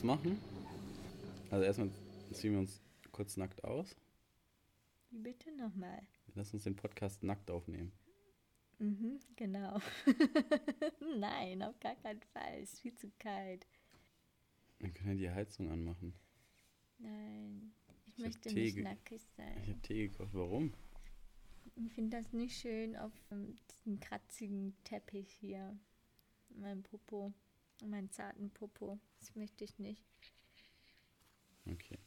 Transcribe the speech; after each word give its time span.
was 0.00 0.04
machen. 0.04 0.38
Also 1.50 1.64
erstmal 1.64 1.90
ziehen 2.32 2.52
wir 2.52 2.58
uns 2.60 2.80
kurz 3.12 3.36
nackt 3.36 3.62
aus. 3.64 3.94
Wie 5.10 5.18
bitte 5.18 5.54
nochmal? 5.56 6.00
Lass 6.34 6.54
uns 6.54 6.64
den 6.64 6.76
Podcast 6.76 7.22
nackt 7.22 7.50
aufnehmen. 7.50 7.92
Mhm, 8.78 9.20
genau. 9.36 9.78
Nein, 11.18 11.62
auf 11.62 11.78
gar 11.80 11.96
keinen 11.96 12.22
Fall. 12.32 12.60
Ist 12.62 12.80
viel 12.80 12.94
zu 12.94 13.10
kalt. 13.18 13.66
Wir 14.78 14.90
können 14.90 15.18
ja 15.18 15.28
die 15.28 15.30
Heizung 15.30 15.70
anmachen. 15.70 16.14
Nein, 16.98 17.72
ich, 18.06 18.14
Ich 18.14 18.24
möchte 18.24 18.54
nicht 18.54 18.76
nackig 18.78 19.20
Ich 19.20 19.28
sein. 19.36 19.60
habe 19.60 19.80
Tee 19.82 20.08
gekocht. 20.08 20.30
Warum? 20.32 20.72
Ich 21.76 21.92
finde 21.92 22.16
das 22.16 22.32
nicht 22.32 22.58
schön 22.58 22.96
auf 22.96 23.12
ähm, 23.30 23.56
diesem 23.70 24.00
kratzigen 24.00 24.74
Teppich 24.84 25.30
hier. 25.30 25.78
Mein 26.48 26.82
Popo. 26.82 27.34
Meinen 27.86 28.10
zarten 28.10 28.50
Popo. 28.50 28.98
Das 29.18 29.34
möchte 29.34 29.64
ich 29.64 29.78
nicht. 29.78 30.04
Okay. 31.66 31.98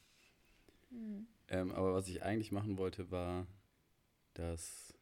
Hm. 0.89 1.27
Ähm, 1.49 1.71
aber 1.71 1.93
was 1.93 2.07
ich 2.07 2.23
eigentlich 2.23 2.51
machen 2.51 2.77
wollte, 2.77 3.11
war, 3.11 3.47
dass 4.33 4.93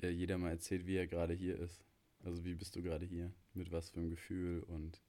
äh, 0.00 0.08
jeder 0.10 0.38
mal 0.38 0.50
erzählt, 0.50 0.86
wie 0.86 0.96
er 0.96 1.06
gerade 1.06 1.34
hier 1.34 1.58
ist. 1.58 1.84
Also 2.24 2.44
wie 2.44 2.54
bist 2.54 2.76
du 2.76 2.82
gerade 2.82 3.06
hier? 3.06 3.32
Mit 3.54 3.72
was 3.72 3.90
für 3.90 4.00
einem 4.00 4.10
Gefühl 4.10 4.62
und 4.64 5.00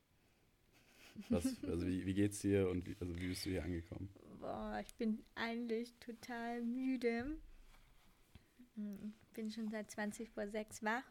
was, 1.30 1.45
also 1.64 1.86
wie, 1.86 2.05
wie 2.05 2.14
geht's 2.14 2.40
dir 2.40 2.70
und 2.70 2.86
wie, 2.88 2.95
also 3.00 3.17
wie 3.20 3.28
bist 3.28 3.45
du 3.45 3.52
hier 3.52 3.64
angekommen? 3.64 4.09
Boah, 4.40 4.80
ich 4.86 4.94
bin 4.95 5.23
eigentlich 5.36 5.94
total 6.00 6.61
müde. 6.64 7.38
Hm, 8.76 9.14
Bin 9.33 9.52
schon 9.52 9.70
seit 9.70 9.92
20 9.92 10.30
vor 10.30 10.48
6 10.48 10.83
wach. 10.83 11.03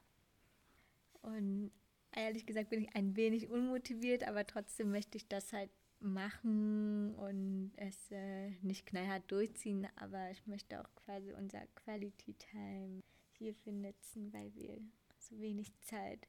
Und 1.22 1.70
ehrlich 2.16 2.46
gesagt 2.46 2.70
bin 2.70 2.82
ich 2.82 2.94
ein 2.94 3.16
wenig 3.16 3.48
unmotiviert, 3.48 4.24
aber 4.26 4.46
trotzdem 4.46 4.90
möchte 4.90 5.16
ich 5.16 5.28
das 5.28 5.52
halt 5.52 5.70
machen 6.00 7.14
und 7.14 7.72
es 7.76 8.10
äh, 8.10 8.50
nicht 8.62 8.86
knallhart 8.86 9.30
durchziehen. 9.30 9.86
Aber 9.96 10.30
ich 10.30 10.46
möchte 10.46 10.80
auch 10.80 10.94
quasi 10.96 11.32
unser 11.32 11.64
Quality 11.76 12.34
Time 12.34 13.02
hierfür 13.38 13.72
nutzen, 13.72 14.32
weil 14.32 14.52
wir 14.54 14.78
so 15.18 15.38
wenig 15.40 15.72
Zeit 15.80 16.26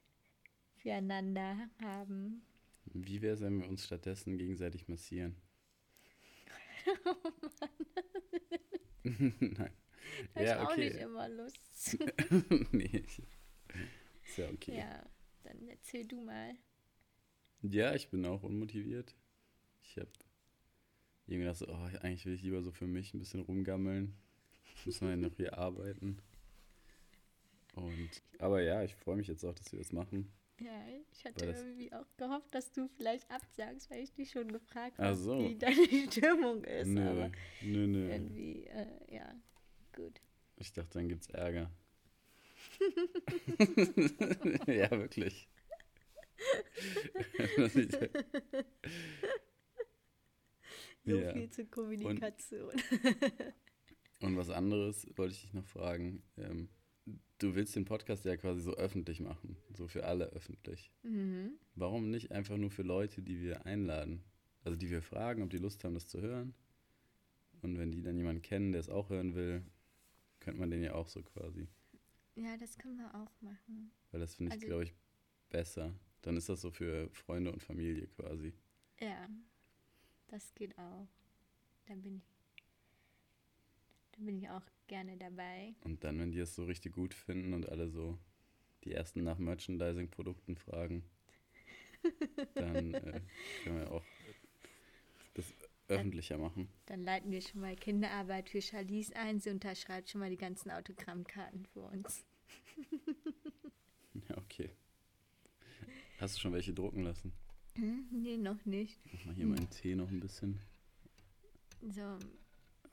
füreinander 0.76 1.68
haben. 1.82 2.42
Wie 2.86 3.22
wäre 3.22 3.34
es, 3.34 3.40
wenn 3.40 3.60
wir 3.60 3.68
uns 3.68 3.84
stattdessen 3.84 4.38
gegenseitig 4.38 4.88
massieren? 4.88 5.34
Nein. 9.02 9.70
Da 10.34 10.42
Ja, 10.42 10.62
ich 10.62 10.68
auch 10.68 10.76
nicht 10.76 10.94
okay. 10.94 11.02
immer 11.04 11.28
Lust. 11.28 11.98
nee, 12.72 13.04
ist 14.24 14.36
ja 14.36 14.48
okay. 14.50 14.78
Ja, 14.78 15.02
dann 15.44 15.68
erzähl 15.68 16.06
du 16.06 16.20
mal. 16.20 16.54
Ja, 17.62 17.94
ich 17.94 18.08
bin 18.08 18.26
auch 18.26 18.42
unmotiviert. 18.42 19.14
Ich 19.82 19.96
habe 19.96 20.10
irgendwie 21.26 21.44
gedacht, 21.44 21.58
so, 21.58 21.68
oh, 21.68 21.88
eigentlich 22.02 22.26
will 22.26 22.34
ich 22.34 22.42
lieber 22.42 22.62
so 22.62 22.72
für 22.72 22.86
mich 22.86 23.14
ein 23.14 23.18
bisschen 23.18 23.40
rumgammeln. 23.40 24.14
Müssen 24.84 25.06
wir 25.06 25.10
ja 25.10 25.16
noch 25.16 25.36
hier 25.36 25.56
arbeiten. 25.56 26.18
Und, 27.74 28.10
aber 28.38 28.62
ja, 28.62 28.82
ich 28.82 28.94
freue 28.94 29.16
mich 29.16 29.28
jetzt 29.28 29.44
auch, 29.44 29.54
dass 29.54 29.72
wir 29.72 29.78
das 29.78 29.92
machen. 29.92 30.30
Ja, 30.60 30.86
ich 31.10 31.24
hatte 31.24 31.46
irgendwie 31.46 31.92
auch 31.92 32.06
gehofft, 32.16 32.54
dass 32.54 32.70
du 32.70 32.86
vielleicht 32.96 33.28
absagst, 33.30 33.90
weil 33.90 34.04
ich 34.04 34.12
dich 34.12 34.30
schon 34.30 34.52
gefragt 34.52 34.98
habe, 34.98 35.16
so. 35.16 35.38
wie 35.40 35.56
deine 35.56 35.74
Stimmung 36.12 36.62
ist. 36.62 36.88
Nö, 36.88 37.08
Aber 37.08 37.32
nö, 37.62 37.86
nö. 37.86 38.08
irgendwie, 38.10 38.64
äh, 38.66 39.14
ja, 39.14 39.34
gut. 39.96 40.20
Ich 40.56 40.72
dachte, 40.72 40.98
dann 40.98 41.08
gibt's 41.08 41.28
Ärger. 41.30 41.70
ja, 44.66 44.90
wirklich. 44.90 45.48
So 51.06 51.18
Ja. 51.18 51.32
viel 51.34 51.50
zur 51.50 51.66
Kommunikation. 51.66 52.72
Und 54.20 54.36
was 54.38 54.48
anderes 54.48 55.06
wollte 55.16 55.34
ich 55.34 55.42
dich 55.42 55.52
noch 55.52 55.66
fragen. 55.66 56.22
Ähm, 56.38 56.70
du 57.38 57.54
willst 57.54 57.76
den 57.76 57.84
Podcast 57.84 58.24
ja 58.24 58.36
quasi 58.38 58.62
so 58.62 58.74
öffentlich 58.74 59.20
machen, 59.20 59.58
so 59.74 59.86
für 59.86 60.04
alle 60.06 60.26
öffentlich. 60.30 60.90
Mhm. 61.02 61.58
Warum 61.74 62.10
nicht 62.10 62.32
einfach 62.32 62.56
nur 62.56 62.70
für 62.70 62.82
Leute, 62.82 63.20
die 63.22 63.40
wir 63.40 63.66
einladen? 63.66 64.24
Also 64.62 64.76
die 64.78 64.90
wir 64.90 65.02
fragen, 65.02 65.42
ob 65.42 65.50
die 65.50 65.58
Lust 65.58 65.84
haben, 65.84 65.92
das 65.94 66.08
zu 66.08 66.22
hören. 66.22 66.54
Und 67.60 67.78
wenn 67.78 67.92
die 67.92 68.00
dann 68.02 68.16
jemanden 68.16 68.40
kennen, 68.42 68.72
der 68.72 68.80
es 68.80 68.88
auch 68.88 69.10
hören 69.10 69.34
will, 69.34 69.62
könnte 70.40 70.60
man 70.60 70.70
den 70.70 70.82
ja 70.82 70.94
auch 70.94 71.08
so 71.08 71.22
quasi. 71.22 71.68
Ja, 72.36 72.56
das 72.56 72.76
können 72.78 72.96
wir 72.98 73.14
auch 73.14 73.30
machen. 73.40 73.92
Weil 74.10 74.20
das 74.20 74.34
finde 74.34 74.50
ich, 74.50 74.54
Also- 74.54 74.66
glaube 74.66 74.84
ich, 74.84 74.94
besser. 75.50 75.94
Dann 76.22 76.36
ist 76.36 76.48
das 76.48 76.60
so 76.62 76.70
für 76.70 77.10
Freunde 77.10 77.52
und 77.52 77.62
Familie 77.62 78.06
quasi. 78.08 78.54
Ja, 78.98 79.28
das 80.28 80.54
geht 80.54 80.76
auch. 80.78 81.06
Da 81.86 81.94
bin 81.94 82.16
ich, 82.16 82.24
da 84.12 84.22
bin 84.22 84.38
ich 84.38 84.48
auch 84.48 84.64
gerne 84.86 85.16
dabei. 85.18 85.74
Und 85.82 86.02
dann, 86.02 86.18
wenn 86.18 86.32
die 86.32 86.38
es 86.38 86.54
so 86.54 86.64
richtig 86.64 86.92
gut 86.94 87.12
finden 87.12 87.52
und 87.52 87.68
alle 87.68 87.88
so 87.90 88.18
die 88.84 88.92
ersten 88.92 89.22
nach 89.22 89.38
Merchandising-Produkten 89.38 90.56
fragen, 90.56 91.04
dann 92.54 92.94
äh, 92.94 93.20
können 93.62 93.76
wir 93.78 93.92
auch 93.92 94.04
das 95.34 95.52
öffentlicher 95.94 96.38
machen. 96.38 96.68
Dann 96.86 97.04
leiten 97.04 97.30
wir 97.30 97.40
schon 97.40 97.60
mal 97.60 97.76
Kinderarbeit 97.76 98.48
für 98.50 98.60
Charlize 98.60 99.14
ein. 99.16 99.40
Sie 99.40 99.50
unterschreibt 99.50 100.10
schon 100.10 100.20
mal 100.20 100.30
die 100.30 100.36
ganzen 100.36 100.70
Autogrammkarten 100.70 101.66
für 101.66 101.80
uns. 101.80 102.24
Ja, 104.28 104.38
okay. 104.38 104.70
Hast 106.18 106.36
du 106.36 106.40
schon 106.40 106.52
welche 106.52 106.72
drucken 106.72 107.02
lassen? 107.02 107.32
Hm? 107.76 108.06
Nee, 108.10 108.36
noch 108.36 108.64
nicht. 108.64 109.00
Mach 109.12 109.24
mal 109.26 109.34
hier 109.34 109.46
meinen 109.46 109.68
Tee 109.70 109.96
noch 109.96 110.08
ein 110.08 110.20
bisschen. 110.20 110.60
So, 111.90 112.18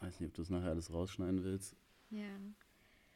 Weiß 0.01 0.19
nicht, 0.19 0.29
ob 0.29 0.33
du 0.33 0.41
es 0.41 0.49
nachher 0.49 0.71
alles 0.71 0.91
rausschneiden 0.91 1.43
willst 1.43 1.75
ja. 2.09 2.39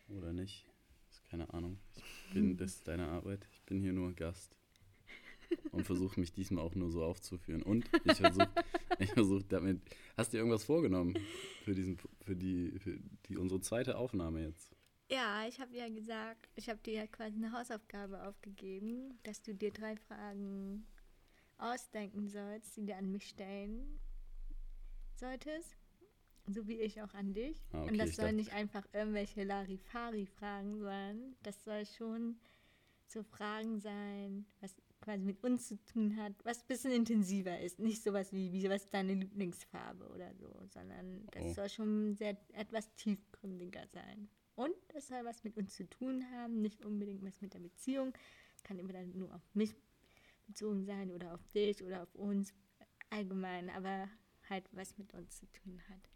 oder 0.07 0.33
nicht. 0.33 0.67
Ist 1.09 1.25
keine 1.25 1.51
Ahnung. 1.51 1.79
Ich 1.95 2.33
bin, 2.33 2.55
das 2.57 2.75
ist 2.75 2.87
deine 2.87 3.07
Arbeit. 3.07 3.47
Ich 3.53 3.63
bin 3.63 3.79
hier 3.79 3.91
nur 3.91 4.13
Gast. 4.13 4.55
Und 5.71 5.83
versuche 5.85 6.19
mich 6.19 6.31
diesmal 6.33 6.63
auch 6.63 6.75
nur 6.75 6.89
so 6.91 7.03
aufzuführen. 7.03 7.61
Und 7.63 7.85
ich 8.05 8.17
versuche 8.17 8.49
ich 8.99 9.11
versuch 9.11 9.43
damit. 9.49 9.81
Hast 10.17 10.31
du 10.31 10.37
dir 10.37 10.39
irgendwas 10.39 10.63
vorgenommen 10.63 11.17
für 11.63 11.73
diesen 11.75 11.97
für 12.21 12.35
die 12.35 12.71
für 12.79 12.97
die 13.27 13.37
unsere 13.37 13.59
zweite 13.61 13.97
Aufnahme 13.97 14.41
jetzt? 14.43 14.75
Ja, 15.09 15.45
ich 15.47 15.59
habe 15.59 15.75
ja 15.75 15.87
gesagt, 15.89 16.49
ich 16.55 16.67
habe 16.69 16.79
dir 16.79 16.93
ja 16.93 17.07
quasi 17.07 17.35
eine 17.37 17.51
Hausaufgabe 17.51 18.23
aufgegeben, 18.27 19.19
dass 19.23 19.41
du 19.41 19.53
dir 19.53 19.71
drei 19.71 19.95
Fragen 19.97 20.85
ausdenken 21.57 22.27
sollst, 22.27 22.75
die 22.77 22.85
du 22.85 22.95
an 22.95 23.11
mich 23.11 23.27
stellen 23.27 23.99
solltest. 25.15 25.75
So 26.47 26.67
wie 26.67 26.79
ich 26.79 27.01
auch 27.01 27.13
an 27.15 27.33
dich. 27.33 27.57
Ah, 27.71 27.81
okay, 27.81 27.91
Und 27.91 27.97
das 27.97 28.15
dachte- 28.15 28.33
nicht 28.33 28.53
einfach 28.53 28.85
irgendwelche 28.93 29.43
Larifari-Fragen 29.43 30.79
sein. 30.79 31.35
Das 31.43 31.63
soll 31.63 31.85
schon 31.85 32.37
so 33.07 33.23
Fragen 33.23 33.79
sein, 33.79 34.45
was 34.61 34.75
quasi 35.05 35.23
mit 35.23 35.43
uns 35.43 35.67
zu 35.69 35.77
tun 35.85 36.17
hat, 36.17 36.33
was 36.43 36.61
ein 36.61 36.67
bisschen 36.67 36.91
intensiver 36.91 37.59
ist. 37.59 37.79
Nicht 37.79 38.03
sowas 38.03 38.33
wie, 38.33 38.51
wie 38.51 38.69
was 38.69 38.83
ist 38.83 38.93
deine 38.93 39.13
Lieblingsfarbe 39.13 40.07
oder 40.09 40.33
so, 40.35 40.51
sondern 40.73 41.25
das 41.31 41.43
Oh. 41.43 41.53
soll 41.53 41.69
schon 41.69 42.15
sehr 42.15 42.37
etwas 42.53 42.93
tiefgründiger 42.95 43.87
sein. 43.87 44.27
Und 44.55 44.75
es 44.93 45.07
soll 45.07 45.23
was 45.25 45.43
mit 45.43 45.55
uns 45.57 45.75
zu 45.75 45.87
tun 45.89 46.25
haben, 46.31 46.61
nicht 46.61 46.83
unbedingt 46.85 47.23
was 47.23 47.41
mit 47.41 47.53
der 47.53 47.59
Beziehung. 47.59 48.13
Kann 48.63 48.79
immer 48.79 48.93
dann 48.93 49.17
nur 49.17 49.33
auf 49.33 49.41
mich 49.53 49.75
bezogen 50.47 50.85
sein 50.85 51.11
oder 51.11 51.33
auf 51.33 51.45
dich 51.53 51.83
oder 51.83 52.03
auf 52.03 52.13
uns 52.15 52.53
allgemein, 53.09 53.69
aber 53.69 54.09
halt 54.49 54.67
was 54.71 54.97
mit 54.97 55.13
uns 55.13 55.37
zu 55.37 55.45
tun 55.51 55.81
hat. 55.89 56.09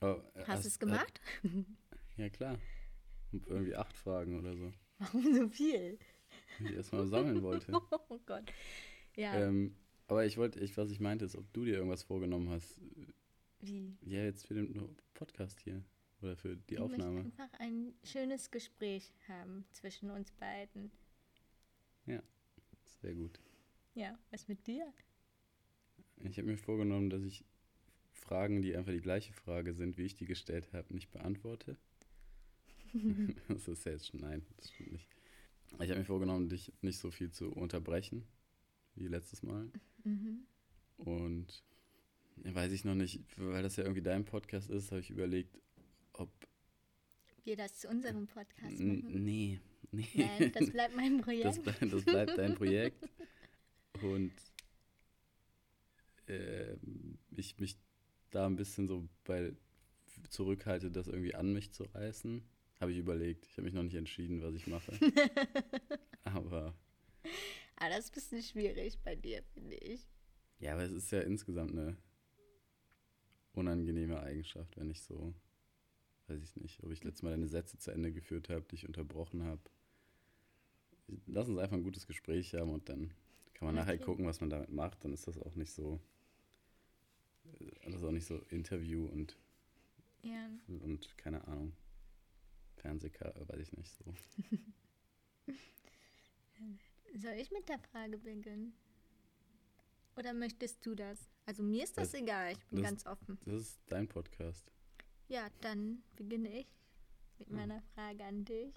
Oh, 0.00 0.22
äh, 0.38 0.44
Hast 0.46 0.64
du 0.64 0.68
es 0.68 0.78
gemacht? 0.78 1.20
Äh, 1.42 2.22
ja 2.22 2.28
klar. 2.30 2.58
Irgendwie 3.32 3.74
acht 3.76 3.96
Fragen 3.96 4.38
oder 4.38 4.56
so, 4.56 4.72
Warum 4.98 5.34
so 5.34 5.48
viel? 5.48 5.98
Die 6.58 6.64
ich 6.66 6.72
erstmal 6.74 7.06
sammeln 7.06 7.42
wollte. 7.42 7.72
Oh 8.08 8.18
Gott. 8.26 8.52
Ja, 9.16 9.34
Ähm, 9.40 9.74
aber 10.08 10.24
ich 10.26 10.36
wollte, 10.36 10.60
ich, 10.60 10.76
was 10.76 10.90
ich 10.90 11.00
meinte, 11.00 11.24
ist, 11.24 11.36
ob 11.36 11.52
du 11.52 11.64
dir 11.64 11.74
irgendwas 11.74 12.02
vorgenommen 12.02 12.48
hast. 12.50 12.80
wie? 13.60 13.96
Ja, 14.02 14.22
jetzt 14.24 14.46
für 14.46 14.54
den 14.54 14.96
Podcast 15.14 15.60
hier. 15.60 15.82
Oder 16.22 16.36
für 16.36 16.56
die 16.56 16.74
Ich 16.74 16.80
möchte 16.80 16.84
Aufnahme. 16.94 17.20
einfach 17.20 17.52
ein 17.58 17.94
schönes 18.04 18.50
Gespräch 18.50 19.12
haben 19.28 19.66
zwischen 19.72 20.10
uns 20.10 20.30
beiden. 20.32 20.90
Sehr 23.02 23.14
gut. 23.14 23.38
Ja, 23.94 24.18
was 24.30 24.48
mit 24.48 24.66
dir? 24.66 24.92
Ich 26.18 26.38
habe 26.38 26.48
mir 26.48 26.56
vorgenommen, 26.56 27.10
dass 27.10 27.22
ich 27.22 27.44
Fragen, 28.12 28.62
die 28.62 28.76
einfach 28.76 28.92
die 28.92 29.00
gleiche 29.00 29.32
Frage 29.32 29.74
sind, 29.74 29.98
wie 29.98 30.04
ich 30.04 30.14
die 30.14 30.24
gestellt 30.24 30.72
habe, 30.72 30.94
nicht 30.94 31.10
beantworte. 31.10 31.76
das 33.48 33.68
ist 33.68 33.84
ja 33.84 33.92
jetzt 33.92 34.06
schon, 34.06 34.20
nein, 34.20 34.46
das 34.56 34.70
stimmt 34.70 34.92
nicht. 34.92 35.08
Ich 35.80 35.90
habe 35.90 35.98
mir 36.00 36.04
vorgenommen, 36.06 36.48
dich 36.48 36.72
nicht 36.80 36.98
so 36.98 37.10
viel 37.10 37.30
zu 37.30 37.50
unterbrechen 37.52 38.26
wie 38.94 39.08
letztes 39.08 39.42
Mal. 39.42 39.70
Mhm. 40.04 40.46
Und 40.96 41.62
weiß 42.36 42.72
ich 42.72 42.84
noch 42.84 42.94
nicht, 42.94 43.20
weil 43.36 43.62
das 43.62 43.76
ja 43.76 43.84
irgendwie 43.84 44.02
dein 44.02 44.24
Podcast 44.24 44.70
ist, 44.70 44.90
habe 44.90 45.00
ich 45.00 45.10
überlegt, 45.10 45.58
ob. 46.12 46.30
Wir 47.44 47.56
das 47.56 47.78
zu 47.78 47.88
unserem 47.88 48.26
Podcast 48.26 48.78
machen. 48.80 49.24
Nee, 49.24 49.60
nee. 49.92 50.06
Nein, 50.14 50.52
das 50.52 50.70
bleibt 50.70 50.96
mein 50.96 51.20
Projekt. 51.22 51.44
Das, 51.46 51.60
ble- 51.60 51.90
das 51.90 52.04
bleibt 52.04 52.38
dein 52.38 52.54
Projekt. 52.54 53.08
Und 54.02 54.32
äh, 56.26 56.76
ich 57.36 57.58
mich 57.58 57.76
da 58.30 58.46
ein 58.46 58.56
bisschen 58.56 58.88
so 58.88 59.08
bei 59.24 59.54
zurückhalte, 60.30 60.90
das 60.90 61.06
irgendwie 61.06 61.34
an 61.34 61.52
mich 61.52 61.72
zu 61.72 61.84
reißen. 61.84 62.42
Habe 62.80 62.92
ich 62.92 62.98
überlegt. 62.98 63.46
Ich 63.46 63.52
habe 63.52 63.62
mich 63.62 63.74
noch 63.74 63.82
nicht 63.82 63.94
entschieden, 63.94 64.42
was 64.42 64.54
ich 64.54 64.66
mache. 64.66 64.92
aber. 66.24 66.74
Aber 67.76 67.90
das 67.90 68.06
ist 68.06 68.10
ein 68.10 68.14
bisschen 68.14 68.42
schwierig 68.42 68.98
bei 69.02 69.16
dir, 69.16 69.42
finde 69.54 69.76
ich. 69.76 70.06
Ja, 70.58 70.74
aber 70.74 70.82
es 70.82 70.92
ist 70.92 71.10
ja 71.10 71.20
insgesamt 71.20 71.72
eine 71.72 71.96
unangenehme 73.52 74.20
Eigenschaft, 74.20 74.76
wenn 74.76 74.90
ich 74.90 75.02
so, 75.02 75.34
weiß 76.28 76.42
ich 76.42 76.56
nicht, 76.56 76.82
ob 76.82 76.92
ich 76.92 77.04
letztes 77.04 77.22
Mal 77.22 77.30
deine 77.30 77.48
Sätze 77.48 77.78
zu 77.78 77.90
Ende 77.90 78.12
geführt 78.12 78.48
habe, 78.48 78.62
dich 78.62 78.86
unterbrochen 78.86 79.42
habe. 79.42 79.60
Lass 81.26 81.48
uns 81.48 81.58
einfach 81.58 81.76
ein 81.76 81.82
gutes 81.82 82.06
Gespräch 82.06 82.54
haben 82.54 82.70
und 82.70 82.88
dann 82.88 83.12
kann 83.54 83.66
man 83.66 83.76
okay. 83.76 83.84
nachher 83.84 83.98
gucken, 83.98 84.26
was 84.26 84.40
man 84.40 84.50
damit 84.50 84.70
macht. 84.70 85.04
Dann 85.04 85.12
ist 85.12 85.26
das 85.26 85.38
auch 85.38 85.54
nicht 85.54 85.70
so, 85.70 86.00
das 87.84 87.94
ist 87.94 88.04
auch 88.04 88.10
nicht 88.10 88.26
so 88.26 88.38
Interview 88.50 89.06
und, 89.06 89.36
ja. 90.22 90.50
und 90.66 91.16
keine 91.16 91.46
Ahnung, 91.46 91.72
Fernsehkar, 92.76 93.34
weiß 93.48 93.60
ich 93.60 93.72
nicht 93.72 93.92
so. 93.92 94.14
Soll 97.14 97.34
ich 97.34 97.50
mit 97.50 97.68
der 97.68 97.78
Frage 97.78 98.18
beginnen? 98.18 98.74
Oder 100.16 100.32
möchtest 100.32 100.84
du 100.84 100.94
das? 100.94 101.30
Also 101.44 101.62
mir 101.62 101.84
ist 101.84 101.96
das, 101.98 102.12
das 102.12 102.20
egal, 102.20 102.52
ich 102.52 102.66
bin 102.66 102.82
das, 102.82 102.90
ganz 102.90 103.06
offen. 103.06 103.38
Das 103.44 103.60
ist 103.60 103.80
dein 103.86 104.08
Podcast. 104.08 104.70
Ja, 105.28 105.48
dann 105.60 106.02
beginne 106.16 106.60
ich 106.60 106.66
mit 107.38 107.48
hm. 107.48 107.56
meiner 107.56 107.82
Frage 107.94 108.24
an 108.24 108.44
dich. 108.44 108.74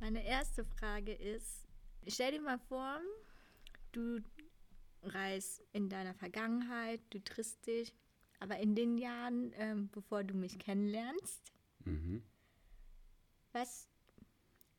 Meine 0.00 0.24
erste 0.24 0.64
Frage 0.64 1.12
ist, 1.12 1.66
stell 2.06 2.32
dir 2.32 2.40
mal 2.40 2.58
vor, 2.58 3.00
du 3.92 4.20
reist 5.02 5.62
in 5.72 5.88
deiner 5.88 6.14
Vergangenheit, 6.14 7.00
du 7.10 7.22
triffst 7.22 7.66
dich, 7.66 7.94
aber 8.38 8.58
in 8.58 8.74
den 8.74 8.96
Jahren, 8.98 9.52
ähm, 9.56 9.88
bevor 9.92 10.24
du 10.24 10.34
mich 10.34 10.58
kennenlernst, 10.58 11.52
mhm. 11.84 12.22
Was 13.52 13.88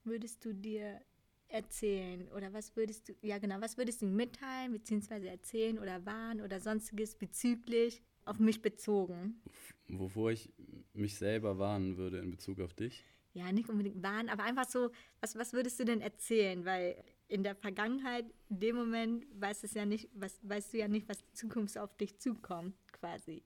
würdest 0.03 0.44
du 0.45 0.53
dir 0.53 1.01
erzählen? 1.47 2.27
Oder 2.29 2.53
was 2.53 2.75
würdest 2.75 3.09
du, 3.09 3.13
ja 3.21 3.38
genau, 3.38 3.59
was 3.59 3.77
würdest 3.77 4.01
du 4.01 4.06
mitteilen, 4.06 4.71
beziehungsweise 4.71 5.29
erzählen 5.29 5.79
oder 5.79 6.06
warnen 6.06 6.41
oder 6.41 6.59
sonstiges 6.59 7.15
bezüglich 7.15 8.01
auf 8.25 8.39
mich 8.39 8.62
bezogen? 8.62 9.41
Wovor 9.88 10.31
ich 10.31 10.51
mich 10.94 11.18
selber 11.18 11.57
warnen 11.57 11.97
würde 11.97 12.19
in 12.19 12.31
Bezug 12.31 12.59
auf 12.59 12.73
dich? 12.73 13.06
Ja, 13.33 13.51
nicht 13.51 13.69
unbedingt 13.69 14.03
warnen, 14.03 14.29
aber 14.29 14.44
einfach 14.44 14.68
so, 14.68 14.91
was, 15.21 15.35
was 15.35 15.53
würdest 15.53 15.79
du 15.79 15.85
denn 15.85 16.01
erzählen? 16.01 16.65
Weil 16.65 17.01
in 17.27 17.44
der 17.44 17.56
Vergangenheit, 17.56 18.25
in 18.50 18.59
dem 18.59 18.75
Moment, 18.75 19.25
weißt, 19.39 19.63
es 19.63 19.74
ja 19.74 19.85
nicht, 19.85 20.09
was, 20.13 20.38
weißt 20.44 20.74
du 20.74 20.79
ja 20.79 20.89
nicht, 20.89 21.07
was 21.07 21.19
die 21.19 21.31
Zukunft 21.31 21.77
auf 21.77 21.95
dich 21.95 22.19
zukommt, 22.19 22.75
quasi. 22.91 23.41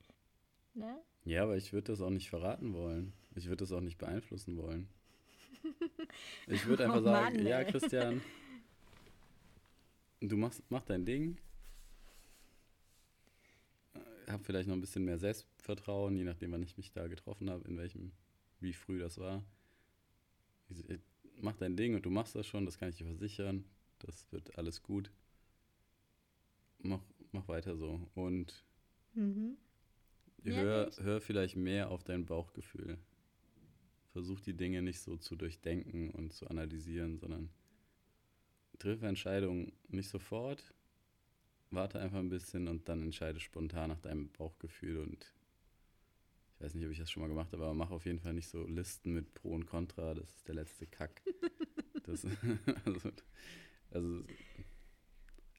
Ne? 0.74 1.00
Ja, 1.24 1.44
aber 1.44 1.56
ich 1.56 1.72
würde 1.72 1.92
das 1.92 2.02
auch 2.02 2.10
nicht 2.10 2.30
verraten 2.30 2.74
wollen. 2.74 3.14
Ich 3.36 3.46
würde 3.46 3.58
das 3.58 3.72
auch 3.72 3.82
nicht 3.82 3.98
beeinflussen 3.98 4.58
wollen. 4.58 4.90
Ich 6.48 6.66
würde 6.66 6.86
einfach 6.86 7.02
oh 7.02 7.04
sagen, 7.04 7.38
Mann, 7.38 7.48
ja, 7.48 7.64
Christian, 7.64 8.22
du 10.22 10.38
machst 10.38 10.64
mach 10.70 10.84
dein 10.84 11.06
Ding. 11.06 11.38
Hab 14.28 14.46
vielleicht 14.46 14.68
noch 14.68 14.76
ein 14.76 14.82
bisschen 14.82 15.06
mehr 15.06 15.20
Selbstvertrauen, 15.20 16.16
je 16.16 16.24
nachdem, 16.24 16.52
wann 16.52 16.64
ich 16.64 16.78
mich 16.78 16.92
da 16.92 17.08
getroffen 17.08 17.50
habe, 17.50 17.68
in 17.68 17.78
welchem, 17.78 18.12
wie 18.60 18.74
früh 18.74 19.00
das 19.00 19.20
war. 19.20 19.44
Mach 21.42 21.56
dein 21.58 21.76
Ding 21.76 21.96
und 21.96 22.06
du 22.06 22.10
machst 22.10 22.36
das 22.36 22.48
schon, 22.48 22.66
das 22.66 22.78
kann 22.78 22.90
ich 22.90 22.96
dir 22.96 23.06
versichern. 23.06 23.66
Das 24.00 24.32
wird 24.32 24.58
alles 24.58 24.82
gut. 24.82 25.12
Mach, 26.80 27.02
mach 27.32 27.48
weiter 27.48 27.78
so. 27.78 28.08
Und 28.16 28.66
mhm. 29.14 29.58
hör, 30.44 30.92
hör 30.98 31.22
vielleicht 31.22 31.56
mehr 31.56 31.92
auf 31.92 32.04
dein 32.04 32.26
Bauchgefühl 32.26 32.98
versuch 34.16 34.40
die 34.40 34.54
Dinge 34.54 34.82
nicht 34.82 35.02
so 35.02 35.18
zu 35.18 35.36
durchdenken 35.36 36.10
und 36.12 36.32
zu 36.32 36.48
analysieren, 36.48 37.18
sondern 37.18 37.50
triff 38.80 39.02
Entscheidungen 39.02 39.74
nicht 39.90 40.08
sofort, 40.08 40.74
warte 41.70 42.00
einfach 42.00 42.20
ein 42.20 42.30
bisschen 42.30 42.70
und 42.70 42.88
dann 42.88 43.02
entscheide 43.02 43.42
spontan 43.42 43.90
nach 43.90 44.00
deinem 44.00 44.30
Bauchgefühl 44.30 45.00
und 45.00 45.34
ich 46.54 46.62
weiß 46.62 46.76
nicht, 46.76 46.86
ob 46.86 46.94
ich 46.94 47.00
das 47.00 47.12
schon 47.12 47.24
mal 47.24 47.28
gemacht 47.28 47.52
habe, 47.52 47.64
aber 47.64 47.74
mach 47.74 47.92
auf 47.92 48.06
jeden 48.06 48.22
Fall 48.22 48.34
nicht 48.34 48.48
so 48.48 48.66
Listen 48.66 49.12
mit 49.14 49.34
Pro 49.34 49.50
und 49.50 49.66
Contra, 49.66 50.14
das 50.14 50.30
ist 50.30 50.48
der 50.48 50.56
letzte 50.56 50.88
Kack. 50.88 51.22
das, 52.06 52.26
also, 52.86 53.12
also, 53.92 54.24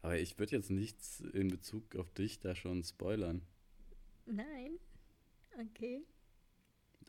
aber 0.00 0.18
ich 0.18 0.38
würde 0.38 0.56
jetzt 0.56 0.70
nichts 0.70 1.20
in 1.20 1.48
Bezug 1.48 1.94
auf 1.96 2.10
dich 2.14 2.40
da 2.40 2.56
schon 2.56 2.82
spoilern. 2.82 3.42
Nein. 4.24 4.78
Okay. 5.60 6.06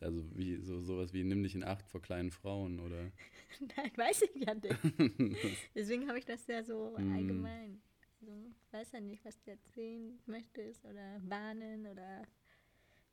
Also 0.02 0.24
wie 0.36 0.56
so 0.56 0.78
sowas 0.80 1.12
wie 1.12 1.24
nimm 1.24 1.42
dich 1.42 1.54
in 1.54 1.64
Acht 1.64 1.88
vor 1.88 2.00
kleinen 2.00 2.30
Frauen 2.30 2.80
oder. 2.80 3.10
Nein, 3.76 3.90
weiß 3.96 4.22
ich 4.22 4.46
ja 4.46 4.54
nicht. 4.54 4.76
Deswegen 5.74 6.08
habe 6.08 6.18
ich 6.18 6.24
das 6.24 6.46
ja 6.46 6.62
so 6.62 6.96
mm. 6.96 7.12
allgemein. 7.12 7.82
Also 8.20 8.32
ich 8.60 8.72
weiß 8.72 8.92
ja 8.92 9.00
nicht, 9.00 9.24
was 9.24 9.40
du 9.42 9.50
erzählen 9.50 10.18
möchtest 10.26 10.84
oder 10.84 11.20
warnen 11.22 11.86
oder 11.86 12.22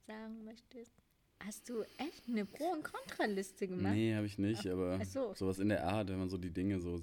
sagen 0.06 0.44
möchtest. 0.44 0.92
Hast 1.40 1.68
du 1.70 1.82
echt 1.98 2.28
eine 2.28 2.46
Pro- 2.46 2.72
und 2.72 2.84
Kontraliste 2.84 3.68
gemacht? 3.68 3.94
Nee, 3.94 4.16
habe 4.16 4.26
ich 4.26 4.38
nicht, 4.38 4.66
Ach, 4.68 4.72
aber 4.72 5.06
so. 5.06 5.34
sowas 5.34 5.60
in 5.60 5.70
der 5.70 5.86
Art, 5.86 6.10
wenn 6.10 6.18
man 6.18 6.30
so 6.30 6.38
die 6.38 6.52
Dinge 6.52 6.80
so. 6.80 7.02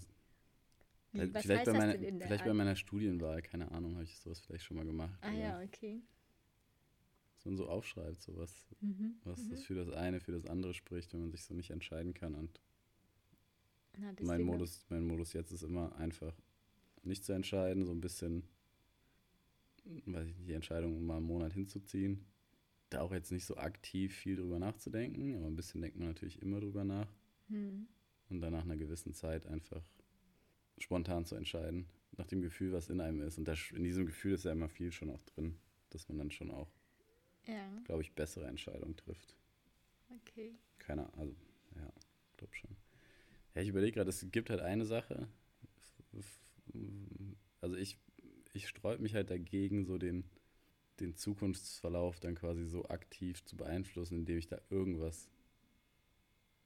Wie, 1.12 1.28
vielleicht 1.28 1.67
bei, 1.67 1.73
meiner, 1.75 1.99
vielleicht 1.99 2.44
bei 2.44 2.55
meiner 2.55 2.75
Studienwahl, 2.75 3.43
keine 3.43 3.70
Ahnung, 3.70 3.94
habe 3.94 4.05
ich 4.05 4.19
sowas 4.19 4.40
vielleicht 4.40 4.64
schon 4.64 4.78
mal 4.78 4.87
gemacht. 4.87 5.19
Ah 5.20 5.32
ja, 5.32 5.61
okay 5.61 6.02
dass 7.43 7.47
man 7.47 7.56
so 7.56 7.69
aufschreibt, 7.69 8.23
so 8.23 8.37
was, 8.37 8.69
mhm. 8.81 9.17
was 9.25 9.43
mhm. 9.43 9.50
das 9.50 9.65
für 9.65 9.75
das 9.75 9.89
eine, 9.91 10.21
für 10.21 10.31
das 10.31 10.47
andere 10.47 10.75
spricht, 10.75 11.12
wenn 11.12 11.21
man 11.21 11.31
sich 11.33 11.43
so 11.43 11.55
nicht 11.55 11.71
entscheiden 11.71 12.15
kann. 12.15 12.37
Und 12.37 12.61
Na, 13.99 14.15
mein 14.21 14.43
Modus, 14.43 14.87
mein 14.91 15.05
Modus 15.05 15.33
jetzt 15.33 15.50
ist 15.50 15.65
immer 15.65 15.97
einfach 15.97 16.35
nicht 17.03 17.25
zu 17.25 17.33
entscheiden, 17.33 17.85
so 17.85 17.91
ein 17.91 18.00
bisschen, 18.00 18.44
weiß 19.85 20.29
ich 20.29 20.37
nicht, 20.37 20.49
die 20.49 20.55
Entscheidung 20.55 21.05
mal 21.05 21.17
einen 21.17 21.27
Monat 21.27 21.53
hinzuziehen. 21.53 22.25
Da 22.90 23.00
auch 23.00 23.12
jetzt 23.12 23.33
nicht 23.33 23.45
so 23.45 23.57
aktiv 23.57 24.14
viel 24.14 24.37
drüber 24.37 24.61
nachzudenken, 24.61 25.35
aber 25.35 25.47
ein 25.47 25.57
bisschen 25.57 25.81
denkt 25.81 25.99
man 25.99 26.09
natürlich 26.09 26.40
immer 26.40 26.61
drüber 26.61 26.85
nach. 26.85 27.12
Mhm. 27.49 27.88
Und 28.28 28.40
dann 28.40 28.52
nach 28.52 28.62
einer 28.64 28.76
gewissen 28.76 29.14
Zeit 29.14 29.47
einfach 29.47 29.83
spontan 30.78 31.25
zu 31.25 31.35
entscheiden, 31.35 31.87
nach 32.16 32.28
dem 32.28 32.40
Gefühl, 32.40 32.73
was 32.73 32.88
in 32.88 33.00
einem 33.00 33.21
ist. 33.23 33.37
Und 33.37 33.49
das, 33.49 33.59
in 33.73 33.83
diesem 33.83 34.07
Gefühl 34.07 34.35
ist 34.35 34.45
ja 34.45 34.52
immer 34.52 34.69
viel 34.69 34.93
schon 34.93 35.11
auch 35.11 35.23
drin, 35.25 35.57
dass 35.90 36.09
man 36.09 36.19
dann 36.19 36.31
schon 36.31 36.52
auch 36.52 36.71
ja. 37.46 37.82
glaube 37.84 38.02
ich, 38.02 38.12
bessere 38.12 38.46
Entscheidungen 38.46 38.96
trifft. 38.96 39.37
Okay. 40.20 40.54
Keiner, 40.78 41.11
also, 41.16 41.34
ja, 41.76 41.92
glaube 42.37 42.54
schon. 42.54 42.76
Ja, 43.54 43.62
ich 43.62 43.68
überlege 43.68 43.92
gerade, 43.92 44.11
es 44.11 44.26
gibt 44.30 44.50
halt 44.50 44.61
eine 44.61 44.84
Sache. 44.84 45.28
Also 47.61 47.76
ich, 47.76 47.99
ich 48.54 48.68
sträube 48.68 49.02
mich 49.02 49.14
halt 49.14 49.30
dagegen, 49.30 49.84
so 49.84 49.99
den, 49.99 50.25
den 51.00 51.14
Zukunftsverlauf 51.16 52.20
dann 52.20 52.34
quasi 52.34 52.64
so 52.64 52.87
aktiv 52.87 53.44
zu 53.44 53.56
beeinflussen, 53.56 54.18
indem 54.18 54.38
ich 54.38 54.46
da 54.46 54.61
irgendwas 54.70 55.28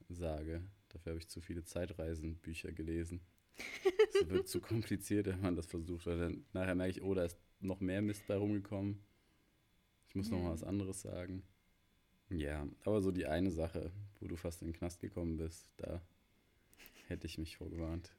sage. 0.09 0.63
Dafür 0.91 1.11
habe 1.11 1.21
ich 1.21 1.29
zu 1.29 1.41
viele 1.41 1.65
Zeitreisenbücher 1.65 2.73
gelesen. 2.73 3.21
Es 4.15 4.29
wird 4.29 4.49
zu 4.49 4.61
kompliziert, 4.63 5.27
wenn 5.27 5.41
man 5.41 5.57
das 5.57 5.67
versucht. 5.67 6.07
Weil 6.07 6.19
dann 6.19 6.47
nachher 6.53 6.75
merke 6.75 6.93
ich, 6.93 7.03
oh, 7.03 7.15
da 7.15 7.25
ist 7.25 7.39
noch 7.61 7.81
mehr 7.81 8.03
Mist 8.03 8.27
bei 8.27 8.37
rumgekommen 8.37 9.01
muss 10.17 10.31
noch 10.31 10.41
mal 10.41 10.53
was 10.53 10.65
anderes 10.65 11.03
sagen. 11.03 11.43
Ja, 12.31 12.67
aber 12.85 13.03
so 13.03 13.13
die 13.13 13.27
eine 13.27 13.51
Sache, 13.51 13.93
wo 14.21 14.27
du 14.27 14.37
fast 14.37 14.63
in 14.63 14.69
den 14.69 14.77
Knast 14.77 15.01
gekommen 15.01 15.37
bist, 15.37 15.69
da 15.77 16.01
hätte 17.07 17.27
ich 17.27 17.39
mich 17.39 17.57
vorgewarnt. 17.57 18.11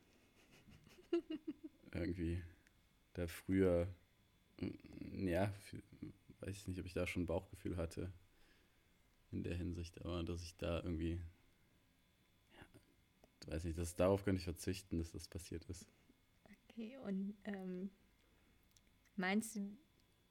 Irgendwie 1.93 2.41
da 3.13 3.27
früher, 3.27 3.87
mm, 4.59 5.27
ja, 5.27 5.51
weiß 6.39 6.55
ich 6.55 6.67
nicht, 6.67 6.79
ob 6.79 6.85
ich 6.85 6.93
da 6.93 7.07
schon 7.07 7.23
ein 7.23 7.27
Bauchgefühl 7.27 7.75
hatte 7.75 8.13
in 9.31 9.43
der 9.43 9.55
Hinsicht, 9.55 9.99
aber 10.05 10.23
dass 10.23 10.43
ich 10.43 10.55
da 10.55 10.77
irgendwie, 10.77 11.19
ja, 12.53 13.51
weiß 13.51 13.65
nicht, 13.65 13.77
dass 13.77 13.95
darauf 13.95 14.23
könnte 14.23 14.39
ich 14.39 14.45
verzichten, 14.45 14.99
dass 14.99 15.11
das 15.11 15.27
passiert 15.27 15.65
ist. 15.65 15.85
Okay, 16.69 16.97
und 17.05 17.35
ähm, 17.43 17.89
meinst 19.15 19.55
du, 19.55 19.75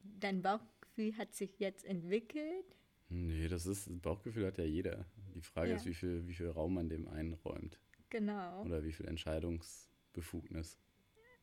dein 0.00 0.40
Bauch 0.40 0.60
Bauchgefühl 0.96 1.18
hat 1.18 1.34
sich 1.34 1.58
jetzt 1.58 1.84
entwickelt? 1.84 2.76
Nee, 3.08 3.48
das 3.48 3.66
ist, 3.66 4.02
Bauchgefühl 4.02 4.46
hat 4.46 4.58
ja 4.58 4.64
jeder. 4.64 5.04
Die 5.34 5.42
Frage 5.42 5.70
ja. 5.70 5.76
ist, 5.76 5.84
wie 5.84 5.94
viel, 5.94 6.26
wie 6.26 6.34
viel 6.34 6.48
Raum 6.48 6.74
man 6.74 6.88
dem 6.88 7.06
einräumt. 7.06 7.78
Genau. 8.08 8.64
Oder 8.64 8.82
wie 8.82 8.92
viel 8.92 9.06
Entscheidungsbefugnis. 9.06 10.78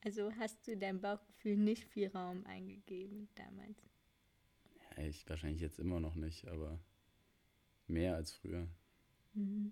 Also 0.04 0.32
hast 0.34 0.68
du 0.68 0.76
deinem 0.76 1.00
Bauchgefühl 1.02 1.56
nicht 1.56 1.86
viel 1.86 2.08
Raum 2.08 2.46
eingegeben 2.46 3.30
damals? 3.36 3.78
Ja, 4.98 5.04
ich 5.04 5.30
wahrscheinlich 5.30 5.62
jetzt 5.62 5.80
immer 5.80 6.00
noch 6.00 6.16
nicht, 6.16 6.48
aber 6.48 6.80
mehr 7.88 8.16
als 8.16 8.34
früher. 8.34 8.68
Mhm. 9.34 9.72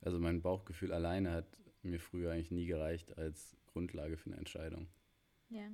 Also 0.00 0.20
mein 0.20 0.42
Bauchgefühl 0.42 0.92
alleine 0.92 1.32
hat 1.32 1.58
mir 1.82 1.98
früher 1.98 2.32
eigentlich 2.32 2.50
nie 2.50 2.66
gereicht 2.66 3.16
als 3.16 3.56
Grundlage 3.66 4.16
für 4.16 4.30
eine 4.30 4.36
Entscheidung. 4.36 4.86
Ja 5.48 5.70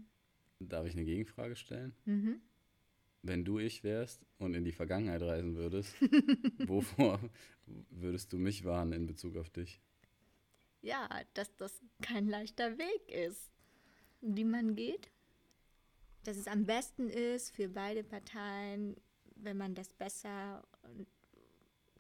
Darf 0.61 0.87
ich 0.87 0.93
eine 0.95 1.05
Gegenfrage 1.05 1.57
stellen? 1.57 1.95
Mhm. 2.05 2.41
Wenn 3.27 3.43
du 3.43 3.59
ich 3.59 3.83
wärst 3.85 4.27
und 4.39 4.53
in 4.53 4.65
die 4.65 4.73
Vergangenheit 4.73 5.23
reisen 5.23 5.57
würdest, 5.57 5.95
wovor 6.69 7.19
würdest 7.89 8.35
du 8.35 8.39
mich 8.39 8.65
warnen 8.65 8.93
in 8.93 9.07
Bezug 9.07 9.39
auf 9.39 9.49
dich? 9.49 9.81
Ja, 10.83 11.09
dass 11.33 11.57
das 11.57 11.81
kein 12.03 12.29
leichter 12.29 12.77
Weg 12.77 13.11
ist, 13.11 13.51
den 14.21 14.51
man 14.51 14.77
geht. 14.77 15.11
Dass 16.25 16.37
es 16.37 16.47
am 16.47 16.67
besten 16.67 17.09
ist 17.09 17.57
für 17.57 17.71
beide 17.71 18.05
Parteien, 18.05 18.95
wenn 19.37 19.57
man 19.57 19.75
das 19.75 19.95
besser 19.95 20.63
und 20.83 21.07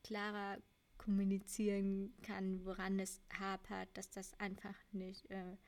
klarer 0.02 0.58
kommunizieren 0.98 2.12
kann, 2.20 2.66
woran 2.66 3.00
es 3.00 3.22
hapert, 3.38 3.88
dass 3.94 4.10
das 4.10 4.38
einfach 4.38 4.76
nicht 4.92 5.30
äh, 5.30 5.36
ein 5.36 5.58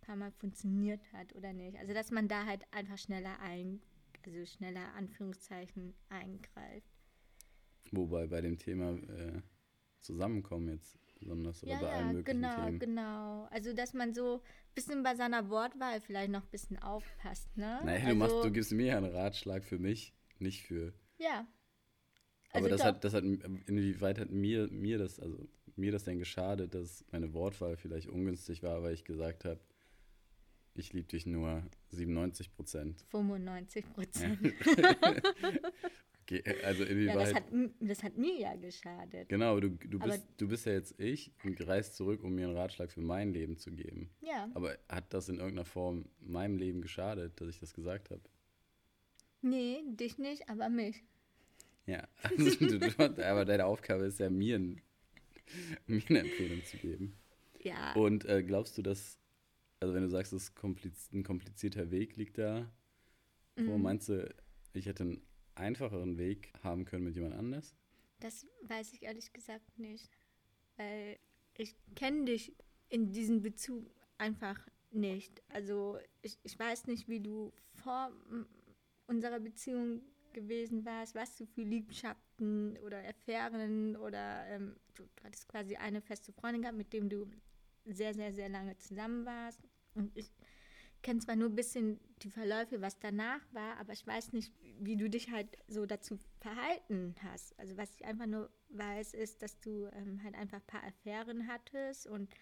paar 0.00 0.16
Mal 0.16 0.32
funktioniert 0.32 1.00
hat 1.12 1.34
oder 1.34 1.52
nicht. 1.52 1.76
Also 1.76 1.92
dass 1.92 2.10
man 2.10 2.28
da 2.28 2.46
halt 2.46 2.62
einfach 2.72 2.96
schneller 2.96 3.38
ein, 3.40 3.82
also 4.26 4.44
schneller 4.46 4.92
Anführungszeichen 4.94 5.94
eingreift. 6.08 6.90
Wobei 7.92 8.26
bei 8.26 8.40
dem 8.40 8.58
Thema 8.58 8.92
äh, 8.94 9.40
Zusammenkommen 10.00 10.68
jetzt 10.68 10.98
besonders 11.18 11.62
oder 11.62 11.72
Ja, 11.72 11.80
bei 11.80 11.88
allen 11.92 12.12
möglichen 12.12 12.40
genau, 12.42 12.64
Themen. 12.64 12.78
genau. 12.78 13.44
Also 13.50 13.72
dass 13.72 13.92
man 13.94 14.14
so 14.14 14.36
ein 14.36 14.74
bisschen 14.74 15.02
bei 15.02 15.14
seiner 15.14 15.48
Wortwahl 15.48 16.00
vielleicht 16.00 16.30
noch 16.30 16.42
ein 16.44 16.50
bisschen 16.50 16.78
aufpasst, 16.78 17.56
ne? 17.56 17.80
Naja, 17.84 17.98
also, 17.98 18.08
du, 18.08 18.14
machst, 18.14 18.44
du 18.44 18.52
gibst 18.52 18.72
mir 18.72 18.86
ja 18.86 18.98
einen 18.98 19.10
Ratschlag 19.12 19.64
für 19.64 19.78
mich, 19.78 20.14
nicht 20.38 20.62
für. 20.62 20.92
Ja. 21.18 21.46
Aber 22.50 22.66
Also 22.66 22.68
das 22.68 22.80
doch. 22.80 22.86
hat, 22.86 23.04
das 23.04 23.14
hat, 23.14 23.24
inwieweit 23.24 24.18
hat 24.18 24.30
mir, 24.30 24.68
mir 24.70 24.98
das, 24.98 25.18
also 25.20 25.48
mir 25.76 25.92
das 25.92 26.04
denn 26.04 26.18
geschadet, 26.18 26.74
dass 26.74 27.04
meine 27.10 27.32
Wortwahl 27.34 27.76
vielleicht 27.76 28.08
ungünstig 28.08 28.62
war, 28.62 28.82
weil 28.82 28.94
ich 28.94 29.04
gesagt 29.04 29.44
habe, 29.44 29.60
ich 30.76 30.92
liebe 30.92 31.08
dich 31.08 31.26
nur 31.26 31.62
97 31.90 32.52
Prozent. 32.52 33.04
95 33.10 33.84
Prozent. 33.92 34.38
Okay, 36.28 36.42
also 36.64 36.82
Ja, 36.82 36.90
inwieweit. 36.90 37.16
das 37.28 37.34
hat, 37.34 37.44
das 37.78 38.02
hat 38.02 38.16
mir 38.18 38.36
ja 38.36 38.56
geschadet. 38.56 39.28
genau, 39.28 39.60
du, 39.60 39.70
du, 39.70 39.98
Aber- 40.00 40.08
bist, 40.08 40.26
du 40.38 40.48
bist 40.48 40.66
ja 40.66 40.72
jetzt 40.72 40.98
ich 40.98 41.30
und 41.44 41.64
reist 41.68 41.94
zurück, 41.94 42.24
um 42.24 42.34
mir 42.34 42.48
einen 42.48 42.56
Ratschlag 42.56 42.90
für 42.90 43.00
mein 43.00 43.32
Leben 43.32 43.56
zu 43.58 43.70
geben. 43.70 44.10
Ja. 44.22 44.50
Aber 44.54 44.76
hat 44.88 45.14
das 45.14 45.28
in 45.28 45.36
irgendeiner 45.36 45.64
Form 45.64 46.06
meinem 46.18 46.56
Leben 46.56 46.80
geschadet, 46.80 47.40
dass 47.40 47.48
ich 47.48 47.60
das 47.60 47.74
gesagt 47.74 48.10
habe? 48.10 48.22
Nee, 49.40 49.84
dich 49.86 50.18
nicht, 50.18 50.48
aber 50.48 50.68
mich. 50.68 51.04
Ja, 51.86 52.08
also, 52.24 52.76
aber 53.22 53.44
deine 53.44 53.64
Aufgabe 53.66 54.06
ist 54.06 54.18
ja, 54.18 54.28
mir, 54.28 54.56
ein, 54.58 54.82
mir 55.86 56.02
eine 56.08 56.18
Empfehlung 56.20 56.64
zu 56.64 56.76
geben. 56.78 57.16
Ja. 57.60 57.92
Und 57.92 58.24
äh, 58.24 58.42
glaubst 58.42 58.76
du, 58.76 58.82
dass, 58.82 59.20
also 59.80 59.94
wenn 59.94 60.02
du 60.02 60.08
sagst, 60.08 60.32
es 60.32 60.44
ist 60.44 60.54
kompliz 60.56 61.10
ein 61.12 61.22
komplizierter 61.22 61.90
Weg 61.90 62.16
liegt 62.16 62.38
da, 62.38 62.70
Mhm. 63.56 63.82
meinst 63.82 64.10
du, 64.10 64.34
ich 64.74 64.84
hätte 64.86 65.04
einen 65.04 65.22
einfacheren 65.54 66.18
Weg 66.18 66.52
haben 66.62 66.84
können 66.84 67.04
mit 67.04 67.14
jemand 67.14 67.34
anders? 67.34 67.74
Das 68.20 68.46
weiß 68.62 68.92
ich 68.92 69.02
ehrlich 69.02 69.32
gesagt 69.32 69.78
nicht. 69.78 70.10
Weil 70.76 71.18
ich 71.56 71.74
kenne 71.94 72.26
dich 72.26 72.54
in 72.90 73.12
diesem 73.12 73.40
Bezug 73.40 73.90
einfach 74.18 74.58
nicht. 74.90 75.42
Also 75.48 75.98
ich, 76.22 76.38
ich 76.42 76.58
weiß 76.58 76.86
nicht, 76.86 77.08
wie 77.08 77.20
du 77.20 77.52
vor 77.72 78.12
unserer 79.06 79.40
Beziehung 79.40 80.02
gewesen 80.34 80.84
warst, 80.84 81.14
was 81.14 81.34
du 81.36 81.46
für 81.46 81.62
Liebschaften 81.62 82.76
oder 82.84 82.98
Affären 83.08 83.96
oder 83.96 84.46
ähm, 84.48 84.76
du, 84.94 85.04
du 85.16 85.24
hattest 85.24 85.48
quasi 85.48 85.76
eine 85.76 86.02
feste 86.02 86.30
Freundin 86.32 86.60
gehabt, 86.62 86.76
mit 86.76 86.92
dem 86.92 87.08
du 87.08 87.26
sehr, 87.86 88.14
sehr, 88.14 88.32
sehr 88.32 88.48
lange 88.48 88.76
zusammen 88.78 89.24
warst. 89.24 89.60
Und 89.94 90.16
ich 90.16 90.30
kenne 91.02 91.20
zwar 91.20 91.36
nur 91.36 91.48
ein 91.48 91.54
bisschen 91.54 92.00
die 92.22 92.30
Verläufe, 92.30 92.80
was 92.80 92.98
danach 92.98 93.40
war, 93.52 93.76
aber 93.78 93.92
ich 93.92 94.06
weiß 94.06 94.32
nicht, 94.32 94.52
wie 94.80 94.96
du 94.96 95.08
dich 95.08 95.30
halt 95.30 95.56
so 95.68 95.86
dazu 95.86 96.18
verhalten 96.40 97.14
hast. 97.22 97.58
Also 97.58 97.76
was 97.76 97.94
ich 97.94 98.04
einfach 98.04 98.26
nur 98.26 98.50
weiß, 98.70 99.14
ist, 99.14 99.42
dass 99.42 99.60
du 99.60 99.86
ähm, 99.92 100.22
halt 100.24 100.34
einfach 100.34 100.58
ein 100.58 100.66
paar 100.66 100.84
Affären 100.84 101.46
hattest 101.46 102.06
und 102.06 102.34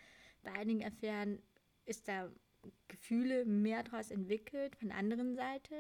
bei 0.43 0.53
einigen 0.53 0.85
Affären 0.85 1.43
ist 1.85 2.09
da 2.09 2.31
Gefühle 2.89 3.45
mehr 3.45 3.83
daraus 3.83 4.11
entwickelt 4.11 4.77
von 4.77 4.89
der 4.89 4.97
anderen 4.97 5.35
Seite 5.35 5.75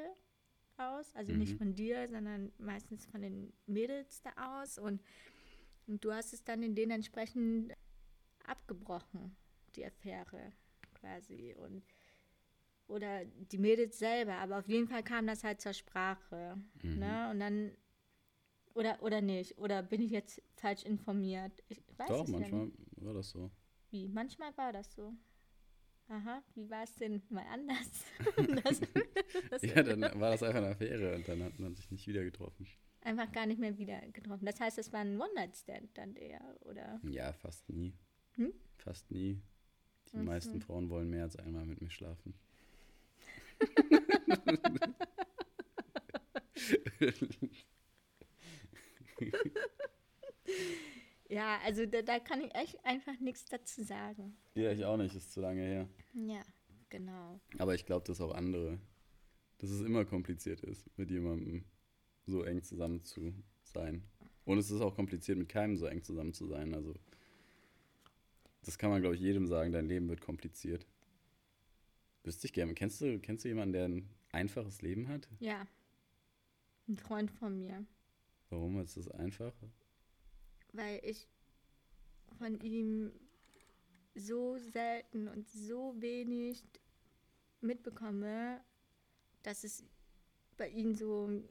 aus, 0.76 1.14
also 1.14 1.33
nicht 1.33 1.54
Mhm. 1.54 1.59
von 1.59 1.75
dir, 1.75 2.09
sondern 2.09 2.52
meistens 2.59 3.06
von 3.06 3.23
den 3.23 3.52
Mädels 3.66 4.21
da 4.23 4.61
aus 4.61 4.78
und, 4.78 5.02
und 5.87 6.04
du 6.04 6.12
hast 6.12 6.33
es 6.35 6.44
dann 6.44 6.62
in 6.62 6.75
denen 6.75 6.90
entsprechend 6.92 7.73
abgebrochen, 8.47 9.35
die 9.76 9.85
Affäre 9.87 10.52
quasi 10.95 11.54
und 11.59 11.83
oder 12.87 13.25
die 13.25 13.59
Mädels 13.59 13.99
selber, 13.99 14.35
aber 14.37 14.59
auf 14.59 14.69
jeden 14.69 14.87
Fall 14.88 15.02
kam 15.02 15.26
das 15.26 15.43
halt 15.45 15.61
zur 15.61 15.73
Sprache, 15.73 16.57
Mhm. 16.83 16.99
ne? 16.99 17.31
Und 17.31 17.40
dann 17.40 17.73
oder 18.75 19.02
oder 19.02 19.21
nicht 19.21 19.57
oder 19.59 19.83
bin 19.83 20.02
ich 20.02 20.11
jetzt 20.11 20.43
falsch 20.57 20.83
informiert? 20.85 21.52
Ich 21.69 21.81
weiß 21.97 22.09
Doch, 22.09 22.25
es 22.25 22.31
ja 22.31 22.38
manchmal 22.38 22.66
nicht. 22.66 22.78
war 22.97 23.14
das 23.14 23.31
so. 23.31 23.50
Wie? 23.90 24.09
Manchmal 24.09 24.57
war 24.57 24.73
das 24.73 24.93
so. 24.95 25.14
Aha, 26.09 26.43
wie 26.54 26.69
war 26.69 26.83
es 26.85 26.95
denn 26.97 27.23
mal 27.31 27.47
anders? 27.50 28.04
das, 28.64 28.81
das 29.50 29.62
Ja, 29.62 29.83
dann 29.83 30.02
war 30.21 30.33
das 30.33 30.43
einfach 30.43 30.59
eine 30.59 30.69
Affäre 30.71 31.14
und 31.14 31.26
dann 31.26 31.43
hat 31.43 31.59
man 31.59 31.75
sich 31.75 31.90
nicht 31.90 32.07
wieder 32.07 32.23
getroffen. 32.25 32.66
einfach 33.00 33.31
gar 33.33 33.47
nicht 33.47 33.59
mehr 33.61 33.78
wieder 33.78 34.00
getroffen. 34.11 34.45
Das 34.45 34.61
heißt, 34.61 34.76
es 34.78 34.93
war 34.93 35.00
ein 35.00 35.19
One-Night-Stand 35.19 35.97
dann 35.97 36.14
eher, 36.16 36.43
oder? 36.62 37.00
Ja, 37.04 37.33
fast 37.33 37.66
nie. 37.71 37.95
Hm? 38.33 38.52
Fast 38.76 39.11
nie. 39.11 39.40
Die 40.14 40.18
so. 40.18 40.25
meisten 40.25 40.61
Frauen 40.61 40.88
wollen 40.88 41.11
mehr 41.11 41.25
als 41.25 41.37
einmal 41.37 41.66
mit 41.66 41.80
mir 41.80 41.90
schlafen. 41.90 42.35
Ja, 51.28 51.59
also 51.64 51.85
da, 51.87 52.02
da 52.02 52.21
kann 52.21 52.40
ich 52.40 52.54
echt 52.54 52.85
einfach 52.85 53.18
nichts 53.18 53.44
dazu 53.47 53.83
sagen. 53.83 54.37
Ja, 54.54 54.71
ich 54.71 54.85
auch 54.85 54.97
nicht, 54.97 55.16
ist 55.16 55.33
zu 55.33 55.40
lange 55.40 55.62
her. 55.62 55.88
Ja, 56.12 56.42
genau. 56.90 57.40
Aber 57.59 57.75
ich 57.75 57.87
glaube, 57.87 58.06
dass 58.06 58.21
auch 58.21 58.35
andere, 58.35 58.78
dass 59.59 59.71
es 59.71 59.80
immer 59.80 60.04
kompliziert 60.04 60.61
ist, 60.61 60.87
mit 60.97 61.11
jemandem 61.11 61.64
so 62.26 62.44
eng 62.44 62.62
zusammen 62.62 63.02
zu 63.02 63.35
sein. 63.64 64.04
Und 64.44 64.59
es 64.59 64.71
ist 64.71 64.80
auch 64.80 64.94
kompliziert, 64.94 65.38
mit 65.38 65.49
keinem 65.49 65.76
so 65.76 65.87
eng 65.87 66.04
zusammen 66.04 66.35
zu 66.35 66.47
sein. 66.47 66.73
Also, 66.73 66.94
das 68.64 68.78
kann 68.78 68.90
man, 68.90 69.00
glaube 69.00 69.14
ich, 69.14 69.21
jedem 69.21 69.47
sagen, 69.47 69.73
dein 69.73 69.87
Leben 69.87 70.09
wird 70.09 70.21
kompliziert. 70.21 70.87
Wüsste 72.23 72.47
ich 72.47 72.52
gerne. 72.52 72.75
Kennst 72.75 73.00
du, 73.00 73.18
kennst 73.21 73.44
du 73.44 73.49
jemanden, 73.49 73.73
der 73.73 73.85
ein 73.85 74.09
einfaches 74.33 74.83
Leben 74.83 75.09
hat? 75.09 75.28
Ja. 75.40 75.66
Ein 76.88 76.97
Freund 76.97 77.30
von 77.30 77.59
mir. 77.59 77.85
Warum 78.50 78.80
ist 78.80 78.97
das 78.97 79.09
einfach? 79.09 79.52
weil 80.75 81.00
ich 81.04 81.28
von 82.38 82.61
ihm 82.61 83.12
so 84.14 84.59
selten 84.59 85.28
und 85.28 85.49
so 85.49 85.94
wenig 86.00 86.62
mitbekomme, 87.61 88.61
dass 89.42 89.64
es 89.64 89.85
bei 90.56 90.68
ihm 90.68 90.94
so 90.94 91.42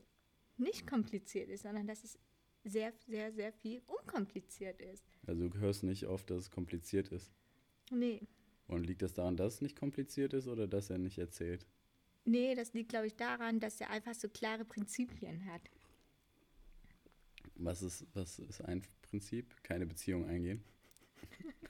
nicht 0.57 0.85
kompliziert 0.85 1.49
ist, 1.49 1.63
sondern 1.63 1.87
dass 1.87 2.03
es 2.03 2.19
sehr, 2.63 2.93
sehr, 3.07 3.31
sehr 3.33 3.51
viel 3.53 3.81
unkompliziert 3.87 4.81
ist. 4.81 5.03
Also, 5.27 5.49
du 5.49 5.57
hörst 5.59 5.83
nicht 5.83 6.05
oft, 6.07 6.29
dass 6.29 6.39
es 6.43 6.51
kompliziert 6.51 7.09
ist. 7.09 7.31
Nee, 7.91 8.27
Und 8.67 8.85
liegt 8.85 9.01
das 9.01 9.13
daran, 9.13 9.37
dass 9.37 9.55
es 9.55 9.61
nicht 9.61 9.75
kompliziert 9.77 10.33
ist 10.33 10.47
oder 10.47 10.67
dass 10.67 10.89
er 10.89 10.97
nicht 10.97 11.17
erzählt? 11.17 11.65
nee, 12.25 12.55
das 12.55 12.73
liegt, 12.73 12.89
glaube 12.89 13.07
ich, 13.07 13.15
daran, 13.15 13.59
dass 13.59 13.79
er 13.81 13.89
einfach 13.89 14.13
so 14.15 14.27
klare 14.29 14.65
Prinzipien 14.65 15.45
hat. 15.45 15.61
Was 17.55 17.81
ist, 17.81 18.05
was 18.13 18.39
ist 18.39 18.61
ein 18.61 18.83
Prinzip? 19.01 19.63
Keine 19.63 19.85
Beziehung 19.85 20.25
eingehen. 20.25 20.63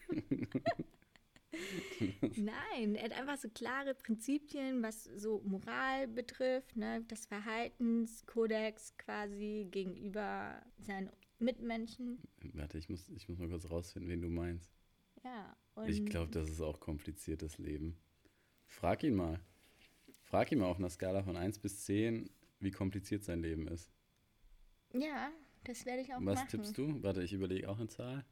Nein, 2.35 2.95
er 2.95 3.03
hat 3.05 3.11
einfach 3.13 3.37
so 3.37 3.49
klare 3.49 3.93
Prinzipien, 3.95 4.81
was 4.81 5.03
so 5.03 5.41
Moral 5.45 6.07
betrifft, 6.07 6.75
ne? 6.75 7.03
das 7.07 7.25
Verhaltenskodex 7.25 8.97
quasi 8.97 9.67
gegenüber 9.69 10.61
seinen 10.79 11.09
Mitmenschen. 11.39 12.19
Warte, 12.53 12.77
ich 12.77 12.89
muss, 12.89 13.09
ich 13.09 13.27
muss 13.29 13.37
mal 13.39 13.49
kurz 13.49 13.69
rausfinden, 13.69 14.09
wen 14.09 14.21
du 14.21 14.29
meinst. 14.29 14.71
Ja, 15.23 15.55
Ich 15.85 16.05
glaube, 16.05 16.31
das 16.31 16.49
ist 16.49 16.61
auch 16.61 16.79
kompliziertes 16.79 17.57
Leben. 17.57 17.97
Frag 18.65 19.03
ihn 19.03 19.15
mal. 19.15 19.39
Frag 20.23 20.51
ihn 20.51 20.59
mal 20.59 20.65
auf 20.67 20.77
einer 20.77 20.89
Skala 20.89 21.23
von 21.23 21.37
1 21.37 21.59
bis 21.59 21.85
10, 21.85 22.29
wie 22.59 22.71
kompliziert 22.71 23.23
sein 23.23 23.41
Leben 23.41 23.67
ist. 23.67 23.91
ja, 24.93 25.31
das 25.65 25.85
werde 25.85 26.01
ich 26.01 26.13
auch 26.13 26.19
Was 26.21 26.35
machen. 26.39 26.49
tippst 26.49 26.77
du? 26.77 27.01
Warte, 27.03 27.23
ich 27.23 27.31
überlege 27.31 27.69
auch 27.69 27.77
eine 27.77 27.87
Zahl. 27.87 28.25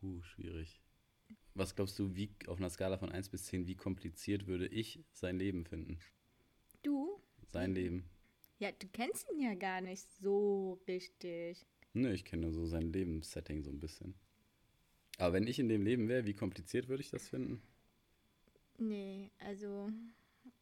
Puh, 0.00 0.22
schwierig. 0.22 0.80
Was 1.54 1.74
glaubst 1.74 1.98
du, 1.98 2.14
wie 2.14 2.30
auf 2.46 2.58
einer 2.58 2.70
Skala 2.70 2.98
von 2.98 3.10
1 3.10 3.30
bis 3.30 3.44
10, 3.44 3.66
wie 3.66 3.74
kompliziert 3.74 4.46
würde 4.46 4.68
ich 4.68 5.04
sein 5.12 5.38
Leben 5.38 5.64
finden? 5.64 5.98
Du? 6.82 7.20
Sein 7.48 7.74
Leben. 7.74 8.08
Ja, 8.58 8.70
du 8.72 8.86
kennst 8.88 9.26
ihn 9.32 9.40
ja 9.40 9.54
gar 9.54 9.80
nicht 9.80 10.04
so 10.20 10.80
richtig. 10.86 11.66
Ne, 11.94 12.12
ich 12.12 12.24
kenne 12.24 12.42
nur 12.42 12.52
so 12.52 12.66
sein 12.66 12.92
Lebenssetting 12.92 13.62
so 13.62 13.70
ein 13.70 13.80
bisschen. 13.80 14.14
Aber 15.16 15.32
wenn 15.32 15.46
ich 15.46 15.58
in 15.58 15.68
dem 15.68 15.82
Leben 15.82 16.08
wäre, 16.08 16.26
wie 16.26 16.34
kompliziert 16.34 16.88
würde 16.88 17.02
ich 17.02 17.10
das 17.10 17.28
finden? 17.28 17.60
Nee, 18.78 19.32
also 19.38 19.90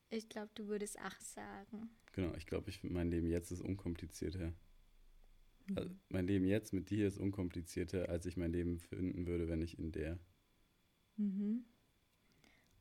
ich 0.08 0.28
glaube, 0.28 0.50
du 0.54 0.68
würdest 0.68 0.96
ach 0.98 1.20
sagen. 1.20 1.90
Genau, 2.12 2.34
ich 2.36 2.46
glaube, 2.46 2.70
ich 2.70 2.82
mein 2.82 3.10
Leben 3.10 3.28
jetzt 3.28 3.50
ist 3.50 3.60
unkomplizierter. 3.60 4.54
Also 5.74 5.90
mein 6.10 6.26
Leben 6.26 6.46
jetzt 6.46 6.72
mit 6.72 6.90
dir 6.90 7.08
ist 7.08 7.18
unkomplizierter, 7.18 8.08
als 8.08 8.26
ich 8.26 8.36
mein 8.36 8.52
Leben 8.52 8.78
finden 8.78 9.26
würde, 9.26 9.48
wenn 9.48 9.62
ich 9.62 9.78
in 9.78 9.90
der. 9.92 10.18
Mhm. 11.16 11.64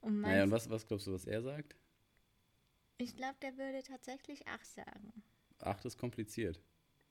Und 0.01 0.21
Naja, 0.21 0.43
und 0.43 0.51
was, 0.51 0.69
was 0.69 0.85
glaubst 0.85 1.07
du, 1.07 1.13
was 1.13 1.25
er 1.25 1.41
sagt? 1.41 1.75
ich 2.97 3.15
glaube, 3.15 3.35
der 3.41 3.57
würde 3.57 3.83
tatsächlich 3.83 4.43
ach 4.47 4.63
sagen. 4.63 5.11
Acht 5.59 5.83
ist 5.85 5.97
kompliziert. 5.97 6.61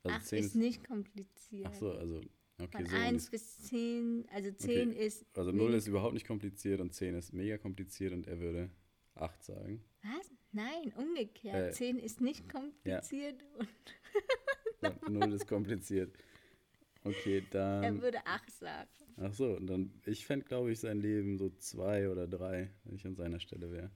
Also 0.02 0.16
ach 0.18 0.22
zehn 0.24 0.38
ist 0.40 0.46
ist. 0.46 0.54
nicht 0.54 0.84
kompliziert. 0.86 1.66
Ach 1.68 1.74
so, 1.74 1.92
also. 1.92 2.20
Okay, 2.58 2.70
Von 2.70 2.86
so. 2.86 2.96
1 2.96 3.30
bis 3.30 3.58
10, 3.62 4.26
also 4.32 4.52
10 4.52 4.92
ist. 4.92 5.26
Also 5.36 5.50
0 5.50 5.60
wenig- 5.70 5.78
ist 5.78 5.86
überhaupt 5.88 6.14
nicht 6.14 6.26
kompliziert 6.26 6.80
und 6.80 6.94
10 6.94 7.16
ist 7.16 7.32
mega 7.32 7.58
kompliziert 7.58 8.12
und 8.12 8.26
er 8.28 8.38
würde 8.38 8.70
8 9.16 9.42
sagen. 9.42 9.82
Was? 10.02 10.30
Nein, 10.52 10.92
umgekehrt. 10.96 11.70
Äh, 11.70 11.72
10 11.72 11.98
ist 11.98 12.20
nicht 12.20 12.48
kompliziert 12.48 13.42
und 13.58 13.68
0 15.08 15.32
ist 15.32 15.46
kompliziert. 15.46 16.14
Okay, 17.02 17.44
er 17.52 17.80
dann. 17.82 18.00
würde 18.02 18.18
ach 18.24 18.48
sagen. 18.48 18.88
Ach 19.18 19.32
so, 19.34 19.56
und 19.56 19.66
dann. 19.66 19.92
Ich 20.06 20.24
fände, 20.26 20.46
glaube 20.46 20.72
ich, 20.72 20.80
sein 20.80 20.98
Leben 21.00 21.36
so 21.38 21.50
2 21.50 22.08
oder 22.08 22.26
3, 22.26 22.70
wenn 22.84 22.94
ich 22.96 23.06
an 23.06 23.14
seiner 23.14 23.40
Stelle 23.40 23.70
wäre. 23.70 23.90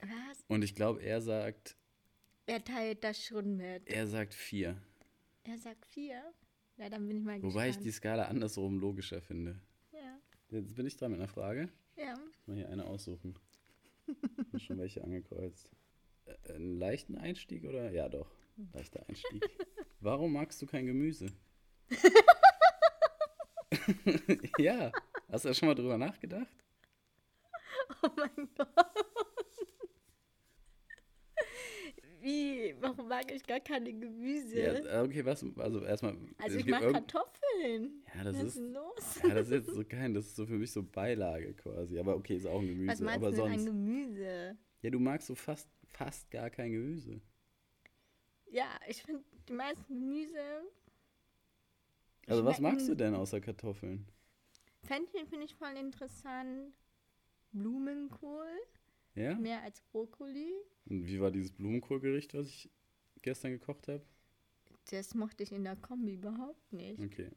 Was? 0.00 0.44
Und 0.46 0.62
ich 0.62 0.74
glaube, 0.74 1.02
er 1.02 1.20
sagt. 1.20 1.76
Er 2.46 2.62
teilt 2.64 3.02
das 3.04 3.22
schon 3.22 3.56
mit. 3.56 3.86
Er 3.88 4.06
sagt 4.06 4.32
4. 4.32 4.80
Er 5.44 5.58
sagt 5.58 5.84
4. 5.86 6.22
Ja, 6.78 6.88
dann 6.88 7.06
bin 7.08 7.18
ich 7.18 7.24
mal 7.24 7.42
Wobei 7.42 7.68
ich 7.68 7.76
die 7.78 7.84
gespannt. 7.84 7.94
Skala 8.14 8.24
andersrum 8.26 8.78
logischer 8.78 9.20
finde. 9.20 9.60
Ja, 9.92 10.18
Jetzt 10.50 10.76
bin 10.76 10.86
ich 10.86 10.96
dran 10.96 11.10
mit 11.10 11.20
einer 11.20 11.28
Frage. 11.28 11.68
ja. 11.96 12.14
Mal 12.46 12.56
hier 12.56 12.68
eine 12.70 12.84
aussuchen. 12.86 13.34
Hab 14.52 14.60
schon 14.60 14.78
welche 14.78 15.02
angekreuzt. 15.04 15.70
Äh, 16.24 16.52
Einen 16.54 16.78
leichten 16.78 17.18
Einstieg 17.18 17.64
oder? 17.64 17.90
Ja, 17.90 18.08
doch. 18.08 18.30
Leichter 18.72 19.04
Einstieg. 19.08 19.44
Warum 20.00 20.32
magst 20.32 20.60
du 20.62 20.66
kein 20.66 20.86
Gemüse? 20.86 21.26
ja. 24.58 24.92
Hast 25.30 25.44
du 25.44 25.48
da 25.48 25.54
schon 25.54 25.68
mal 25.68 25.74
drüber 25.74 25.98
nachgedacht? 25.98 26.48
Oh 28.02 28.08
mein 28.16 28.48
Gott. 28.56 28.68
Wie? 32.20 32.74
Warum 32.80 33.08
mag 33.08 33.30
ich 33.32 33.44
gar 33.44 33.60
keine 33.60 33.92
Gemüse? 33.92 34.60
Ja, 34.60 35.02
okay, 35.02 35.24
was? 35.24 35.44
Also 35.56 35.84
erstmal. 35.84 36.16
also 36.38 36.58
ich 36.58 36.66
mag 36.66 36.80
Kartoffeln. 36.80 38.02
Ja, 38.14 38.24
das 38.24 38.36
Was 38.36 38.44
ist. 38.44 38.56
los? 38.58 39.20
Ja, 39.22 39.34
das 39.34 39.46
ist 39.48 39.52
jetzt 39.52 39.74
so 39.74 39.84
kein, 39.84 40.14
das 40.14 40.26
ist 40.26 40.36
so 40.36 40.46
für 40.46 40.58
mich 40.58 40.72
so 40.72 40.82
Beilage 40.82 41.54
quasi. 41.54 41.98
Aber 41.98 42.16
okay, 42.16 42.36
ist 42.36 42.46
auch 42.46 42.60
ein 42.60 42.66
Gemüse. 42.66 42.92
Was 42.92 43.00
meinst 43.00 43.24
aber 43.24 43.30
du 43.30 43.36
denn 43.42 43.52
an 43.52 43.58
sonst. 43.58 43.66
Gemüse? 43.66 44.58
Ja, 44.82 44.90
du 44.90 44.98
magst 44.98 45.28
so 45.28 45.34
fast, 45.34 45.68
fast 45.86 46.30
gar 46.30 46.50
kein 46.50 46.72
Gemüse. 46.72 47.20
Ja, 48.50 48.68
ich 48.88 49.02
finde 49.02 49.24
die 49.48 49.52
meisten 49.52 49.86
Gemüse. 49.88 50.62
Also 52.26 52.44
was 52.44 52.60
magst 52.60 52.88
du 52.88 52.94
denn 52.94 53.14
außer 53.14 53.40
Kartoffeln? 53.40 54.06
Fenchel 54.84 55.26
finde 55.26 55.44
ich 55.46 55.54
voll 55.54 55.76
interessant. 55.76 56.72
Blumenkohl, 57.52 58.46
Ja? 59.14 59.34
mehr 59.34 59.62
als 59.62 59.80
Brokkoli. 59.80 60.52
Und 60.86 61.06
wie 61.06 61.20
war 61.20 61.30
dieses 61.30 61.52
Blumenkohlgericht, 61.52 62.34
was 62.34 62.46
ich 62.48 62.70
gestern 63.22 63.52
gekocht 63.52 63.88
habe? 63.88 64.04
Das 64.90 65.14
mochte 65.14 65.42
ich 65.42 65.52
in 65.52 65.64
der 65.64 65.76
Kombi 65.76 66.14
überhaupt 66.14 66.72
nicht. 66.72 67.00
Okay. 67.00 67.30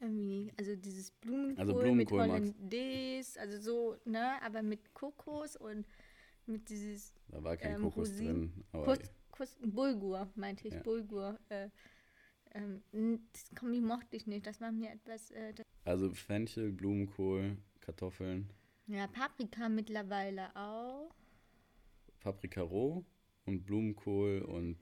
Irgendwie, 0.00 0.52
also 0.58 0.76
dieses 0.76 1.10
Blumenkohl, 1.10 1.58
Also 1.60 1.74
Blumenkohl 1.74 2.22
mit 2.22 2.30
Hollandaise, 2.30 3.40
also 3.40 3.58
so, 3.60 3.96
ne, 4.04 4.40
aber 4.42 4.62
mit 4.62 4.92
Kokos 4.94 5.56
und 5.56 5.86
mit 6.46 6.68
dieses 6.68 7.14
Da 7.28 7.42
war 7.42 7.56
kein 7.56 7.76
Ähm, 7.76 7.82
Kokos 7.82 8.10
Rosinen. 8.10 8.52
drin. 8.52 8.64
Aber 8.72 8.84
Kus, 8.84 8.98
Kus, 8.98 9.10
Bulgur, 9.62 10.28
meinte 10.34 10.68
ich, 10.68 10.74
Ja. 10.74 10.82
Bulgur. 10.82 11.38
Äh, 11.48 11.68
ähm, 12.54 12.82
das 13.32 13.54
Kombi 13.54 13.80
mochte 13.80 14.16
ich 14.16 14.26
nicht, 14.26 14.46
das 14.46 14.60
war 14.60 14.72
mir 14.72 14.90
etwas, 14.90 15.30
äh, 15.32 15.54
also 15.84 16.12
Fenchel, 16.14 16.72
Blumenkohl, 16.72 17.56
Kartoffeln, 17.80 18.50
ja, 18.86 19.08
Paprika 19.08 19.68
mittlerweile 19.68 20.54
auch. 20.54 21.10
Paprika 22.20 22.62
roh 22.62 23.04
und 23.44 23.64
Blumenkohl 23.64 24.42
und 24.42 24.78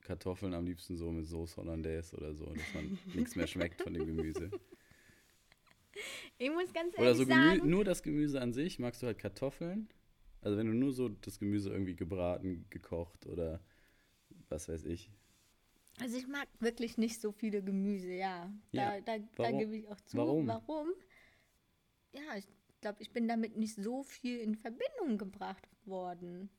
Kartoffeln 0.00 0.54
am 0.54 0.66
liebsten 0.66 0.96
so 0.96 1.10
mit 1.10 1.26
Sauce 1.26 1.56
Hollandaise 1.56 2.16
oder 2.16 2.34
so, 2.34 2.46
dass 2.46 2.74
man 2.74 2.98
nichts 3.14 3.36
mehr 3.36 3.46
schmeckt 3.46 3.82
von 3.82 3.94
dem 3.94 4.06
Gemüse. 4.06 4.50
Ich 6.38 6.50
muss 6.50 6.72
ganz 6.72 6.94
Oder 6.94 7.04
ehrlich 7.04 7.18
so 7.18 7.26
Gemü 7.26 7.56
sagen, 7.56 7.70
nur 7.70 7.84
das 7.84 8.02
Gemüse 8.02 8.40
an 8.40 8.52
sich, 8.52 8.78
magst 8.78 9.02
du 9.02 9.06
halt 9.06 9.18
Kartoffeln? 9.18 9.88
Also 10.40 10.56
wenn 10.56 10.66
du 10.66 10.72
nur 10.72 10.92
so 10.92 11.08
das 11.08 11.38
Gemüse 11.38 11.70
irgendwie 11.70 11.94
gebraten, 11.94 12.66
gekocht 12.70 13.26
oder 13.26 13.60
was 14.52 14.68
weiß 14.68 14.84
ich. 14.86 15.10
also 16.00 16.16
ich 16.16 16.26
mag 16.28 16.48
wirklich 16.60 16.98
nicht 16.98 17.20
so 17.20 17.32
viele 17.32 17.62
Gemüse, 17.62 18.12
ja. 18.12 18.52
Da, 18.74 18.96
Ja, 18.96 19.00
da, 19.00 19.18
da 19.36 19.50
gebe 19.52 19.76
ich 19.76 19.88
auch 19.88 20.00
zu. 20.02 20.16
Warum? 20.18 20.46
Warum? 20.46 20.88
Ja, 22.12 22.36
ich 22.36 22.46
glaube, 22.80 23.02
ich 23.02 23.12
bin 23.12 23.28
damit 23.28 23.56
nicht 23.56 23.76
so 23.76 24.02
viel 24.02 24.40
in 24.40 24.56
Verbindung 24.56 25.18
gebracht 25.18 25.66
worden. 25.86 26.50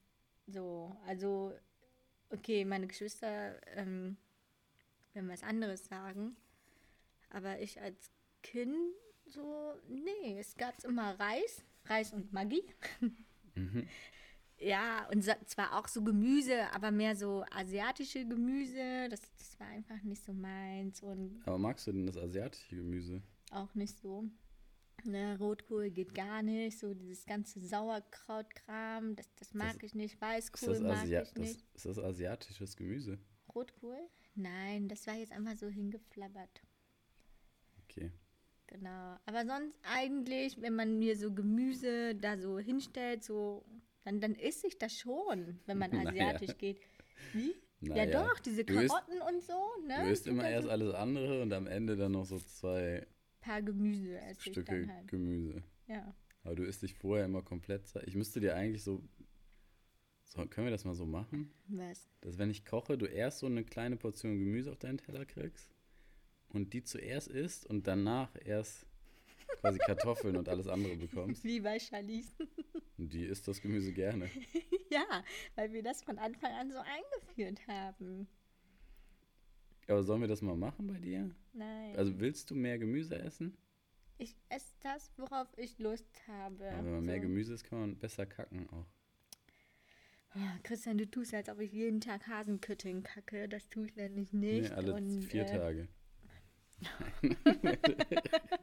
So, 0.47 0.95
also, 1.05 1.53
okay, 2.29 2.65
meine 2.65 2.87
Geschwister 2.87 3.61
ähm, 3.77 4.17
werden 5.13 5.29
was 5.29 5.43
anderes 5.43 5.85
sagen. 5.85 6.35
Aber 7.29 7.59
ich 7.59 7.81
als 7.81 8.11
Kind 8.43 8.75
so, 9.25 9.73
nee, 9.89 10.39
es 10.39 10.55
gab 10.55 10.83
immer 10.83 11.19
Reis, 11.19 11.63
Reis 11.85 12.13
und 12.13 12.33
Maggi. 12.33 12.63
Mhm. 13.55 13.87
Ja, 14.59 15.07
und 15.11 15.23
zwar 15.23 15.77
auch 15.77 15.87
so 15.87 16.01
Gemüse, 16.03 16.71
aber 16.73 16.91
mehr 16.91 17.15
so 17.15 17.43
asiatische 17.51 18.25
Gemüse. 18.25 19.09
Das, 19.09 19.21
das 19.37 19.59
war 19.59 19.67
einfach 19.67 20.01
nicht 20.03 20.23
so 20.23 20.33
meins 20.33 21.01
und 21.03 21.41
Aber 21.45 21.57
magst 21.57 21.87
du 21.87 21.91
denn 21.91 22.05
das 22.05 22.17
asiatische 22.17 22.75
Gemüse? 22.77 23.21
auch 23.51 23.73
nicht 23.75 23.97
so. 23.99 24.25
Ne, 25.05 25.37
Rotkohl 25.37 25.89
geht 25.91 26.15
gar 26.15 26.41
nicht. 26.41 26.79
So 26.79 26.93
dieses 26.93 27.25
ganze 27.25 27.59
Sauerkrautkram, 27.59 29.15
das, 29.15 29.33
das 29.35 29.53
mag 29.53 29.83
ich 29.83 29.93
nicht. 29.95 30.19
Weißkohl 30.21 30.69
das, 30.69 30.79
mag 30.81 30.97
Asia 30.97 31.21
ich 31.23 31.29
das, 31.31 31.39
nicht. 31.39 31.65
ist 31.73 31.85
das 31.85 31.99
asiatisches 31.99 32.75
Gemüse? 32.75 33.19
Rotkohl? 33.53 33.99
Nein, 34.35 34.87
das 34.87 35.05
war 35.05 35.15
jetzt 35.15 35.31
einfach 35.31 35.55
so 35.57 35.67
hingeflabbert. 35.67 36.61
Okay. 37.83 38.11
Genau. 38.67 39.17
Aber 39.25 39.45
sonst 39.45 39.77
eigentlich, 39.83 40.59
wenn 40.61 40.75
man 40.75 40.97
mir 40.97 41.15
so 41.17 41.31
Gemüse 41.33 42.15
da 42.15 42.37
so 42.37 42.57
hinstellt, 42.57 43.23
so, 43.23 43.65
dann, 44.03 44.19
dann 44.19 44.35
esse 44.35 44.67
ich 44.67 44.77
das 44.77 44.93
schon, 44.93 45.59
wenn 45.65 45.77
man 45.77 45.91
Naja. 45.91 46.09
asiatisch 46.09 46.57
geht. 46.57 46.79
Wie? 47.33 47.53
Naja, 47.81 48.05
ja 48.05 48.11
doch, 48.23 48.39
diese 48.39 48.63
du 48.63 48.73
isst- 48.79 48.89
Karotten 48.89 49.21
und 49.21 49.43
so, 49.43 49.59
ne? 49.85 50.03
Du 50.05 50.09
isst 50.11 50.27
immer 50.27 50.49
erst 50.49 50.65
so 50.65 50.69
alles 50.71 50.93
andere 50.93 51.41
und 51.41 51.51
am 51.53 51.67
Ende 51.67 51.95
dann 51.97 52.13
noch 52.13 52.25
so 52.25 52.39
zwei 52.39 53.05
paar 53.41 53.61
Gemüse 53.61 54.19
Stücke 54.39 54.63
dann 54.63 54.91
halt. 54.95 55.07
Gemüse. 55.09 55.63
Ja. 55.87 56.15
Aber 56.43 56.55
du 56.55 56.63
isst 56.63 56.81
dich 56.81 56.93
vorher 56.93 57.25
immer 57.25 57.41
komplett. 57.41 57.83
Ich 58.05 58.15
müsste 58.15 58.39
dir 58.39 58.55
eigentlich 58.55 58.83
so, 58.83 59.01
so. 60.23 60.45
Können 60.45 60.67
wir 60.67 60.71
das 60.71 60.85
mal 60.85 60.95
so 60.95 61.05
machen? 61.05 61.51
Was? 61.67 62.09
Dass 62.21 62.37
wenn 62.37 62.49
ich 62.49 62.65
koche, 62.65 62.97
du 62.97 63.05
erst 63.05 63.39
so 63.39 63.47
eine 63.47 63.63
kleine 63.65 63.97
Portion 63.97 64.39
Gemüse 64.39 64.71
auf 64.71 64.79
deinen 64.79 64.97
Teller 64.97 65.25
kriegst 65.25 65.69
und 66.49 66.73
die 66.73 66.83
zuerst 66.83 67.27
isst 67.27 67.65
und 67.65 67.85
danach 67.87 68.33
erst 68.45 68.85
quasi 69.63 69.79
Kartoffeln 69.79 70.35
und 70.35 70.49
alles 70.49 70.67
andere 70.67 70.95
bekommst. 70.97 71.43
Wie 71.43 71.61
bei 71.61 71.79
Charlize. 71.79 72.35
Die 72.97 73.23
isst 73.23 73.47
das 73.47 73.61
Gemüse 73.61 73.93
gerne. 73.93 74.29
ja, 74.91 75.23
weil 75.55 75.71
wir 75.71 75.81
das 75.81 76.03
von 76.03 76.17
Anfang 76.19 76.51
an 76.51 76.69
so 76.69 76.77
eingeführt 76.77 77.65
haben. 77.67 78.27
Aber 79.87 80.03
sollen 80.03 80.21
wir 80.21 80.27
das 80.27 80.41
mal 80.41 80.55
machen 80.55 80.87
bei 80.87 80.99
dir? 80.99 81.31
Nein. 81.53 81.95
Also 81.95 82.19
willst 82.19 82.51
du 82.51 82.55
mehr 82.55 82.77
Gemüse 82.77 83.17
essen? 83.17 83.57
ich 84.17 84.35
esse 84.49 84.73
das, 84.81 85.11
worauf 85.17 85.47
ich 85.57 85.79
Lust 85.79 86.21
habe. 86.27 86.69
Aber 86.71 86.85
wenn 86.85 86.93
man 86.93 87.05
mehr 87.05 87.17
So. 87.17 87.21
Gemüse 87.23 87.53
isst, 87.53 87.65
kann 87.65 87.79
man 87.79 87.97
besser 87.97 88.25
kacken 88.25 88.69
auch. 88.69 88.85
Oh, 90.35 90.39
Christian, 90.63 90.97
du 90.97 91.09
tust, 91.09 91.33
als 91.33 91.49
ob 91.49 91.59
ich 91.59 91.71
jeden 91.71 92.01
Tag 92.01 92.27
Hasenkütteln 92.27 93.03
kacke. 93.03 93.47
Das 93.47 93.69
tue 93.69 93.85
ich 93.85 93.95
nämlich 93.95 94.33
nicht. 94.33 94.69
Nee, 94.69 94.75
alle 94.75 94.93
und, 94.95 95.23
vier 95.23 95.43
äh, 95.43 95.57
Tage. 95.57 95.87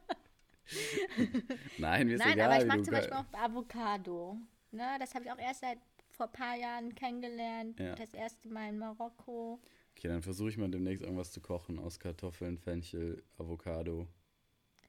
Nein, 1.77 2.07
mir 2.07 2.15
ist 2.15 2.19
Nein, 2.19 2.33
egal. 2.33 2.51
aber 2.51 2.61
ich 2.61 2.67
mag 2.67 2.85
zum 2.85 2.93
Beispiel 2.93 3.13
auch 3.13 3.33
Avocado. 3.33 4.37
Ne, 4.71 4.97
das 4.99 5.13
habe 5.13 5.25
ich 5.25 5.31
auch 5.31 5.39
erst 5.39 5.61
seit 5.61 5.79
vor 6.09 6.27
ein 6.27 6.31
paar 6.31 6.55
Jahren 6.55 6.95
kennengelernt. 6.95 7.79
Ja. 7.79 7.95
Das 7.95 8.13
erste 8.13 8.49
Mal 8.49 8.69
in 8.69 8.77
Marokko. 8.77 9.59
Okay, 9.95 10.07
dann 10.07 10.21
versuche 10.21 10.49
ich 10.49 10.57
mal 10.57 10.69
demnächst 10.69 11.03
irgendwas 11.03 11.31
zu 11.31 11.41
kochen 11.41 11.79
aus 11.79 11.99
Kartoffeln, 11.99 12.57
Fenchel, 12.57 13.23
Avocado, 13.37 14.07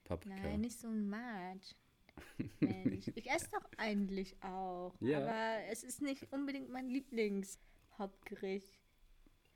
Paprika. 0.05 0.37
Nein, 0.37 0.61
nicht 0.61 0.79
so 0.79 0.89
ein 0.89 1.09
Matsch. 1.09 1.75
Mensch. 2.61 3.09
Ich 3.15 3.31
esse 3.31 3.51
doch 3.51 3.69
eigentlich 3.79 4.37
auch. 4.43 4.95
Ja. 5.01 5.21
Aber 5.21 5.65
es 5.71 5.83
ist 5.83 6.03
nicht 6.03 6.33
unbedingt 6.33 6.71
mein 6.71 6.89
Lieblingshauptgericht. 6.89 8.81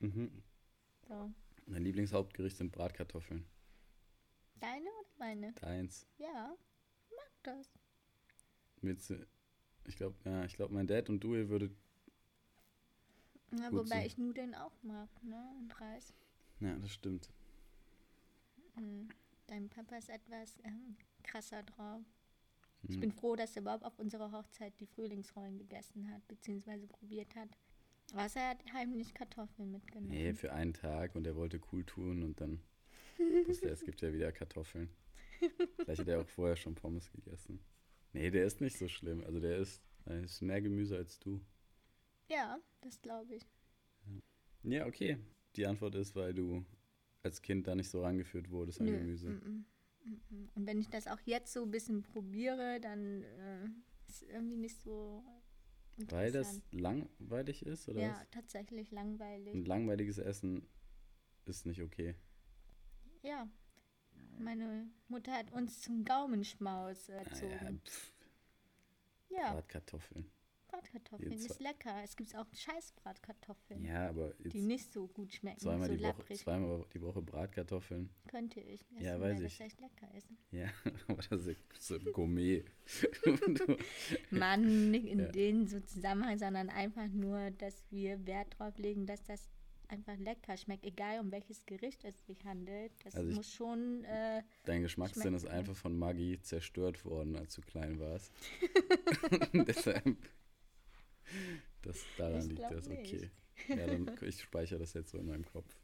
Mhm. 0.00 0.42
So. 1.08 1.30
Mein 1.66 1.82
Lieblingshauptgericht 1.82 2.56
sind 2.56 2.72
Bratkartoffeln. 2.72 3.44
Deine 4.60 4.88
oder 5.00 5.05
meine? 5.18 5.52
Deins. 5.54 6.06
Ja, 6.18 6.56
mag 7.10 7.30
das. 7.42 7.72
Mit, 8.80 9.00
Ich 9.84 9.96
glaube, 9.96 10.16
ja, 10.24 10.44
ich 10.44 10.54
glaube, 10.54 10.74
mein 10.74 10.86
Dad 10.86 11.08
und 11.08 11.20
du, 11.20 11.34
ihr 11.34 11.48
würdet. 11.48 11.72
Ja, 13.52 13.72
wobei 13.72 14.00
so. 14.00 14.06
ich 14.06 14.18
Nudeln 14.18 14.54
auch 14.54 14.82
mag, 14.82 15.08
ne? 15.22 15.42
Und 15.60 15.80
Reis. 15.80 16.12
Ja, 16.60 16.74
das 16.78 16.90
stimmt. 16.92 17.30
Mhm. 18.76 19.08
Dein 19.46 19.68
Papa 19.68 19.96
ist 19.96 20.10
etwas 20.10 20.58
ähm, 20.64 20.96
krasser 21.22 21.62
drauf. 21.62 22.02
Ich 22.82 22.94
Hm. 22.94 23.00
bin 23.00 23.12
froh, 23.12 23.36
dass 23.36 23.56
er 23.56 23.62
überhaupt 23.62 23.84
auf 23.84 23.98
unserer 23.98 24.30
Hochzeit 24.32 24.78
die 24.80 24.86
Frühlingsrollen 24.86 25.58
gegessen 25.58 26.10
hat, 26.12 26.26
beziehungsweise 26.28 26.86
probiert 26.86 27.34
hat. 27.34 27.48
Außer 28.14 28.40
er 28.40 28.50
hat 28.50 28.72
heimlich 28.72 29.14
Kartoffeln 29.14 29.70
mitgenommen. 29.72 30.10
Nee, 30.10 30.34
für 30.34 30.52
einen 30.52 30.74
Tag 30.74 31.14
und 31.14 31.26
er 31.26 31.36
wollte 31.36 31.60
cool 31.72 31.84
tun 31.84 32.22
und 32.22 32.40
dann 32.40 32.60
wusste 33.46 33.66
er, 33.68 33.72
es 33.72 33.84
gibt 33.84 34.00
ja 34.02 34.12
wieder 34.12 34.30
Kartoffeln. 34.32 34.88
Vielleicht 35.84 36.00
hat 36.00 36.08
er 36.08 36.20
auch 36.20 36.28
vorher 36.28 36.56
schon 36.56 36.74
Pommes 36.74 37.10
gegessen. 37.10 37.60
Nee, 38.12 38.30
der 38.30 38.44
ist 38.46 38.60
nicht 38.60 38.78
so 38.78 38.88
schlimm. 38.88 39.22
Also 39.24 39.40
der 39.40 39.58
ist, 39.58 39.82
der 40.06 40.20
ist 40.22 40.40
mehr 40.42 40.60
Gemüse 40.60 40.96
als 40.96 41.18
du. 41.18 41.40
Ja, 42.28 42.58
das 42.80 43.00
glaube 43.00 43.34
ich. 43.36 43.46
Ja, 44.62 44.86
okay. 44.86 45.18
Die 45.56 45.66
Antwort 45.66 45.94
ist, 45.94 46.14
weil 46.16 46.34
du 46.34 46.64
als 47.22 47.42
Kind 47.42 47.66
da 47.66 47.74
nicht 47.74 47.88
so 47.90 48.02
rangeführt 48.02 48.50
wurdest 48.50 48.80
an 48.80 48.86
Nö, 48.86 48.98
Gemüse. 48.98 49.30
mm, 49.30 49.66
mm, 50.04 50.20
mm. 50.30 50.48
Und 50.54 50.66
wenn 50.66 50.80
ich 50.80 50.88
das 50.88 51.06
auch 51.06 51.20
jetzt 51.24 51.52
so 51.52 51.62
ein 51.62 51.70
bisschen 51.70 52.02
probiere, 52.02 52.80
dann 52.80 53.22
äh, 53.22 53.68
ist 54.08 54.22
irgendwie 54.22 54.56
nicht 54.56 54.76
so 54.80 55.24
Weil 55.96 56.30
das 56.32 56.60
langweilig 56.72 57.64
ist, 57.64 57.88
oder 57.88 58.00
Ja, 58.00 58.10
was? 58.20 58.30
tatsächlich 58.30 58.90
langweilig. 58.90 59.54
Ein 59.54 59.64
langweiliges 59.64 60.18
Essen 60.18 60.66
ist 61.46 61.66
nicht 61.66 61.82
okay. 61.82 62.14
Ja. 63.22 63.48
Meine 64.38 64.86
Mutter 65.08 65.32
hat 65.32 65.52
uns 65.52 65.82
zum 65.82 66.04
Gaumenschmaus 66.04 67.08
erzogen. 67.08 67.80
pff, 67.84 68.12
Ja, 69.30 69.52
Bratkartoffeln. 69.54 70.30
Bratkartoffeln 70.68 71.30
Ihr 71.32 71.38
ist 71.38 71.60
lecker. 71.60 72.02
Es 72.02 72.16
gibt 72.16 72.34
auch 72.36 72.46
Scheißbratkartoffeln, 72.52 73.84
Ja, 73.84 74.08
aber 74.08 74.34
die 74.40 74.60
nicht 74.60 74.92
so 74.92 75.06
gut 75.06 75.32
schmecken, 75.32 75.60
zweimal, 75.60 75.88
so 75.88 75.96
die 75.96 76.02
Woche, 76.02 76.34
zweimal 76.34 76.84
die 76.92 77.00
Woche 77.00 77.22
Bratkartoffeln. 77.22 78.10
Könnte 78.28 78.60
ich 78.60 78.80
essen, 78.80 79.00
Ja, 79.00 79.20
weil 79.20 79.34
weiß 79.34 79.42
das 79.42 79.52
ich. 79.52 79.60
echt 79.60 79.80
lecker 79.80 80.12
ist. 80.14 80.28
Ja, 80.50 80.66
aber 81.08 81.22
das 81.30 81.46
ist 81.46 81.60
so 81.78 81.94
ein 81.94 82.12
Gourmet. 82.12 82.64
Mann, 84.30 84.90
nicht 84.90 85.06
in 85.06 85.20
Ja. 85.20 85.28
den 85.28 85.66
so 85.66 85.80
Zusammenhang, 85.80 86.36
sondern 86.38 86.68
einfach 86.68 87.06
nur, 87.08 87.50
dass 87.52 87.82
wir 87.90 88.26
Wert 88.26 88.58
drauf 88.58 88.76
legen, 88.78 89.06
dass 89.06 89.22
das 89.24 89.48
einfach 89.88 90.16
lecker 90.18 90.56
schmeckt, 90.56 90.84
egal 90.84 91.20
um 91.20 91.30
welches 91.32 91.64
Gericht 91.66 92.04
es 92.04 92.26
sich 92.26 92.44
handelt. 92.44 92.92
Das 93.04 93.14
Also 93.14 93.28
ich- 93.28 93.36
muss 93.36 93.52
schon, 93.52 94.04
äh, 94.04 94.42
Dein 94.64 94.82
Geschmackssinn 94.82 95.34
ist 95.34 95.46
einfach 95.46 95.76
von 95.76 95.96
Maggi 95.98 96.40
zerstört 96.40 97.04
worden, 97.04 97.36
als 97.36 97.54
du 97.54 97.62
klein 97.62 97.98
warst. 98.00 98.32
Deshalb, 99.66 100.16
das, 101.82 102.04
daran 102.16 102.40
Ich 102.40 102.46
liegt 102.48 102.60
das, 102.62 102.88
nicht. 102.88 103.14
okay. 103.14 103.30
Ja, 103.68 103.86
dann, 103.86 104.10
ich 104.22 104.40
speichere 104.42 104.78
das 104.78 104.92
jetzt 104.94 105.10
so 105.10 105.18
in 105.18 105.26
meinem 105.26 105.44
Kopf. 105.44 105.74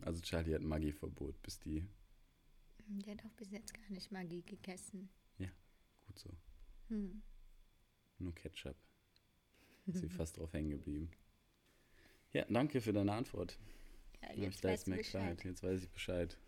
Also 0.00 0.20
Charlie 0.20 0.54
hat 0.54 0.62
Maggi-Verbot, 0.62 1.40
bis 1.42 1.58
die, 1.58 1.86
der 2.86 3.14
hat 3.16 3.24
auch 3.24 3.32
bis 3.32 3.50
jetzt 3.50 3.72
gar 3.74 3.88
nicht 3.90 4.10
Magie 4.12 4.42
gegessen. 4.42 5.08
gut 5.38 6.18
so, 6.18 6.30
Hm. 6.88 7.22
nur 8.18 8.34
Ketchup. 8.34 8.76
Ist 9.86 9.98
sie 10.00 10.08
fast 10.08 10.36
drauf 10.36 10.52
hängen 10.52 10.70
geblieben. 10.70 11.10
Ja, 12.32 12.44
danke 12.48 12.80
für 12.80 12.92
deine 12.92 13.12
Antwort. 13.12 13.58
Ja, 14.22 14.32
jetzt 14.34 14.58
ich 14.58 14.64
weiß 14.64 14.86
mehr 14.86 14.98
Bescheid. 14.98 15.44
Jetzt 15.44 15.62
weiß 15.62 15.82
ich 15.82 15.90
Bescheid. 15.90 16.38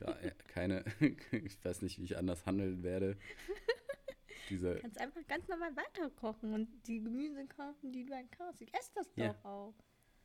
Ja, 0.00 0.14
keine, 0.48 0.84
ich 1.32 1.62
weiß 1.64 1.82
nicht, 1.82 1.98
wie 1.98 2.04
ich 2.04 2.16
anders 2.16 2.46
handeln 2.46 2.82
werde. 2.82 3.16
Diese, 4.48 4.74
Du 4.74 4.80
kannst 4.80 5.00
einfach 5.00 5.24
ganz 5.28 5.46
normal 5.48 5.76
weiterkochen 5.76 6.54
und 6.54 6.68
die 6.86 7.00
Gemüse 7.00 7.46
kaufen, 7.46 7.92
die 7.92 8.04
du 8.04 8.14
halt 8.14 8.32
kaufst. 8.36 8.60
Ich 8.62 8.74
esse 8.74 8.90
das 8.94 9.08
Ja. 9.16 9.32
doch 9.32 9.44
auch. 9.44 9.74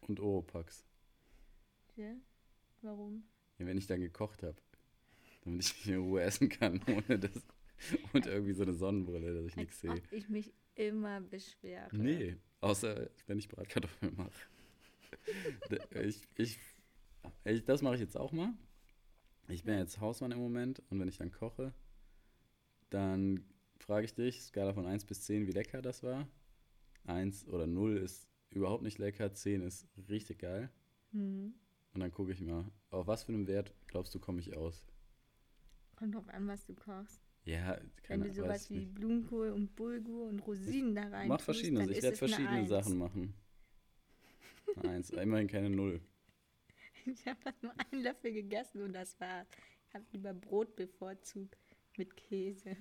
und 0.08 0.20
Oropax. 0.20 0.84
Ja? 1.96 2.14
Warum? 2.82 3.24
Ja, 3.60 3.66
wenn 3.68 3.78
ich 3.78 3.86
dann 3.88 4.02
gekocht 4.02 4.42
habe, 4.44 4.56
damit 5.44 5.64
ich 5.64 5.76
nicht 5.76 5.88
in 5.88 6.00
Ruhe 6.02 6.22
essen 6.22 6.50
kann, 6.50 6.82
ohne 6.88 7.20
das 7.20 7.32
und 8.14 8.26
irgendwie 8.26 8.54
so 8.54 8.64
eine 8.64 8.74
Sonnenbrille, 8.74 9.34
dass 9.36 9.46
ich 9.46 9.56
nichts 9.58 9.80
sehe. 9.82 10.02
ich 10.12 10.28
mich 10.30 10.52
immer 10.76 11.22
beschwere. 11.22 11.90
Nee, 11.96 12.38
außer 12.62 13.10
wenn 13.28 13.38
ich 13.38 13.48
Bratkartoffeln 13.48 14.16
mache. 14.16 14.32
Ich, 16.04 16.22
ich, 16.36 16.60
ich, 17.44 17.66
das 17.66 17.82
mache 17.82 17.96
ich 17.96 18.02
jetzt 18.02 18.18
auch 18.18 18.32
mal. 18.32 18.54
Ich 19.48 19.64
bin 19.64 19.78
jetzt 19.78 20.00
Hausmann 20.00 20.32
im 20.32 20.40
Moment 20.40 20.82
und 20.90 21.00
wenn 21.00 21.08
ich 21.08 21.18
dann 21.18 21.32
koche, 21.32 21.74
dann 22.90 23.44
frage 23.80 24.06
ich 24.06 24.16
dich, 24.16 24.42
Skala 24.42 24.74
von 24.74 24.86
1 24.86 25.06
bis 25.06 25.22
10, 25.22 25.48
wie 25.48 25.52
lecker 25.52 25.82
das 25.82 26.04
war. 26.04 26.28
1 27.06 27.48
oder 27.48 27.68
0 27.68 27.98
ist 27.98 28.28
überhaupt 28.50 28.84
nicht 28.84 28.98
lecker, 28.98 29.34
10 29.34 29.62
ist 29.62 29.88
richtig 30.10 30.40
geil. 30.40 30.70
Hm. 31.12 31.54
Und 31.94 32.00
dann 32.02 32.12
gucke 32.12 32.32
ich 32.32 32.42
mal, 32.42 32.66
auf 32.90 33.08
was 33.08 33.24
für 33.24 33.34
einem 33.34 33.48
Wert 33.48 33.74
glaubst 33.88 34.14
du, 34.16 34.20
komme 34.20 34.40
ich 34.40 34.56
aus? 34.56 34.84
Kommt 35.96 36.16
drauf 36.16 36.28
an, 36.30 36.48
was 36.48 36.66
du 36.66 36.74
kochst. 36.74 37.22
Ja, 37.46 37.78
Wenn 37.78 37.92
keine 38.04 38.24
du 38.24 38.30
weiß 38.30 38.36
sowas 38.36 38.70
wie. 38.72 38.86
Blumenkohl 38.86 39.52
und 39.52 39.76
Bulgur 39.76 40.28
und 40.28 40.40
Rosinen 40.40 40.96
da 40.96 41.08
rein 41.08 41.28
Mach 41.28 41.40
verschiedenes. 41.40 41.90
Ich 41.90 42.02
werde 42.02 42.18
verschiedene. 42.18 42.68
Sachen 42.68 42.98
machen. 42.98 43.36
Eins, 44.84 45.10
immerhin 45.12 45.48
keine 45.48 45.70
Null. 45.70 46.02
Ich 47.06 47.26
habe 47.28 47.40
nur 47.62 47.74
einen 47.80 48.02
Löffel 48.04 48.32
gegessen 48.34 48.82
und 48.82 48.94
das 48.94 49.20
war's. 49.20 49.48
Ich 49.88 49.94
habe 49.94 50.06
lieber 50.12 50.34
Brot 50.34 50.76
bevorzugt 50.76 51.58
mit 51.98 52.16
Käse. 52.18 52.76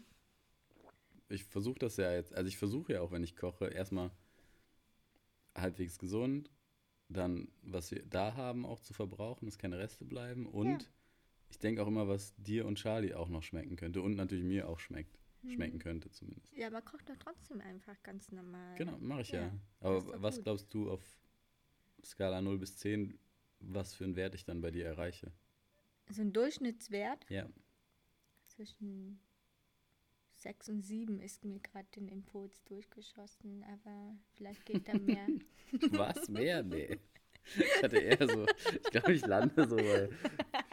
Ich 1.29 1.45
versuche 1.45 1.79
das 1.79 1.97
ja 1.97 2.13
jetzt, 2.13 2.35
also 2.35 2.49
ich 2.49 2.57
versuche 2.59 2.95
ja 2.95 3.01
auch, 3.01 3.11
wenn 3.13 3.23
ich 3.25 3.37
koche, 3.37 3.67
erstmal 3.69 4.11
halbwegs 5.55 5.99
gesund, 5.99 6.51
dann 7.09 7.49
was 7.63 7.91
wir 7.91 8.03
da 8.05 8.35
haben 8.35 8.67
auch 8.67 8.81
zu 8.81 8.95
verbrauchen, 8.95 9.47
dass 9.47 9.59
keine 9.59 9.79
Reste 9.79 10.05
bleiben 10.05 10.47
und 10.47 10.67
Ja. 10.67 10.79
ich 11.51 11.59
denke 11.59 11.83
auch 11.83 11.87
immer, 11.87 12.09
was 12.09 12.35
dir 12.37 12.67
und 12.67 12.77
Charlie 12.77 13.15
auch 13.15 13.29
noch 13.29 13.43
schmecken 13.43 13.77
könnte 13.77 14.03
und 14.03 14.17
natürlich 14.17 14.45
mir 14.45 14.69
auch 14.69 14.81
schmeckt, 14.81 15.19
Hm. 15.43 15.51
schmecken 15.53 15.79
könnte 15.79 16.11
zumindest. 16.11 16.57
Ja, 16.57 16.67
aber 16.69 16.83
koch 16.83 17.03
doch 17.03 17.17
trotzdem 17.19 17.61
einfach 17.61 18.03
ganz 18.03 18.33
normal. 18.33 18.77
Genau, 18.79 18.97
mache 18.99 19.21
ich 19.23 19.31
ja. 19.33 19.43
Ja, 19.43 19.53
Aber 19.81 20.23
was 20.23 20.37
gut. 20.37 20.45
glaubst 20.45 20.73
du 20.75 20.91
auf 20.91 21.03
Skala 22.05 22.41
0 22.43 22.59
bis 22.59 22.77
10, 22.79 23.19
was 23.61 23.95
für 23.95 24.05
einen 24.05 24.17
Wert 24.17 24.35
ich 24.35 24.45
dann 24.45 24.61
bei 24.61 24.71
dir 24.71 24.87
erreiche? 24.87 25.33
So 26.11 26.21
ein 26.23 26.33
Durchschnittswert 26.33 27.25
Ja. 27.31 27.49
zwischen 28.49 29.21
6 30.35 30.69
und 30.69 30.83
7 30.83 31.21
ist 31.21 31.45
mir 31.45 31.61
gerade 31.61 31.89
den 31.97 32.09
Impuls 32.09 32.63
durchgeschossen, 32.65 33.65
aber 33.65 34.17
vielleicht 34.35 34.67
geht 34.67 34.87
da 34.89 34.99
mehr. 34.99 35.27
Was 35.91 36.29
mehr? 36.29 36.63
Nee. 36.63 36.99
Ich 37.57 37.83
hatte 37.83 37.97
eher 37.99 38.29
so, 38.29 38.47
ich 38.73 38.91
glaube, 38.91 39.13
ich 39.15 39.25
lande 39.27 39.67
so 39.69 39.77
bei 39.77 40.09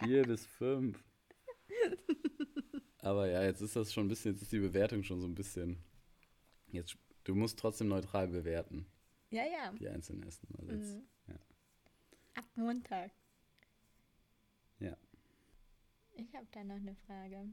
vier 0.04 0.24
bis 0.24 0.46
fünf. 0.46 1.02
Aber 3.00 3.28
ja, 3.30 3.44
jetzt 3.44 3.62
ist 3.62 3.76
das 3.76 3.91
schon 3.94 4.06
ein 4.06 4.10
bisschen, 4.10 4.34
jetzt 4.34 4.44
ist 4.44 4.52
die 4.52 4.60
Bewertung 4.60 5.04
schon 5.04 5.20
so 5.20 5.28
ein 5.28 5.36
bisschen. 5.36 5.78
Jetzt, 6.67 6.98
du 7.24 7.36
musst 7.36 7.58
trotzdem 7.60 7.88
neutral 7.88 8.28
bewerten, 8.28 8.86
ja, 9.32 9.44
ja. 9.46 9.72
die 9.74 9.88
einzelnen 9.89 10.24
Essen. 10.24 10.48
Also 10.58 10.72
jetzt, 10.72 10.96
Mhm. 10.96 11.08
Montag. 12.56 13.12
Ja. 14.80 14.98
Ich 16.14 16.36
habe 16.36 16.48
da 16.52 16.64
noch 16.64 16.76
eine 16.76 16.96
Frage. 16.96 17.48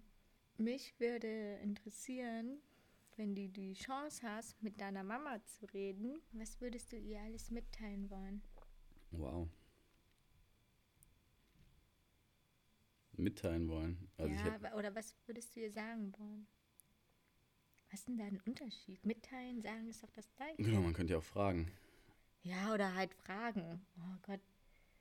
Mich 0.57 0.99
würde 0.99 1.59
interessieren, 1.63 2.61
wenn 3.17 3.35
du 3.35 3.49
die 3.49 3.75
Chance 3.75 4.23
hast, 4.29 4.63
mit 4.63 4.81
deiner 4.81 5.05
Mama 5.05 5.43
zu 5.45 5.67
reden, 5.67 6.21
was 6.33 6.61
würdest 6.61 6.93
du 6.93 6.97
ihr 6.97 7.21
alles 7.21 7.51
mitteilen 7.51 8.11
wollen? 8.11 8.43
Wow. 9.11 9.49
Mitteilen 13.13 13.69
wollen. 13.69 14.09
Also 14.17 14.35
ja, 14.35 14.61
hab, 14.63 14.75
oder 14.75 14.95
was 14.95 15.15
würdest 15.27 15.55
du 15.55 15.61
ihr 15.61 15.73
sagen 15.73 16.13
wollen? 16.19 16.47
Was 17.91 18.01
ist 18.01 18.09
denn 18.09 18.19
da 18.19 18.25
ein 18.25 18.41
Unterschied? 18.47 19.05
Mitteilen, 19.05 19.61
sagen 19.63 19.89
ist 19.89 20.03
doch 20.03 20.11
das 20.11 20.31
gleiche. 20.37 20.63
genau, 20.63 20.81
man 20.81 20.93
könnte 20.93 21.15
ja 21.15 21.19
auch 21.19 21.25
fragen. 21.25 21.71
Ja, 22.43 22.73
oder 22.73 22.95
halt 22.95 23.15
fragen. 23.15 23.85
Oh 23.99 24.17
Gott. 24.23 24.41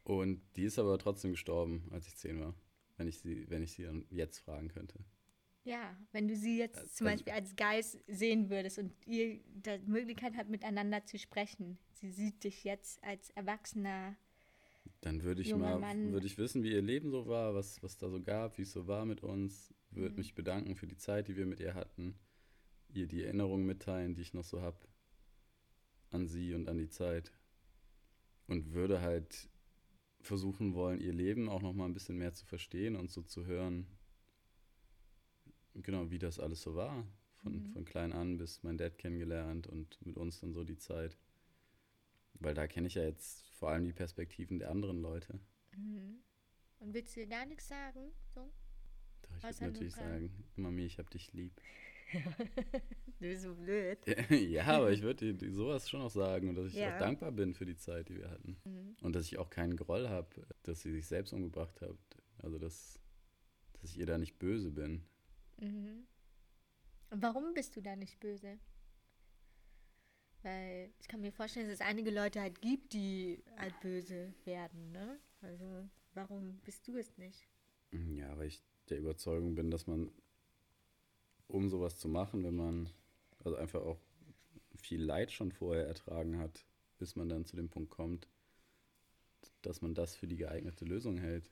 Und 0.07 0.39
die 0.55 0.63
ist 0.63 0.79
aber 0.79 0.97
trotzdem 0.97 1.31
gestorben, 1.31 1.89
als 1.91 2.07
ich 2.07 2.15
zehn 2.15 2.39
war. 2.39 2.55
Wenn 2.95 3.09
ich 3.09 3.19
sie, 3.19 3.49
wenn 3.49 3.61
ich 3.61 3.73
sie 3.73 3.83
dann 3.83 4.05
jetzt 4.09 4.39
fragen 4.39 4.69
könnte. 4.69 5.03
Ja, 5.65 5.97
wenn 6.13 6.29
du 6.29 6.35
sie 6.37 6.57
jetzt 6.57 6.77
Also- 6.77 6.93
zum 6.93 7.05
Beispiel 7.07 7.33
als 7.33 7.57
Geist 7.57 7.99
sehen 8.07 8.49
würdest 8.49 8.79
und 8.79 8.93
ihr 9.05 9.41
die 9.65 9.79
Möglichkeit 9.85 10.37
hat, 10.37 10.47
miteinander 10.47 11.05
zu 11.05 11.19
sprechen. 11.19 11.77
Sie 11.91 12.09
sieht 12.09 12.41
dich 12.45 12.63
jetzt 12.63 13.03
als 13.03 13.31
Erwachsener. 13.31 14.15
Dann 15.01 15.23
würde 15.23 15.41
ich 15.41 15.53
mal, 15.53 15.81
würde 16.13 16.25
ich 16.25 16.37
wissen, 16.37 16.63
wie 16.63 16.71
ihr 16.71 16.81
Leben 16.81 17.11
so 17.11 17.27
war, 17.27 17.53
was, 17.53 17.83
was 17.83 17.97
da 17.97 18.09
so 18.09 18.21
gab, 18.23 18.57
wie 18.57 18.61
es 18.61 18.71
so 18.71 18.87
war 18.87 19.03
mit 19.05 19.21
uns, 19.23 19.73
würde 19.91 20.11
Mhm. 20.11 20.15
mich 20.19 20.35
bedanken 20.35 20.75
für 20.77 20.87
die 20.87 20.95
Zeit, 20.97 21.27
die 21.27 21.35
wir 21.35 21.45
mit 21.45 21.59
ihr 21.59 21.73
hatten, 21.73 22.17
ihr 22.93 23.07
die 23.07 23.23
Erinnerungen 23.23 23.65
mitteilen, 23.65 24.15
die 24.15 24.21
ich 24.21 24.33
noch 24.33 24.45
so 24.45 24.61
habe, 24.61 24.79
an 26.11 26.27
sie 26.29 26.53
und 26.53 26.69
an 26.69 26.77
die 26.77 26.87
Zeit. 26.89 27.33
Und 28.47 28.71
würde 28.71 29.01
halt 29.01 29.49
versuchen 30.27 30.73
wollen, 30.73 30.99
ihr 31.01 31.13
Leben 31.13 31.49
auch 31.49 31.61
noch 31.61 31.73
mal 31.73 31.85
ein 31.85 31.93
bisschen 31.93 32.17
mehr 32.17 32.33
zu 32.33 32.45
verstehen 32.45 32.95
und 32.95 33.09
so 33.11 33.21
zu 33.23 33.45
hören, 33.45 33.87
genau, 35.73 36.09
wie 36.11 36.19
das 36.19 36.39
alles 36.39 36.61
so 36.61 36.75
war 36.75 37.05
Von, 37.37 37.53
Mhm. 37.53 37.71
von 37.73 37.85
klein 37.85 38.13
an 38.13 38.37
bis 38.37 38.63
mein 38.63 38.77
Dad 38.77 38.97
kennengelernt 38.97 39.67
und 39.67 40.03
mit 40.05 40.17
uns 40.17 40.39
dann 40.39 40.53
so 40.53 40.63
die 40.63 40.77
Zeit. 40.77 41.17
Weil 42.39 42.53
da 42.55 42.67
kenne 42.67 42.87
ich 42.87 42.95
ja 42.95 43.03
jetzt 43.03 43.49
vor 43.51 43.69
allem 43.69 43.85
die 43.85 43.93
Perspektiven 43.93 44.59
der 44.59 44.71
anderen 44.71 45.01
Leute. 45.01 45.39
Mhm. 45.75 46.19
Und 46.79 46.93
willst 46.93 47.15
du 47.15 47.21
dir 47.21 47.27
gar 47.27 47.45
nichts 47.45 47.67
sagen? 47.67 48.11
So? 48.33 48.51
Doch, 49.21 49.37
ich 49.37 49.43
würde 49.43 49.71
natürlich 49.73 49.93
fragen. 49.93 50.29
sagen, 50.29 50.43
Mami, 50.55 50.85
ich 50.85 50.97
hab 50.99 51.09
dich 51.11 51.31
lieb. 51.33 51.53
Du 53.19 53.27
bist 53.27 53.41
so 53.43 53.55
blöd. 53.55 53.97
ja, 54.29 54.65
aber 54.65 54.91
ich 54.91 55.01
würde 55.03 55.33
dir 55.33 55.51
sowas 55.51 55.89
schon 55.89 56.01
auch 56.01 56.11
sagen 56.11 56.49
und 56.49 56.55
dass 56.55 56.67
ich 56.67 56.75
Ja. 56.75 56.93
auch 56.95 56.99
dankbar 56.99 57.31
bin 57.31 57.55
für 57.55 57.65
die 57.65 57.75
Zeit, 57.75 58.09
die 58.09 58.17
wir 58.17 58.29
hatten. 58.29 58.57
Mhm. 58.63 58.95
Und 59.01 59.15
dass 59.15 59.25
ich 59.25 59.39
auch 59.39 59.49
keinen 59.49 59.75
Groll 59.75 60.07
habe, 60.07 60.29
dass 60.63 60.81
sie 60.81 60.91
sich 60.91 61.07
selbst 61.07 61.33
umgebracht 61.33 61.81
hat. 61.81 61.97
Also, 62.37 62.59
dass, 62.59 62.99
dass 63.81 63.89
ich 63.89 63.97
ihr 63.97 64.05
da 64.05 64.19
nicht 64.19 64.37
böse 64.37 64.69
bin. 64.69 65.03
Mhm. 65.59 66.05
Und 67.09 67.21
warum 67.23 67.53
bist 67.55 67.75
du 67.75 67.81
da 67.81 67.95
nicht 67.95 68.19
böse? 68.19 68.59
Weil 70.43 70.91
ich 70.99 71.07
kann 71.07 71.21
mir 71.21 71.31
vorstellen, 71.31 71.65
dass 71.67 71.75
es 71.79 71.85
einige 71.85 72.11
Leute 72.11 72.39
halt 72.41 72.61
gibt, 72.61 72.93
die 72.93 73.43
halt 73.57 73.79
böse 73.81 74.33
werden, 74.45 74.91
ne? 74.91 75.19
Also 75.41 75.89
warum 76.13 76.59
bist 76.59 76.87
du 76.87 76.95
es 76.97 77.17
nicht? 77.17 77.47
Ja, 77.91 78.37
weil 78.37 78.47
ich 78.47 78.61
der 78.89 78.99
Überzeugung 78.99 79.55
bin, 79.55 79.71
dass 79.71 79.87
man, 79.87 80.11
um 81.47 81.69
sowas 81.69 81.97
zu 81.97 82.07
machen, 82.07 82.43
wenn 82.43 82.55
man 82.55 82.89
also 83.43 83.57
einfach 83.57 83.81
auch 83.81 83.99
viel 84.75 85.01
Leid 85.01 85.31
schon 85.31 85.51
vorher 85.51 85.87
ertragen 85.87 86.37
hat, 86.37 86.65
bis 86.97 87.15
man 87.15 87.29
dann 87.29 87.45
zu 87.45 87.55
dem 87.55 87.69
Punkt 87.69 87.89
kommt, 87.89 88.27
dass 89.61 89.81
man 89.81 89.93
das 89.93 90.15
für 90.15 90.27
die 90.27 90.37
geeignete 90.37 90.85
Lösung 90.85 91.17
hält. 91.17 91.49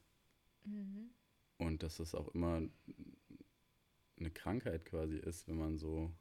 Mhm. 0.66 1.10
Und 1.58 1.84
dass 1.84 1.98
das 1.98 2.16
auch 2.16 2.28
immer 2.30 2.62
eine 4.18 4.32
Krankheit 4.32 4.86
quasi 4.86 5.18
ist, 5.18 5.48
wenn 5.48 5.58
man 5.58 5.78
so, 5.78 6.12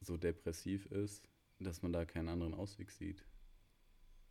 so 0.00 0.16
depressiv 0.16 0.86
ist, 0.86 1.28
dass 1.58 1.82
man 1.82 1.92
da 1.92 2.04
keinen 2.04 2.28
anderen 2.28 2.54
Ausweg 2.54 2.90
sieht. 2.90 3.24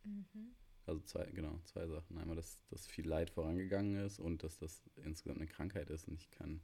Mhm. 0.04 0.54
Also 0.86 1.00
zwei, 1.02 1.26
genau, 1.26 1.58
zwei 1.64 1.86
Sachen. 1.86 2.18
Einmal, 2.18 2.36
dass, 2.36 2.60
dass 2.68 2.86
viel 2.86 3.06
Leid 3.06 3.30
vorangegangen 3.30 4.04
ist 4.04 4.18
und 4.18 4.42
dass 4.42 4.58
das 4.58 4.82
insgesamt 4.96 5.38
eine 5.40 5.46
Krankheit 5.46 5.90
ist. 5.90 6.08
Und 6.08 6.14
ich 6.14 6.30
kann, 6.30 6.60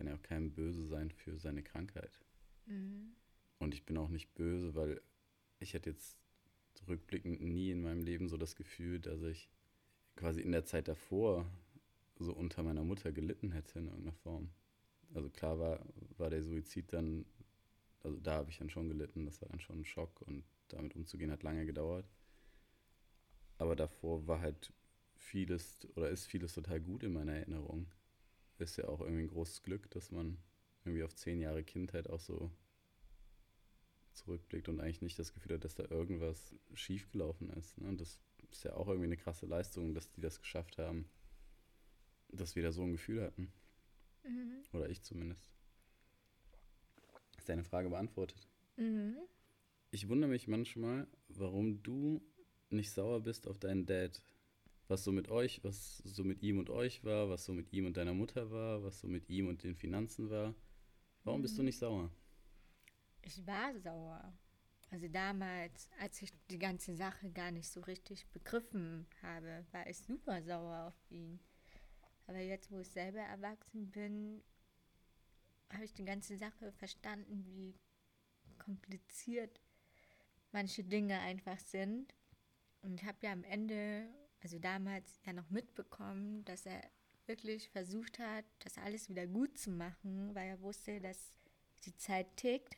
kann 0.00 0.06
ja 0.06 0.14
auch 0.14 0.22
keinem 0.22 0.50
böse 0.50 0.86
sein 0.86 1.10
für 1.10 1.36
seine 1.36 1.62
Krankheit. 1.62 2.18
Mhm. 2.64 3.12
Und 3.58 3.74
ich 3.74 3.84
bin 3.84 3.98
auch 3.98 4.08
nicht 4.08 4.32
böse, 4.32 4.74
weil 4.74 4.98
ich 5.58 5.74
hätte 5.74 5.90
jetzt 5.90 6.16
rückblickend 6.88 7.42
nie 7.42 7.70
in 7.70 7.82
meinem 7.82 8.02
Leben 8.02 8.26
so 8.26 8.38
das 8.38 8.56
Gefühl, 8.56 8.98
dass 8.98 9.20
ich 9.20 9.50
quasi 10.16 10.40
in 10.40 10.52
der 10.52 10.64
Zeit 10.64 10.88
davor 10.88 11.44
so 12.18 12.32
unter 12.32 12.62
meiner 12.62 12.82
Mutter 12.82 13.12
gelitten 13.12 13.52
hätte 13.52 13.78
in 13.78 13.88
irgendeiner 13.88 14.16
Form. 14.16 14.48
Also 15.12 15.28
klar 15.28 15.58
war, 15.58 15.84
war 16.16 16.30
der 16.30 16.42
Suizid 16.42 16.94
dann, 16.94 17.26
also 18.02 18.18
da 18.20 18.36
habe 18.36 18.50
ich 18.50 18.56
dann 18.56 18.70
schon 18.70 18.88
gelitten, 18.88 19.26
das 19.26 19.42
war 19.42 19.50
dann 19.50 19.60
schon 19.60 19.80
ein 19.80 19.84
Schock 19.84 20.22
und 20.22 20.44
damit 20.68 20.96
umzugehen 20.96 21.30
hat 21.30 21.42
lange 21.42 21.66
gedauert. 21.66 22.08
Aber 23.58 23.76
davor 23.76 24.26
war 24.26 24.40
halt 24.40 24.72
vieles 25.14 25.86
oder 25.94 26.08
ist 26.08 26.24
vieles 26.24 26.54
total 26.54 26.80
gut 26.80 27.02
in 27.02 27.12
meiner 27.12 27.34
Erinnerung. 27.34 27.92
Ist 28.60 28.76
ja 28.76 28.88
auch 28.88 29.00
irgendwie 29.00 29.22
ein 29.22 29.28
großes 29.28 29.62
Glück, 29.62 29.90
dass 29.90 30.10
man 30.10 30.36
irgendwie 30.84 31.02
auf 31.02 31.14
zehn 31.14 31.40
Jahre 31.40 31.64
Kindheit 31.64 32.08
auch 32.10 32.20
so 32.20 32.50
zurückblickt 34.12 34.68
und 34.68 34.80
eigentlich 34.80 35.02
nicht 35.02 35.18
das 35.18 35.32
Gefühl 35.32 35.54
hat, 35.54 35.64
dass 35.64 35.74
da 35.74 35.84
irgendwas 35.88 36.54
schiefgelaufen 36.74 37.50
ist. 37.50 37.78
Ne? 37.78 37.88
Und 37.88 38.00
das 38.00 38.20
ist 38.50 38.64
ja 38.64 38.74
auch 38.74 38.88
irgendwie 38.88 39.06
eine 39.06 39.16
krasse 39.16 39.46
Leistung, 39.46 39.94
dass 39.94 40.10
die 40.10 40.20
das 40.20 40.40
geschafft 40.40 40.78
haben, 40.78 41.08
dass 42.28 42.54
wir 42.54 42.62
da 42.62 42.72
so 42.72 42.82
ein 42.82 42.92
Gefühl 42.92 43.22
hatten. 43.22 43.52
Mhm. 44.24 44.62
Oder 44.72 44.88
ich 44.88 45.02
zumindest. 45.02 45.54
Ist 47.38 47.48
deine 47.48 47.64
Frage 47.64 47.88
beantwortet? 47.88 48.46
Mhm. 48.76 49.16
Ich 49.90 50.08
wundere 50.08 50.30
mich 50.30 50.48
manchmal, 50.48 51.06
warum 51.28 51.82
du 51.82 52.22
nicht 52.68 52.92
sauer 52.92 53.20
bist 53.20 53.48
auf 53.48 53.58
deinen 53.58 53.86
Dad. 53.86 54.22
Was 54.90 55.04
so 55.04 55.12
mit 55.12 55.30
euch, 55.30 55.64
was 55.64 55.98
so 56.04 56.24
mit 56.24 56.42
ihm 56.42 56.58
und 56.58 56.68
euch 56.68 57.04
war, 57.04 57.30
was 57.30 57.44
so 57.46 57.54
mit 57.54 57.72
ihm 57.72 57.86
und 57.86 57.96
deiner 57.96 58.12
Mutter 58.14 58.50
war, 58.50 58.82
was 58.82 59.00
so 59.00 59.08
mit 59.08 59.28
ihm 59.30 59.48
und 59.48 59.62
den 59.62 59.74
Finanzen 59.74 60.28
war. 60.30 60.54
Warum 61.24 61.42
bist 61.42 61.58
du 61.58 61.62
Mhm. 61.62 61.64
nicht 61.64 61.78
sauer? 61.78 62.10
Ich 63.22 63.46
war 63.46 63.78
sauer. 63.78 64.32
Also 64.90 65.08
damals, 65.08 65.88
als 66.00 66.20
ich 66.22 66.32
die 66.50 66.58
ganze 66.58 66.96
Sache 66.96 67.30
gar 67.30 67.50
nicht 67.52 67.68
so 67.68 67.80
richtig 67.82 68.26
begriffen 68.30 69.06
habe, 69.22 69.64
war 69.72 69.86
ich 69.88 69.98
super 69.98 70.42
sauer 70.42 70.88
auf 70.88 71.10
ihn. 71.10 71.40
Aber 72.26 72.40
jetzt, 72.40 72.70
wo 72.70 72.80
ich 72.80 72.88
selber 72.90 73.20
erwachsen 73.20 73.90
bin, 73.90 74.42
habe 75.72 75.84
ich 75.84 75.94
die 75.94 76.04
ganze 76.04 76.36
Sache 76.36 76.72
verstanden, 76.72 77.44
wie 77.46 77.74
kompliziert 78.58 79.60
manche 80.52 80.84
Dinge 80.84 81.20
einfach 81.20 81.58
sind. 81.60 82.14
Und 82.82 82.94
ich 82.94 83.04
habe 83.04 83.18
ja 83.22 83.32
am 83.32 83.44
Ende, 83.44 84.08
also 84.42 84.58
damals 84.58 85.20
ja 85.24 85.32
noch 85.32 85.50
mitbekommen, 85.50 86.44
dass 86.44 86.66
er 86.66 86.82
wirklich 87.26 87.68
versucht 87.70 88.18
hat, 88.18 88.44
das 88.60 88.78
alles 88.78 89.08
wieder 89.08 89.26
gut 89.26 89.56
zu 89.58 89.70
machen, 89.70 90.34
weil 90.34 90.48
er 90.48 90.60
wusste, 90.60 91.00
dass 91.00 91.32
die 91.84 91.96
Zeit 91.96 92.36
tickt. 92.36 92.76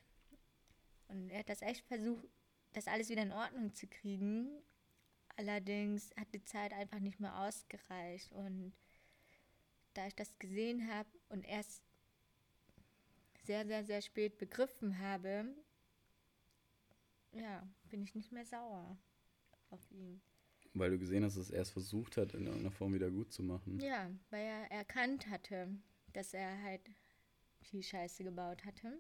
Und 1.09 1.31
er 1.31 1.41
hat 1.41 1.49
das 1.49 1.63
echt 1.63 1.85
versucht, 1.87 2.27
das 2.73 2.87
alles 2.89 3.09
wieder 3.09 3.23
in 3.23 3.33
Ordnung 3.33 3.75
zu 3.75 3.87
kriegen. 3.87 4.49
Allerdings 5.37 6.11
hat 6.17 6.29
die 6.35 6.45
Zeit 6.45 6.73
einfach 6.73 6.99
nicht 6.99 7.21
mehr 7.21 7.39
ausgereicht. 7.39 8.33
Und 8.33 8.73
da 9.95 10.07
ich 10.07 10.15
das 10.15 10.39
gesehen 10.39 10.91
habe 10.91 11.09
und 11.29 11.45
erst 11.47 11.83
sehr, 13.45 13.67
sehr, 13.67 13.85
sehr 13.85 14.03
spät 14.03 14.39
begriffen 14.39 14.99
habe, 14.99 15.47
ja, 17.33 17.67
bin 17.85 18.03
ich 18.03 18.15
nicht 18.15 18.33
mehr 18.33 18.45
sauer 18.45 18.97
auf 19.71 19.91
ihn. 19.91 20.21
Weil 20.75 20.91
du 20.91 20.99
gesehen 20.99 21.25
hast, 21.25 21.37
dass 21.37 21.51
er 21.51 21.63
es 21.63 21.71
versucht 21.71 22.17
hat, 22.17 22.33
in 22.35 22.47
irgendeiner 22.47 22.71
Form 22.71 22.95
wieder 22.95 23.11
gut 23.11 23.33
zu 23.33 23.43
machen. 23.43 23.79
Ja, 23.81 24.11
weil 24.31 24.45
er 24.45 24.71
erkannt 24.71 25.29
hatte, 25.29 25.69
dass 26.13 26.33
er 26.33 26.63
halt 26.63 26.81
viel 27.61 27.83
Scheiße 27.83 28.25
gebaut 28.25 28.65
hatte. 28.65 28.99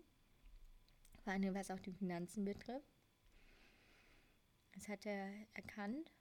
Vor 1.24 1.32
allem 1.32 1.54
was 1.54 1.70
auch 1.70 1.80
die 1.80 1.92
Finanzen 1.92 2.44
betrifft. 2.44 2.92
Das 4.74 4.88
hat 4.88 5.06
er 5.06 5.30
erkannt. 5.54 6.12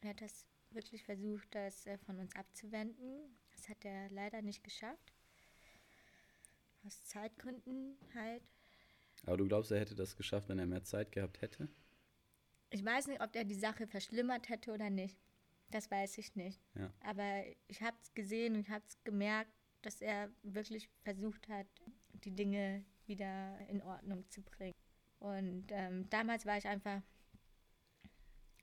Er 0.00 0.10
hat 0.10 0.20
das 0.20 0.46
wirklich 0.70 1.02
versucht, 1.02 1.54
das 1.54 1.86
äh, 1.86 1.98
von 1.98 2.18
uns 2.18 2.34
abzuwenden. 2.36 3.36
Das 3.52 3.68
hat 3.68 3.84
er 3.84 4.08
leider 4.10 4.40
nicht 4.42 4.62
geschafft. 4.64 5.12
Aus 6.84 7.04
Zeitgründen 7.04 7.98
halt. 8.14 8.42
Aber 9.26 9.36
du 9.36 9.46
glaubst, 9.46 9.70
er 9.70 9.80
hätte 9.80 9.94
das 9.94 10.16
geschafft, 10.16 10.48
wenn 10.48 10.58
er 10.58 10.66
mehr 10.66 10.84
Zeit 10.84 11.12
gehabt 11.12 11.42
hätte? 11.42 11.68
Ich 12.70 12.84
weiß 12.84 13.08
nicht, 13.08 13.20
ob 13.20 13.34
er 13.34 13.44
die 13.44 13.54
Sache 13.54 13.86
verschlimmert 13.86 14.48
hätte 14.48 14.72
oder 14.72 14.90
nicht. 14.90 15.18
Das 15.70 15.90
weiß 15.90 16.18
ich 16.18 16.34
nicht. 16.34 16.60
Ja. 16.74 16.92
Aber 17.00 17.44
ich 17.68 17.82
habe 17.82 17.96
es 18.02 18.12
gesehen 18.14 18.54
und 18.54 18.60
ich 18.60 18.70
habe 18.70 18.84
es 18.86 19.02
gemerkt, 19.04 19.52
dass 19.82 20.00
er 20.00 20.30
wirklich 20.42 20.88
versucht 21.02 21.48
hat, 21.48 21.66
die 22.24 22.34
Dinge 22.34 22.84
wieder 23.06 23.58
in 23.68 23.82
Ordnung 23.82 24.28
zu 24.28 24.42
bringen. 24.42 24.74
Und 25.18 25.66
ähm, 25.70 26.08
damals 26.10 26.46
war 26.46 26.58
ich 26.58 26.66
einfach 26.66 27.02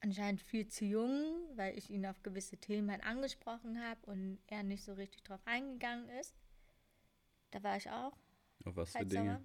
anscheinend 0.02 0.42
viel 0.42 0.68
zu 0.68 0.86
jung, 0.86 1.50
weil 1.56 1.78
ich 1.78 1.90
ihn 1.90 2.06
auf 2.06 2.22
gewisse 2.24 2.58
Themen 2.58 2.92
halt 2.92 3.04
angesprochen 3.04 3.82
habe 3.82 4.00
und 4.06 4.40
er 4.48 4.64
nicht 4.64 4.84
so 4.84 4.94
richtig 4.94 5.24
drauf 5.24 5.42
eingegangen 5.46 6.10
ist. 6.10 6.36
Da 7.52 7.64
war 7.64 7.78
ich 7.78 7.90
auch 7.90 8.18
Auf 8.66 8.76
was 8.76 8.92
für 8.92 9.06
Dinge? 9.06 9.38
sauer. 9.38 9.42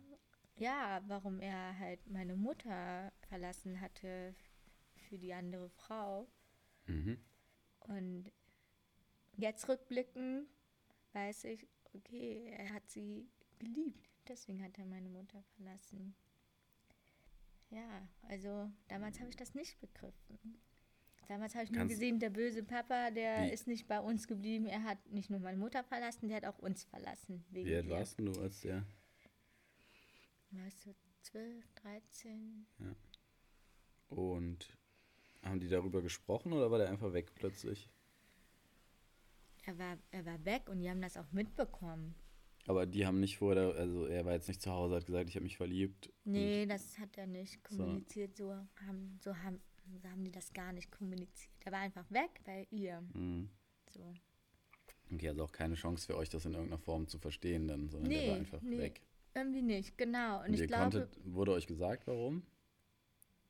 Ja, 0.58 1.02
warum 1.06 1.40
er 1.40 1.78
halt 1.78 2.06
meine 2.06 2.36
Mutter 2.36 3.12
verlassen 3.28 3.80
hatte 3.80 4.34
für 5.12 5.18
die 5.18 5.34
andere 5.34 5.68
Frau. 5.68 6.26
Mhm. 6.86 7.18
Und 7.80 8.32
jetzt 9.36 9.68
rückblickend 9.68 10.48
weiß 11.12 11.44
ich, 11.44 11.66
okay, 11.92 12.46
er 12.56 12.72
hat 12.72 12.88
sie 12.88 13.28
geliebt. 13.58 14.08
Deswegen 14.26 14.62
hat 14.64 14.78
er 14.78 14.86
meine 14.86 15.10
Mutter 15.10 15.42
verlassen. 15.54 16.14
Ja, 17.68 18.08
also 18.22 18.70
damals 18.88 19.20
habe 19.20 19.28
ich 19.28 19.36
das 19.36 19.54
nicht 19.54 19.78
begriffen. 19.80 20.62
Damals 21.28 21.54
habe 21.54 21.64
ich 21.64 21.70
nur 21.70 21.80
Kannst- 21.80 21.96
gesehen, 21.96 22.18
der 22.18 22.30
böse 22.30 22.62
Papa, 22.62 23.10
der 23.10 23.42
Wie- 23.42 23.50
ist 23.52 23.66
nicht 23.66 23.86
bei 23.88 24.00
uns 24.00 24.26
geblieben. 24.26 24.64
Er 24.64 24.82
hat 24.84 25.04
nicht 25.10 25.28
nur 25.28 25.40
meine 25.40 25.58
Mutter 25.58 25.84
verlassen, 25.84 26.28
der 26.28 26.38
hat 26.38 26.46
auch 26.46 26.58
uns 26.58 26.84
verlassen. 26.84 27.44
Wie 27.50 27.74
alt 27.74 27.90
warst 27.90 28.18
du, 28.18 28.32
als 28.40 28.62
der? 28.62 28.86
Weißt 30.52 30.86
du, 30.86 30.94
12, 31.20 31.70
13? 31.74 32.66
Und 34.08 34.78
haben 35.42 35.60
die 35.60 35.68
darüber 35.68 36.02
gesprochen 36.02 36.52
oder 36.52 36.70
war 36.70 36.78
der 36.78 36.88
einfach 36.90 37.12
weg 37.12 37.32
plötzlich? 37.34 37.88
Er 39.64 39.78
war, 39.78 39.96
er 40.10 40.26
war 40.26 40.44
weg 40.44 40.68
und 40.68 40.80
die 40.80 40.90
haben 40.90 41.00
das 41.00 41.16
auch 41.16 41.30
mitbekommen. 41.32 42.14
Aber 42.66 42.86
die 42.86 43.06
haben 43.06 43.18
nicht 43.20 43.38
vorher, 43.38 43.74
also 43.74 44.06
er 44.06 44.24
war 44.24 44.32
jetzt 44.32 44.48
nicht 44.48 44.62
zu 44.62 44.70
Hause, 44.70 44.96
hat 44.96 45.06
gesagt, 45.06 45.28
ich 45.28 45.34
habe 45.34 45.44
mich 45.44 45.56
verliebt. 45.56 46.12
Nee, 46.24 46.66
das 46.66 46.98
hat 46.98 47.16
er 47.18 47.26
nicht 47.26 47.60
So. 47.68 47.76
kommuniziert. 47.78 48.36
So 48.36 48.52
haben, 48.86 49.18
so, 49.20 49.36
haben, 49.36 49.60
so 50.00 50.08
haben 50.08 50.24
die 50.24 50.30
das 50.30 50.52
gar 50.52 50.72
nicht 50.72 50.90
kommuniziert. 50.92 51.50
Er 51.64 51.72
war 51.72 51.80
einfach 51.80 52.08
weg 52.10 52.40
bei 52.44 52.66
ihr. 52.70 53.00
Mhm. 53.14 53.48
So. 53.90 54.12
Okay, 55.12 55.28
also 55.28 55.44
auch 55.44 55.52
keine 55.52 55.74
Chance 55.74 56.06
für 56.06 56.16
euch, 56.16 56.28
das 56.28 56.44
in 56.44 56.52
irgendeiner 56.52 56.78
Form 56.78 57.06
zu 57.08 57.18
verstehen 57.18 57.66
dann, 57.68 57.88
sondern 57.88 58.10
der 58.10 58.20
Nee, 58.20 58.28
war 58.28 58.36
einfach 58.36 58.62
nee. 58.62 58.78
weg. 58.78 59.00
Irgendwie 59.34 59.62
nicht, 59.62 59.98
genau. 59.98 60.40
Und, 60.40 60.48
Und, 60.48 60.54
ich 60.54 60.60
ihr 60.60 60.66
glaube, 60.68 60.82
konntet, 61.00 61.20
wurde 61.24 61.52
euch 61.52 61.66
gesagt, 61.66 62.06
warum? 62.06 62.42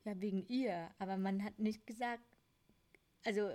Ja, 0.04 0.20
wegen 0.20 0.46
ihr, 0.48 0.90
aber 0.98 1.16
man 1.16 1.42
hat 1.44 1.58
nicht 1.58 1.86
gesagt, 1.86 2.24
also 3.24 3.50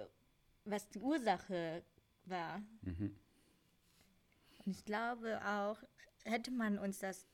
was 0.66 0.90
die 0.90 1.00
Ursache 1.00 1.84
war. 2.26 2.60
Mhm. 2.82 3.16
Und 4.66 4.72
ich 4.72 4.86
glaube 4.86 5.40
auch, 5.46 5.82
hätte 6.26 6.52
man 6.52 6.78
uns 6.78 7.00
das 7.00 7.26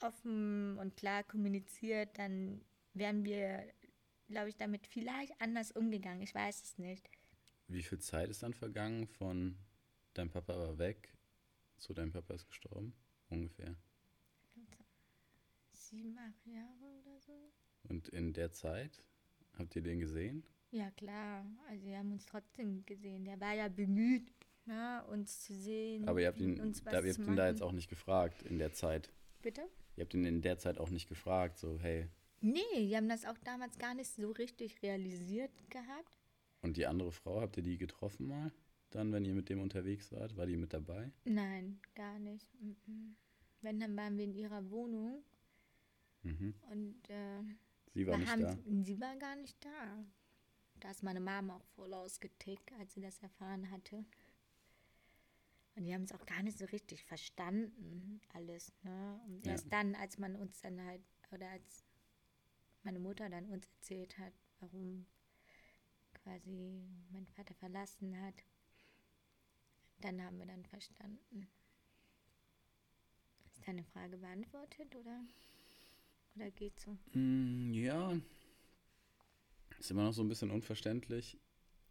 offen 0.00 0.78
und 0.78 0.96
klar 0.96 1.22
kommuniziert, 1.22 2.18
dann 2.18 2.60
wären 2.94 3.24
wir, 3.24 3.64
glaube 4.28 4.48
ich, 4.48 4.56
damit 4.56 4.86
vielleicht 4.86 5.40
anders 5.40 5.70
umgegangen. 5.72 6.22
Ich 6.22 6.34
weiß 6.34 6.62
es 6.62 6.78
nicht. 6.78 7.08
Wie 7.68 7.82
viel 7.82 8.00
Zeit 8.00 8.28
ist 8.28 8.42
dann 8.42 8.54
vergangen 8.54 9.06
von 9.06 9.56
dein 10.14 10.28
Papa 10.28 10.56
war 10.58 10.78
weg 10.78 11.12
zu 11.82 11.92
dein 11.94 12.12
Papa 12.12 12.34
ist 12.34 12.46
gestorben? 12.46 12.94
Ungefähr. 13.28 13.74
Sieben, 15.72 16.16
acht 16.16 16.46
Jahre? 16.46 17.01
Und 17.88 18.08
in 18.08 18.32
der 18.32 18.52
Zeit 18.52 19.02
habt 19.58 19.74
ihr 19.76 19.82
den 19.82 20.00
gesehen? 20.00 20.44
Ja, 20.70 20.90
klar. 20.92 21.44
Also 21.68 21.86
wir 21.86 21.98
haben 21.98 22.12
uns 22.12 22.24
trotzdem 22.26 22.84
gesehen. 22.86 23.24
Der 23.24 23.38
war 23.40 23.54
ja 23.54 23.68
bemüht, 23.68 24.30
ne, 24.64 25.04
uns 25.10 25.40
zu 25.44 25.54
sehen. 25.54 26.08
Aber 26.08 26.20
ihr 26.20 26.28
habt 26.28 26.40
ihn, 26.40 26.58
uns 26.60 26.82
da, 26.82 27.00
ihr 27.02 27.12
habt 27.12 27.18
ihn 27.26 27.36
da 27.36 27.48
jetzt 27.48 27.62
auch 27.62 27.72
nicht 27.72 27.88
gefragt 27.90 28.42
in 28.42 28.58
der 28.58 28.72
Zeit. 28.72 29.12
Bitte? 29.42 29.62
Ihr 29.96 30.04
habt 30.04 30.14
ihn 30.14 30.24
in 30.24 30.40
der 30.40 30.58
Zeit 30.58 30.78
auch 30.78 30.88
nicht 30.90 31.08
gefragt, 31.08 31.58
so 31.58 31.78
hey. 31.78 32.08
Nee, 32.40 32.60
wir 32.74 32.96
haben 32.96 33.08
das 33.08 33.24
auch 33.26 33.36
damals 33.44 33.78
gar 33.78 33.94
nicht 33.94 34.08
so 34.10 34.30
richtig 34.30 34.82
realisiert 34.82 35.50
gehabt. 35.70 36.18
Und 36.62 36.76
die 36.76 36.86
andere 36.86 37.12
Frau, 37.12 37.40
habt 37.40 37.56
ihr 37.56 37.62
die 37.62 37.76
getroffen 37.76 38.26
mal? 38.28 38.50
Dann, 38.90 39.12
wenn 39.12 39.24
ihr 39.24 39.34
mit 39.34 39.48
dem 39.48 39.60
unterwegs 39.60 40.10
wart, 40.12 40.36
war 40.36 40.46
die 40.46 40.56
mit 40.56 40.72
dabei? 40.72 41.12
Nein, 41.24 41.80
gar 41.94 42.18
nicht. 42.18 42.46
Wenn, 43.60 43.80
dann 43.80 43.96
waren 43.96 44.16
wir 44.16 44.24
in 44.24 44.34
ihrer 44.34 44.70
Wohnung 44.70 45.22
Mhm. 46.24 46.54
und 46.70 47.10
äh, 47.10 47.42
Sie 47.94 48.06
war 48.06 48.18
wir 48.18 48.36
nicht 48.36 48.40
da. 48.40 48.58
sie 48.84 49.00
war 49.00 49.16
gar 49.16 49.36
nicht 49.36 49.64
da. 49.64 50.04
Da 50.80 50.90
ist 50.90 51.02
meine 51.02 51.20
Mama 51.20 51.56
auch 51.56 51.64
voll 51.76 51.92
ausgetickt, 51.94 52.72
als 52.78 52.94
sie 52.94 53.00
das 53.00 53.18
erfahren 53.22 53.70
hatte. 53.70 54.04
Und 55.74 55.84
die 55.84 55.94
haben 55.94 56.02
es 56.02 56.12
auch 56.12 56.26
gar 56.26 56.42
nicht 56.42 56.58
so 56.58 56.64
richtig 56.66 57.04
verstanden, 57.04 58.20
alles. 58.34 58.72
Ne? 58.82 59.20
Und 59.26 59.44
Ja. 59.46 59.52
erst 59.52 59.72
dann, 59.72 59.94
als 59.94 60.18
man 60.18 60.36
uns 60.36 60.60
dann 60.60 60.82
halt, 60.84 61.02
oder 61.30 61.48
als 61.50 61.84
meine 62.82 62.98
Mutter 62.98 63.28
dann 63.30 63.48
uns 63.48 63.66
erzählt 63.66 64.18
hat, 64.18 64.34
warum 64.60 65.06
quasi 66.14 66.84
mein 67.10 67.26
Vater 67.26 67.54
verlassen 67.54 68.20
hat, 68.20 68.34
dann 70.00 70.20
haben 70.22 70.38
wir 70.38 70.46
dann 70.46 70.64
verstanden. 70.66 71.48
Ist 73.52 73.66
deine 73.66 73.84
Frage 73.84 74.18
beantwortet 74.18 74.94
oder, 74.96 75.24
oder 76.36 76.50
geht 76.50 76.78
so? 76.80 76.96
Mm, 77.14 77.72
ja. 77.74 78.18
Ist 79.78 79.90
immer 79.90 80.04
noch 80.04 80.12
so 80.12 80.22
ein 80.22 80.28
bisschen 80.28 80.50
unverständlich. 80.50 81.38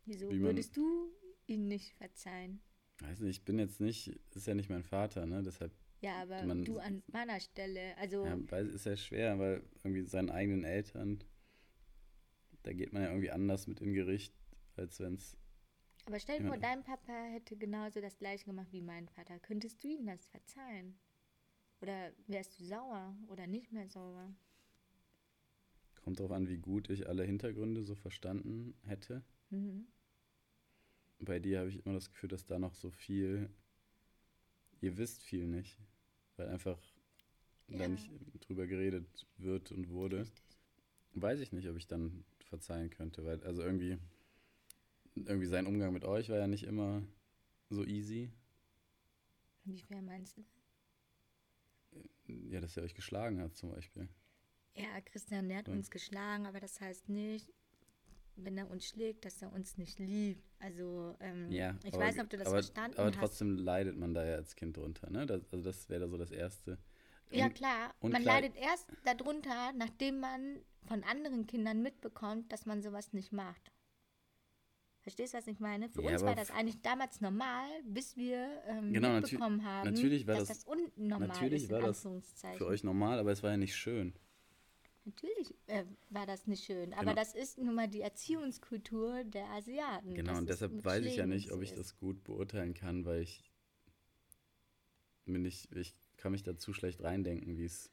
Wieso 0.06 0.30
Wie 0.30 0.36
man- 0.36 0.44
würdest 0.50 0.76
du 0.78 1.12
ihn 1.48 1.68
nicht 1.68 1.94
verzeihen? 1.96 2.62
Weiß 3.02 3.20
nicht, 3.20 3.38
ich 3.40 3.46
bin 3.46 3.60
jetzt 3.60 3.80
nicht, 3.82 4.08
ist 4.36 4.48
ja 4.48 4.54
nicht 4.54 4.70
mein 4.70 4.84
Vater, 4.84 5.26
ne? 5.26 5.42
Deshalb 5.44 5.72
Ja, 6.02 6.22
aber 6.22 6.44
Man- 6.44 6.64
du 6.66 6.78
an 6.80 7.04
meiner 7.12 7.40
Stelle, 7.40 7.96
also 7.98 8.26
ja, 8.26 8.36
ist 8.60 8.86
ja 8.86 8.96
schwer, 8.98 9.38
weil 9.40 9.64
irgendwie 9.84 10.04
seinen 10.06 10.30
eigenen 10.30 10.64
Eltern, 10.64 11.24
da 12.64 12.74
geht 12.74 12.94
man 12.94 13.04
ja 13.04 13.10
irgendwie 13.10 13.32
anders 13.32 13.68
mit 13.68 13.82
in 13.82 13.94
Gericht, 13.94 14.34
als 14.76 15.00
wenn 15.00 15.16
es. 15.16 15.36
aber 16.06 16.20
stell 16.20 16.40
dir 16.40 16.48
vor, 16.48 16.58
dein 16.58 16.84
Papa 16.84 17.12
hätte 17.26 17.56
genauso 17.56 18.02
das 18.02 18.18
gleiche 18.18 18.46
gemacht 18.46 18.72
wie 18.72 18.82
mein 18.82 19.08
Vater. 19.10 19.40
Könntest 19.40 19.84
du 19.84 19.88
ihm 19.90 20.06
das 20.06 20.26
verzeihen? 20.28 20.98
Oder 21.82 22.12
wärst 22.28 22.60
du 22.60 22.64
sauer 22.64 23.16
oder 23.28 23.48
nicht 23.48 23.72
mehr 23.72 23.88
sauer? 23.88 24.34
Kommt 26.04 26.20
drauf 26.20 26.32
an, 26.32 26.48
wie 26.48 26.58
gut 26.58 26.90
ich 26.90 27.08
alle 27.08 27.24
Hintergründe 27.24 27.84
so 27.84 27.96
verstanden 27.96 28.74
hätte. 28.84 29.24
Mhm. 29.50 29.88
Bei 31.20 31.40
dir 31.40 31.60
habe 31.60 31.70
ich 31.70 31.86
immer 31.86 31.94
das 31.96 32.10
Gefühl, 32.10 32.30
dass 32.30 32.46
da 32.46 32.58
noch 32.60 32.74
so 32.74 32.90
viel. 32.90 33.50
Ihr 34.82 34.98
wisst 34.98 35.22
viel 35.24 35.46
nicht. 35.48 35.80
Weil 36.38 36.50
einfach 36.50 36.80
Ja. 37.68 37.78
da 37.80 37.88
nicht 37.88 38.12
drüber 38.40 38.68
geredet 38.68 39.28
wird 39.38 39.72
und 39.72 39.90
wurde. 39.90 40.22
Richtig. 40.22 40.44
Weiß 41.14 41.40
ich 41.40 41.52
nicht, 41.52 41.68
ob 41.70 41.78
ich 41.78 41.88
dann 41.88 42.24
verzeihen 42.46 42.90
könnte, 42.90 43.24
weil 43.26 43.44
also 43.44 43.62
irgendwie 43.62 43.98
irgendwie 45.16 45.48
sein 45.48 45.68
Umgang 45.68 45.94
mit 45.94 46.06
euch 46.06 46.30
war 46.30 46.38
ja 46.38 46.48
nicht 46.48 46.64
immer 46.64 47.04
so 47.70 47.86
easy. 47.86 48.30
Inwiefern 49.66 50.06
meinst 50.06 50.38
du? 50.38 50.44
Ja, 52.50 52.60
dass 52.62 52.78
er 52.78 52.84
euch 52.84 52.94
geschlagen 52.96 53.40
hat 53.42 53.56
zum 53.56 53.72
Beispiel. 53.72 54.08
Ja, 54.76 55.02
Christian, 55.02 55.50
der 55.50 55.58
hat 55.60 55.68
Ja. 55.68 55.74
uns 55.74 55.90
geschlagen, 55.92 56.46
aber 56.46 56.60
das 56.60 56.80
heißt 56.80 57.10
nicht, 57.10 57.52
wenn 58.38 58.58
er 58.58 58.70
uns 58.72 58.88
schlägt, 58.88 59.26
dass 59.26 59.42
er 59.42 59.52
uns 59.52 59.78
nicht 59.78 60.00
liebt. 60.00 60.44
Also, 60.60 61.16
ähm, 61.20 61.52
Ja, 61.52 61.76
ich 61.84 61.94
aber, 61.94 62.04
weiß 62.06 62.16
nicht, 62.16 62.24
ob 62.24 62.30
du 62.30 62.38
das 62.38 62.48
aber, 62.48 62.56
verstanden 62.58 62.98
aber 62.98 63.10
hast. 63.10 63.18
trotzdem 63.20 63.58
leidet 63.58 63.98
man 63.98 64.14
da 64.14 64.26
ja 64.26 64.36
als 64.36 64.56
Kind 64.56 64.78
drunter, 64.78 65.10
ne? 65.10 65.26
Das, 65.26 65.42
also 65.52 65.64
das 65.64 65.90
wäre 65.90 66.02
da 66.02 66.08
so 66.08 66.18
das 66.18 66.32
Erste. 66.32 66.78
Ja, 67.30 67.50
klar. 67.50 67.94
und 68.00 68.12
man 68.12 68.22
klar- 68.24 68.42
leidet 68.42 68.56
erst 68.58 68.88
darunter, 69.06 69.72
nachdem 69.74 70.20
man 70.20 70.62
von 70.86 71.04
anderen 71.04 71.48
Kindern 71.48 71.82
mitbekommt, 71.82 72.52
dass 72.52 72.66
man 72.66 72.82
sowas 72.82 73.14
nicht 73.14 73.32
macht. 73.32 73.72
Verstehst 75.02 75.34
du, 75.34 75.38
was 75.40 75.48
ich 75.48 75.60
meine? 75.60 75.90
Für 75.90 76.04
Ja, 76.04 76.14
uns 76.14 76.22
war 76.22 76.36
das 76.36 76.52
eigentlich 76.52 76.80
damals 76.82 77.22
normal, 77.22 77.68
bis 77.86 78.16
wir 78.16 78.62
ähm, 78.68 78.94
Genau, 78.94 79.20
mitbekommen 79.20 79.66
haben, 79.66 79.90
natürlich 79.90 80.28
war 80.28 80.36
dass 80.38 80.48
das- 80.48 80.64
das, 80.64 80.68
unnormal 80.96 81.28
natürlich 81.28 81.64
ist, 81.64 81.72
war 81.72 81.82
das. 81.82 82.08
Für 82.58 82.68
euch 82.68 82.84
normal, 82.84 83.18
aber 83.20 83.32
es 83.32 83.42
war 83.42 83.50
ja 83.52 83.58
nicht 83.58 83.76
schön. 83.76 84.14
Natürlich 85.04 85.56
äh, 85.66 85.86
war 86.12 86.28
das 86.28 86.46
nicht 86.46 86.64
schön, 86.64 86.94
aber 86.94 87.06
Genau. 87.06 87.16
das 87.16 87.34
ist 87.34 87.58
nun 87.58 87.74
mal 87.74 87.88
die 87.88 88.02
Erziehungskultur 88.02 89.24
der 89.24 89.46
Asiaten. 89.50 90.14
Genau, 90.14 90.38
und 90.38 90.48
es 90.48 90.60
deshalb 90.60 90.86
weiß 90.86 91.04
ich 91.06 91.16
ja 91.16 91.26
nicht, 91.26 91.52
ob 91.52 91.64
ich 91.64 91.74
das 91.74 91.98
gut 91.98 92.24
beurteilen 92.24 92.76
kann, 92.76 93.04
weil 93.06 93.22
ich 93.24 93.52
mir 95.26 95.40
nicht, 95.40 95.72
ich 95.76 95.96
kann 96.18 96.32
mich 96.34 96.44
da 96.44 96.56
zu 96.56 96.74
schlecht 96.74 97.02
reindenken, 97.02 97.58
wie 97.58 97.66
es 97.66 97.90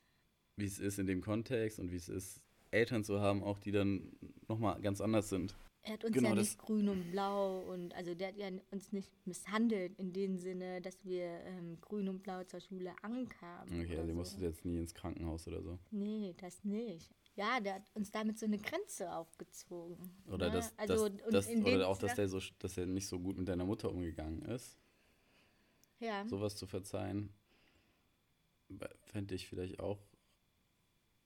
ist 0.57 0.99
in 0.99 1.07
dem 1.07 1.23
Kontext 1.23 1.79
und 1.79 1.91
wie 1.91 1.97
es 1.97 2.11
ist, 2.11 2.43
Eltern 2.71 3.05
zu 3.05 3.21
haben, 3.21 3.43
auch 3.43 3.59
die 3.59 3.73
dann 3.73 4.13
nochmal 4.47 4.79
ganz 4.83 5.01
anders 5.01 5.31
sind. 5.31 5.57
Er 5.83 5.95
hat 5.95 6.05
uns 6.05 6.13
Genau, 6.15 6.31
ja 6.31 6.35
das- 6.35 6.49
nicht 6.49 6.59
grün 6.59 6.89
und 6.89 7.11
blau 7.13 7.61
und 7.61 7.95
also 7.95 8.15
der 8.15 8.29
hat 8.29 8.37
ja 8.37 8.51
uns 8.71 8.93
nicht 8.93 9.11
misshandelt 9.27 9.99
in 9.99 10.13
dem 10.13 10.37
Sinne, 10.37 10.81
dass 10.83 11.05
wir 11.05 11.25
ähm, 11.25 11.81
grün 11.81 12.09
und 12.09 12.23
blau 12.23 12.45
zur 12.45 12.61
Schule 12.61 12.93
ankamen. 13.03 13.81
Okay, 13.83 13.97
also 13.97 14.09
so. 14.11 14.15
musstet 14.15 14.41
jetzt 14.43 14.65
nie 14.65 14.79
ins 14.79 14.93
Krankenhaus 14.95 15.47
oder 15.49 15.63
so. 15.63 15.79
Nee, 15.91 16.35
das 16.39 16.63
nicht. 16.65 17.11
Ja, 17.37 17.61
der 17.61 17.77
hat 17.77 17.83
uns 17.95 18.11
damit 18.11 18.39
so 18.39 18.47
eine 18.47 18.59
Grenze 18.59 19.15
aufgezogen. 19.15 20.11
Oder, 20.27 20.49
ne? 20.49 20.55
dass, 20.55 20.77
also, 20.77 21.07
in 21.07 21.65
dem 21.65 21.77
oder 21.77 21.89
auch, 21.89 21.97
dass 21.97 22.17
der 22.17 22.29
so, 22.29 22.41
dass 22.59 22.77
er 22.77 22.87
nicht 22.87 23.07
so 23.07 23.21
gut 23.21 23.39
mit 23.39 23.49
deiner 23.49 23.65
Mutter 23.65 23.91
umgegangen 23.91 24.43
ist. 24.43 24.77
Ja, 26.01 26.27
Sowas 26.29 26.57
zu 26.57 26.67
verzeihen, 26.67 27.31
fände 29.05 29.35
ich 29.35 29.49
vielleicht 29.49 29.81
auch. 29.81 30.01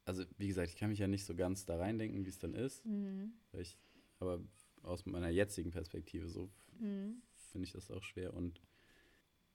Also, 0.04 0.24
wie 0.36 0.48
gesagt, 0.48 0.68
ich 0.68 0.76
kann 0.76 0.90
mich 0.90 0.98
ja 0.98 1.06
nicht 1.08 1.24
so 1.24 1.34
ganz 1.34 1.64
da 1.64 1.76
reindenken, 1.76 2.24
wie 2.24 2.28
es 2.28 2.38
dann 2.38 2.54
ist. 2.54 2.84
mhm. 2.84 3.32
Weil 3.52 3.62
ich, 3.62 3.78
aber 4.22 4.40
aus 4.82 5.04
meiner 5.04 5.28
jetzigen 5.28 5.70
Perspektive 5.70 6.28
so 6.28 6.48
Mhm. 6.78 7.22
finde 7.50 7.66
ich 7.66 7.72
das 7.72 7.90
auch 7.90 8.02
schwer. 8.02 8.34
Und 8.34 8.60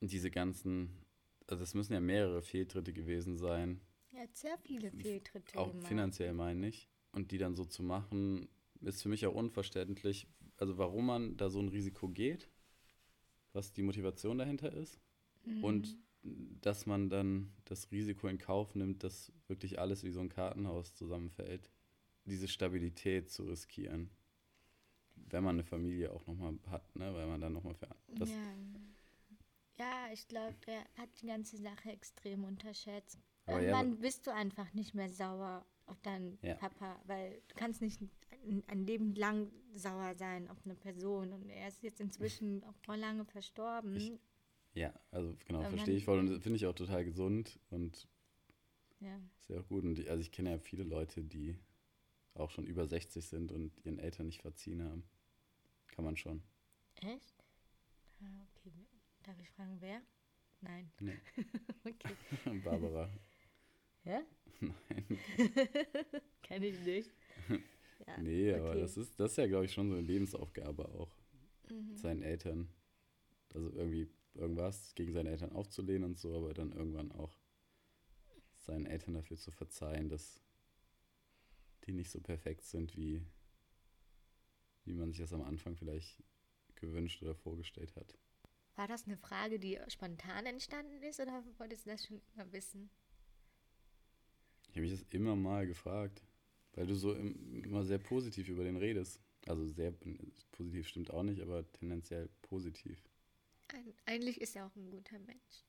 diese 0.01 0.30
ganzen, 0.30 0.89
also 1.48 1.63
es 1.63 1.73
müssen 1.73 1.94
ja 1.94 2.00
mehrere 2.00 2.41
Fehltritte 2.41 2.94
gewesen 2.94 3.37
sein, 3.37 3.81
hat 4.13 4.35
sehr 4.35 4.58
viele 4.60 4.91
Fehltritte 4.91 5.58
auch 5.60 5.71
gemacht. 5.71 5.87
finanziell 5.87 6.33
meine 6.33 6.67
ich. 6.67 6.89
Und 7.12 7.31
die 7.31 7.37
dann 7.37 7.56
so 7.56 7.65
zu 7.65 7.83
machen, 7.83 8.48
ist 8.81 9.02
für 9.04 9.10
mich 9.10 9.25
auch 9.25 9.33
unverständlich. 9.35 10.27
Also 10.58 10.77
warum 10.77 11.06
man 11.08 11.37
da 11.37 11.50
so 11.50 11.60
ein 11.60 11.67
Risiko 11.69 12.10
geht, 12.10 12.50
was 13.54 13.73
die 13.73 13.83
Motivation 13.83 14.37
dahinter 14.37 14.71
ist. 14.73 15.00
Mhm. 15.46 15.63
Und 15.63 15.98
dass 16.62 16.85
man 16.85 17.10
dann 17.10 17.54
das 17.65 17.91
Risiko 17.91 18.27
in 18.27 18.37
Kauf 18.37 18.75
nimmt, 18.75 19.04
dass 19.04 19.31
wirklich 19.48 19.79
alles 19.79 20.04
wie 20.04 20.12
so 20.12 20.19
ein 20.19 20.29
Kartenhaus 20.29 20.94
zusammenfällt. 20.96 21.71
Diese 22.25 22.48
Stabilität 22.48 23.29
zu 23.29 23.44
riskieren. 23.44 24.10
Wenn 25.30 25.44
man 25.44 25.56
eine 25.56 25.63
Familie 25.63 26.12
auch 26.12 26.25
nochmal 26.28 26.58
hat, 26.69 26.96
ne? 26.96 27.13
Weil 27.13 27.28
man 27.28 27.42
dann 27.42 27.54
nochmal 27.54 27.75
für 27.75 27.88
das, 28.15 28.30
ja. 28.30 28.36
ja, 29.80 30.13
ich 30.13 30.28
glaube, 30.28 30.56
der 30.65 30.80
hat 30.98 31.10
die 31.21 31.28
ganze 31.28 31.58
Sache 31.58 31.92
extrem 31.92 32.44
unterschätzt. 32.46 33.19
Aber 33.46 33.62
ja, 33.62 33.69
Irgendwann 33.69 34.00
bist 34.00 34.25
du 34.28 34.34
einfach 34.34 34.73
nicht 34.73 34.94
mehr 34.94 35.10
sauer 35.10 35.65
auf 35.86 36.02
deinen 36.02 36.38
Ja. 36.42 36.56
Papa, 36.56 37.00
weil 37.06 37.42
du 37.48 37.56
kannst 37.56 37.82
nicht 37.82 38.02
ein, 38.46 38.63
ein 38.67 38.86
Leben 38.86 39.15
lang 39.15 39.52
sauer 39.73 40.15
sein 40.15 40.50
auf 40.50 40.58
eine 40.65 40.75
Person. 40.75 41.32
Und 41.32 41.50
er 41.50 41.67
ist 41.67 41.82
jetzt 41.84 42.02
inzwischen 42.02 42.63
auch 42.63 42.75
vor 42.86 42.98
lange 42.98 43.25
verstorben. 43.25 43.96
Ich- 43.96 44.19
Ja, 44.73 44.94
also 45.12 45.36
genau, 45.46 45.63
verstehe 45.63 45.96
ich 45.96 46.06
voll 46.06 46.19
und 46.19 46.42
finde 46.42 46.56
ich 46.58 46.65
auch 46.67 46.75
total 46.75 47.04
gesund 47.06 47.60
und 47.69 48.08
ja. 49.00 49.17
ist 49.40 49.50
ja 49.50 49.60
auch 49.60 49.67
gut. 49.67 49.84
Und 49.84 49.96
die, 49.96 50.10
also 50.10 50.21
ich 50.21 50.32
kenne 50.32 50.52
ja 50.52 50.58
viele 50.60 50.84
Leute, 50.84 51.23
die 51.23 51.58
auch 52.34 52.52
schon 52.52 52.65
über 52.67 52.86
60 52.86 53.25
sind 53.25 53.52
und 53.52 53.71
ihren 53.86 53.98
Eltern 53.98 54.28
nicht 54.28 54.42
verziehen 54.42 54.84
haben. 54.84 55.04
Kann 55.98 56.06
man 56.06 56.15
schon. 56.15 56.43
Echt? 57.02 57.43
Ah, 58.21 58.45
okay. 58.52 58.85
Darf 59.23 59.39
ich 59.39 59.50
fragen, 59.50 59.77
wer? 59.81 60.00
Nein. 60.62 60.91
Nee. 61.00 61.17
Okay. 61.83 62.60
Barbara. 62.63 63.10
Ja? 64.04 64.21
Nein. 64.60 65.19
Kenn 66.43 66.62
ich 66.62 66.79
nicht. 66.81 67.12
Ja, 68.06 68.17
Nee, 68.19 68.54
aber 68.54 68.69
okay. 68.69 68.81
das 68.81 68.95
ist, 68.95 69.19
das 69.19 69.31
ist 69.31 69.37
ja, 69.37 69.48
glaube 69.48 69.65
ich, 69.65 69.73
schon 69.73 69.89
so 69.89 69.95
eine 69.95 70.06
Lebensaufgabe 70.06 70.87
auch. 70.87 71.15
Mhm. 71.71 71.95
Seinen 71.95 72.21
Eltern, 72.21 72.69
also 73.56 73.71
irgendwie 73.71 74.08
irgendwas 74.35 74.93
gegen 74.93 75.13
seine 75.13 75.31
Eltern 75.31 75.52
aufzulehnen 75.52 76.04
und 76.04 76.19
so, 76.19 76.37
aber 76.37 76.54
dann 76.54 76.73
irgendwann 76.73 77.12
auch 77.12 77.35
seinen 78.58 78.85
Eltern 78.85 79.15
dafür 79.15 79.37
zu 79.37 79.50
verzeihen, 79.50 80.10
dass 80.10 80.43
die 81.87 81.93
nicht 81.93 82.12
so 82.12 82.21
perfekt 82.21 82.65
sind, 82.65 82.95
wie, 82.95 83.25
wie 84.88 84.94
man 84.94 85.10
sich 85.10 85.19
das 85.19 85.33
am 85.33 85.42
Anfang 85.42 85.75
vielleicht 85.75 86.23
gewünscht 86.75 87.21
oder 87.21 87.35
vorgestellt 87.35 87.96
hat. 87.96 88.17
War 88.75 88.88
das 88.88 89.06
eine 89.06 89.17
Frage, 89.17 89.60
die 89.60 89.79
spontan 89.88 90.46
entstanden 90.46 91.02
ist 91.02 91.19
oder 91.19 91.44
wolltest 91.58 91.85
du 91.85 91.90
das 91.90 92.06
schon 92.06 92.21
immer 92.35 92.52
wissen? 92.54 92.90
Ich 94.69 94.75
habe 94.75 94.81
mich 94.81 94.92
das 94.92 95.02
immer 95.12 95.35
mal 95.35 95.65
gefragt, 95.65 96.21
weil 96.73 96.85
du 96.85 96.96
so 96.96 97.13
im, 97.13 97.63
immer 97.63 97.83
sehr 97.83 97.98
positiv 97.98 98.50
über 98.50 98.63
den 98.63 98.77
redest. 98.77 99.19
Also 99.48 99.65
sehr 99.65 99.94
positiv 100.52 100.88
stimmt 100.88 101.12
auch 101.12 101.23
nicht, 101.23 101.42
aber 101.42 101.69
tendenziell 101.71 102.29
positiv. 102.42 103.02
Eigentlich 104.06 104.42
ist 104.42 104.56
er 104.56 104.67
auch 104.67 104.75
ein 104.75 104.90
guter 104.92 105.19
Mensch. 105.19 105.65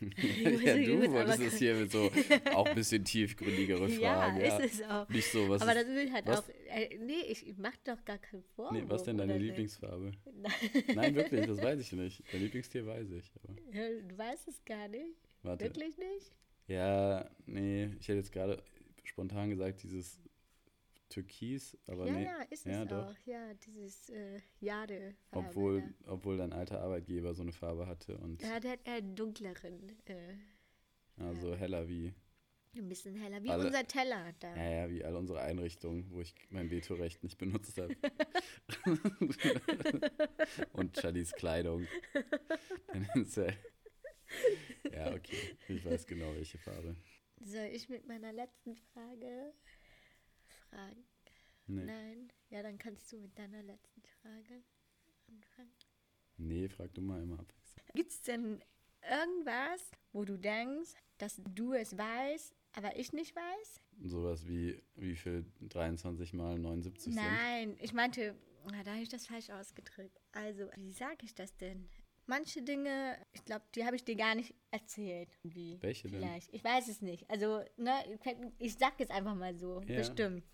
Ja, 0.00 0.76
du 0.76 0.96
aber 1.04 1.12
wolltest 1.12 1.40
es 1.40 1.56
hier 1.58 1.74
mit 1.74 1.90
so 1.90 2.10
auch 2.54 2.66
ein 2.66 2.74
bisschen 2.74 3.04
tiefgründigere 3.04 3.88
Fragen. 3.88 4.36
ja, 4.40 4.46
Ja, 4.46 4.58
ist 4.58 4.74
es 4.80 4.82
auch. 4.88 5.08
Nicht 5.08 5.30
so, 5.30 5.48
was 5.48 5.62
Aber 5.62 5.72
ist, 5.76 5.86
das 5.88 5.94
will 5.94 6.12
halt 6.12 6.26
was- 6.26 6.40
auch. 6.40 6.48
Äh, 6.68 6.98
nee, 6.98 7.20
ich, 7.28 7.54
mach 7.58 7.76
doch 7.84 8.04
gar 8.04 8.18
keinen 8.18 8.42
Vorwurf. 8.54 8.72
nee, 8.72 8.84
was 8.86 9.04
denn 9.04 9.16
deine. 9.18 9.38
Lieblingsfarbe? 9.38 10.12
Nein, 10.34 10.52
Nein, 10.94 11.14
wirklich, 11.14 11.46
das 11.46 11.60
weiß 11.62 11.80
ich 11.80 11.92
nicht. 11.92 12.22
Dein 12.32 12.42
Lieblingstier 12.42 12.86
weiß 12.86 13.10
ich. 13.10 13.30
Aber 13.42 13.54
ja, 13.72 13.88
du 14.08 14.18
weißt 14.18 14.48
es 14.48 14.64
gar 14.64 14.88
nicht. 14.88 15.16
warte. 15.42 15.64
Wirklich 15.64 15.96
nicht? 15.96 16.32
Ja, 16.68 17.28
nee, 17.46 17.86
ich 17.98 18.08
hätte 18.08 18.18
jetzt 18.18 18.32
gerade 18.32 18.62
spontan 19.04 19.50
gesagt, 19.50 19.82
dieses 19.82 20.20
Türkis, 21.12 21.76
aber 21.86 22.06
ja, 22.06 22.12
nee. 22.12 22.24
ja, 22.24 22.42
ist 22.50 22.66
ja, 22.66 22.82
es 22.82 22.88
doch. 22.88 23.08
auch. 23.08 23.14
Ja, 23.26 23.54
dieses 23.54 24.08
äh, 24.10 24.40
Jade. 24.60 25.14
Obwohl, 25.30 25.82
obwohl 26.06 26.36
dein 26.38 26.52
alter 26.52 26.80
Arbeitgeber 26.80 27.34
so 27.34 27.42
eine 27.42 27.52
Farbe 27.52 27.86
hatte 27.86 28.16
und 28.18 28.42
Ja, 28.42 28.58
der 28.60 28.72
hat 28.72 28.80
eher 28.84 28.94
einen 28.94 29.14
dunkleren, 29.14 29.96
äh, 30.06 30.34
also 31.18 31.54
heller 31.54 31.86
wie, 31.88 32.14
ein 32.74 32.88
bisschen 32.88 33.14
heller. 33.16 33.42
Wie 33.42 33.50
Alle- 33.50 33.66
unser 33.66 33.86
Teller 33.86 34.32
da. 34.40 34.56
ja, 34.56 34.70
ja, 34.70 34.90
wie 34.90 35.04
all 35.04 35.14
unsere 35.14 35.40
Einrichtungen, 35.42 36.10
wo 36.10 36.22
ich 36.22 36.34
mein 36.50 36.70
Vetorecht 36.70 37.22
nicht 37.22 37.36
benutzt 37.36 37.78
habe. 37.78 37.94
und 40.72 40.96
Charlies 40.96 41.32
Kleidung. 41.32 41.86
Ja, 44.90 45.12
okay. 45.12 45.56
Ich 45.68 45.84
weiß 45.84 46.06
genau, 46.06 46.34
welche 46.34 46.56
Farbe. 46.58 46.96
Soll 47.44 47.66
ich 47.72 47.88
mit 47.88 48.06
meiner 48.06 48.32
letzten 48.32 48.76
Frage 48.76 49.52
fragen? 50.72 51.04
Nee, 51.66 51.84
Nein? 51.84 52.32
Ja, 52.50 52.62
dann 52.62 52.78
kannst 52.78 53.10
du 53.12 53.18
mit 53.18 53.38
deiner 53.38 53.62
letzten 53.62 54.02
Frage 54.20 54.62
anfangen. 55.28 55.72
nee 56.36 56.68
frag 56.68 56.92
du 56.94 57.00
mal 57.00 57.22
immer 57.22 57.38
abwechselnd. 57.38 57.94
Gibt 57.94 58.10
es 58.10 58.22
denn 58.22 58.62
irgendwas, 59.02 59.90
wo 60.12 60.24
du 60.24 60.36
denkst, 60.36 60.92
dass 61.18 61.40
du 61.54 61.72
es 61.72 61.96
weißt, 61.96 62.54
aber 62.74 62.96
ich 62.98 63.12
nicht 63.12 63.34
weiß? 63.36 63.80
Sowas 64.04 64.46
wie, 64.48 64.82
wie 64.96 65.14
viel 65.16 65.44
23 65.60 66.32
mal 66.32 66.58
79 66.58 67.14
sind. 67.14 67.22
Nein, 67.22 67.76
ich 67.80 67.92
meinte, 67.92 68.34
na, 68.70 68.82
da 68.82 68.92
habe 68.92 69.02
ich 69.02 69.08
das 69.08 69.26
falsch 69.26 69.50
ausgedrückt. 69.50 70.20
Also, 70.32 70.68
wie 70.76 70.92
sage 70.92 71.24
ich 71.24 71.34
das 71.34 71.56
denn? 71.56 71.88
Manche 72.26 72.62
Dinge, 72.62 73.18
ich 73.32 73.44
glaube, 73.44 73.64
die 73.74 73.84
habe 73.84 73.96
ich 73.96 74.04
dir 74.04 74.14
gar 74.14 74.34
nicht 74.34 74.54
erzählt. 74.70 75.28
Wie 75.42 75.76
Welche 75.82 76.08
denn? 76.08 76.20
vielleicht. 76.20 76.54
Ich 76.54 76.62
weiß 76.62 76.88
es 76.88 77.02
nicht. 77.02 77.28
Also, 77.28 77.62
ne, 77.76 77.92
ich 78.58 78.74
sag 78.74 79.00
es 79.00 79.10
einfach 79.10 79.34
mal 79.34 79.56
so. 79.56 79.80
Ja. 79.86 79.96
Bestimmt. 79.96 80.44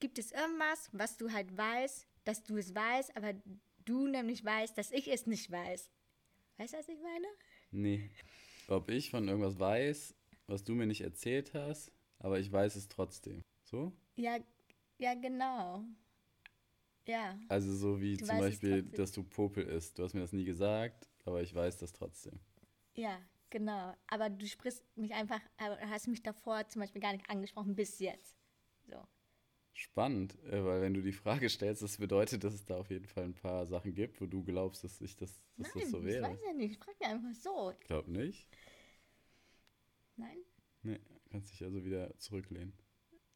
Gibt 0.00 0.18
es 0.18 0.30
irgendwas, 0.30 0.88
was 0.92 1.16
du 1.16 1.32
halt 1.32 1.56
weißt, 1.56 2.06
dass 2.24 2.44
du 2.44 2.56
es 2.56 2.74
weißt, 2.74 3.16
aber 3.16 3.34
du 3.84 4.06
nämlich 4.06 4.44
weißt, 4.44 4.78
dass 4.78 4.92
ich 4.92 5.08
es 5.08 5.26
nicht 5.26 5.50
weiß? 5.50 5.90
Weißt 6.58 6.74
du, 6.74 6.78
was 6.78 6.88
ich 6.88 7.00
meine? 7.00 7.26
Nee. 7.70 8.10
Ob 8.68 8.88
ich 8.90 9.10
von 9.10 9.26
irgendwas 9.26 9.58
weiß, 9.58 10.14
was 10.46 10.62
du 10.62 10.74
mir 10.74 10.86
nicht 10.86 11.00
erzählt 11.00 11.54
hast, 11.54 11.92
aber 12.18 12.38
ich 12.38 12.52
weiß 12.52 12.76
es 12.76 12.88
trotzdem. 12.88 13.42
So? 13.64 13.92
Ja, 14.16 14.38
ja, 14.98 15.14
genau. 15.14 15.84
Ja. 17.08 17.38
Also 17.48 17.74
so 17.74 18.00
wie 18.00 18.18
Du 18.18 18.26
zum 18.26 18.38
Beispiel, 18.38 18.82
dass 18.82 19.12
du 19.12 19.24
Popel 19.24 19.64
isst. 19.64 19.98
Du 19.98 20.04
hast 20.04 20.12
mir 20.12 20.20
das 20.20 20.32
nie 20.32 20.44
gesagt, 20.44 21.08
aber 21.24 21.42
ich 21.42 21.54
weiß 21.54 21.78
das 21.78 21.94
trotzdem. 21.94 22.38
Ja, 22.94 23.18
genau. 23.48 23.94
Aber 24.08 24.28
du 24.28 24.46
sprichst 24.46 24.84
mich 24.94 25.14
einfach, 25.14 25.40
hast 25.56 26.06
mich 26.08 26.22
davor 26.22 26.68
zum 26.68 26.80
Beispiel 26.80 27.00
gar 27.00 27.12
nicht 27.12 27.28
angesprochen 27.30 27.74
bis 27.74 27.98
jetzt. 27.98 28.36
So. 28.86 29.02
Spannend, 29.72 30.36
äh, 30.44 30.62
weil 30.62 30.82
wenn 30.82 30.92
du 30.92 31.00
die 31.00 31.12
Frage 31.12 31.48
stellst, 31.48 31.82
das 31.82 31.96
bedeutet, 31.96 32.44
dass 32.44 32.52
es 32.52 32.66
da 32.66 32.76
auf 32.76 32.90
jeden 32.90 33.06
Fall 33.06 33.24
ein 33.24 33.34
paar 33.34 33.66
Sachen 33.66 33.94
gibt, 33.94 34.20
wo 34.20 34.26
du 34.26 34.44
glaubst, 34.44 34.84
dass, 34.84 35.00
ich 35.00 35.16
das, 35.16 35.40
dass 35.56 35.74
Nein, 35.74 35.82
das 35.82 35.90
so 35.90 36.00
ich 36.00 36.04
wäre. 36.04 36.24
weiß 36.24 36.38
ja 36.46 36.52
nicht. 36.52 36.72
Ich 36.72 36.78
frage 36.78 37.06
einfach 37.06 37.34
so. 37.40 37.70
Ich 37.70 37.86
glaube 37.86 38.10
nicht. 38.10 38.46
Nein? 40.16 40.38
Nee, 40.82 41.00
kannst 41.30 41.52
dich 41.52 41.64
also 41.64 41.84
wieder 41.84 42.18
zurücklehnen. 42.18 42.74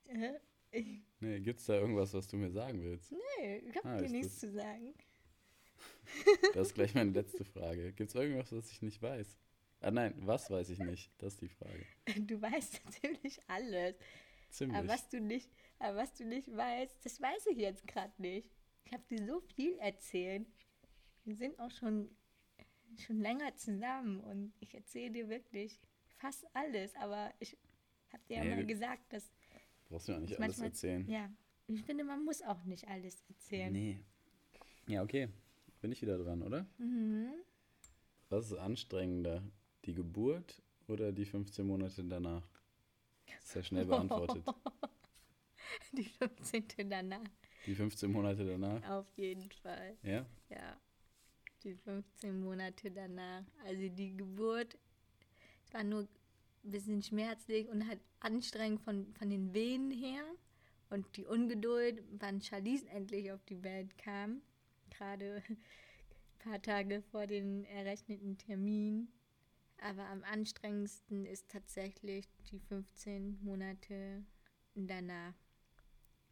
Äh, 0.04 0.34
Ich, 0.72 0.86
Nee, 1.20 1.38
gibt's 1.40 1.66
da 1.66 1.74
irgendwas, 1.74 2.12
was 2.14 2.26
du 2.26 2.36
mir 2.36 2.50
sagen 2.50 2.82
willst? 2.82 3.12
nee, 3.12 3.58
ich 3.58 3.76
habe 3.76 3.88
Ah, 3.88 3.98
dir 3.98 4.08
nichts 4.08 4.32
das- 4.32 4.40
zu 4.40 4.52
sagen. 4.52 4.94
Das 6.54 6.68
ist 6.68 6.74
gleich 6.74 6.94
meine 6.94 7.10
letzte 7.10 7.44
Frage. 7.44 7.92
Gibt's 7.92 8.14
irgendwas, 8.14 8.52
was 8.52 8.70
ich 8.70 8.82
nicht 8.82 9.00
weiß? 9.00 9.38
Ah 9.80 9.90
nein, 9.90 10.14
was 10.18 10.50
weiß 10.50 10.68
ich 10.70 10.78
nicht? 10.78 11.10
Das 11.18 11.34
ist 11.34 11.42
die 11.42 11.48
Frage. 11.48 11.84
Du 12.26 12.40
weißt 12.40 12.80
ziemlich 13.00 13.40
alles. 13.48 13.96
Ziemlich. 14.50 14.76
Aber 14.78 14.88
was 14.88 15.08
du 15.08 15.20
nicht, 15.20 15.50
aber 15.78 15.96
was 15.98 16.12
du 16.14 16.24
nicht 16.24 16.54
weißt, 16.54 17.04
das 17.04 17.20
weiß 17.20 17.46
ich 17.46 17.58
jetzt 17.58 17.86
gerade 17.86 18.12
nicht. 18.20 18.50
Ich 18.84 18.92
habe 18.92 19.02
dir 19.10 19.24
so 19.26 19.40
viel 19.40 19.78
erzählt. 19.78 20.46
Wir 21.24 21.36
sind 21.36 21.58
auch 21.58 21.70
schon, 21.70 22.14
schon 22.98 23.20
länger 23.20 23.56
zusammen 23.56 24.20
und 24.20 24.52
ich 24.60 24.74
erzähle 24.74 25.10
dir 25.12 25.28
wirklich 25.28 25.80
fast 26.18 26.44
alles. 26.54 26.94
Aber 26.96 27.32
ich 27.40 27.56
habe 28.12 28.22
dir 28.28 28.36
ja 28.38 28.44
Nee, 28.44 28.50
mal 28.56 28.66
gesagt, 28.66 29.12
dass 29.12 29.32
Brauchst 29.92 30.08
du 30.08 30.12
ja 30.12 30.18
nicht 30.20 30.30
ich 30.32 30.38
alles 30.40 30.48
manchmal- 30.56 30.68
erzählen. 30.68 31.06
Ja, 31.08 31.30
ich 31.66 31.82
finde, 31.82 32.02
man 32.04 32.24
muss 32.24 32.40
auch 32.42 32.64
nicht 32.64 32.88
alles 32.88 33.22
erzählen. 33.28 33.70
Nee. 33.72 33.98
Ja, 34.88 35.02
okay. 35.02 35.28
Bin 35.82 35.92
ich 35.92 36.00
wieder 36.00 36.16
dran, 36.16 36.42
oder? 36.42 36.66
Mhm. 36.78 37.28
Was 38.30 38.46
ist 38.46 38.54
anstrengender? 38.58 39.42
Die 39.84 39.92
Geburt 39.92 40.62
oder 40.88 41.12
die 41.12 41.26
15 41.26 41.66
Monate 41.66 42.02
danach? 42.04 42.48
Das 43.26 43.44
ist 43.44 43.54
ja 43.54 43.62
schnell 43.62 43.84
beantwortet. 43.84 44.42
Die 45.92 46.04
15. 46.04 46.64
danach, 46.88 47.20
Die 47.66 47.74
15 47.74 48.10
Monate 48.10 48.46
danach? 48.46 48.82
auf 48.90 49.06
jeden 49.16 49.50
Fall. 49.50 49.96
Ja? 50.02 50.24
Ja, 50.48 50.76
die 51.64 51.74
15 51.74 52.40
Monate 52.40 52.90
danach. 52.90 53.44
Also 53.64 53.88
die 53.88 54.16
Geburt, 54.16 54.76
es 55.64 55.72
war 55.74 55.84
nur 55.84 56.06
ein 56.64 56.70
bisschen 56.70 57.02
schmerzlich 57.02 57.68
und 57.68 57.86
halt 57.86 58.00
anstrengend 58.20 58.80
von, 58.82 59.12
von 59.14 59.30
den 59.30 59.52
Venen 59.54 59.90
her. 59.90 60.24
Und 60.90 61.16
die 61.16 61.26
Ungeduld, 61.26 62.02
wann 62.18 62.42
Charlize 62.42 62.88
endlich 62.88 63.32
auf 63.32 63.42
die 63.44 63.62
Welt 63.64 63.96
kam. 63.96 64.42
Gerade 64.90 65.42
ein 65.48 65.58
paar 66.38 66.60
Tage 66.60 67.02
vor 67.02 67.26
den 67.26 67.64
errechneten 67.64 68.36
Termin. 68.36 69.08
Aber 69.78 70.06
am 70.06 70.22
anstrengendsten 70.22 71.26
ist 71.26 71.48
tatsächlich 71.48 72.28
die 72.50 72.60
15 72.60 73.42
Monate 73.42 74.24
danach. 74.74 75.34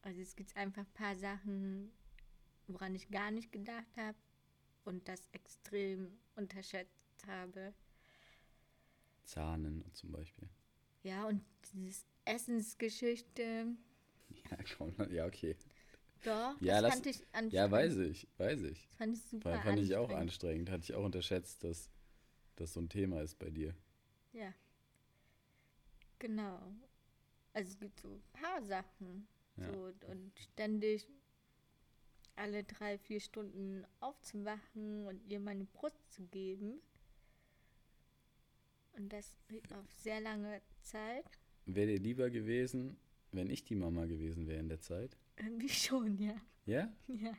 Also 0.03 0.21
es 0.21 0.37
gibt 0.37 0.57
einfach 0.57 0.83
ein 0.83 0.93
paar 0.95 1.17
Sachen, 1.17 1.91
woran 2.69 2.95
ich 2.95 3.11
gar 3.11 3.31
nicht 3.31 3.53
gedacht 3.53 3.97
habe 3.97 4.17
und 4.85 5.09
das 5.09 5.29
extrem 5.33 6.19
unterschätzt 6.37 7.27
habe. 7.27 7.75
Zahnen 9.31 9.85
zum 9.95 10.13
Beispiel. 10.13 10.49
Ja, 11.03 11.27
und 11.29 11.43
diese 11.75 12.05
Essensgeschichte, 12.25 13.67
Ja, 14.51 14.57
komm, 14.77 14.95
ja, 15.11 15.27
okay. 15.27 15.57
doch, 16.23 16.57
Ja, 16.61 16.81
das 16.83 16.95
fand 16.95 17.07
ich 17.07 17.27
anstrengend. 17.33 17.53
Ja, 17.53 17.71
weiß 17.71 17.97
ich, 17.99 18.29
weiß 18.39 18.63
ich. 18.63 18.89
Das 18.89 18.97
fand 18.99 19.17
ich 19.17 19.23
super 19.25 19.51
Weil 19.51 19.61
fand 19.61 19.79
ich 19.81 19.97
auch 19.97 20.11
anstrengend. 20.11 20.13
anstrengend. 20.13 20.71
Hatte 20.71 20.85
ich 20.85 20.95
auch 20.95 21.05
unterschätzt, 21.05 21.65
dass 21.65 21.91
das 22.57 22.73
so 22.75 22.81
ein 22.81 22.89
Thema 22.89 23.23
ist 23.23 23.39
bei 23.39 23.51
dir. 23.51 23.75
Ja, 24.33 24.53
genau. 26.19 26.61
Also 27.55 27.71
es 27.73 27.79
gibt 27.81 28.01
so 28.01 28.09
ein 28.09 28.23
paar 28.33 28.63
Sachen. 28.63 29.29
Ja. 29.57 29.67
So, 29.73 29.93
und 30.09 30.33
ständig 30.39 31.09
alle 32.35 32.65
drei, 32.65 32.99
vier 32.99 33.21
Stunden 33.21 33.87
aufzuwachen 34.01 35.07
und 35.07 35.23
ihr 35.29 35.39
meine 35.39 35.65
Brust 35.65 36.13
zu 36.13 36.25
geben. 36.27 36.81
Und 38.97 39.13
das 39.13 39.35
auf 39.73 39.91
sehr 40.03 40.21
lange 40.21 40.61
Zeit. 40.83 41.25
Wäre 41.67 41.87
dir 41.89 42.01
lieber 42.01 42.31
gewesen, 42.31 42.97
wenn 43.33 43.51
ich 43.51 43.65
die 43.65 43.75
Mama 43.75 44.07
gewesen 44.07 44.47
wäre 44.47 44.61
in 44.61 44.69
der 44.69 44.81
Zeit? 44.81 45.17
Irgendwie 45.37 45.69
schon, 45.69 46.19
ja. 46.19 46.35
Ja? 46.67 46.93
Ja. 47.09 47.33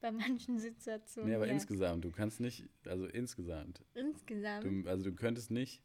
bei 0.00 0.10
manchen 0.12 0.58
Situationen. 0.58 1.30
Nee, 1.30 1.36
aber 1.36 1.46
ja. 1.46 1.52
insgesamt, 1.52 2.04
du 2.04 2.10
kannst 2.10 2.40
nicht, 2.40 2.64
also 2.84 3.06
insgesamt. 3.06 3.84
Insgesamt. 3.94 4.64
Du, 4.64 4.88
also 4.88 5.04
du 5.04 5.12
könntest 5.12 5.50
nicht, 5.50 5.82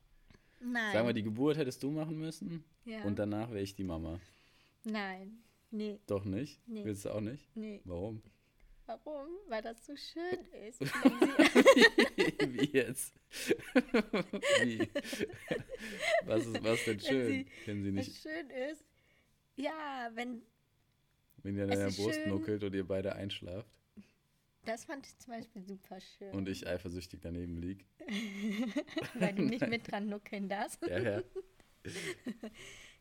Nein. 0.59 0.93
sagen 0.93 1.07
wir, 1.07 1.13
die 1.13 1.23
Geburt 1.23 1.57
hättest 1.57 1.81
du 1.83 1.91
machen 1.91 2.17
müssen 2.17 2.63
ja. 2.85 3.03
und 3.03 3.19
danach 3.19 3.49
wäre 3.49 3.61
ich 3.61 3.75
die 3.75 3.83
Mama. 3.83 4.19
Nein. 4.83 5.43
Nee, 5.73 5.99
Doch 6.05 6.25
nicht? 6.25 6.59
Nee. 6.67 6.83
Willst 6.83 7.05
du 7.05 7.11
auch 7.11 7.21
nicht? 7.21 7.55
nee. 7.55 7.81
Warum? 7.85 8.21
Warum? 9.03 9.27
Weil 9.47 9.61
das 9.61 9.85
so 9.85 9.95
schön 9.95 10.45
ist. 10.67 10.81
Wie 12.53 12.69
jetzt? 12.77 13.13
Wie? 14.63 14.89
Was 16.25 16.45
ist 16.45 16.63
was 16.63 16.83
denn 16.85 16.97
Wenn 16.97 16.99
schön? 16.99 17.27
sie- 17.29 17.45
Wenn 17.65 17.83
sie 17.83 17.91
nicht, 17.91 18.21
schön 18.21 18.49
ist. 18.49 18.83
Ja, 19.55 20.09
wenn, 20.13 20.41
wenn 21.43 21.55
ihr 21.55 21.63
an 21.63 21.69
deiner 21.69 21.91
Brust 21.91 22.15
schön. 22.15 22.29
nuckelt 22.29 22.63
und 22.63 22.73
ihr 22.75 22.85
beide 22.87 23.15
einschlaft 23.15 23.69
das 24.63 24.85
fand 24.85 25.07
ich 25.07 25.17
zum 25.17 25.33
Beispiel 25.33 25.63
super 25.63 25.99
schön. 25.99 26.31
und 26.33 26.47
ich 26.47 26.67
eifersüchtig 26.67 27.19
daneben 27.23 27.57
lieg. 27.57 27.83
weil 29.15 29.33
du 29.33 29.41
nicht 29.41 29.67
mit 29.67 29.91
dran 29.91 30.07
nuckeln 30.07 30.47
darfst. 30.49 30.79
Ja, 30.87 30.99
ja. 30.99 31.23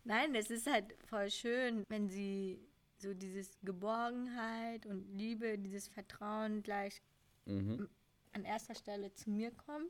Nein, 0.05 0.34
es 0.34 0.51
ist 0.51 0.66
halt 0.66 0.86
voll 1.07 1.30
schön, 1.30 1.84
wenn 1.91 2.09
sie 2.09 2.66
so 3.01 3.15
dieses 3.15 3.59
Geborgenheit 3.63 4.87
und 4.87 5.11
Liebe, 5.17 5.59
dieses 5.59 5.89
Vertrauen 5.89 6.63
gleich 6.63 7.01
Mhm. 7.47 7.89
an 8.33 8.45
erster 8.45 8.75
Stelle 8.75 9.13
zu 9.15 9.31
mir 9.31 9.51
kommen. 9.51 9.89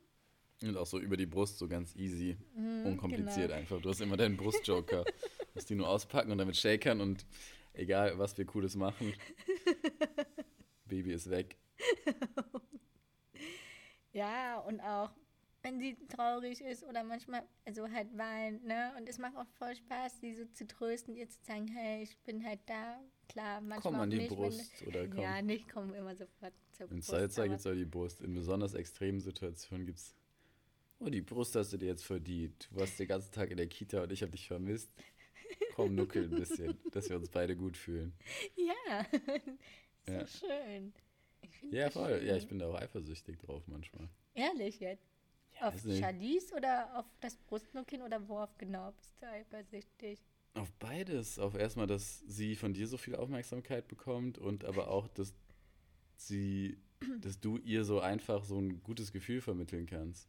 Und 0.62 0.76
auch 0.76 0.86
so 0.86 0.98
über 0.98 1.16
die 1.16 1.26
Brust, 1.26 1.58
so 1.58 1.66
ganz 1.68 1.96
easy, 1.96 2.36
Mhm, 2.54 2.86
unkompliziert 2.86 3.48
genau. 3.48 3.54
einfach. 3.60 3.80
Du 3.80 3.88
hast 3.88 4.00
immer 4.00 4.16
deinen 4.16 4.36
Brustjoker. 4.36 5.04
musst 5.54 5.68
die 5.68 5.74
nur 5.74 5.88
auspacken 5.88 6.30
und 6.30 6.38
damit 6.38 6.56
shakern 6.56 7.00
und 7.00 7.26
egal, 7.72 8.18
was 8.18 8.38
wir 8.38 8.44
Cooles 8.46 8.76
machen, 8.76 9.12
Baby 10.86 11.12
ist 11.12 11.28
weg. 11.30 11.56
Ja, 14.12 14.58
und 14.60 14.80
auch 14.80 15.10
wenn 15.62 15.78
sie 15.78 15.96
traurig 16.08 16.60
ist 16.60 16.84
oder 16.84 17.04
manchmal 17.04 17.42
also 17.64 17.88
halt 17.90 18.16
weint, 18.16 18.64
ne? 18.64 18.92
Und 18.96 19.08
es 19.08 19.18
macht 19.18 19.36
auch 19.36 19.46
voll 19.58 19.74
Spaß, 19.76 20.20
sie 20.20 20.34
so 20.34 20.44
zu 20.46 20.66
trösten, 20.66 21.14
ihr 21.16 21.28
zu 21.28 21.38
sagen, 21.44 21.68
hey, 21.68 22.02
ich 22.02 22.16
bin 22.18 22.44
halt 22.44 22.60
da. 22.66 23.00
Klar, 23.28 23.60
manchmal 23.60 23.92
Komm 23.92 24.00
an 24.00 24.10
die 24.10 24.16
nicht, 24.18 24.28
Brust 24.30 24.80
wenn, 24.80 24.88
oder 24.88 25.08
komm. 25.14 25.20
Ja, 25.20 25.42
nicht 25.42 25.68
kommen 25.68 25.94
immer 25.94 26.16
sofort 26.16 26.52
zur 26.72 26.86
In 26.90 26.96
Brust. 26.96 27.08
Salsa 27.08 27.42
aber- 27.42 27.48
gibt 27.50 27.60
es 27.60 27.66
auch 27.66 27.74
die 27.74 27.84
Brust. 27.84 28.20
In 28.22 28.34
besonders 28.34 28.74
extremen 28.74 29.20
Situationen 29.20 29.86
gibt 29.86 29.98
es. 29.98 30.14
Oh, 30.98 31.08
die 31.08 31.22
Brust 31.22 31.54
hast 31.56 31.72
du 31.72 31.76
dir 31.78 31.86
jetzt 31.86 32.04
verdient. 32.04 32.68
Du 32.70 32.80
warst 32.80 32.98
den 32.98 33.08
ganzen 33.08 33.32
Tag 33.32 33.50
in 33.50 33.56
der 33.56 33.68
Kita 33.68 34.02
und 34.02 34.12
ich 34.12 34.20
habe 34.22 34.32
dich 34.32 34.46
vermisst. 34.46 34.90
Komm, 35.74 35.94
nuckel 35.94 36.24
ein 36.24 36.30
bisschen, 36.30 36.78
dass 36.92 37.08
wir 37.08 37.16
uns 37.16 37.28
beide 37.30 37.56
gut 37.56 37.76
fühlen. 37.76 38.12
Ja, 38.56 39.06
so 40.06 40.12
Ja. 40.12 40.26
schön. 40.26 40.92
Ja, 41.70 41.90
voll. 41.90 42.18
schön. 42.18 42.26
Ja, 42.26 42.36
ich 42.36 42.48
bin 42.48 42.58
da 42.58 42.66
auch 42.68 42.74
eifersüchtig 42.74 43.38
drauf 43.38 43.62
manchmal. 43.66 44.08
Ehrlich 44.34 44.78
jetzt? 44.80 45.06
Ja, 45.58 45.68
auf. 45.68 45.74
Charlize 45.80 46.54
oder 46.54 46.98
auf 46.98 47.06
das 47.20 47.36
Brustnuckeln 47.36 48.02
oder 48.02 48.26
worauf 48.28 48.56
genau 48.58 48.92
bist 48.92 49.12
du 49.20 49.26
eifersüchtig? 49.26 50.20
Auf 50.54 50.70
beides. 50.78 51.38
Auf 51.38 51.54
erstmal, 51.54 51.86
dass 51.86 52.20
sie 52.26 52.56
von 52.56 52.72
dir 52.72 52.86
so 52.86 52.96
viel 52.98 53.14
Aufmerksamkeit 53.16 53.88
bekommt 53.88 54.38
und 54.38 54.64
aber 54.64 54.88
auch, 54.88 55.08
dass 55.08 55.32
sie, 56.16 56.78
dass 57.20 57.40
du 57.40 57.56
ihr 57.58 57.84
so 57.84 58.00
einfach 58.00 58.44
so 58.44 58.58
ein 58.58 58.82
gutes 58.82 59.12
Gefühl 59.12 59.40
vermitteln 59.40 59.86
kannst. 59.86 60.28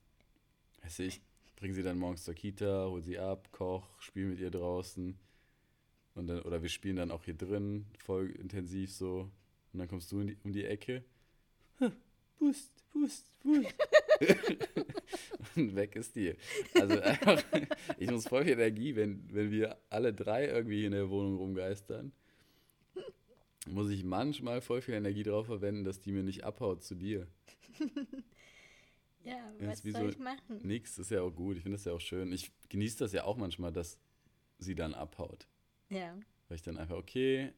Weißt 0.83 0.99
du, 0.99 1.03
ich 1.03 1.21
bringe 1.55 1.73
sie 1.73 1.83
dann 1.83 1.97
morgens 1.97 2.23
zur 2.23 2.33
Kita, 2.33 2.85
hol 2.87 3.01
sie 3.01 3.19
ab, 3.19 3.49
koch, 3.51 3.87
spiel 3.99 4.25
mit 4.27 4.39
ihr 4.39 4.51
draußen. 4.51 5.17
Und 6.15 6.27
dann, 6.27 6.41
oder 6.41 6.61
wir 6.61 6.69
spielen 6.69 6.97
dann 6.97 7.11
auch 7.11 7.23
hier 7.23 7.35
drin, 7.35 7.85
voll 7.97 8.31
intensiv 8.31 8.91
so. 8.91 9.31
Und 9.71 9.79
dann 9.79 9.87
kommst 9.87 10.11
du 10.11 10.23
die, 10.23 10.37
um 10.43 10.51
die 10.51 10.65
Ecke. 10.65 11.03
"Ha, 11.79 11.91
Pust, 12.37 12.71
pust, 12.91 13.25
pust. 13.41 13.65
und 15.55 15.75
weg 15.75 15.95
ist 15.95 16.15
die. 16.15 16.35
Also 16.75 16.99
einfach, 17.01 17.43
ich 17.97 18.09
muss 18.09 18.27
voll 18.27 18.43
viel 18.43 18.53
Energie, 18.53 18.95
wenn, 18.95 19.27
wenn 19.33 19.51
wir 19.51 19.77
alle 19.89 20.13
drei 20.13 20.47
irgendwie 20.47 20.85
in 20.85 20.91
der 20.91 21.09
Wohnung 21.09 21.37
rumgeistern, 21.37 22.11
muss 23.67 23.89
ich 23.89 24.03
manchmal 24.03 24.61
voll 24.61 24.81
viel 24.81 24.95
Energie 24.95 25.23
drauf 25.23 25.45
verwenden, 25.45 25.83
dass 25.83 25.99
die 25.99 26.11
mir 26.11 26.23
nicht 26.23 26.43
abhaut 26.43 26.83
zu 26.83 26.95
dir. 26.95 27.27
Ja, 29.23 29.53
was 29.59 29.79
ist 29.79 29.85
wie 29.85 29.91
soll 29.91 30.03
so- 30.03 30.09
ich 30.09 30.19
machen? 30.19 30.59
Nix, 30.63 30.95
das 30.95 31.07
ist 31.07 31.11
ja 31.11 31.21
auch 31.21 31.31
gut. 31.31 31.57
Ich 31.57 31.63
finde 31.63 31.77
das 31.77 31.85
ja 31.85 31.93
auch 31.93 32.01
schön. 32.01 32.31
Ich 32.31 32.51
genieße 32.69 32.97
das 32.99 33.13
ja 33.13 33.23
auch 33.23 33.37
manchmal, 33.37 33.71
dass 33.71 33.99
sie 34.57 34.73
dann 34.75 34.93
abhaut. 34.95 35.47
Ja, 35.89 36.17
Weil 36.47 36.55
ich 36.55 36.63
dann 36.63 36.77
einfach, 36.77 36.95
okay, 36.97 37.53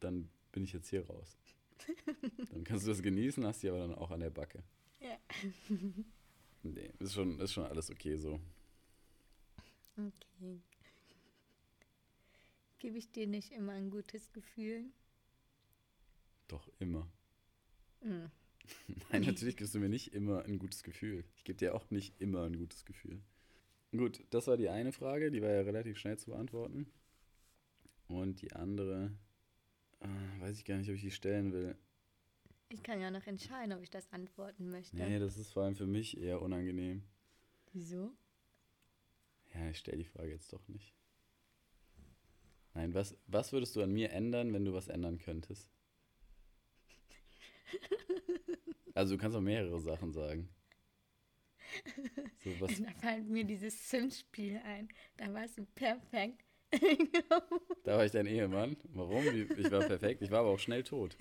dann 0.00 0.30
bin 0.52 0.64
ich 0.64 0.72
jetzt 0.72 0.88
hier 0.88 1.06
raus. 1.06 1.36
Dann 2.52 2.62
kannst 2.64 2.86
du 2.86 2.90
das 2.90 3.02
genießen, 3.02 3.44
hast 3.44 3.62
die 3.62 3.68
aber 3.68 3.78
dann 3.80 3.94
auch 3.94 4.10
an 4.12 4.20
der 4.20 4.30
Backe. 4.30 4.62
Ja. 5.04 5.18
Nee, 6.66 6.90
ist 6.98 7.12
schon, 7.12 7.38
ist 7.40 7.52
schon 7.52 7.66
alles 7.66 7.90
okay 7.90 8.16
so. 8.16 8.40
Okay. 9.96 10.60
Gebe 12.78 12.98
ich 12.98 13.10
dir 13.12 13.26
nicht 13.26 13.52
immer 13.52 13.72
ein 13.72 13.90
gutes 13.90 14.32
Gefühl? 14.32 14.86
Doch, 16.48 16.68
immer. 16.78 17.06
Hm. 18.00 18.30
Nein, 19.10 19.22
natürlich 19.22 19.56
gibst 19.56 19.74
du 19.74 19.78
mir 19.78 19.88
nicht 19.88 20.14
immer 20.14 20.44
ein 20.44 20.58
gutes 20.58 20.82
Gefühl. 20.82 21.24
Ich 21.36 21.44
gebe 21.44 21.58
dir 21.58 21.74
auch 21.74 21.90
nicht 21.90 22.20
immer 22.20 22.44
ein 22.44 22.56
gutes 22.56 22.84
Gefühl. 22.84 23.20
Gut, 23.92 24.24
das 24.30 24.46
war 24.46 24.56
die 24.56 24.68
eine 24.68 24.92
Frage, 24.92 25.30
die 25.30 25.42
war 25.42 25.50
ja 25.50 25.60
relativ 25.60 25.98
schnell 25.98 26.18
zu 26.18 26.30
beantworten. 26.30 26.86
Und 28.08 28.42
die 28.42 28.52
andere, 28.52 29.12
äh, 30.00 30.40
weiß 30.40 30.58
ich 30.58 30.64
gar 30.64 30.76
nicht, 30.78 30.88
ob 30.88 30.96
ich 30.96 31.02
die 31.02 31.10
stellen 31.10 31.52
will. 31.52 31.76
Ich 32.74 32.82
kann 32.82 33.00
ja 33.00 33.08
noch 33.12 33.24
entscheiden, 33.28 33.72
ob 33.72 33.82
ich 33.82 33.90
das 33.90 34.12
antworten 34.12 34.68
möchte. 34.68 34.96
Nee, 34.96 35.20
das 35.20 35.36
ist 35.36 35.52
vor 35.52 35.62
allem 35.62 35.76
für 35.76 35.86
mich 35.86 36.18
eher 36.18 36.42
unangenehm. 36.42 37.04
Wieso? 37.72 38.10
Ja, 39.54 39.70
ich 39.70 39.78
stelle 39.78 39.98
die 39.98 40.04
Frage 40.04 40.30
jetzt 40.30 40.52
doch 40.52 40.66
nicht. 40.66 40.92
Nein, 42.74 42.92
was, 42.92 43.16
was 43.28 43.52
würdest 43.52 43.76
du 43.76 43.82
an 43.82 43.92
mir 43.92 44.10
ändern, 44.10 44.52
wenn 44.52 44.64
du 44.64 44.72
was 44.72 44.88
ändern 44.88 45.18
könntest? 45.18 45.70
Also 48.94 49.14
du 49.14 49.20
kannst 49.20 49.36
auch 49.36 49.40
mehrere 49.40 49.80
Sachen 49.80 50.12
sagen. 50.12 50.48
So, 52.42 52.60
was, 52.60 52.82
Da 52.82 52.90
fällt 52.94 53.28
mir 53.28 53.44
dieses 53.44 53.88
Sims-Spiel 53.88 54.60
ein. 54.64 54.88
Da 55.16 55.32
warst 55.32 55.58
du 55.58 55.64
perfekt. 55.64 56.44
da 57.84 57.96
war 57.96 58.04
ich 58.04 58.12
dein 58.12 58.26
Ehemann. 58.26 58.76
Warum? 58.92 59.24
Ich 59.26 59.70
war 59.70 59.80
perfekt. 59.86 60.22
Ich 60.22 60.30
war 60.30 60.40
aber 60.40 60.50
auch 60.50 60.58
schnell 60.58 60.82
tot. 60.82 61.16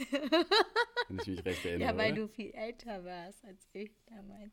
Wenn 1.08 1.20
ich 1.20 1.28
mich 1.28 1.46
recht 1.46 1.66
erinnere. 1.66 1.90
ja, 1.90 1.98
weil 1.98 2.14
oder? 2.14 2.22
du 2.22 2.28
viel 2.28 2.52
älter 2.52 3.04
warst 3.04 3.44
als 3.46 3.68
ich 3.74 3.92
damals. 4.06 4.52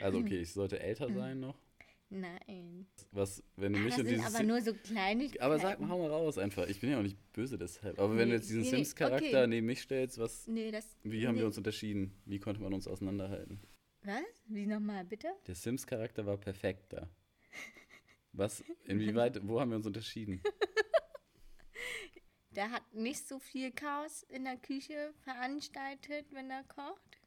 Also 0.00 0.18
okay, 0.18 0.40
ich 0.40 0.52
sollte 0.52 0.78
älter 0.80 1.12
sein 1.12 1.40
noch. 1.40 1.58
Nein. 2.12 2.86
Was, 3.12 3.42
wenn 3.56 3.72
du 3.72 3.78
mich 3.78 3.94
sind 3.94 4.08
dieses 4.08 4.34
aber 4.34 4.42
nur 4.44 4.60
so 4.60 4.74
Kleinigkeiten. 4.74 5.44
Aber 5.44 5.60
sag 5.60 5.80
mal, 5.80 5.88
hau 5.88 5.98
mal 5.98 6.10
raus 6.10 6.38
einfach. 6.38 6.66
Ich 6.68 6.80
bin 6.80 6.90
ja 6.90 6.98
auch 6.98 7.02
nicht 7.04 7.16
böse 7.32 7.56
deshalb. 7.56 8.00
Aber 8.00 8.16
wenn 8.16 8.28
Nee, 8.28 8.34
du 8.34 8.36
jetzt 8.38 8.48
diesen 8.48 8.62
nee, 8.62 8.68
Sims-Charakter 8.68 9.26
okay. 9.26 9.46
neben 9.46 9.66
mich 9.66 9.80
stellst, 9.80 10.18
was, 10.18 10.46
Nee, 10.48 10.72
das. 10.72 10.96
wie 11.04 11.26
haben 11.26 11.34
nee. 11.34 11.40
wir 11.42 11.46
uns 11.46 11.56
unterschieden? 11.56 12.12
Wie 12.24 12.40
konnte 12.40 12.60
man 12.60 12.74
uns 12.74 12.88
auseinanderhalten? 12.88 13.60
Was? 14.02 14.22
Wie 14.46 14.66
nochmal, 14.66 15.04
bitte? 15.04 15.28
Der 15.46 15.54
Sims-Charakter 15.54 16.26
war 16.26 16.36
perfekt 16.36 16.92
da. 16.92 17.08
Was, 18.32 18.62
inwieweit, 18.84 19.40
wo 19.46 19.60
haben 19.60 19.70
wir 19.70 19.76
uns 19.76 19.86
unterschieden? 19.86 20.40
Der 22.52 22.70
hat 22.72 22.82
nicht 22.92 23.28
so 23.28 23.38
viel 23.38 23.70
Chaos 23.70 24.24
in 24.24 24.44
der 24.44 24.56
Küche 24.56 25.14
veranstaltet, 25.22 26.26
wenn 26.32 26.50
er 26.50 26.64
kocht. 26.64 27.18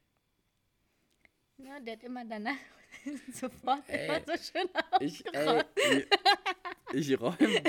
Ja, 1.56 1.80
der 1.80 1.94
hat 1.94 2.02
immer 2.04 2.24
danach 2.26 2.56
sofort 3.32 3.88
Ey, 3.88 4.06
immer 4.06 4.20
so 4.26 4.32
schön 4.52 4.68
Ich, 5.00 5.24
aufgeräumt. 5.26 5.66
ey, 5.76 6.06
ich, 6.92 7.10
ich 7.10 7.20
räume 7.20 7.62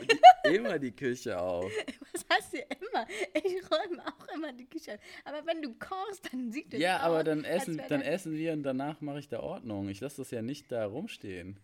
immer 0.53 0.79
die 0.79 0.91
Küche 0.91 1.39
auf. 1.39 1.71
Was 2.11 2.25
heißt 2.37 2.51
hier 2.51 2.65
immer? 2.71 3.07
Ich 3.33 3.71
räume 3.71 4.05
auch 4.05 4.27
immer 4.35 4.51
die 4.51 4.65
Küche. 4.65 4.95
auf. 4.95 4.99
Aber 5.23 5.45
wenn 5.45 5.61
du 5.61 5.73
kochst, 5.75 6.31
dann 6.33 6.51
sieht 6.51 6.73
es 6.73 6.79
Ja, 6.81 6.97
aus, 6.97 7.03
aber 7.03 7.23
dann 7.23 7.45
essen, 7.45 7.81
dann 7.87 8.01
essen 8.01 8.33
wir 8.33 8.51
und 8.51 8.63
danach 8.63 8.99
mache 8.99 9.19
ich 9.19 9.29
da 9.29 9.39
Ordnung. 9.39 9.87
Ich 9.87 10.01
lasse 10.01 10.17
das 10.17 10.31
ja 10.31 10.41
nicht 10.41 10.71
da 10.73 10.85
rumstehen. 10.85 11.57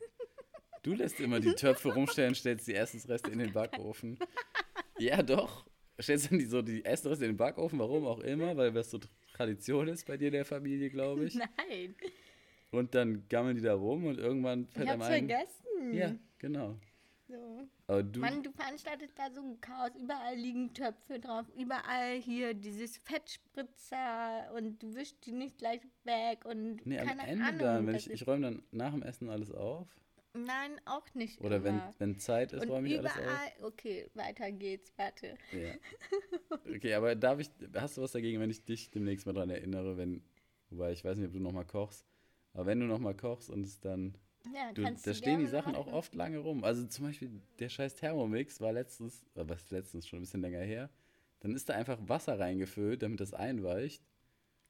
Du 0.84 0.93
lässt 0.93 1.19
immer 1.19 1.39
die 1.39 1.53
Töpfe 1.53 1.93
rumstellen, 1.93 2.34
stellst 2.36 2.67
die 2.67 2.73
Essensreste 2.75 3.29
in 3.32 3.39
den 3.39 3.53
Backofen. 3.53 4.17
Ja, 4.97 5.21
doch. 5.21 5.65
Stellst 5.99 6.32
dann 6.32 6.39
die, 6.39 6.45
so 6.45 6.61
die 6.61 6.84
Essensreste 6.84 7.25
in 7.25 7.32
den 7.34 7.38
Backofen, 7.38 7.77
warum 7.79 8.05
auch 8.07 8.19
immer, 8.19 8.57
weil 8.57 8.71
das 8.71 8.89
so 8.89 8.99
Tradition 9.34 9.88
ist 9.88 10.05
bei 10.07 10.17
dir 10.17 10.27
in 10.27 10.34
der 10.34 10.45
Familie, 10.45 10.89
glaube 10.89 11.25
ich. 11.25 11.36
Nein, 11.36 11.95
Und 12.71 12.95
dann 12.95 13.27
gammeln 13.29 13.55
die 13.55 13.61
da 13.61 13.73
rum 13.75 14.05
und 14.05 14.17
irgendwann 14.17 14.63
ich 14.69 14.73
fällt 14.75 14.89
hab's 14.89 15.05
einem 15.05 15.13
ein. 15.13 15.27
vergessen. 15.27 15.93
Ja, 15.93 16.15
genau. 16.39 16.77
So. 17.27 17.67
Aber 17.88 18.03
du, 18.03 18.19
Mann, 18.19 18.43
du 18.43 18.51
veranstaltest 18.51 19.17
da 19.17 19.32
so 19.32 19.41
ein 19.41 19.61
Chaos. 19.61 19.91
Überall 20.01 20.36
liegen 20.36 20.73
Töpfe 20.73 21.19
drauf. 21.19 21.45
Überall 21.57 22.19
hier 22.19 22.53
dieses 22.53 22.97
Fettspritzer 22.97 24.51
und 24.55 24.82
du 24.82 24.95
wischst 24.95 25.25
die 25.25 25.32
nicht 25.32 25.57
gleich 25.57 25.82
weg 26.03 26.43
und 26.45 26.86
nee, 26.86 26.99
am 26.99 27.19
Ende 27.19 27.45
Ahnung. 27.45 27.59
dann, 27.59 27.88
wenn 27.88 27.95
ich, 27.95 28.09
ich 28.09 28.27
räume 28.27 28.41
dann 28.43 28.63
nach 28.71 28.91
dem 28.91 29.03
Essen 29.03 29.29
alles 29.29 29.51
auf 29.51 29.88
Nein, 30.34 30.79
auch 30.86 31.05
nicht 31.13 31.41
Oder 31.41 31.63
wenn, 31.63 31.75
immer. 31.75 31.93
wenn 31.99 32.17
Zeit 32.19 32.53
ist, 32.53 32.63
Und 32.63 32.69
räume 32.69 32.88
ich 32.88 32.97
alles 32.99 33.11
auf. 33.11 33.17
überall, 33.19 33.51
okay, 33.63 34.09
weiter 34.13 34.51
geht's, 34.51 34.91
warte. 34.97 35.38
Ja. 35.51 35.73
Okay, 36.75 36.93
aber 36.93 37.15
darf 37.15 37.39
ich, 37.39 37.49
hast 37.75 37.97
du 37.97 38.01
was 38.01 38.11
dagegen, 38.13 38.39
wenn 38.39 38.49
ich 38.49 38.63
dich 38.63 38.89
demnächst 38.91 39.25
mal 39.25 39.34
dran 39.34 39.49
erinnere, 39.49 39.97
wenn, 39.97 40.23
wobei 40.69 40.91
ich 40.93 41.03
weiß 41.03 41.17
nicht, 41.17 41.27
ob 41.27 41.34
du 41.34 41.39
nochmal 41.39 41.65
kochst, 41.65 42.05
aber 42.53 42.65
wenn 42.65 42.79
du 42.79 42.86
nochmal 42.86 43.15
kochst 43.15 43.49
und 43.49 43.63
es 43.65 43.79
dann, 43.82 44.17
Ja, 44.53 44.71
du, 44.73 44.84
da 44.84 45.13
stehen 45.13 45.39
die 45.39 45.47
Sachen 45.47 45.75
auch 45.75 45.86
machen. 45.88 45.95
oft 45.95 46.15
lange 46.15 46.38
rum. 46.39 46.63
Also 46.63 46.86
zum 46.88 47.05
Beispiel 47.05 47.41
der 47.59 47.69
scheiß 47.69 47.95
Thermomix 47.95 48.61
war 48.61 48.71
letztens, 48.71 49.23
äh, 49.36 49.43
was 49.47 49.69
letztens, 49.71 50.07
schon 50.07 50.19
ein 50.19 50.21
bisschen 50.23 50.41
länger 50.41 50.61
her, 50.61 50.89
dann 51.41 51.53
ist 51.55 51.67
da 51.69 51.73
einfach 51.73 51.97
Wasser 52.07 52.39
reingefüllt, 52.39 53.01
damit 53.03 53.19
das 53.19 53.34
einweicht. 53.34 54.01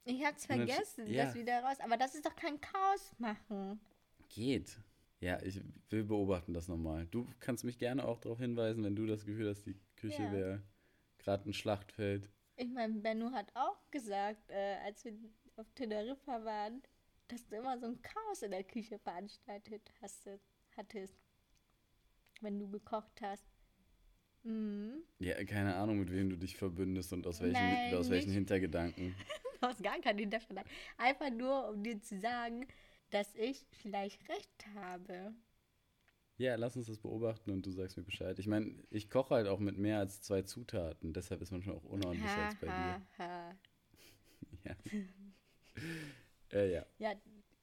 Ich 0.06 0.24
hab's 0.26 0.44
Und 0.50 0.58
dann- 0.58 0.68
vergessen, 0.68 1.08
ja. 1.08 1.26
das 1.26 1.36
wieder 1.36 1.62
raus. 1.62 1.78
Aber 1.84 1.98
das 1.98 2.16
ist 2.16 2.26
doch 2.26 2.36
kein 2.36 2.60
Chaos 2.60 3.12
machen. 3.20 3.80
Geht. 4.30 4.80
Ja, 5.22 5.40
ich 5.44 5.62
will 5.92 6.04
beobachten 6.04 6.54
das 6.54 6.68
nochmal. 6.68 7.06
Du 7.06 7.28
kannst 7.40 7.64
mich 7.64 7.78
gerne 7.78 8.06
auch 8.08 8.20
darauf 8.20 8.40
hinweisen, 8.40 8.84
wenn 8.84 8.96
du 8.96 9.06
das 9.06 9.24
Gefühl 9.24 9.50
hast, 9.50 9.66
die 9.66 9.80
Küche 9.96 10.24
Ja. 10.24 10.32
wäre 10.32 10.64
gerade 11.20 11.48
ein 11.48 11.54
Schlachtfeld. 11.54 12.28
Ich 12.56 12.70
meine, 12.70 12.96
Benno 12.96 13.32
hat 13.32 13.52
auch 13.56 13.80
gesagt, 13.92 14.50
äh, 14.50 14.78
als 14.84 15.06
wir 15.06 15.14
auf 15.58 15.72
Teneriffa 15.74 16.44
waren, 16.44 16.82
dass 17.28 17.48
du 17.48 17.56
immer 17.56 17.78
so 17.80 17.86
ein 17.86 18.02
Chaos 18.02 18.42
in 18.42 18.52
der 18.52 18.64
Küche 18.64 18.98
veranstaltet 18.98 19.92
hast, 20.02 20.28
hattest, 20.76 21.16
wenn 22.42 22.58
du 22.60 22.68
gekocht 22.70 23.22
hast. 23.22 23.46
Mhm. 24.44 25.04
Ja, 25.20 25.44
keine 25.46 25.76
Ahnung, 25.76 26.00
mit 26.00 26.12
wem 26.12 26.32
du 26.32 26.36
dich 26.36 26.58
verbündest 26.58 27.14
und 27.14 27.28
aus 27.28 27.42
welchen, 27.42 27.70
Nein, 27.70 27.94
aus 27.94 28.10
welchen 28.10 28.30
nicht. 28.30 28.38
Hintergedanken. 28.38 29.14
Hast 29.62 29.84
gar 29.84 30.00
keinen 30.00 30.18
Hinterstand. 30.18 30.62
Einfach 30.98 31.30
nur, 31.30 31.70
um 31.70 31.84
dir 31.84 32.02
zu 32.02 32.20
sagen, 32.20 32.66
dass 33.12 33.34
ich 33.36 33.66
vielleicht 33.72 34.28
recht 34.30 34.66
habe. 34.76 35.34
Ja, 36.38 36.56
lass 36.56 36.76
uns 36.76 36.88
das 36.88 36.98
beobachten 36.98 37.52
und 37.52 37.66
du 37.66 37.72
sagst 37.72 37.98
mir 37.98 38.04
Bescheid. 38.04 38.40
Ich 38.40 38.48
meine, 38.48 38.74
ich 38.90 39.10
koche 39.10 39.36
halt 39.36 39.48
auch 39.48 39.60
mit 39.60 39.78
mehr 39.78 40.00
als 40.00 40.22
zwei 40.22 40.42
Zutaten, 40.42 41.14
deshalb 41.14 41.42
ist 41.42 41.52
manchmal 41.52 41.76
auch 41.76 41.84
unordentlicher 41.84 42.46
als 42.46 42.56
bei 42.56 42.68
ha, 42.68 43.02
ha. 43.18 43.52
dir. 43.52 43.58
Ja. 44.64 44.76
äh, 46.52 46.72
ja. 46.74 46.86
Ja, 47.00 47.14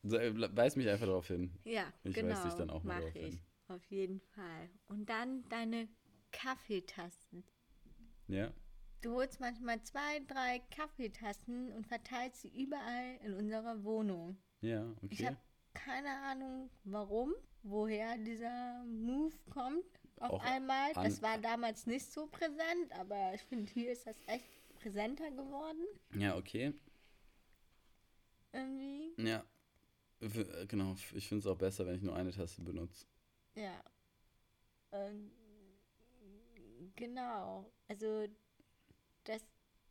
So, 0.03 0.16
äh, 0.16 0.32
Weis 0.57 0.76
mich 0.76 0.88
einfach 0.88 1.07
darauf 1.07 1.26
hin. 1.28 1.53
ja 1.64 1.92
Ich 2.05 2.14
genau. 2.14 2.34
weis 2.34 2.42
dich 2.44 2.55
dann 2.55 2.70
auch 2.70 2.82
mal 2.84 3.01
mach 3.01 3.14
ich. 3.14 3.24
hin. 3.26 3.40
Auf 3.68 3.84
jeden 3.86 4.20
Fall. 4.20 4.70
Und 4.86 5.09
dann 5.11 5.46
deine 5.49 5.88
Kaffeetassen. 6.32 7.44
Ja? 8.28 8.53
Du 9.03 9.12
holst 9.14 9.40
manchmal 9.40 9.82
zwei, 9.82 10.20
drei 10.26 10.61
Kaffeetassen 10.70 11.72
und 11.72 11.86
verteilst 11.86 12.42
sie 12.42 12.49
überall 12.49 13.18
in 13.24 13.34
unserer 13.34 13.82
Wohnung. 13.84 14.38
Ja, 14.61 14.94
Ich 15.02 15.20
okay. 15.20 15.26
habe 15.26 15.36
keine 15.74 16.11
Ahnung, 16.22 16.70
warum, 16.84 17.34
woher 17.62 18.16
dieser 18.18 18.84
Move 18.84 19.34
kommt. 19.50 19.84
Auf 20.16 20.32
Auch 20.32 20.44
einmal. 20.44 20.92
Das 20.94 21.22
war 21.22 21.38
damals 21.38 21.86
nicht 21.86 22.11
so 22.12 22.26
präsent, 22.26 22.92
aber 22.92 23.34
ich 23.34 23.42
finde, 23.42 23.70
hier 23.72 23.92
ist 23.92 24.06
das 24.06 24.16
echt 24.26 24.44
präsenter 24.74 25.30
geworden. 25.30 25.86
Ja, 26.14 26.36
okay. 26.36 26.74
Irgendwie. 28.52 29.12
Ja. 29.18 29.44
Genau, 30.66 30.96
ich 31.14 31.28
finde 31.28 31.40
es 31.40 31.46
auch 31.46 31.56
besser, 31.56 31.86
wenn 31.86 31.94
ich 31.94 32.02
nur 32.02 32.16
eine 32.16 32.32
Tasse 32.32 32.61
benutze. 32.62 33.06
Ja. 33.54 33.80
Ähm, 34.90 35.30
genau. 36.96 37.70
Also, 37.86 38.26
das 39.22 39.42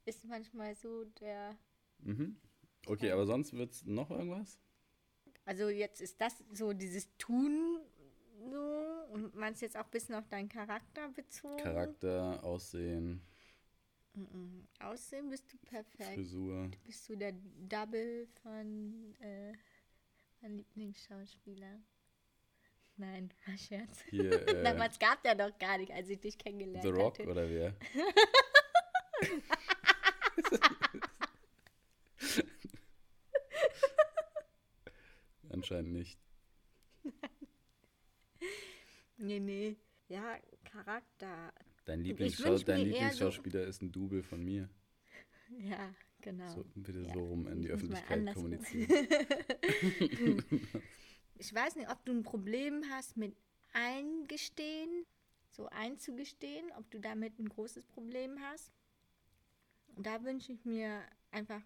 ist 0.05 0.25
manchmal 0.25 0.75
so 0.75 1.05
der. 1.21 1.57
Mhm. 1.99 2.35
Okay, 2.87 3.11
aber 3.11 3.25
sonst 3.25 3.53
wird 3.53 3.71
es 3.73 3.85
noch 3.85 4.09
irgendwas? 4.09 4.59
Also, 5.45 5.69
jetzt 5.69 6.01
ist 6.01 6.19
das 6.19 6.43
so 6.53 6.73
dieses 6.73 7.07
Tun 7.17 7.79
so 8.51 8.59
und 9.11 9.35
meinst 9.35 9.61
jetzt 9.61 9.77
auch 9.77 9.85
ein 9.85 9.91
bisschen 9.91 10.15
auf 10.15 10.27
deinen 10.27 10.49
Charakter 10.49 11.09
bezogen. 11.09 11.57
Charakter, 11.57 12.43
Aussehen, 12.43 13.21
Mhm. 14.13 14.67
Aussehen 14.79 15.29
bist 15.29 15.53
du 15.53 15.57
perfekt. 15.59 16.15
Frisur. 16.15 16.71
Bist 16.85 17.07
du 17.07 17.15
der 17.15 17.33
Double 17.69 18.27
von 18.41 19.13
äh, 19.19 19.53
meinem 20.41 20.55
Lieblingsschauspieler? 20.57 21.79
Nein, 22.95 23.31
war 23.45 23.55
Scherz. 23.59 24.01
Hier, 24.09 24.31
äh, 24.47 24.63
Damals 24.63 24.97
gab 24.97 25.21
der 25.21 25.35
doch 25.35 25.55
gar 25.59 25.77
nicht, 25.77 25.91
als 25.91 26.09
ich 26.09 26.19
dich 26.19 26.35
kennengelernt 26.35 26.81
The 26.83 26.89
Rock 26.89 27.19
hatte. 27.19 27.29
oder 27.29 27.47
wer? 27.47 27.75
Anscheinend 35.67 35.91
nicht. 35.91 36.17
Nee, 39.19 39.39
nee. 39.39 39.75
Ja, 40.09 40.37
Charakter. 40.63 41.51
Dein, 41.85 42.01
Lieblingsschau 42.01 42.55
dein 42.59 42.81
eher 42.81 42.85
so- 42.85 42.93
Lieblingsschauspieler 42.93 43.65
ist 43.65 43.81
ein 43.81 43.91
Double 43.91 44.21
von 44.23 44.43
mir. 44.43 44.69
Ja, 45.59 45.95
genau. 46.21 46.47
So, 46.53 46.65
bitte 46.75 46.99
Ja, 46.99 47.13
so 47.13 47.19
rum 47.25 47.47
in 47.47 47.61
die 47.63 47.69
Öffentlichkeit 47.69 48.33
kommunizieren. 48.33 48.89
Ich 51.39 51.53
weiß 51.53 51.75
nicht, 51.77 51.89
ob 51.89 52.03
du 52.05 52.11
ein 52.13 52.23
Problem 52.23 52.83
hast 52.91 53.17
mit 53.17 53.35
Eingestehen, 53.73 55.05
so 55.49 55.67
einzugestehen, 55.67 56.71
ob 56.77 56.89
du 56.91 56.99
damit 56.99 57.39
ein 57.39 57.49
großes 57.49 57.85
Problem 57.85 58.39
hast. 58.41 58.71
Und 59.95 60.05
da 60.05 60.23
wünsche 60.23 60.51
ich 60.51 60.63
mir 60.65 61.01
einfach 61.31 61.61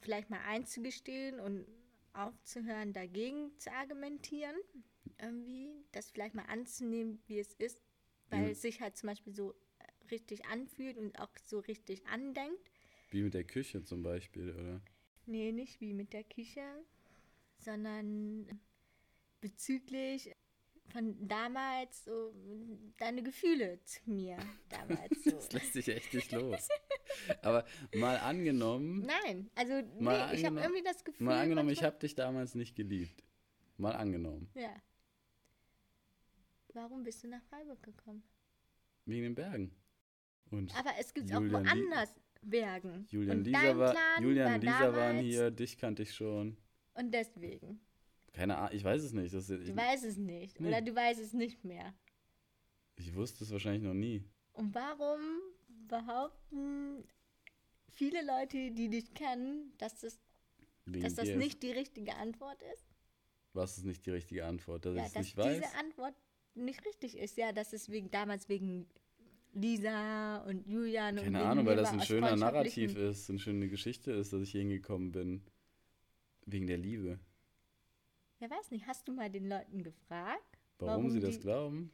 vielleicht 0.00 0.28
mal 0.30 0.40
einzugestehen 0.46 1.38
und 1.40 1.66
aufzuhören, 2.14 2.92
dagegen 2.92 3.58
zu 3.58 3.72
argumentieren. 3.72 4.56
Irgendwie, 5.20 5.84
das 5.92 6.10
vielleicht 6.10 6.34
mal 6.34 6.46
anzunehmen, 6.46 7.22
wie 7.26 7.38
es 7.38 7.52
ist, 7.54 7.80
weil 8.30 8.46
Mhm. 8.46 8.52
es 8.52 8.62
sich 8.62 8.80
halt 8.80 8.96
zum 8.96 9.08
Beispiel 9.08 9.32
so 9.34 9.54
richtig 10.10 10.46
anfühlt 10.46 10.98
und 10.98 11.18
auch 11.20 11.30
so 11.44 11.60
richtig 11.60 12.06
andenkt. 12.06 12.70
Wie 13.08 13.22
mit 13.22 13.32
der 13.32 13.44
Küche 13.44 13.82
zum 13.82 14.02
Beispiel, 14.02 14.50
oder? 14.52 14.82
Nee, 15.26 15.52
nicht 15.52 15.80
wie 15.80 15.94
mit 15.94 16.12
der 16.12 16.24
Küche, 16.24 16.62
sondern 17.58 18.48
bezüglich 19.40 20.34
von 20.92 21.26
damals 21.26 22.04
so 22.04 22.34
deine 22.98 23.22
Gefühle 23.22 23.80
zu 23.84 24.00
mir 24.06 24.36
damals 24.68 25.24
so. 25.24 25.30
Das 25.36 25.52
lässt 25.52 25.72
sich 25.72 25.88
echt 25.88 26.14
nicht 26.14 26.32
los. 26.32 26.68
Aber 27.42 27.64
mal 27.94 28.16
angenommen, 28.18 29.06
Nein, 29.06 29.50
also 29.54 29.74
nee, 29.98 30.34
ich 30.34 30.44
habe 30.44 30.60
irgendwie 30.60 30.82
das 30.82 31.04
Gefühl. 31.04 31.26
mal 31.26 31.40
angenommen, 31.40 31.70
ich 31.70 31.82
habe 31.82 31.98
dich 31.98 32.14
damals 32.14 32.54
nicht 32.54 32.76
geliebt. 32.76 33.24
Mal 33.76 33.96
angenommen. 33.96 34.48
Ja. 34.54 34.74
Warum 36.74 37.02
bist 37.02 37.22
du 37.24 37.28
nach 37.28 37.42
Freiburg 37.44 37.82
gekommen? 37.82 38.22
Wegen 39.06 39.22
den 39.22 39.34
Bergen. 39.34 39.74
Und 40.50 40.74
Aber 40.76 40.90
es 40.98 41.12
gibt 41.12 41.30
Julian 41.30 41.54
auch 41.54 41.64
woanders 41.64 42.14
Bergen. 42.42 43.06
Julian 43.10 43.38
und 43.38 43.44
Lisa 43.44 43.78
war, 43.78 44.20
Julian 44.20 44.52
war 44.52 44.58
Lisa 44.58 44.96
waren 44.96 45.18
hier, 45.18 45.50
dich 45.50 45.78
kannte 45.78 46.02
ich 46.02 46.14
schon. 46.14 46.56
Und 46.94 47.12
deswegen. 47.12 47.80
Keine 48.34 48.56
Ahnung, 48.58 48.76
ich 48.76 48.84
weiß 48.84 49.02
es 49.02 49.12
nicht. 49.12 49.32
Das, 49.34 49.46
Du 49.46 49.54
ich, 49.56 49.74
weißt 49.74 50.04
es 50.04 50.16
nicht. 50.18 50.60
Nee. 50.60 50.68
Oder 50.68 50.82
du 50.82 50.94
weißt 50.94 51.20
es 51.20 51.32
nicht 51.32 51.64
mehr. 51.64 51.94
ich 52.96 53.14
wusste 53.14 53.44
es 53.44 53.50
wahrscheinlich 53.50 53.82
noch 53.82 53.94
nie. 53.94 54.22
Und 54.52 54.74
warum 54.74 55.20
behaupten 55.88 57.04
viele 57.88 58.24
Leute, 58.24 58.70
die 58.72 58.88
dich 58.88 59.14
kennen, 59.14 59.72
dass 59.78 60.00
das, 60.00 60.20
Wegen 60.84 61.02
dass 61.04 61.14
das 61.14 61.28
nicht 61.30 61.62
die 61.62 61.70
richtige 61.70 62.14
Antwort 62.16 62.60
ist? 62.74 62.84
Was 63.52 63.78
ist 63.78 63.84
nicht 63.84 64.04
die 64.04 64.10
richtige 64.10 64.44
Antwort? 64.44 64.84
Dass 64.84 64.94
Ja, 64.96 65.02
ich 65.02 65.06
es 65.06 65.12
dass 65.14 65.22
nicht 65.24 65.36
weiß? 65.36 65.56
diese 65.60 65.74
Antwort 65.78 66.14
nicht 66.54 66.84
richtig 66.84 67.16
ist. 67.16 67.36
Ja, 67.36 67.52
dass 67.52 67.72
es 67.72 67.88
wegen, 67.88 68.10
damals 68.10 68.48
wegen 68.48 68.86
Lisa 69.52 70.38
und 70.38 70.66
Julian 70.66 71.18
und 71.18 71.24
Keine 71.24 71.44
Ahnung, 71.44 71.66
weil 71.66 71.76
das 71.76 71.92
ein 71.92 72.00
schöner 72.02 72.34
Narrativ 72.34 72.96
ist, 72.96 73.30
eine 73.30 73.38
schöne 73.38 73.68
Geschichte 73.68 74.10
ist, 74.10 74.32
dass 74.32 74.42
ich 74.42 74.50
hier 74.50 74.60
hingekommen 74.62 75.12
bin. 75.12 75.42
Wegen 76.46 76.66
der 76.66 76.78
Liebe. 76.78 77.18
Ja, 78.44 78.50
weiß 78.50 78.72
nicht, 78.72 78.86
hast 78.86 79.08
du 79.08 79.12
mal 79.14 79.30
den 79.30 79.48
Leuten 79.48 79.82
gefragt? 79.82 80.58
Warum, 80.78 81.04
Warum 81.04 81.10
sie 81.10 81.20
das 81.20 81.36
die- 81.36 81.40
glauben? 81.40 81.90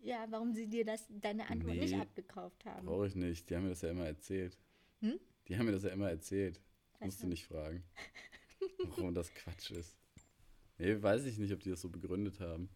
Ja, 0.00 0.26
warum 0.30 0.52
sie 0.52 0.68
dir 0.68 0.84
das, 0.84 1.08
deine 1.10 1.50
Antwort 1.50 1.74
nicht 1.74 1.92
Nee, 1.94 2.00
abgekauft 2.00 2.64
haben? 2.64 2.86
Brauche 2.86 3.08
ich 3.08 3.16
nicht. 3.16 3.50
Die 3.50 3.56
haben 3.56 3.64
mir 3.64 3.70
das 3.70 3.82
ja 3.82 3.90
immer 3.90 4.06
erzählt. 4.06 4.56
Hm? 5.00 5.18
Die 5.48 5.58
haben 5.58 5.66
mir 5.66 5.72
das 5.72 5.82
ja 5.82 5.88
immer 5.90 6.08
erzählt. 6.08 6.60
Ach 7.00 7.06
Musst 7.06 7.20
du 7.20 7.26
nicht 7.26 7.44
fragen. 7.44 7.82
Warum 8.96 9.12
das 9.12 9.34
Quatsch 9.34 9.72
ist. 9.72 9.96
Nee, 10.78 11.02
weiß 11.02 11.24
ich 11.24 11.38
nicht, 11.38 11.52
ob 11.52 11.58
die 11.58 11.70
das 11.70 11.80
so 11.80 11.88
begründet 11.88 12.38
haben. 12.38 12.68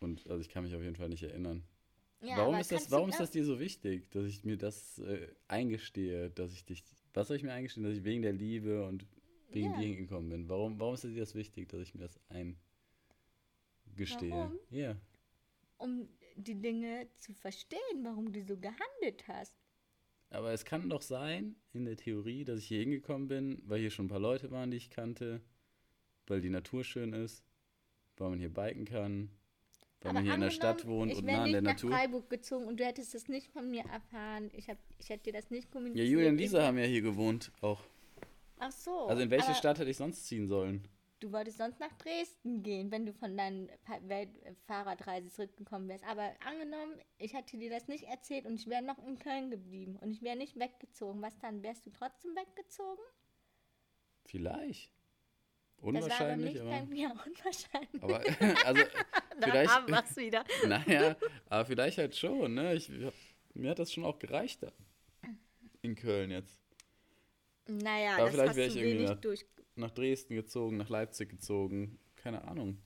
Und 0.00 0.28
also 0.28 0.42
ich 0.42 0.50
kann 0.50 0.64
mich 0.64 0.74
auf 0.74 0.82
jeden 0.82 0.96
Fall 0.96 1.08
nicht 1.08 1.22
erinnern. 1.22 1.64
Ja, 2.20 2.36
warum 2.36 2.56
ist 2.56 2.72
das, 2.72 2.90
warum 2.90 3.08
ist 3.08 3.20
das 3.20 3.30
dir 3.30 3.44
so 3.44 3.58
wichtig, 3.58 4.10
dass 4.10 4.26
ich 4.26 4.44
mir 4.44 4.58
das 4.58 4.98
äh, 4.98 5.28
eingestehe, 5.48 6.28
dass 6.28 6.52
ich 6.52 6.66
dich. 6.66 6.84
Was 7.14 7.28
soll 7.28 7.38
ich 7.38 7.42
mir 7.42 7.52
eingestehen, 7.52 7.84
dass 7.84 7.94
ich 7.94 8.04
wegen 8.04 8.20
der 8.20 8.32
Liebe 8.34 8.84
und 8.86 9.06
wegen 9.54 9.70
Ja. 9.72 9.78
dir 9.78 9.86
hingekommen 9.88 10.30
bin? 10.30 10.48
Warum, 10.48 10.78
warum 10.80 10.94
ist 10.94 11.04
dir 11.04 11.14
das 11.16 11.34
wichtig, 11.34 11.68
dass 11.68 11.80
ich 11.80 11.94
mir 11.94 12.02
das 12.02 12.18
eingestehe? 12.28 14.30
Warum? 14.30 14.58
Ja. 14.70 14.96
um 15.78 16.08
die 16.36 16.54
Dinge 16.54 17.08
zu 17.16 17.32
verstehen, 17.34 17.80
warum 18.02 18.32
du 18.32 18.42
so 18.42 18.56
gehandelt 18.56 19.26
hast. 19.28 19.56
Aber 20.30 20.52
es 20.52 20.64
kann 20.64 20.88
doch 20.88 21.02
sein, 21.02 21.56
in 21.72 21.84
der 21.84 21.96
Theorie, 21.96 22.44
dass 22.44 22.60
ich 22.60 22.66
hier 22.66 22.80
hingekommen 22.80 23.28
bin, 23.28 23.62
weil 23.66 23.80
hier 23.80 23.90
schon 23.90 24.06
ein 24.06 24.08
paar 24.08 24.18
Leute 24.20 24.50
waren, 24.50 24.70
die 24.70 24.78
ich 24.78 24.90
kannte, 24.90 25.40
weil 26.26 26.40
die 26.40 26.48
Natur 26.50 26.82
schön 26.84 27.12
ist, 27.12 27.44
weil 28.16 28.30
man 28.30 28.38
hier 28.38 28.52
biken 28.52 28.84
kann, 28.84 29.30
weil 30.00 30.10
Aber 30.10 30.12
man 30.14 30.24
hier 30.24 30.34
in 30.34 30.40
der 30.40 30.50
Stadt 30.50 30.86
wohnt 30.86 31.12
ich 31.12 31.18
und 31.18 31.26
nah 31.26 31.44
an 31.44 31.52
der 31.52 31.62
nach 31.62 31.72
Natur. 31.72 31.90
Freiburg 31.90 32.30
gezogen 32.30 32.66
und 32.66 32.80
du 32.80 32.84
hättest 32.84 33.14
es 33.14 33.28
nicht 33.28 33.48
von 33.52 33.70
mir 33.70 33.84
erfahren. 33.84 34.50
Ich, 34.54 34.68
hab, 34.68 34.78
ich 34.98 35.08
hätte 35.10 35.24
dir 35.24 35.32
das 35.34 35.50
nicht 35.50 35.66
Ja, 35.66 35.70
kommuniziert. 35.72 36.08
Julia 36.08 36.28
und 36.30 36.34
Ich- 36.36 36.40
Lisa 36.42 36.66
haben 36.66 36.78
ja 36.78 36.84
hier 36.84 37.02
gewohnt 37.02 37.52
auch. 37.60 37.80
Ach 38.66 38.72
so. 38.72 39.06
Also 39.08 39.22
in 39.22 39.30
welche 39.30 39.54
Stadt 39.54 39.78
hätte 39.78 39.90
ich 39.90 39.98
sonst 39.98 40.24
ziehen 40.26 40.46
sollen? 40.46 40.88
Du 41.20 41.32
wolltest 41.32 41.58
sonst 41.58 41.80
nach 41.80 41.92
Dresden 41.98 42.62
gehen, 42.62 42.90
wenn 42.90 43.04
du 43.04 43.12
von 43.12 43.38
äh, 43.38 44.26
Fahrradreise 44.66 45.28
zurückgekommen 45.30 45.86
wärst. 45.88 46.04
Aber 46.04 46.32
angenommen, 46.46 46.98
ich 47.18 47.34
hätte 47.34 47.58
dir 47.58 47.70
das 47.70 47.88
nicht 47.88 48.04
erzählt 48.04 48.46
und 48.46 48.54
ich 48.54 48.66
wäre 48.66 48.82
noch 48.82 48.98
in 49.06 49.18
Köln 49.18 49.50
geblieben 49.50 49.96
und 50.00 50.12
ich 50.12 50.22
wäre 50.22 50.36
nicht 50.36 50.58
weggezogen. 50.58 51.20
Was 51.20 51.38
dann? 51.38 51.62
Wärst 51.62 51.84
du 51.84 51.90
trotzdem 51.90 52.34
weggezogen? 52.34 53.02
Vielleicht. 54.24 54.92
Das 55.76 55.84
war 55.84 55.90
aber 55.90 55.98
Unwahrscheinlich, 55.98 56.54
nicht 56.54 56.62
aber. 56.62 56.94
Ja, 56.94 57.10
unwahrscheinlich. 57.26 58.02
Aber, 58.02 58.66
also, 58.66 58.82
vielleicht- 59.42 59.70
haben 59.70 59.88
wir's 59.88 60.16
wieder. 60.16 60.44
naja, 60.66 61.16
aber 61.50 61.66
vielleicht 61.66 61.98
halt 61.98 62.16
schon, 62.16 62.54
ne? 62.54 62.74
Ich, 62.74 62.90
mir 63.52 63.70
hat 63.70 63.78
das 63.78 63.92
schon 63.92 64.04
auch 64.04 64.18
gereicht 64.18 64.62
da. 64.62 64.72
In 65.82 65.94
Köln 65.94 66.30
jetzt. 66.30 66.63
Naja, 67.66 68.14
Aber 68.16 68.24
das 68.24 68.30
vielleicht 68.34 68.48
hast 68.50 68.56
wär 68.56 68.66
du 68.68 68.70
ich 68.72 68.76
irgendwie 68.76 68.96
wenig 68.98 69.10
nach- 69.10 69.20
durch. 69.20 69.46
Nach 69.76 69.90
Dresden 69.90 70.34
gezogen, 70.36 70.76
nach 70.76 70.88
Leipzig 70.88 71.30
gezogen. 71.30 71.98
Keine 72.16 72.44
Ahnung. 72.44 72.78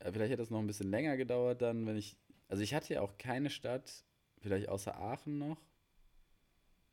Vielleicht 0.00 0.30
hätte 0.32 0.36
das 0.38 0.50
noch 0.50 0.58
ein 0.58 0.66
bisschen 0.66 0.90
länger 0.90 1.16
gedauert 1.16 1.62
dann, 1.62 1.86
wenn 1.86 1.96
ich. 1.96 2.16
Also 2.48 2.62
ich 2.62 2.74
hatte 2.74 2.94
ja 2.94 3.02
auch 3.02 3.16
keine 3.18 3.50
Stadt, 3.50 4.04
vielleicht 4.40 4.68
außer 4.68 4.96
Aachen 4.96 5.38
noch, 5.38 5.60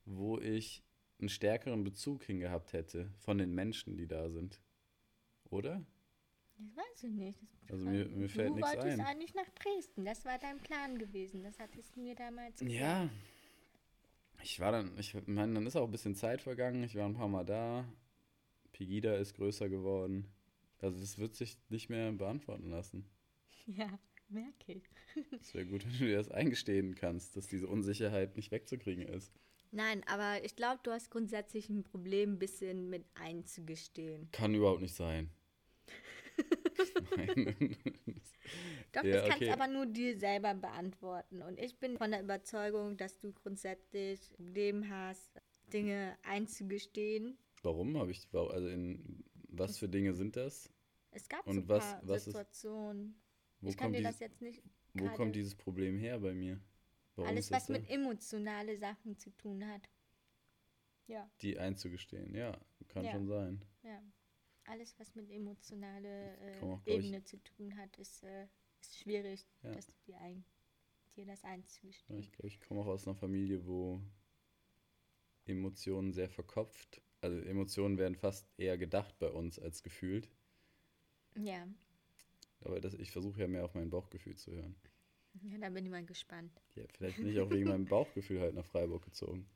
wo 0.06 0.38
ich 0.40 0.84
einen 1.20 1.30
stärkeren 1.30 1.84
Bezug 1.84 2.24
hingehabt 2.24 2.74
hätte 2.74 3.12
von 3.18 3.38
den 3.40 3.56
Menschen, 3.56 3.98
die 3.98 4.08
da 4.08 4.30
sind. 4.30 4.62
Oder? 5.50 5.84
Das 6.60 6.76
weiß 6.78 7.04
ich 7.04 7.12
nicht. 7.12 7.40
Also 7.70 7.86
mir- 7.86 8.08
mir 8.10 8.30
fällt 8.30 8.50
du 8.50 8.56
nichts 8.56 8.74
wolltest 8.76 9.00
ein. 9.00 9.06
eigentlich 9.06 9.34
nach 9.34 9.50
Dresden. 9.50 10.06
Das 10.06 10.26
war 10.26 10.38
dein 10.38 10.60
Plan 10.60 10.98
gewesen. 11.00 11.44
Das 11.44 11.58
hattest 11.60 11.96
du 11.96 12.02
mir 12.02 12.14
damals 12.16 12.60
gesagt. 12.60 12.72
Ja. 12.80 13.10
Ich 14.50 14.62
war 14.62 14.72
dann, 14.72 14.98
ich 14.98 15.14
meine, 15.26 15.56
dann 15.56 15.68
ist 15.68 15.76
auch 15.76 15.84
ein 15.84 15.92
bisschen 15.92 16.16
Zeit 16.16 16.42
vergangen. 16.42 16.82
Ich 16.82 16.96
war 16.96 17.04
ein 17.06 17.16
paar 17.16 17.28
Mal 17.28 17.44
da. 17.44 17.86
Pegida 18.72 19.14
ist 19.18 19.34
größer 19.34 19.68
geworden. 19.68 20.26
Also 20.80 21.02
das 21.02 21.18
wird 21.18 21.36
sich 21.36 21.58
nicht 21.68 21.90
mehr 21.90 22.14
beantworten 22.14 22.70
lassen. 22.70 23.06
Ja, 23.66 24.00
merke 24.30 24.72
ich. 24.72 24.84
Es 25.42 25.54
wäre 25.54 25.66
gut, 25.66 25.86
wenn 25.86 25.92
du 25.92 26.06
dir 26.06 26.16
das 26.16 26.32
eingestehen 26.32 26.96
kannst, 26.96 27.36
dass 27.36 27.48
diese 27.48 27.68
Unsicherheit 27.68 28.38
nicht 28.38 28.52
wegzukriegen 28.52 29.06
ist. 29.06 29.34
Nein, 29.72 30.02
aber 30.08 30.42
ich 30.46 30.56
glaube, 30.56 30.80
du 30.82 30.92
hast 30.92 31.12
grundsätzlich 31.12 31.68
ein 31.68 31.84
Problem, 31.84 32.36
ein 32.36 32.40
bisschen 32.40 32.90
mit 32.90 33.04
einzugestehen. 33.16 34.30
Kann 34.32 34.56
überhaupt 34.56 34.82
nicht 34.82 34.96
sein. 34.96 35.30
Doch, 38.94 39.04
Ja, 39.04 39.18
das 39.18 39.30
kannst 39.30 39.42
okay. 39.44 39.52
aber 39.52 39.68
nur 39.68 39.86
dir 39.86 40.18
selber 40.18 40.54
beantworten. 40.54 41.42
Und 41.42 41.60
ich 41.60 41.78
bin 41.80 41.98
von 41.98 42.12
der 42.12 42.22
Überzeugung, 42.22 42.98
dass 42.98 43.18
du 43.20 43.34
grundsätzlich 43.34 44.20
ein 44.32 44.36
Problem 44.38 44.90
hast, 44.90 45.42
Dinge 45.74 46.18
einzugestehen. 46.24 47.38
Warum 47.64 47.98
habe 47.98 48.12
ich, 48.12 48.28
also 48.34 48.68
in, 48.70 49.24
was 49.50 49.78
für 49.78 49.90
Dinge 49.90 50.14
sind 50.14 50.36
das? 50.36 50.72
Es 51.12 51.28
gab 51.28 51.46
Und 51.48 51.56
so 51.56 51.68
was- 51.68 51.84
paar 51.84 52.02
was 52.08 52.18
ist- 52.20 52.26
Situationen. 52.26 53.20
Wo, 53.60 53.70
ich 53.70 53.78
kann 53.78 53.92
dir 53.92 54.04
das 54.04 54.20
jetzt 54.20 54.42
nicht 54.42 54.62
wo 54.94 55.04
gerade- 55.06 55.18
kommt 55.18 55.36
dieses 55.36 55.56
Problem 55.56 55.98
her 55.98 56.20
bei 56.20 56.34
mir? 56.34 56.60
Warum 57.16 57.30
alles, 57.32 57.46
ist 57.46 57.52
was 57.52 57.66
da? 57.68 57.74
mit 57.74 57.90
emotionale 57.90 58.78
Sachen 58.78 59.18
zu 59.18 59.32
tun 59.32 59.68
hat. 59.68 59.90
Ja, 61.08 61.30
Die 61.42 61.58
einzugestehen, 61.58 62.36
ja, 62.36 62.58
kann 62.90 63.04
Ja. 63.06 63.12
schon 63.14 63.28
sein. 63.28 63.62
ja. 63.84 64.02
Alles, 64.68 65.00
was 65.00 65.16
mit 65.16 65.30
emotionale 65.32 66.38
äh, 66.38 66.62
auch, 66.62 66.82
ich- 66.86 66.94
Ebene 66.96 67.24
zu 67.24 67.42
tun 67.44 67.76
hat, 67.78 67.98
ist, 67.98 68.24
äh, 68.24 68.48
ist 68.82 68.98
schwierig, 69.00 69.48
Ja. 69.64 69.72
dass 69.74 69.88
du 69.88 69.94
dir, 70.06 70.18
ein, 70.20 70.44
dir 71.16 71.26
das 71.26 71.44
einzugestehen. 71.44 72.20
ich 72.20 72.32
glaube, 72.32 72.48
ich 72.48 72.60
komme 72.60 72.82
auch 72.82 72.88
aus 72.88 73.08
einer 73.08 73.16
Familie, 73.16 73.66
wo 73.66 74.02
Emotionen 75.46 76.12
sehr 76.14 76.30
verkopft, 76.30 77.02
also 77.22 77.40
Emotionen 77.40 77.98
werden 77.98 78.16
fast 78.16 78.48
eher 78.60 78.78
gedacht 78.78 79.18
bei 79.20 79.30
uns 79.30 79.58
als 79.58 79.82
gefühlt. 79.82 80.30
Ja. 81.36 81.68
Aber 82.62 82.82
das, 82.82 82.94
ich 82.96 83.12
versuche 83.12 83.40
ja 83.40 83.48
mehr 83.48 83.64
auf 83.64 83.74
mein 83.74 83.90
Bauchgefühl 83.90 84.36
zu 84.36 84.52
hören. 84.52 84.76
ja, 85.44 85.58
da 85.60 85.70
bin 85.70 85.86
ich 85.86 85.92
mal 85.92 86.06
gespannt. 86.06 86.52
Ja, 86.76 86.84
vielleicht 86.98 87.18
bin 87.18 87.30
ich 87.30 87.40
auch 87.40 87.50
wegen 87.52 87.70
meinem 87.70 87.86
Bauchgefühl 87.90 88.42
halt 88.42 88.56
nach 88.56 88.66
Freiburg 88.66 89.04
gezogen. 89.06 89.48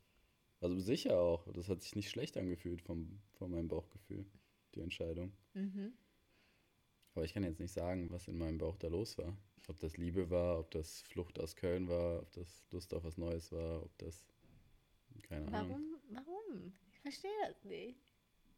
Also 0.62 0.80
sicher 0.80 1.20
auch. 1.20 1.51
Das 1.53 1.68
hat 1.70 1.82
sich 1.82 1.95
nicht 1.95 2.09
schlecht 2.09 2.38
angefühlt 2.38 2.82
vom, 2.82 3.20
von 3.34 3.51
meinem 3.51 3.68
Bauchgefühl, 3.68 4.26
die 4.76 4.82
Entscheidung. 4.82 5.32
Mhm. 5.53 5.93
Aber 7.13 7.26
ich 7.26 7.34
kann 7.34 7.43
jetzt 7.43 7.59
nicht 7.59 7.74
sagen, 7.74 8.09
was 8.09 8.28
in 8.28 8.38
meinem 8.38 8.57
Bauch 8.57 8.78
da 8.78 8.88
los 8.88 9.17
war. 9.17 9.36
Ob 9.67 9.80
das 9.80 9.97
Liebe 9.97 10.30
war, 10.30 10.59
ob 10.59 10.72
das 10.72 11.01
Flucht 11.03 11.39
aus 11.39 11.55
Köln 11.55 11.88
war, 11.88 12.22
ob 12.22 12.32
das 12.32 12.65
Lust 12.72 12.93
auf 12.93 13.03
was 13.03 13.17
Neues 13.17 13.51
war, 13.51 13.84
ob 13.84 13.97
das. 13.97 14.26
Keine 15.24 15.47
Ahnung. 15.47 15.69
Warum? 16.09 16.26
Warum? 16.26 16.74
Ich 16.91 16.99
verstehe 16.99 17.32
das 17.47 17.63
nicht. 17.65 17.99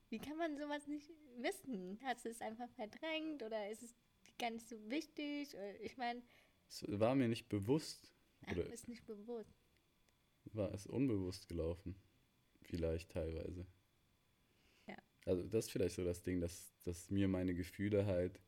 Wie 0.10 0.20
kann 0.20 0.38
man 0.38 0.56
sowas 0.58 0.88
nicht 0.88 1.10
wissen? 1.38 2.00
Hast 2.04 2.26
du 2.26 2.30
es 2.30 2.42
einfach 2.42 2.70
verdrängt 2.70 3.42
oder 3.42 3.70
ist 3.72 3.82
es 3.84 3.96
gar 4.38 4.52
nicht 4.52 4.68
so 4.70 4.76
wichtig? 4.90 5.54
Oder- 5.56 5.82
Ich 5.82 5.98
meine, 5.98 6.22
Es 6.68 6.86
war 6.88 7.16
mir 7.16 7.28
nicht 7.28 7.50
bewusst. 7.50 8.14
ach, 8.46 8.56
ist 8.56 8.88
nicht 8.88 9.06
bewusst. 9.06 9.50
war 10.54 10.72
es 10.74 10.86
unbewusst 10.86 11.48
gelaufen. 11.48 11.96
Vielleicht 12.62 13.12
teilweise. 13.12 13.66
Also 15.26 15.44
das 15.44 15.66
ist 15.66 15.72
vielleicht 15.72 15.96
so 15.96 16.04
das 16.04 16.22
Ding, 16.22 16.42
dass, 16.42 16.74
dass 16.84 17.10
mir 17.10 17.28
meine 17.28 17.54
Gefühle 17.56 18.06
halt 18.06 18.40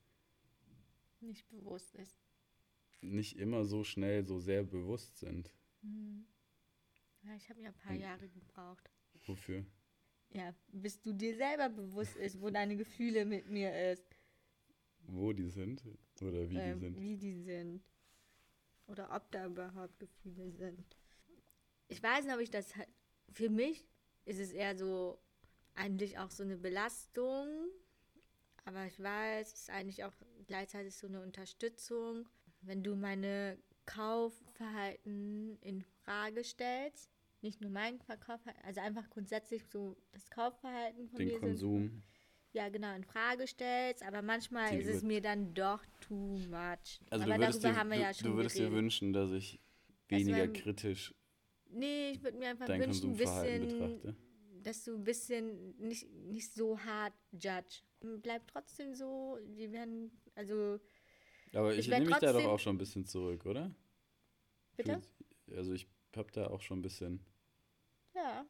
Nicht 1.21 1.47
bewusst 1.49 1.95
ist. 1.95 2.17
nicht 3.01 3.37
immer 3.37 3.65
so 3.65 3.83
schnell 3.83 4.25
so 4.25 4.39
sehr 4.39 4.63
bewusst 4.63 5.17
sind. 5.17 5.53
Hm. 5.81 6.25
Ja, 7.23 7.35
ich 7.35 7.49
habe 7.49 7.61
ja 7.61 7.69
ein 7.69 7.75
paar 7.75 7.93
Hm. 7.93 8.01
Jahre 8.01 8.27
gebraucht. 8.29 8.89
Wofür? 9.25 9.65
Ja, 10.31 10.53
bis 10.67 10.99
du 11.01 11.13
dir 11.13 11.35
selber 11.35 11.69
bewusst 11.69 12.15
ist, 12.17 12.41
wo 12.41 12.49
deine 12.49 12.75
Gefühle 12.75 13.25
mit 13.25 13.47
mir 13.47 13.91
ist. 13.91 14.05
Wo 15.07 15.31
die 15.33 15.49
sind 15.49 15.83
oder 16.21 16.49
wie 16.49 16.57
ähm, 16.57 16.73
die 16.73 16.79
sind. 16.79 16.99
Wie 16.99 17.17
die 17.17 17.41
sind. 17.43 17.83
Oder 18.87 19.15
ob 19.15 19.31
da 19.31 19.45
überhaupt 19.45 19.97
Gefühle 19.99 20.51
sind. 20.51 20.83
Ich 21.87 22.01
weiß 22.01 22.25
nicht, 22.25 22.33
ob 22.35 22.41
ich 22.41 22.49
das 22.49 22.75
halt. 22.75 22.89
Für 23.31 23.49
mich 23.49 23.87
ist 24.25 24.39
es 24.39 24.51
eher 24.51 24.75
so, 24.77 25.19
eigentlich 25.75 26.17
auch 26.17 26.31
so 26.31 26.43
eine 26.43 26.57
Belastung. 26.57 27.47
Aber 28.65 28.85
ich 28.85 28.99
weiß, 28.99 29.53
es 29.53 29.59
ist 29.61 29.69
eigentlich 29.69 30.03
auch 30.03 30.13
gleichzeitig 30.47 30.95
so 30.95 31.07
eine 31.07 31.21
Unterstützung. 31.21 32.27
Wenn 32.61 32.81
du 32.83 32.95
meine 32.95 33.57
Kaufverhalten 33.85 35.57
in 35.61 35.83
Frage 36.03 36.43
stellst, 36.43 37.09
nicht 37.41 37.61
nur 37.61 37.69
mein 37.69 37.99
Verkaufverhalten, 37.99 38.63
also 38.65 38.81
einfach 38.81 39.09
grundsätzlich 39.09 39.63
so 39.67 39.95
das 40.11 40.29
Kaufverhalten 40.31 41.07
von 41.09 41.19
Den 41.19 41.27
mir 41.27 41.33
sind 41.33 41.41
Konsum. 41.41 42.03
ja 42.53 42.69
genau 42.69 42.95
in 42.95 43.03
Frage 43.03 43.45
stellst, 43.45 44.01
aber 44.03 44.21
manchmal 44.23 44.71
Die 44.71 44.77
ist 44.77 44.87
es 44.87 45.03
mir 45.03 45.21
dann 45.21 45.53
doch 45.53 45.83
too 46.01 46.15
much. 46.49 46.99
Also 47.11 47.25
aber 47.25 47.35
du 47.35 47.41
würdest, 47.41 47.63
darüber 47.63 47.69
dir, 47.73 47.75
haben 47.79 47.89
wir 47.91 47.97
du, 47.97 48.01
ja 48.03 48.13
schon 48.13 48.31
du 48.31 48.37
würdest 48.37 48.57
dir 48.57 48.71
wünschen, 48.71 49.13
dass 49.13 49.31
ich 49.31 49.59
weniger 50.07 50.39
war- 50.39 50.47
kritisch 50.47 51.13
Nee, 51.69 52.11
ich 52.11 52.23
würde 52.23 52.37
mir 52.37 52.49
einfach 52.49 52.67
wünschen, 52.69 53.11
ein 53.11 53.17
bisschen, 53.17 53.67
betrachte. 53.67 54.15
Dass 54.65 54.83
du 54.83 54.95
ein 54.95 55.03
bisschen 55.03 55.77
nicht, 55.77 56.09
nicht 56.11 56.51
so 56.53 56.79
hart 56.79 57.13
judge. 57.31 57.81
Bleib 58.01 58.47
trotzdem 58.47 58.93
so, 58.93 59.37
die 59.57 59.71
werden, 59.71 60.11
also, 60.35 60.79
Aber 61.53 61.71
ich 61.73 61.79
ich, 61.79 61.87
nehme 61.89 62.05
mich 62.07 62.17
da 62.17 62.33
doch 62.33 62.43
auch 62.45 62.59
schon 62.59 62.75
ein 62.75 62.79
bisschen 62.79 63.05
zurück, 63.05 63.45
oder? 63.45 63.73
bitte? 64.75 65.01
Für- 65.47 65.57
Also 65.57 65.73
ich 65.73 65.87
hab 66.15 66.31
da 66.31 66.47
auch 66.47 66.61
schon 66.61 66.79
ein 66.79 66.81
bisschen. 66.81 67.23
Ja. 68.13 68.45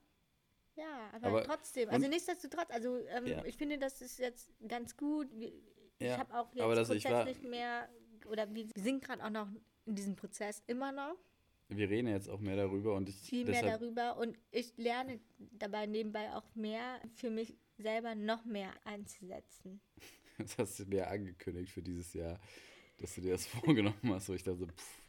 Ja, 0.76 1.10
aber, 1.14 1.28
Aber- 1.28 1.44
trotzdem. 1.44 1.90
Also 1.90 2.08
nichtsdestotrotz, 2.08 2.70
also 2.70 2.98
ähm, 3.08 3.28
Ja. 3.28 3.46
ich 3.46 3.56
finde, 3.58 3.78
das 3.78 4.02
ist 4.02 4.20
jetzt 4.20 4.52
ganz 4.68 4.96
gut. 4.98 5.28
Ich 5.34 5.54
Ja, 6.00 6.18
habe 6.18 6.34
auch 6.38 6.54
jetzt 6.54 6.64
aber 6.64 6.76
das- 6.76 6.90
ich 6.90 7.06
war- 7.06 7.24
grundsätzlich 7.24 7.50
mehr, 7.50 7.90
oder 8.30 8.54
wir 8.54 8.68
sind 8.76 9.04
gerade 9.04 9.24
auch 9.24 9.30
noch 9.30 9.48
in 9.86 9.96
diesem 9.96 10.16
Prozess 10.16 10.64
immer 10.68 10.92
noch. 10.92 11.16
Wir 11.70 11.90
reden 11.90 12.08
jetzt 12.08 12.30
auch 12.30 12.40
mehr 12.40 12.56
darüber 12.56 12.96
und 12.96 13.10
ich 13.10 13.16
viel 13.16 13.46
mehr 13.46 13.64
darüber 13.64 14.18
und 14.18 14.38
ich 14.52 14.74
lerne 14.78 15.20
dabei 15.40 15.88
nebenbei 15.88 16.34
auch 16.36 16.54
mehr 16.56 17.02
für 17.16 17.32
mich 17.32 17.56
selber 17.78 18.16
noch 18.16 18.46
mehr 18.46 18.72
einzusetzen. 18.86 19.82
das 20.38 20.58
hast 20.58 20.80
du 20.80 20.86
mir 20.86 21.10
angekündigt 21.10 21.72
für 21.72 21.82
dieses 21.82 22.14
Jahr, 22.14 22.40
dass 22.98 23.16
du 23.16 23.22
dir 23.22 23.32
das 23.32 23.46
vorgenommen 23.48 24.14
hast, 24.14 24.30
wo 24.30 24.34
ich 24.34 24.44
dachte, 24.44 24.68
pff, 24.68 25.02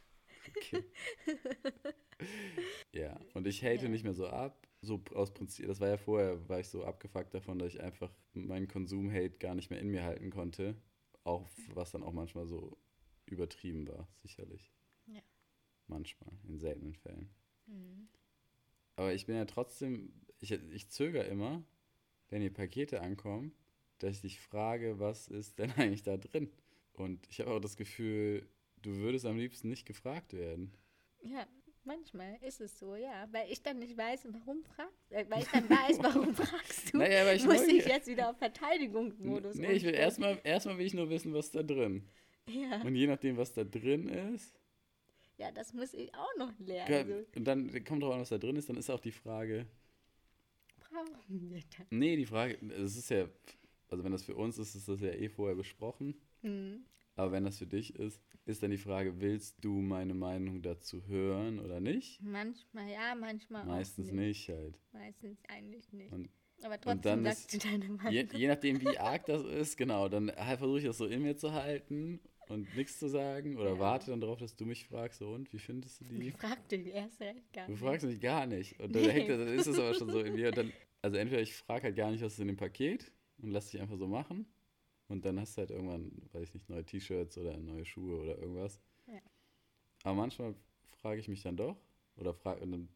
okay. 0.49 0.83
ja, 2.91 3.19
und 3.33 3.45
ich 3.47 3.63
hate 3.63 3.83
Ja. 3.83 3.89
nicht 3.89 4.03
mehr 4.03 4.13
so 4.13 4.27
ab. 4.27 4.67
So 4.81 5.03
aus 5.13 5.33
Prinzip, 5.33 5.67
das 5.67 5.79
war 5.79 5.87
ja 5.89 5.97
vorher, 5.97 6.47
war 6.49 6.59
ich 6.59 6.67
so 6.69 6.83
abgefuckt 6.83 7.33
davon, 7.33 7.57
dass 7.59 7.73
ich 7.73 7.81
einfach 7.81 8.11
meinen 8.33 8.67
Konsum-Hate 8.67 9.37
gar 9.39 9.55
nicht 9.55 9.69
mehr 9.71 9.79
in 9.79 9.89
mir 9.89 10.03
halten 10.03 10.29
konnte. 10.29 10.75
Auch 11.23 11.47
was 11.73 11.91
dann 11.91 12.03
auch 12.03 12.13
manchmal 12.13 12.47
so 12.47 12.77
übertrieben 13.25 13.87
war, 13.87 14.07
sicherlich. 14.21 14.71
Manchmal, 15.87 16.33
in 16.47 16.59
seltenen 16.59 16.93
Fällen. 16.93 17.29
Mhm. 17.65 18.07
Aber 18.95 19.13
ich 19.13 19.25
bin 19.25 19.35
ja 19.35 19.45
trotzdem, 19.45 20.11
ich, 20.39 20.51
ich 20.51 20.89
zögere 20.89 21.23
immer, 21.23 21.63
wenn 22.29 22.41
hier 22.41 22.53
Pakete 22.53 23.01
ankommen, 23.01 23.53
dass 23.99 24.15
ich 24.15 24.21
dich 24.21 24.39
frage, 24.39 24.99
was 24.99 25.27
ist 25.27 25.59
denn 25.59 25.71
eigentlich 25.77 26.03
da 26.03 26.17
drin? 26.17 26.51
Und 26.93 27.27
ich 27.29 27.39
habe 27.39 27.51
auch 27.51 27.59
das 27.59 27.77
Gefühl, 27.77 28.47
du 28.81 28.95
würdest 28.95 29.25
am 29.25 29.37
liebsten 29.37 29.69
nicht 29.69 29.85
gefragt 29.85 30.33
werden. 30.33 30.73
Ja, 31.21 31.47
manchmal 31.83 32.37
ist 32.41 32.59
es 32.61 32.77
so, 32.77 32.95
ja. 32.95 33.27
Weil 33.31 33.51
ich 33.51 33.61
dann 33.61 33.79
nicht 33.79 33.97
weiß, 33.97 34.27
warum 34.29 34.63
fragst 34.63 35.11
äh, 35.11 35.25
weil 35.29 35.43
ich 35.43 35.47
dann 35.49 35.69
weiß, 35.69 35.99
warum 35.99 36.33
fragst 36.35 36.93
du, 36.93 36.97
Naja, 36.97 37.31
ich 37.33 37.45
muss 37.45 37.61
ich 37.63 37.85
jetzt 37.85 38.07
wieder 38.07 38.29
auf 38.29 38.37
Verteidigungsmodus 38.37 39.55
Nee, 39.55 39.73
ich 39.73 39.83
will 39.83 39.93
erstmal, 39.93 40.39
erstmal 40.43 40.77
will 40.77 40.85
ich 40.85 40.93
nur 40.93 41.09
wissen, 41.09 41.33
was 41.33 41.51
da 41.51 41.63
drin. 41.63 42.07
Ja. 42.47 42.81
Und 42.81 42.95
je 42.95 43.07
nachdem, 43.07 43.37
was 43.37 43.53
da 43.53 43.63
drin 43.63 44.07
ist, 44.07 44.56
ja, 45.37 45.51
das 45.51 45.73
muss 45.73 45.93
ich 45.93 46.13
auch 46.15 46.35
noch 46.37 46.51
lernen. 46.59 47.25
und 47.35 47.45
dann 47.45 47.83
kommt 47.83 48.03
drauf 48.03 48.13
an, 48.13 48.21
was 48.21 48.29
da 48.29 48.37
drin 48.37 48.55
ist, 48.55 48.69
dann 48.69 48.77
ist 48.77 48.89
auch 48.89 48.99
die 48.99 49.11
Frage, 49.11 49.67
brauchen 50.79 51.49
wir 51.51 51.61
das? 51.77 51.87
nee, 51.89 52.15
die 52.15 52.25
Frage, 52.25 52.57
es 52.75 52.95
ist 52.97 53.09
ja, 53.09 53.27
also 53.89 54.03
wenn 54.03 54.11
das 54.11 54.23
für 54.23 54.35
uns 54.35 54.57
ist, 54.57 54.75
ist 54.75 54.87
das 54.87 55.01
ja 55.01 55.11
eh 55.11 55.29
vorher 55.29 55.55
besprochen. 55.55 56.15
Hm. 56.41 56.85
Aber 57.15 57.31
wenn 57.31 57.45
das 57.45 57.57
für 57.57 57.65
dich 57.65 57.95
ist, 57.95 58.21
ist 58.45 58.61
dann 58.61 58.69
die 58.71 58.77
Frage, 58.77 59.19
willst 59.19 59.63
du 59.65 59.81
meine 59.81 60.13
Meinung 60.13 60.61
dazu 60.61 61.03
hören 61.07 61.59
oder 61.59 61.79
nicht? 61.79 62.21
Manchmal 62.21 62.89
ja, 62.89 63.15
manchmal 63.15 63.65
Meistens 63.65 64.09
auch 64.09 64.13
nicht 64.13 64.47
halt. 64.49 64.77
Meistens 64.93 65.39
eigentlich 65.47 65.91
nicht. 65.91 66.13
Und- 66.13 66.29
Aber 66.63 66.79
trotzdem 66.79 67.01
dann 67.01 67.23
sagst 67.23 67.53
ist- 67.53 67.63
du 67.65 67.67
deine 67.69 67.89
Meinung. 67.89 68.11
Je, 68.13 68.27
je 68.33 68.47
nachdem, 68.47 68.79
wie 68.81 68.97
arg 68.99 69.25
das 69.25 69.43
ist, 69.43 69.77
genau, 69.77 70.09
dann 70.09 70.31
halt 70.31 70.59
versuche 70.59 70.77
ich 70.79 70.85
das 70.85 70.97
so 70.97 71.07
in 71.07 71.23
mir 71.23 71.35
zu 71.35 71.51
halten 71.53 72.19
und 72.49 72.75
nichts 72.75 72.99
zu 72.99 73.07
sagen 73.09 73.57
oder 73.57 73.73
Ja. 73.73 73.79
warte 73.79 74.11
dann 74.11 74.21
darauf, 74.21 74.39
dass 74.39 74.55
du 74.55 74.65
mich 74.65 74.85
fragst, 74.87 75.19
so 75.19 75.31
und, 75.33 75.51
wie 75.53 75.59
findest 75.59 76.01
du 76.01 76.05
die? 76.05 76.29
Ich 76.29 76.33
frag 76.35 76.67
dich 76.69 76.87
erst 76.87 77.19
recht 77.21 77.51
gar 77.53 77.65
Du 77.65 77.71
nicht. 77.73 77.81
fragst 77.81 78.05
mich 78.05 78.19
gar 78.19 78.45
nicht. 78.45 78.79
Und 78.79 78.95
dann, 78.95 79.03
Nee. 79.03 79.09
hängt, 79.11 79.29
das- 79.29 79.37
dann 79.39 79.47
ist 79.47 79.67
es 79.67 79.79
aber 79.79 79.93
schon 79.93 80.09
so 80.09 80.19
in 80.21 80.33
mir. 80.35 80.51
Dann, 80.51 80.71
also 81.01 81.17
entweder 81.17 81.41
ich 81.41 81.53
frage 81.55 81.83
halt 81.83 81.95
gar 81.95 82.11
nicht, 82.11 82.21
was 82.23 82.33
ist 82.33 82.39
in 82.39 82.47
dem 82.47 82.57
Paket 82.57 83.11
und 83.41 83.51
lass 83.51 83.69
dich 83.71 83.81
einfach 83.81 83.97
so 83.97 84.07
machen. 84.07 84.45
Und 85.09 85.23
dann 85.25 85.39
hast 85.39 85.55
du 85.55 85.59
halt 85.61 85.71
irgendwann, 85.71 86.11
weiß 86.33 86.49
ich 86.49 86.53
nicht, 86.53 86.69
neue 86.69 86.83
T-Shirts 86.85 87.37
oder 87.37 87.55
neue 87.57 87.85
Schuhe 87.85 88.19
oder 88.21 88.37
irgendwas. 88.37 88.79
Ja. 89.07 89.19
Aber 90.03 90.15
manchmal 90.15 90.53
frage 90.97 91.19
ich 91.19 91.27
mich 91.29 91.41
dann 91.43 91.55
doch 91.55 91.77
oder 92.17 92.33
frage 92.33 92.61
und 92.61 92.71
dann 92.71 92.89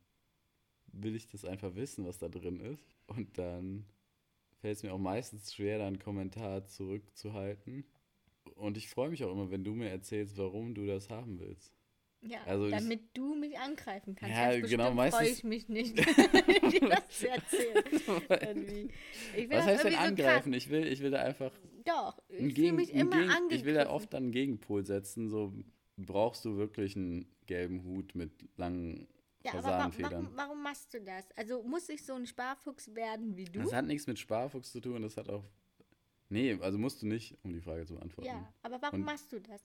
will 0.93 1.15
ich 1.15 1.27
das 1.27 1.45
einfach 1.45 1.75
wissen, 1.75 2.05
was 2.05 2.17
da 2.17 2.27
drin 2.27 2.59
ist. 2.59 2.83
Und 3.07 3.37
dann 3.37 3.85
fällt 4.59 4.75
es 4.77 4.83
mir 4.83 4.93
auch 4.93 4.97
meistens 4.99 5.53
schwer, 5.53 5.77
da 5.77 5.87
einen 5.87 5.99
Kommentar 5.99 6.65
zurückzuhalten. 6.65 7.85
Und 8.55 8.77
ich 8.77 8.89
freue 8.89 9.09
mich 9.09 9.23
auch 9.23 9.31
immer, 9.31 9.49
wenn 9.51 9.63
du 9.63 9.73
mir 9.73 9.89
erzählst, 9.89 10.37
warum 10.37 10.73
du 10.73 10.85
das 10.85 11.09
haben 11.09 11.39
willst. 11.39 11.73
Ja, 12.23 12.37
Also 12.45 12.67
ich- 12.67 12.75
damit 12.75 13.01
du 13.17 13.33
mich 13.33 13.57
angreifen 13.57 14.13
kannst. 14.15 14.35
Ja, 14.35 14.51
Ganz 14.55 14.69
genau, 14.69 14.91
bestimmt 14.93 15.13
freue 15.13 15.21
meistens- 15.21 15.37
ich 15.39 15.43
mich 15.43 15.69
nicht, 15.69 15.97
dir 16.71 16.89
das 16.89 17.09
zu 17.09 17.27
erzählen. 17.29 17.83
Irgendwie. 18.29 18.89
Ich 19.35 19.49
will 19.49 19.57
Was 19.57 19.65
das 19.65 19.65
heißt 19.65 19.83
denn 19.85 19.93
irgendwie 19.93 20.21
so 20.21 20.27
angreifen? 20.27 20.53
Ich 20.53 20.69
will, 20.69 20.87
ich 20.87 20.99
will 21.01 21.11
da 21.11 21.21
einfach. 21.23 21.51
Doch, 21.83 22.21
ich 22.29 22.53
fühle 22.53 22.73
mich 22.73 22.93
immer 22.93 23.17
Gegen, 23.17 23.29
angegriffen. 23.31 23.49
Ich 23.57 23.65
will 23.65 23.73
da 23.73 23.89
oft 23.89 24.13
dann 24.13 24.23
einen 24.23 24.31
Gegenpol 24.31 24.85
setzen. 24.85 25.29
So, 25.29 25.51
brauchst 25.97 26.45
du 26.45 26.57
wirklich 26.57 26.95
einen 26.95 27.25
gelben 27.47 27.83
Hut 27.83 28.13
mit 28.13 28.31
langen 28.57 29.07
ja, 29.43 29.53
aber 29.55 29.91
warum, 29.97 30.29
warum 30.35 30.61
machst 30.61 30.93
du 30.93 31.01
das? 31.01 31.25
Also 31.35 31.63
muss 31.63 31.89
ich 31.89 32.05
so 32.05 32.13
ein 32.13 32.27
Sparfuchs 32.27 32.93
werden 32.93 33.35
wie 33.35 33.45
du? 33.45 33.61
Das 33.61 33.73
hat 33.73 33.85
nichts 33.87 34.05
mit 34.05 34.19
Sparfuchs 34.19 34.71
zu 34.71 34.79
tun. 34.79 35.01
Das 35.01 35.17
hat 35.17 35.29
auch. 35.29 35.43
Nee, 36.31 36.53
also 36.61 36.77
musst 36.77 37.01
du 37.01 37.07
nicht, 37.07 37.37
um 37.43 37.51
die 37.53 37.59
Frage 37.61 37.85
zu 37.85 37.95
beantworten. 37.95 38.27
Ja, 38.27 38.53
aber 38.63 38.81
warum 38.81 39.01
Und- 39.01 39.05
machst 39.05 39.31
du 39.33 39.39
das? 39.41 39.61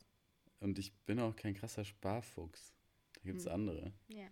Und 0.59 0.79
ich 0.79 0.93
bin 1.07 1.21
auch 1.21 1.37
kein 1.37 1.55
krasser 1.55 1.85
Sparfuchs. 1.85 2.75
Da 3.15 3.21
gibt 3.23 3.39
es 3.39 3.47
Hm. 3.47 3.53
andere. 3.53 3.93
Ja. 4.09 4.27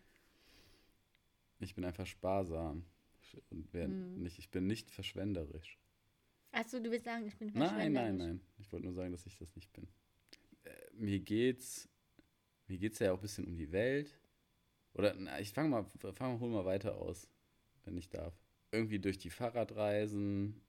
Ich 1.60 1.74
bin 1.74 1.84
einfach 1.84 2.06
sparsam. 2.06 2.84
Und 3.50 3.72
Hm. 3.72 4.22
nicht, 4.22 4.38
ich 4.38 4.50
bin 4.50 4.66
nicht 4.66 4.90
verschwenderisch. 4.90 5.78
Achso, 6.52 6.78
du 6.80 6.90
willst 6.90 7.04
sagen, 7.04 7.26
ich 7.26 7.36
bin 7.36 7.48
Nein, 7.48 7.58
nein, 7.58 7.68
verschwenderisch. 7.94 8.18
nein. 8.18 8.40
Ich 8.58 8.72
wollte 8.72 8.86
nur 8.86 8.94
sagen, 8.94 9.12
dass 9.12 9.26
ich 9.26 9.38
das 9.38 9.54
nicht 9.56 9.72
bin. 9.72 9.88
Äh, 10.64 10.70
mir 10.94 11.20
geht's, 11.20 11.88
mir 12.68 12.78
geht's 12.78 12.98
ja 12.98 13.12
auch 13.12 13.18
ein 13.18 13.22
bisschen 13.22 13.44
um 13.46 13.56
die 13.56 13.70
Welt. 13.72 14.18
Oder 14.94 15.14
na, 15.14 15.40
ich 15.40 15.52
fange 15.52 15.68
mal, 15.68 15.86
fang 16.14 16.32
mal, 16.34 16.40
hol 16.40 16.50
mal 16.50 16.64
weiter 16.64 16.96
aus, 16.96 17.28
wenn 17.84 17.96
ich 17.96 18.08
darf. 18.08 18.34
Irgendwie 18.70 18.98
durch 19.00 19.18
die 19.18 19.30
Fahrradreisen 19.30 20.60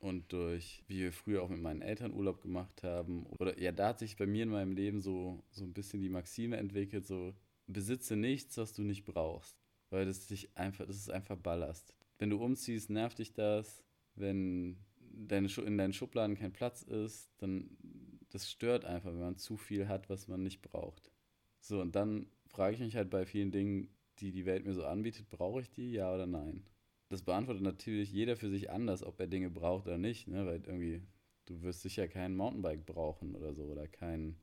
und 0.00 0.32
durch, 0.32 0.82
wie 0.88 1.00
wir 1.00 1.12
früher 1.12 1.42
auch 1.42 1.48
mit 1.48 1.60
meinen 1.60 1.82
Eltern 1.82 2.12
Urlaub 2.12 2.42
gemacht 2.42 2.82
haben. 2.82 3.26
Oder 3.38 3.58
ja, 3.60 3.70
da 3.70 3.88
hat 3.88 3.98
sich 3.98 4.16
bei 4.16 4.26
mir 4.26 4.42
in 4.42 4.48
meinem 4.48 4.72
Leben 4.72 5.00
so, 5.00 5.44
so 5.50 5.64
ein 5.64 5.74
bisschen 5.74 6.00
die 6.00 6.08
Maxime 6.08 6.56
entwickelt, 6.56 7.06
so 7.06 7.34
besitze 7.66 8.16
nichts, 8.16 8.56
was 8.56 8.72
du 8.72 8.82
nicht 8.82 9.04
brauchst. 9.04 9.56
Weil 9.90 10.06
das 10.06 10.26
dich 10.26 10.56
einfach, 10.56 10.86
das 10.86 10.96
ist 10.96 11.10
einfach 11.10 11.36
Ballast. 11.36 11.94
Wenn 12.18 12.30
du 12.30 12.42
umziehst, 12.42 12.90
nervt 12.90 13.18
dich 13.18 13.34
das. 13.34 13.84
Wenn 14.14 14.78
deine 14.98 15.48
in 15.48 15.78
deinen 15.78 15.92
Schubladen 15.92 16.36
kein 16.36 16.52
Platz 16.52 16.82
ist, 16.82 17.30
dann 17.38 17.76
das 18.30 18.50
stört 18.50 18.84
einfach, 18.84 19.10
wenn 19.10 19.20
man 19.20 19.36
zu 19.36 19.56
viel 19.56 19.88
hat, 19.88 20.08
was 20.08 20.28
man 20.28 20.42
nicht 20.42 20.62
braucht. 20.62 21.10
So, 21.60 21.80
und 21.80 21.94
dann 21.94 22.26
frage 22.46 22.74
ich 22.74 22.80
mich 22.80 22.96
halt 22.96 23.10
bei 23.10 23.26
vielen 23.26 23.50
Dingen, 23.50 23.88
die 24.18 24.32
die 24.32 24.46
Welt 24.46 24.64
mir 24.64 24.74
so 24.74 24.84
anbietet, 24.84 25.28
brauche 25.28 25.60
ich 25.60 25.70
die, 25.70 25.92
ja 25.92 26.14
oder 26.14 26.26
nein? 26.26 26.64
Das 27.10 27.22
beantwortet 27.22 27.62
natürlich 27.62 28.10
jeder 28.12 28.36
für 28.36 28.48
sich 28.48 28.70
anders, 28.70 29.02
ob 29.04 29.20
er 29.20 29.26
Dinge 29.26 29.50
braucht 29.50 29.86
oder 29.86 29.98
nicht, 29.98 30.28
ne? 30.28 30.46
weil 30.46 30.62
irgendwie, 30.64 31.02
du 31.46 31.60
wirst 31.62 31.82
sicher 31.82 32.08
kein 32.08 32.36
Mountainbike 32.36 32.86
brauchen 32.86 33.34
oder 33.34 33.52
so, 33.52 33.64
oder 33.64 33.86
kein, 33.88 34.40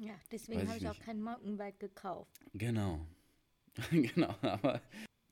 Ja, 0.00 0.14
deswegen 0.30 0.66
habe 0.68 0.78
ich 0.78 0.82
ich 0.82 0.88
auch 0.88 0.98
nicht. 0.98 1.04
kein 1.04 1.22
Mountainbike 1.22 1.80
gekauft. 1.80 2.40
Genau. 2.54 3.06
genau, 3.90 4.34
aber 4.42 4.82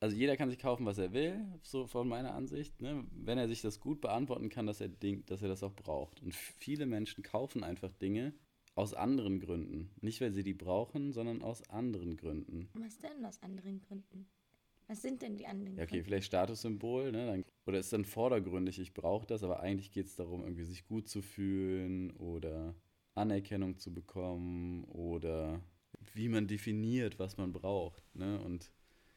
also 0.00 0.16
jeder 0.16 0.36
kann 0.36 0.50
sich 0.50 0.58
kaufen, 0.58 0.84
was 0.86 0.98
er 0.98 1.12
will, 1.12 1.44
so 1.62 1.86
von 1.86 2.08
meiner 2.08 2.34
Ansicht, 2.34 2.80
ne? 2.82 3.06
wenn 3.12 3.38
er 3.38 3.48
sich 3.48 3.62
das 3.62 3.80
gut 3.80 4.00
beantworten 4.00 4.48
kann, 4.48 4.66
dass 4.66 4.80
er, 4.80 4.88
Ding, 4.88 5.24
dass 5.26 5.42
er 5.42 5.48
das 5.48 5.62
auch 5.62 5.74
braucht. 5.74 6.20
Und 6.22 6.34
viele 6.34 6.86
Menschen 6.86 7.22
kaufen 7.22 7.62
einfach 7.64 7.92
Dinge 7.92 8.34
aus 8.74 8.94
anderen 8.94 9.40
Gründen. 9.40 9.92
Nicht, 10.00 10.20
weil 10.20 10.32
sie 10.32 10.42
die 10.44 10.54
brauchen, 10.54 11.12
sondern 11.12 11.42
aus 11.42 11.68
anderen 11.70 12.16
Gründen. 12.16 12.68
Was 12.74 12.98
denn 12.98 13.24
aus 13.24 13.42
anderen 13.42 13.80
Gründen? 13.80 14.28
Was 14.92 15.00
sind 15.02 15.22
denn 15.22 15.36
die 15.36 15.46
anderen 15.46 15.76
Ja, 15.76 15.84
okay, 15.84 16.02
Gründe? 16.02 16.04
vielleicht 16.04 16.26
Statussymbol, 16.26 17.12
ne? 17.12 17.26
Dann, 17.26 17.44
oder 17.66 17.78
ist 17.78 17.92
dann 17.92 18.04
vordergründig, 18.04 18.78
ich 18.78 18.92
brauche 18.94 19.26
das, 19.26 19.42
aber 19.42 19.60
eigentlich 19.60 19.90
geht 19.90 20.06
es 20.06 20.16
darum, 20.16 20.42
irgendwie 20.42 20.64
sich 20.64 20.84
gut 20.84 21.08
zu 21.08 21.22
fühlen 21.22 22.10
oder 22.16 22.74
Anerkennung 23.14 23.78
zu 23.78 23.92
bekommen 23.92 24.84
oder 24.84 25.62
wie 26.14 26.28
man 26.28 26.46
definiert, 26.46 27.18
was 27.18 27.36
man 27.36 27.52
braucht. 27.52 28.04
Ne? 28.14 28.40
Und 28.40 28.70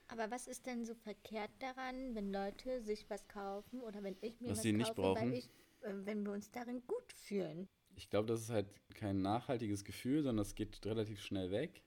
Aber 0.08 0.32
was 0.32 0.48
ist 0.48 0.66
denn 0.66 0.84
so 0.84 0.96
verkehrt 0.96 1.52
daran, 1.60 2.16
wenn 2.16 2.32
Leute 2.32 2.82
sich 2.82 3.08
was 3.10 3.28
kaufen 3.28 3.82
oder 3.82 4.02
wenn 4.02 4.18
ich 4.22 4.42
mir 4.42 4.50
Was 4.50 4.58
was 4.58 4.64
sie 4.64 4.74
nicht 4.74 4.90
kaufe, 4.90 5.02
brauchen? 5.02 5.30
weil 5.32 5.34
ich, 5.34 5.46
äh, 5.82 5.94
wenn 6.06 6.24
wir 6.26 6.32
uns 6.34 6.50
darin 6.52 6.82
gut 6.88 7.14
fühlen? 7.14 7.68
ich 7.96 8.10
glaube, 8.10 8.28
das 8.28 8.42
ist 8.42 8.50
halt 8.50 8.68
kein 8.94 9.22
nachhaltiges 9.22 9.84
Gefühl, 9.84 10.24
sondern 10.24 10.44
es 10.46 10.56
geht 10.56 10.86
relativ 10.86 11.22
schnell 11.22 11.52
weg. 11.52 11.82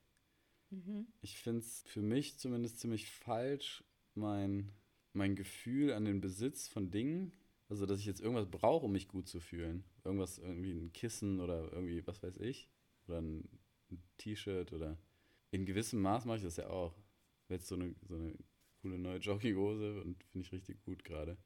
Mhm. 0.71 1.07
Ich 1.21 1.39
finde 1.39 1.61
es 1.61 1.83
für 1.87 2.03
mich 2.03 2.39
zumindest 2.39 2.81
ziemlich 2.81 3.09
falsch, 3.09 3.85
mein, 4.15 4.73
mein 5.13 5.37
Gefühl 5.37 5.93
an 5.93 6.05
den 6.05 6.21
Besitz 6.21 6.69
von 6.69 6.91
Dingen, 6.91 7.33
also 7.69 7.87
dass 7.87 8.01
ich 8.01 8.07
jetzt 8.07 8.21
irgendwas 8.21 8.51
brauche, 8.51 8.87
um 8.87 8.93
mich 8.93 9.09
gut 9.09 9.29
zu 9.29 9.41
fühlen. 9.41 9.85
Irgendwas, 10.05 10.39
irgendwie 10.39 10.73
ein 10.73 10.93
Kissen 10.93 11.41
oder 11.41 11.73
irgendwie, 11.73 12.07
was 12.07 12.23
weiß 12.23 12.37
ich, 12.39 12.69
oder 13.07 13.21
ein, 13.21 13.49
ein 13.91 14.03
T-Shirt 14.19 14.73
oder 14.73 14.99
in 15.51 15.67
gewissem 15.67 16.01
Maß 16.01 16.25
mache 16.25 16.39
ich 16.39 16.45
das 16.45 16.57
ja 16.57 16.69
auch. 16.69 16.95
Jetzt 17.49 17.69
so 17.69 17.75
eine, 17.75 17.95
so 18.07 18.15
eine 18.15 18.35
coole 18.83 18.99
neue 18.99 19.19
Jogginghose 19.19 20.03
und 20.03 20.23
finde 20.25 20.47
ich 20.47 20.53
richtig 20.53 20.83
gut 20.83 21.05
gerade. 21.05 21.37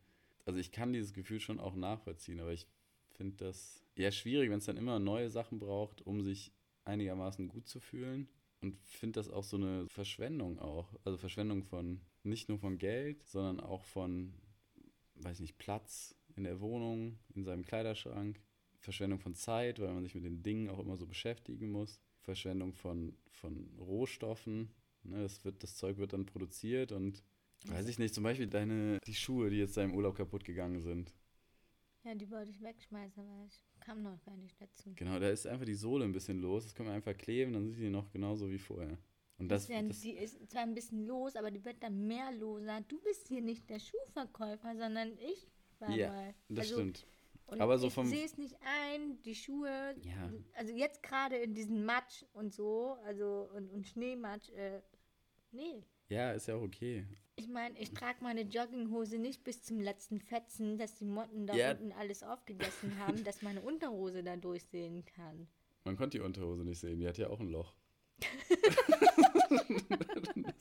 Also 0.44 0.58
ich 0.58 0.72
kann 0.72 0.92
dieses 0.92 1.12
Gefühl 1.12 1.40
schon 1.40 1.60
auch 1.60 1.76
nachvollziehen, 1.76 2.40
aber 2.40 2.52
ich 2.52 2.66
finde 3.12 3.36
das 3.36 3.84
eher 3.94 4.10
schwierig, 4.10 4.50
wenn 4.50 4.58
es 4.58 4.66
dann 4.66 4.76
immer 4.76 4.98
neue 4.98 5.30
Sachen 5.30 5.58
braucht, 5.58 6.02
um 6.02 6.22
sich 6.22 6.52
einigermaßen 6.84 7.48
gut 7.48 7.68
zu 7.68 7.78
fühlen. 7.78 8.28
Und 8.62 8.78
finde 8.84 9.18
das 9.18 9.28
auch 9.28 9.44
so 9.44 9.56
eine 9.56 9.88
Verschwendung 9.88 10.58
auch. 10.58 10.94
Also 11.04 11.18
Verschwendung 11.18 11.64
von 11.64 12.00
nicht 12.22 12.48
nur 12.48 12.58
von 12.58 12.78
Geld, 12.78 13.24
sondern 13.24 13.60
auch 13.60 13.82
von, 13.84 14.32
weiß 15.16 15.40
nicht, 15.40 15.58
Platz 15.58 16.14
in 16.36 16.44
der 16.44 16.60
Wohnung, 16.60 17.18
in 17.34 17.44
seinem 17.44 17.64
Kleiderschrank. 17.64 18.40
Verschwendung 18.78 19.20
von 19.20 19.34
Zeit, 19.34 19.78
weil 19.80 19.92
man 19.92 20.02
sich 20.02 20.14
mit 20.14 20.24
den 20.24 20.42
Dingen 20.42 20.68
auch 20.68 20.78
immer 20.78 20.96
so 20.96 21.06
beschäftigen 21.06 21.70
muss. 21.70 22.00
Verschwendung 22.20 22.72
von, 22.72 23.16
von 23.30 23.68
Rohstoffen. 23.78 24.70
Ne, 25.04 25.22
das, 25.22 25.44
wird, 25.44 25.62
das 25.62 25.76
Zeug 25.76 25.98
wird 25.98 26.12
dann 26.12 26.26
produziert 26.26 26.92
und 26.92 27.22
weiß 27.66 27.88
ich 27.88 27.98
nicht, 27.98 28.14
zum 28.14 28.24
Beispiel 28.24 28.46
deine, 28.46 28.98
die 29.06 29.14
Schuhe, 29.14 29.50
die 29.50 29.58
jetzt 29.58 29.76
da 29.76 29.82
im 29.82 29.94
Urlaub 29.94 30.16
kaputt 30.16 30.44
gegangen 30.44 30.80
sind. 30.80 31.12
Ja, 32.04 32.14
die 32.16 32.28
wollte 32.30 32.50
ich 32.50 32.60
wegschmeißen, 32.60 33.22
aber 33.22 33.44
ich 33.46 33.62
kam 33.80 34.02
noch 34.02 34.20
gar 34.24 34.36
nicht 34.36 34.60
dazu. 34.60 34.92
Genau, 34.96 35.18
da 35.20 35.28
ist 35.30 35.46
einfach 35.46 35.64
die 35.66 35.74
Sohle 35.74 36.04
ein 36.04 36.12
bisschen 36.12 36.40
los. 36.40 36.64
Das 36.64 36.74
können 36.74 36.88
wir 36.88 36.94
einfach 36.96 37.16
kleben, 37.16 37.52
dann 37.52 37.70
sind 37.70 37.80
die 37.80 37.90
noch 37.90 38.10
genauso 38.10 38.50
wie 38.50 38.58
vorher. 38.58 38.98
Und 39.38 39.48
das, 39.48 39.62
ist 39.64 39.68
ja, 39.70 39.82
das, 39.82 40.00
die 40.00 40.12
ist 40.16 40.50
zwar 40.50 40.62
ein 40.62 40.74
bisschen 40.74 41.06
los, 41.06 41.36
aber 41.36 41.50
die 41.50 41.64
wird 41.64 41.82
dann 41.82 42.06
mehr 42.06 42.32
loser. 42.32 42.80
Du 42.88 43.00
bist 43.00 43.28
hier 43.28 43.40
nicht 43.40 43.68
der 43.70 43.78
Schuhverkäufer, 43.78 44.76
sondern 44.76 45.16
ich 45.18 45.48
war 45.78 45.90
Ja, 45.90 46.08
mal. 46.08 46.34
das 46.48 46.66
also, 46.66 46.74
stimmt. 46.74 47.06
Und 47.46 47.60
Aber 47.60 47.78
so 47.78 47.88
ich 47.88 47.92
vom- 47.94 48.06
sehe 48.06 48.24
es 48.24 48.36
nicht 48.38 48.56
ein, 48.62 49.20
die 49.22 49.34
Schuhe, 49.34 49.94
Ja. 50.02 50.32
also 50.54 50.72
jetzt 50.72 51.02
gerade 51.02 51.36
in 51.36 51.54
diesem 51.54 51.84
Matsch 51.84 52.24
und 52.32 52.52
so, 52.54 52.96
also 53.04 53.48
und, 53.54 53.68
und 53.70 53.86
Schneematsch, 53.86 54.48
äh, 54.50 54.80
nee. 55.50 55.84
Ja, 56.12 56.32
ist 56.32 56.46
ja 56.46 56.56
auch 56.56 56.62
okay. 56.62 57.06
Ich 57.36 57.48
meine, 57.48 57.78
ich 57.80 57.90
trage 57.92 58.18
meine 58.22 58.42
Jogginghose 58.42 59.16
nicht 59.18 59.42
bis 59.44 59.62
zum 59.62 59.80
letzten 59.80 60.20
Fetzen, 60.20 60.76
dass 60.76 60.94
die 60.96 61.06
Motten 61.06 61.46
da 61.46 61.56
Ja. 61.56 61.70
unten 61.70 61.92
alles 61.92 62.22
aufgegessen 62.22 62.98
haben, 62.98 63.24
dass 63.24 63.40
meine 63.40 63.62
Unterhose 63.62 64.22
da 64.22 64.36
durchsehen 64.36 65.06
kann. 65.06 65.48
Man 65.84 65.96
konnte 65.96 66.18
die 66.18 66.24
Unterhose 66.24 66.64
nicht 66.64 66.80
sehen, 66.80 67.00
die 67.00 67.08
hat 67.08 67.16
ja 67.16 67.30
auch 67.30 67.40
ein 67.40 67.48
Loch. 67.48 67.74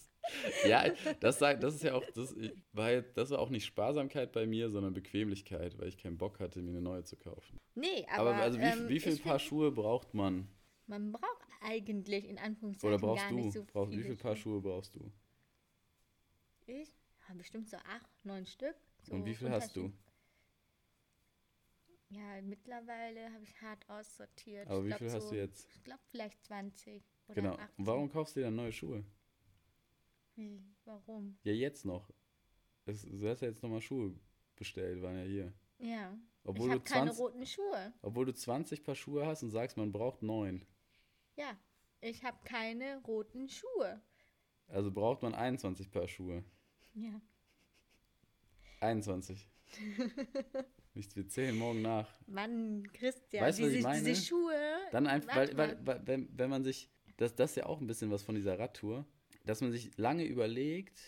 ja, 0.65 0.85
das, 1.19 1.39
sei- 1.39 1.55
das 1.55 1.75
ist 1.75 1.83
ja 1.83 1.93
auch, 1.95 2.03
das, 2.15 2.33
weil 2.73 3.03
das 3.13 3.29
war 3.31 3.39
auch 3.39 3.49
nicht 3.49 3.65
Sparsamkeit 3.65 4.31
bei 4.31 4.47
mir, 4.47 4.69
sondern 4.69 4.93
Bequemlichkeit, 4.93 5.77
weil 5.77 5.89
ich 5.89 5.97
keinen 5.97 6.17
Bock 6.17 6.39
hatte, 6.39 6.61
mir 6.61 6.69
eine 6.71 6.81
neue 6.81 7.03
zu 7.03 7.17
kaufen. 7.17 7.57
Nee, 7.75 8.05
aber, 8.09 8.31
Aber, 8.31 8.41
also 8.41 8.57
wie, 8.57 8.63
ähm, 8.63 8.89
wie 8.89 8.99
viel 8.99 9.13
ich 9.13 9.23
Paar 9.23 9.39
find, 9.39 9.49
Schuhe 9.49 9.71
braucht 9.71 10.13
man? 10.13 10.47
Man 10.87 11.11
braucht 11.11 11.47
eigentlich 11.61 12.27
in 12.27 12.37
Anführungszeichen 12.37 12.93
Oder 12.95 13.01
brauchst 13.05 13.23
gar 13.23 13.31
du? 13.31 13.35
nicht 13.37 13.53
so 13.53 13.63
Brauch, 13.65 13.89
wie 13.89 13.93
viele 13.95 14.03
viele 14.05 14.17
Paar 14.17 14.35
Schuhe 14.35 14.61
brauchst 14.61 14.95
du? 14.95 15.11
Ich 16.66 16.89
habe 17.28 17.39
bestimmt 17.39 17.70
so 17.70 17.78
acht, 17.78 18.26
neun 18.26 18.45
Stück. 18.45 18.76
So 19.03 19.14
Und 19.14 19.26
wie 19.26 19.36
viel 19.36 19.49
hast 19.49 19.76
du? 19.76 19.91
Ja, 22.09 22.41
mittlerweile 22.41 23.32
habe 23.34 23.43
ich 23.43 23.62
hart 23.62 23.88
aussortiert. 23.89 24.68
Aber 24.68 24.80
Ich 24.80 24.84
wie 24.84 24.88
glaub, 24.89 24.99
viel 24.99 25.12
hast 25.12 25.24
so, 25.24 25.30
du 25.30 25.38
jetzt? 25.38 25.68
Ich 25.76 25.84
glaube 25.84 26.01
vielleicht 26.09 26.43
20 26.43 27.03
oder 27.28 27.36
Genau. 27.36 27.53
18. 27.55 27.68
Und 27.78 27.86
warum 27.88 28.09
kaufst 28.09 28.36
du 28.36 28.41
dir 28.41 28.45
dann 28.47 28.55
neue 28.55 28.72
Schuhe? 28.74 29.05
Wie? 30.36 30.62
Warum? 30.86 31.38
Ja, 31.43 31.53
jetzt 31.53 31.86
noch. 31.86 32.12
Es, 32.86 33.03
du 33.03 33.30
hast 33.30 33.41
ja 33.41 33.47
jetzt 33.47 33.64
nochmal 33.64 33.82
Schuhe 33.82 34.14
bestellt, 34.55 35.01
waren 35.01 35.18
ja 35.18 35.24
hier. 35.24 35.53
Ja. 35.80 36.18
Obwohl 36.43 36.68
ich 36.68 36.74
habe 36.74 36.84
keine 36.84 37.12
20, 37.12 37.20
roten 37.20 37.45
Schuhe. 37.45 37.93
obwohl 38.01 38.26
du 38.26 38.34
20 38.34 38.84
Paar 38.84 38.95
Schuhe 38.95 39.26
hast 39.26 39.43
und 39.43 39.51
sagst, 39.51 39.78
man 39.78 39.91
braucht 39.91 40.22
neun. 40.22 40.66
Ja. 41.36 41.57
Ich 42.01 42.24
habe 42.24 42.38
keine 42.43 42.97
roten 43.03 43.47
Schuhe. 43.47 44.01
Also 44.68 44.91
braucht 44.91 45.22
man 45.22 45.34
21 45.36 45.91
Paar 45.91 46.07
Schuhe. 46.07 46.43
Ja. 46.95 47.22
21. 48.82 49.47
Nicht, 50.93 51.16
wir 51.16 51.28
zählen 51.28 51.57
morgen 51.57 51.82
nach. 51.82 52.09
Mann, 52.28 52.88
Christian, 52.93 53.43
Weißt 53.45 53.59
diese, 53.59 53.78
ich 53.78 53.84
meine? 53.84 54.03
diese 54.03 54.22
Schuhe. 54.26 54.78
Dann 54.91 55.07
einfach, 55.07 55.36
weil, 55.36 55.55
weil, 55.57 55.86
weil 55.86 56.07
wenn, 56.07 56.30
wenn 56.38 56.49
man 56.49 56.64
sich, 56.64 56.89
das, 57.18 57.36
das 57.36 57.51
ist 57.51 57.55
ja 57.57 57.66
auch 57.68 57.80
ein 57.80 57.88
bisschen 57.88 58.12
was 58.12 58.24
von 58.24 58.36
dieser 58.36 58.59
Radtour, 58.59 59.05
dass 59.45 59.62
man 59.62 59.72
sich 59.72 59.95
lange 59.97 60.26
überlegt, 60.26 60.99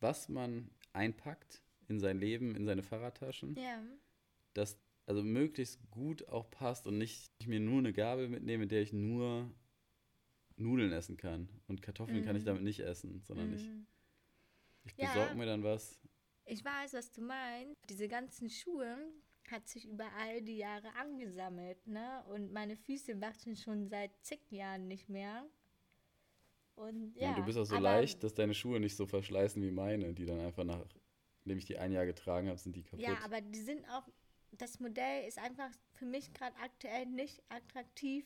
was 0.00 0.28
man 0.28 0.70
einpackt 0.92 1.62
in 1.88 2.00
sein 2.00 2.18
Leben, 2.18 2.54
in 2.56 2.64
seine 2.66 2.82
Fahrradtaschen, 2.82 3.54
Ja. 3.56 3.82
dass 4.54 4.78
also 5.06 5.22
möglichst 5.22 5.80
gut 5.90 6.28
auch 6.28 6.50
passt 6.50 6.86
und 6.86 6.98
nicht 6.98 7.30
ich 7.38 7.46
mir 7.46 7.60
nur 7.60 7.78
eine 7.78 7.92
Gabel 7.92 8.28
mitnehme, 8.28 8.64
mit 8.64 8.72
der 8.72 8.82
ich 8.82 8.92
nur 8.92 9.50
Nudeln 10.58 10.92
essen 10.92 11.16
kann. 11.16 11.48
Und 11.68 11.82
Kartoffeln 11.82 12.22
kann 12.24 12.36
ich 12.36 12.42
Mhm. 12.42 12.46
damit 12.46 12.62
nicht 12.62 12.80
essen, 12.80 13.22
sondern 13.24 13.52
ich, 13.54 13.62
Mhm. 13.62 13.86
ich 14.84 14.96
Ja. 14.96 15.06
besorge 15.06 15.36
mir 15.36 15.46
dann 15.46 15.62
was. 15.62 15.98
Ich 16.46 16.64
weiß, 16.64 16.94
was 16.94 17.12
du 17.12 17.20
meinst. 17.22 17.76
Diese 17.88 18.08
ganzen 18.08 18.50
Schuhe 18.50 18.96
hat 19.50 19.68
sich 19.68 19.86
über 19.88 20.10
all 20.18 20.42
die 20.42 20.56
Jahre 20.58 20.92
angesammelt, 20.94 21.86
ne? 21.86 22.24
Und 22.28 22.52
meine 22.52 22.76
Füße 22.76 23.20
wachsen 23.20 23.56
schon 23.56 23.88
seit 23.88 24.10
zig 24.22 24.40
Jahren 24.50 24.88
nicht 24.88 25.08
mehr. 25.08 25.48
Und 26.76 27.14
Ja, 27.16 27.22
ja, 27.22 27.28
und 27.28 27.38
du 27.38 27.44
bist 27.44 27.58
auch 27.58 27.64
so 27.64 27.76
leicht, 27.76 28.22
dass 28.22 28.34
deine 28.34 28.54
Schuhe 28.54 28.80
nicht 28.80 28.96
so 28.96 29.06
verschleißen 29.06 29.60
wie 29.62 29.70
meine, 29.70 30.14
die 30.14 30.24
dann 30.26 30.40
einfach 30.40 30.64
nach, 30.64 30.84
nachdem 31.44 31.58
ich 31.58 31.64
die 31.66 31.78
ein 31.78 31.92
Jahr 31.92 32.06
getragen 32.06 32.48
habe, 32.48 32.58
sind 32.58 32.76
die 32.76 32.82
kaputt. 32.84 33.02
Ja, 33.02 33.18
aber 33.24 33.40
die 33.40 33.60
sind 33.60 33.84
auch, 33.90 34.08
das 34.52 34.78
Modell 34.80 35.26
ist 35.26 35.38
einfach 35.38 35.70
für 35.94 36.06
mich 36.06 36.32
gerade 36.32 36.56
aktuell 36.56 37.06
nicht 37.06 37.42
attraktiv 37.48 38.24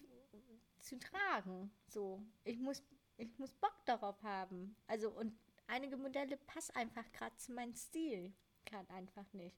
zu 0.83 0.99
tragen. 0.99 1.71
So, 1.89 2.23
ich 2.45 2.59
muss, 2.59 2.83
ich 3.17 3.39
muss 3.39 3.53
Bock 3.55 3.75
darauf 3.87 4.23
haben. 4.23 4.77
Also, 4.87 5.11
und 5.11 5.35
einige 5.67 5.97
Modelle 5.97 6.37
passen 6.37 6.77
einfach 6.77 7.11
gerade 7.13 7.37
zu 7.37 7.53
meinem 7.53 7.75
Stil. 7.75 8.33
Gerade 8.65 8.89
einfach 8.91 9.33
nicht. 9.33 9.57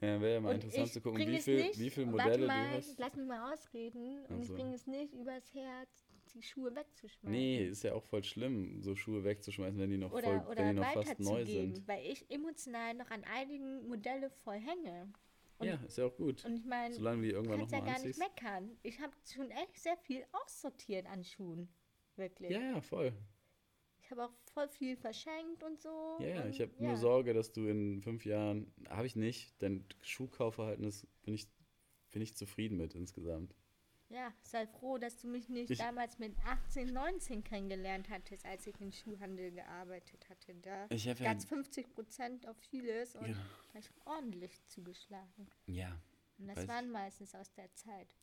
Ja, 0.00 0.20
wäre 0.20 0.34
ja 0.34 0.40
mal 0.40 0.54
Und 0.54 0.64
interessant 0.64 0.92
zu 0.92 1.00
gucken, 1.00 1.26
wie 1.26 1.36
es 1.36 1.44
viel, 1.44 1.56
nicht, 1.56 1.78
wie 1.78 1.90
viel 1.90 2.06
warte 2.12 2.30
Modelle 2.30 2.46
mal, 2.46 2.70
du 2.70 2.76
hast. 2.76 2.98
Lass 2.98 3.16
mich 3.16 3.26
mal 3.26 3.52
ausreden 3.52 4.24
und 4.26 4.36
Ach 4.36 4.42
ich 4.42 4.48
bringe 4.48 4.74
es 4.74 4.86
nicht 4.86 5.14
übers 5.14 5.54
Herz, 5.54 6.06
die 6.34 6.42
Schuhe 6.42 6.74
wegzuschmeißen. 6.74 7.30
Nee, 7.30 7.66
ist 7.68 7.82
ja 7.82 7.94
auch 7.94 8.04
voll 8.04 8.22
schlimm, 8.22 8.82
so 8.82 8.94
Schuhe 8.94 9.24
wegzuschmeißen, 9.24 9.78
wenn 9.78 9.90
die 9.90 9.96
noch, 9.96 10.12
Oder, 10.12 10.42
voll, 10.42 10.52
oder 10.52 10.64
wenn 10.64 10.76
die 10.76 10.82
noch 10.82 10.92
fast 10.92 11.20
neu 11.20 11.46
sind. 11.46 11.88
weil 11.88 12.04
ich 12.04 12.30
emotional 12.30 12.92
noch 12.94 13.10
an 13.10 13.24
einigen 13.24 13.88
Modelle 13.88 14.28
voll 14.28 14.58
hänge. 14.58 15.10
Und, 15.58 15.66
ja, 15.68 15.76
ist 15.86 15.96
ja 15.96 16.04
auch 16.04 16.16
gut. 16.16 16.44
und 16.44 16.56
ich 16.56 16.66
meine, 16.66 16.94
Solange 16.94 17.22
die 17.22 17.30
irgendwann 17.30 17.58
kannst 17.60 17.72
ja 17.72 17.78
nochmal 17.78 17.94
gar 17.94 18.06
nicht 18.06 18.18
meckern. 18.18 18.78
Ich 18.82 19.00
habe 19.00 19.12
schon 19.24 19.50
echt 19.50 19.78
sehr 19.78 19.96
viel 19.96 20.24
aussortiert 20.32 21.06
an 21.06 21.24
Schuhen. 21.24 21.68
Wirklich. 22.16 22.50
Ja, 22.50 22.60
ja, 22.60 22.80
voll. 22.80 23.12
Ich 24.02 24.10
habe 24.10 24.24
auch 24.24 24.32
voll 24.52 24.68
viel 24.68 24.96
verschenkt 24.96 25.64
und 25.64 25.80
so. 25.80 26.16
Ja, 26.20 26.28
ja, 26.28 26.42
und, 26.42 26.50
ich 26.50 26.60
habe 26.60 26.72
ja. 26.78 26.86
nur 26.86 26.96
Sorge, 26.96 27.34
dass 27.34 27.52
du 27.52 27.66
in 27.66 28.02
fünf 28.02 28.24
Jahren, 28.24 28.72
habe 28.88 29.06
ich 29.06 29.16
nicht, 29.16 29.60
dein 29.60 29.84
Schuhkaufverhalten 30.02 30.84
ist, 30.84 31.06
bin 31.22 31.34
ich, 31.34 31.48
bin 32.12 32.22
ich 32.22 32.36
zufrieden 32.36 32.76
mit 32.76 32.94
insgesamt. 32.94 33.54
Ja, 34.08 34.32
sei 34.42 34.66
froh, 34.68 34.98
dass 34.98 35.20
du 35.20 35.26
mich 35.26 35.48
nicht 35.48 35.70
Ich- 35.70 35.78
damals 35.78 36.18
mit 36.20 36.32
18, 36.44 36.92
19 36.92 37.42
kennengelernt 37.42 38.08
hattest, 38.08 38.46
als 38.46 38.66
ich 38.66 38.80
im 38.80 38.92
Schuhhandel 38.92 39.50
gearbeitet 39.50 40.28
hatte. 40.28 40.54
Da 40.62 40.86
Ich 40.90 41.08
habe 41.08 41.18
ja, 41.18 41.30
ganz 41.32 41.44
50 41.44 41.90
Prozent 41.92 42.46
auf 42.46 42.56
vieles 42.70 43.16
und 43.16 43.24
Genau. 43.26 43.38
da 43.38 43.74
hab 43.74 43.80
ich 43.80 43.90
ordentlich 44.06 44.64
zugeschlagen. 44.68 45.48
ja, 45.66 46.00
Und 46.38 46.46
das 46.48 46.68
waren 46.68 46.90
meistens 46.90 47.34
aus 47.34 47.52
der 47.54 47.72
Zeit. 47.74 48.14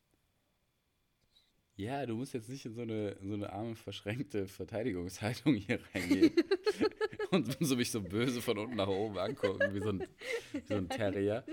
ja, 1.76 2.06
du 2.06 2.16
musst 2.16 2.34
jetzt 2.34 2.48
nicht 2.50 2.66
in 2.66 2.76
so 2.76 2.82
eine, 2.82 3.10
in 3.20 3.28
so 3.28 3.34
eine 3.34 3.52
arme, 3.52 3.76
verschränkte 3.76 4.48
Verteidigungshaltung 4.48 5.56
hier 5.56 5.80
reingehen 5.94 6.34
und 7.32 7.58
so 7.60 7.76
mich 7.76 7.92
so 7.92 8.02
böse 8.02 8.42
von 8.42 8.58
unten 8.58 8.76
nach 8.78 8.88
oben 8.88 9.18
angucken, 9.18 9.74
wie 9.74 9.82
so 9.82 9.90
ein, 9.90 10.08
wie 10.54 10.62
so 10.62 10.76
ein 10.76 10.88
Terrier. 10.88 11.44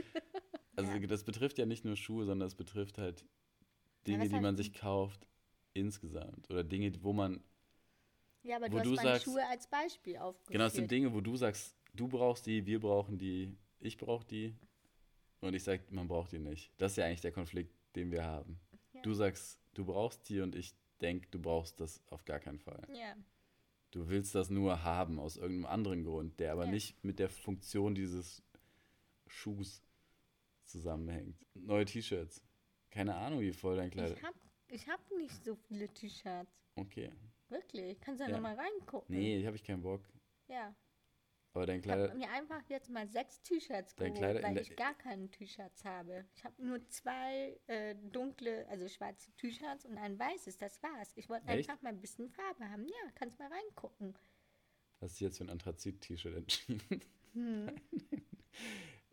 Also 0.76 0.92
Ja. 0.92 0.98
das 1.06 1.24
betrifft 1.24 1.58
ja 1.58 1.66
nicht 1.66 1.84
nur 1.84 1.96
Schuhe, 1.96 2.26
sondern 2.26 2.46
es 2.46 2.54
betrifft 2.54 2.98
halt 2.98 3.24
Dinge, 4.06 4.22
was 4.24 4.28
die 4.30 4.40
man 4.40 4.56
sich 4.56 4.72
kauft 4.72 5.26
insgesamt 5.74 6.48
oder 6.50 6.64
Dinge, 6.64 6.92
wo 7.02 7.12
man 7.12 7.42
Ja, 8.42 8.56
aber 8.56 8.66
Wo 8.66 8.70
du 8.70 8.78
hast 8.78 8.86
du 8.86 8.90
meine 8.94 9.08
sagst- 9.10 9.24
Schuhe 9.24 9.46
als 9.48 9.66
Beispiel 9.68 10.16
aufgeführt. 10.16 10.52
Genau, 10.52 10.64
es 10.64 10.72
sind 10.72 10.90
Dinge, 10.90 11.12
wo 11.12 11.20
du 11.20 11.36
sagst, 11.36 11.76
du 11.94 12.08
brauchst 12.08 12.46
die, 12.46 12.64
wir 12.66 12.80
brauchen 12.80 13.18
die, 13.18 13.56
ich 13.80 13.98
brauche 13.98 14.24
die. 14.26 14.54
Und 15.40 15.54
ich 15.54 15.62
sage, 15.62 15.82
man 15.90 16.08
braucht 16.08 16.32
die 16.32 16.38
nicht. 16.38 16.72
Das 16.78 16.92
ist 16.92 16.96
ja 16.96 17.06
eigentlich 17.06 17.20
der 17.22 17.32
Konflikt, 17.32 17.74
den 17.96 18.10
wir 18.10 18.24
haben. 18.24 18.58
Ja. 18.92 19.00
Du 19.02 19.12
sagst, 19.14 19.58
du 19.74 19.84
brauchst 19.84 20.28
die 20.28 20.40
und 20.40 20.54
ich 20.54 20.74
denke, 21.00 21.28
du 21.30 21.38
brauchst 21.40 21.80
das 21.80 22.02
auf 22.08 22.24
gar 22.24 22.40
keinen 22.40 22.58
Fall. 22.58 22.86
Ja, 22.92 23.14
Du 23.92 24.08
willst 24.08 24.34
das 24.36 24.50
nur 24.50 24.84
haben 24.84 25.18
aus 25.18 25.36
irgendeinem 25.36 25.66
anderen 25.66 26.04
Grund, 26.04 26.38
der 26.38 26.52
aber 26.52 26.66
Ja. 26.66 26.70
nicht 26.70 27.02
mit 27.04 27.18
der 27.18 27.28
Funktion 27.28 27.94
dieses 27.94 28.40
Schuhs 29.26 29.82
zusammenhängt. 30.64 31.36
Neue 31.54 31.84
T-Shirts. 31.86 32.40
Keine 32.90 33.14
Ahnung, 33.14 33.40
wie 33.40 33.52
voll 33.52 33.76
dein 33.76 33.90
Kleid. 33.90 34.16
ich 34.16 34.22
habe 34.22 34.36
ich 34.68 34.88
hab 34.88 35.10
nicht 35.12 35.44
so 35.44 35.54
viele 35.54 35.88
T-Shirts. 35.88 36.52
Okay. 36.76 37.12
Wirklich. 37.48 38.00
Kannst 38.00 38.20
du 38.20 38.24
ja, 38.24 38.30
Ja. 38.30 38.36
nochmal 38.36 38.56
reingucken. 38.56 39.14
Nee, 39.16 39.44
habe 39.46 39.56
ich 39.56 39.64
keinen 39.64 39.82
Bock. 39.82 40.02
Ja. 40.48 40.74
Aber 41.52 41.66
dein 41.66 41.80
Ich 41.80 41.88
habe 41.88 42.04
Kleider. 42.04 42.14
mir 42.14 42.30
einfach 42.30 42.62
jetzt 42.68 42.88
mal 42.90 43.08
sechs 43.08 43.42
T-Shirts 43.42 43.96
geholt, 43.96 44.14
Kleider 44.16 44.42
weil 44.42 44.58
ich 44.58 44.76
gar 44.76 44.94
keine 44.94 45.28
T-Shirts 45.28 45.84
habe. 45.84 46.24
Ich 46.36 46.44
habe 46.44 46.64
nur 46.64 46.86
zwei 46.88 47.58
äh, 47.66 47.96
dunkle, 47.96 48.68
also 48.68 48.86
schwarze 48.88 49.32
T-Shirts 49.32 49.84
und 49.84 49.98
ein 49.98 50.16
weißes, 50.16 50.58
das 50.58 50.80
war's. 50.82 51.10
Ich 51.16 51.28
wollte 51.28 51.48
einfach 51.48 51.82
mal 51.82 51.88
ein 51.88 52.00
bisschen 52.00 52.28
Farbe 52.30 52.70
haben. 52.70 52.86
Ja, 52.86 53.10
kannst 53.16 53.38
mal 53.40 53.48
reingucken. 53.52 54.14
Hast 55.00 55.20
du 55.20 55.24
jetzt 55.24 55.38
für 55.38 55.44
ein 55.44 55.50
Anthrazit-T-Shirt 55.50 56.36
entschieden? 56.36 57.02
Hm. 57.32 57.74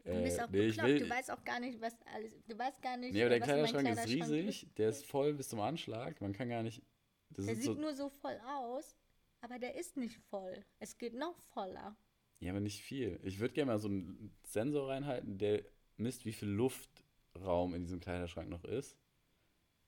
Du 0.08 0.14
Äh, 0.14 0.24
bist 0.24 0.41
auch 0.41 0.49
nee, 0.49 0.68
bekloppt, 0.68 1.01
du 1.01 1.10
weißt 1.10 1.32
auch 1.32 1.43
gar 1.43 1.60
nicht, 1.60 1.82
was 1.82 1.95
alles, 2.14 2.34
du 2.47 2.58
weißt 2.58 2.82
gar 2.82 2.97
nicht, 2.97 3.14
Nee, 3.14 3.24
aber 3.24 3.36
äh, 3.36 3.39
der 3.39 3.47
meinem 3.47 3.68
Kleiderschrank 3.68 3.89
ist 3.89 4.03
Kleiderschrank 4.05 4.32
riesig, 4.32 4.68
der 4.78 4.89
ist 4.89 5.05
voll 5.05 5.34
bis 5.34 5.49
zum 5.49 5.60
Anschlag. 5.60 6.22
Man 6.22 6.34
kann 6.34 6.49
gar 6.49 6.64
nicht. 6.64 6.82
Der 7.30 7.53
ist 7.53 7.62
sieht 7.62 7.66
so, 7.66 7.74
nur 7.74 7.93
so 7.93 8.10
voll 8.10 8.39
aus, 8.45 8.95
aber 9.41 9.60
der 9.60 9.76
ist 9.76 9.97
nicht 9.97 10.18
voll. 10.30 10.64
Es 10.80 10.97
geht 10.97 11.14
noch 11.14 11.38
voller. 11.53 11.97
ja, 12.39 12.51
aber 12.51 12.62
nicht 12.62 12.82
viel. 12.82 13.20
Ich 13.24 13.39
würde 13.39 13.53
gerne 13.53 13.72
mal 13.74 13.80
so 13.80 13.89
einen 13.89 14.36
Sensor 14.43 14.89
reinhalten, 14.89 15.38
der 15.38 15.64
misst, 15.97 16.26
wie 16.26 16.32
viel 16.34 16.49
Luftraum 16.49 17.74
in 17.76 17.84
diesem 17.84 17.99
Kleiderschrank 17.99 18.49
noch 18.49 18.64
ist. 18.64 18.97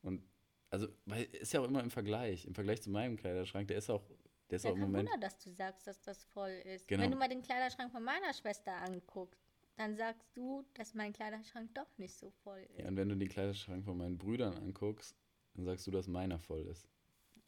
Und 0.01 0.23
also, 0.69 0.87
weil 1.05 1.23
ist 1.25 1.53
ja 1.53 1.61
auch 1.61 1.65
immer 1.65 1.81
im 1.81 1.91
Vergleich. 1.91 2.45
Im 2.45 2.53
Vergleich 2.55 2.81
zu 2.81 2.89
meinem 2.89 3.15
Kleiderschrank, 3.17 3.67
der 3.69 3.77
ist 3.77 3.89
auch, 3.89 4.03
der 4.49 4.57
ist 4.57 4.63
Ja, 4.65 4.71
auch 4.71 4.75
im 4.75 4.81
Moment. 4.81 5.09
Wunder, 5.09 5.19
dass 5.19 5.37
du 5.39 5.49
sagst, 5.51 5.87
dass 5.87 6.01
das 6.01 6.23
voll 6.25 6.51
ist. 6.65 6.87
Genau. 6.87 7.03
Wenn 7.03 7.11
du 7.11 7.17
mal 7.17 7.29
den 7.29 7.41
Kleiderschrank 7.41 7.91
von 7.91 8.03
meiner 8.03 8.33
Schwester 8.33 8.73
anguckst, 8.81 9.48
dann 9.79 9.95
sagst 9.95 10.27
du, 10.35 10.65
dass 10.73 10.93
mein 10.93 11.13
Kleiderschrank 11.13 11.73
doch 11.73 11.97
nicht 11.97 12.13
so 12.13 12.29
voll 12.43 12.59
ist. 12.69 12.79
Ja, 12.79 12.87
und 12.89 12.97
wenn 12.97 13.07
du 13.09 13.15
den 13.15 13.29
Kleiderschrank 13.29 13.85
von 13.85 13.97
meinen 13.97 14.17
Brüdern 14.17 14.53
anguckst, 14.57 15.15
dann 15.53 15.63
sagst 15.65 15.87
du, 15.87 15.91
dass 15.91 16.07
meiner 16.07 16.37
voll 16.37 16.65
ist. 16.67 16.87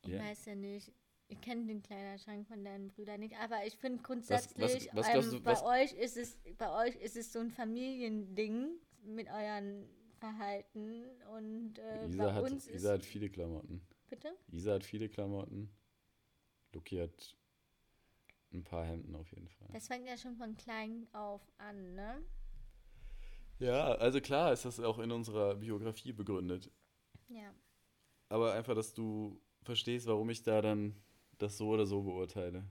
Ich 0.04 0.14
Ja. 0.14 0.20
weiß 0.20 0.46
ja 0.46 0.56
nicht. 0.56 0.92
Ich 1.28 1.40
kenne 1.42 1.66
den 1.66 1.82
Kleiderschrank 1.82 2.48
von 2.48 2.64
deinen 2.64 2.88
Brüdern 2.90 3.20
nicht, 3.20 3.36
aber 3.38 3.66
ich 3.66 3.76
finde 3.76 4.02
grundsätzlich, 4.02 4.90
was 4.94 5.08
ähm, 5.10 5.44
bei 5.44 5.52
was- 5.52 5.64
euch 5.64 5.94
ist 5.94 6.18
es, 6.18 6.38
bei 6.58 6.88
euch 6.88 6.96
ist 6.98 7.16
es 7.18 7.32
so 7.32 7.40
ein 7.40 7.52
Familiending 7.52 8.80
mit 9.04 9.28
euren 9.30 9.88
Verhalten 10.20 11.06
und 11.36 11.80
äh, 11.80 12.08
Isa, 12.08 12.26
bei 12.26 12.34
hat, 12.34 12.44
uns 12.52 12.68
ist 12.68 12.76
Isa 12.76 12.94
hat 12.94 13.06
viele 13.06 13.30
Klamotten. 13.30 13.82
bitte. 14.10 14.34
Isa 14.52 14.74
hat 14.74 14.86
viele 14.86 15.10
Klamotten. 15.10 15.70
Luki 16.74 16.98
hat 16.98 17.38
ein 18.54 18.64
paar 18.64 18.86
Hemden 18.86 19.16
auf 19.16 19.32
jeden 19.32 19.48
Fall. 19.50 19.68
Das 19.74 19.88
fängt 19.88 20.08
ja 20.08 20.18
schon 20.18 20.36
von 20.36 20.56
klein 20.58 21.08
auf 21.14 21.42
an, 21.58 21.94
ne? 21.96 22.22
Ja, 23.60 23.94
also 23.96 24.20
klar 24.22 24.52
ist 24.54 24.66
das 24.66 24.80
auch 24.80 25.00
in 25.00 25.12
unserer 25.12 25.56
Biografie 25.56 26.12
begründet. 26.14 26.72
Ja. 27.28 27.54
Aber 28.30 28.54
einfach, 28.54 28.76
dass 28.76 28.94
du 28.94 29.40
verstehst, 29.64 30.08
warum 30.08 30.30
ich 30.30 30.42
da 30.44 30.62
dann 30.62 30.96
das 31.38 31.58
so 31.58 31.70
oder 31.70 31.86
so 31.86 32.02
beurteile. 32.02 32.66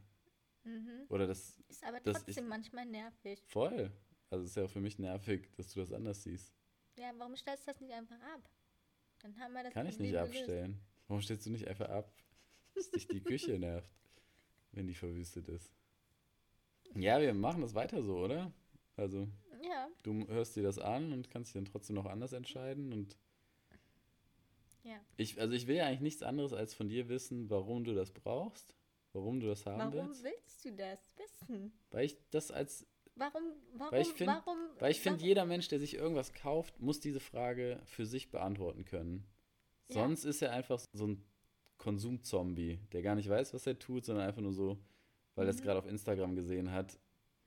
Mhm. 0.64 1.07
Oder 1.09 1.26
das 1.26 1.59
Ist 1.68 1.85
aber 1.85 2.03
trotzdem 2.03 2.45
ich- 2.45 2.49
manchmal 2.49 2.87
nervig. 2.87 3.41
voll. 3.47 3.93
Also 4.31 4.45
es 4.45 4.51
ist 4.51 4.57
ja 4.57 4.64
auch 4.64 4.70
für 4.70 4.81
mich 4.81 4.99
nervig, 4.99 5.51
dass 5.57 5.72
du 5.72 5.81
das 5.81 5.93
anders 5.93 6.22
siehst. 6.22 6.55
Ja, 6.99 7.12
warum 7.18 7.37
stellst 7.37 7.66
du 7.66 7.72
das 7.72 7.81
nicht 7.81 7.93
einfach 7.93 8.20
ab? 8.35 8.49
Dann 9.20 9.39
haben 9.39 9.53
wir 9.53 9.62
das 9.64 9.72
Kann 9.72 9.87
ich 9.87 9.99
nicht 9.99 10.12
gelöst. 10.12 10.37
abstellen. 10.37 10.81
Warum 11.09 11.22
stellst 11.22 11.47
du 11.47 11.51
nicht 11.51 11.66
einfach 11.68 11.89
ab, 11.89 12.12
dass 12.74 12.91
dich 12.91 13.07
die 13.09 13.20
Küche 13.22 13.59
nervt, 13.59 13.93
wenn 14.73 14.87
die 14.87 14.95
verwüstet 14.95 15.49
ist? 15.49 15.73
Ja, 16.95 17.21
wir 17.21 17.35
machen 17.35 17.62
das 17.62 17.75
weiter 17.75 18.03
so, 18.03 18.18
oder? 18.18 18.53
Also, 18.97 19.29
Ja, 19.62 19.89
du 20.03 20.27
hörst 20.29 20.57
dir 20.57 20.62
das 20.62 20.79
an 20.79 21.12
und 21.12 21.31
kannst 21.31 21.49
dich 21.51 21.55
dann 21.55 21.64
trotzdem 21.71 21.97
noch 21.97 22.07
anders 22.07 22.33
entscheiden 22.33 22.93
und 22.93 23.16
ja. 24.83 24.99
ich, 25.16 25.39
also 25.41 25.55
ich 25.55 25.66
will 25.66 25.77
ja 25.77 25.87
eigentlich 25.87 26.01
nichts 26.01 26.23
anderes 26.23 26.53
als 26.53 26.75
von 26.75 26.89
dir 26.89 27.09
wissen, 27.09 27.51
warum 27.51 27.85
du 27.85 27.95
das 27.95 28.11
brauchst, 28.12 28.75
warum 29.12 29.41
du 29.41 29.47
das 29.47 29.66
haben 29.66 29.79
Warum 29.95 30.09
willst. 30.09 30.25
willst 30.25 30.64
du 30.64 30.73
das 30.73 30.99
wissen? 31.18 31.73
Weil 31.91 32.07
ich 32.07 32.16
das 32.31 32.51
als, 32.51 32.87
Warum, 33.16 33.43
warum, 33.75 33.93
Weil 33.93 34.03
ich 34.03 34.09
find- 34.14 34.29
warum? 34.31 34.57
weil 34.79 34.91
ich 34.93 35.01
finde, 35.01 35.18
warum- 35.18 35.29
jeder 35.29 35.45
Mensch, 35.45 35.68
der 35.68 35.79
sich 35.79 35.95
irgendwas 35.95 36.33
kauft, 36.33 36.81
muss 36.81 37.01
diese 37.01 37.21
Frage 37.21 37.81
für 37.85 38.07
sich 38.07 38.31
beantworten 38.31 38.85
können. 38.87 39.27
Ja. 39.89 39.95
Sonst 39.95 40.25
ist 40.25 40.41
er 40.41 40.53
einfach 40.53 40.81
so 40.95 41.07
ein 41.07 41.23
Konsumzombie, 41.81 42.78
der 42.93 43.03
gar 43.03 43.14
nicht 43.16 43.28
weiß, 43.28 43.53
was 43.55 43.66
er 43.66 43.78
tut, 43.78 44.05
sondern 44.05 44.26
einfach 44.28 44.43
nur 44.43 44.53
so, 44.53 44.78
weil 45.35 45.47
er 45.47 45.51
es 45.51 45.59
Mhm. 45.61 45.64
gerade 45.64 45.78
auf 45.78 45.87
Instagram 45.87 46.37
gesehen 46.37 46.70
hat, 46.70 46.99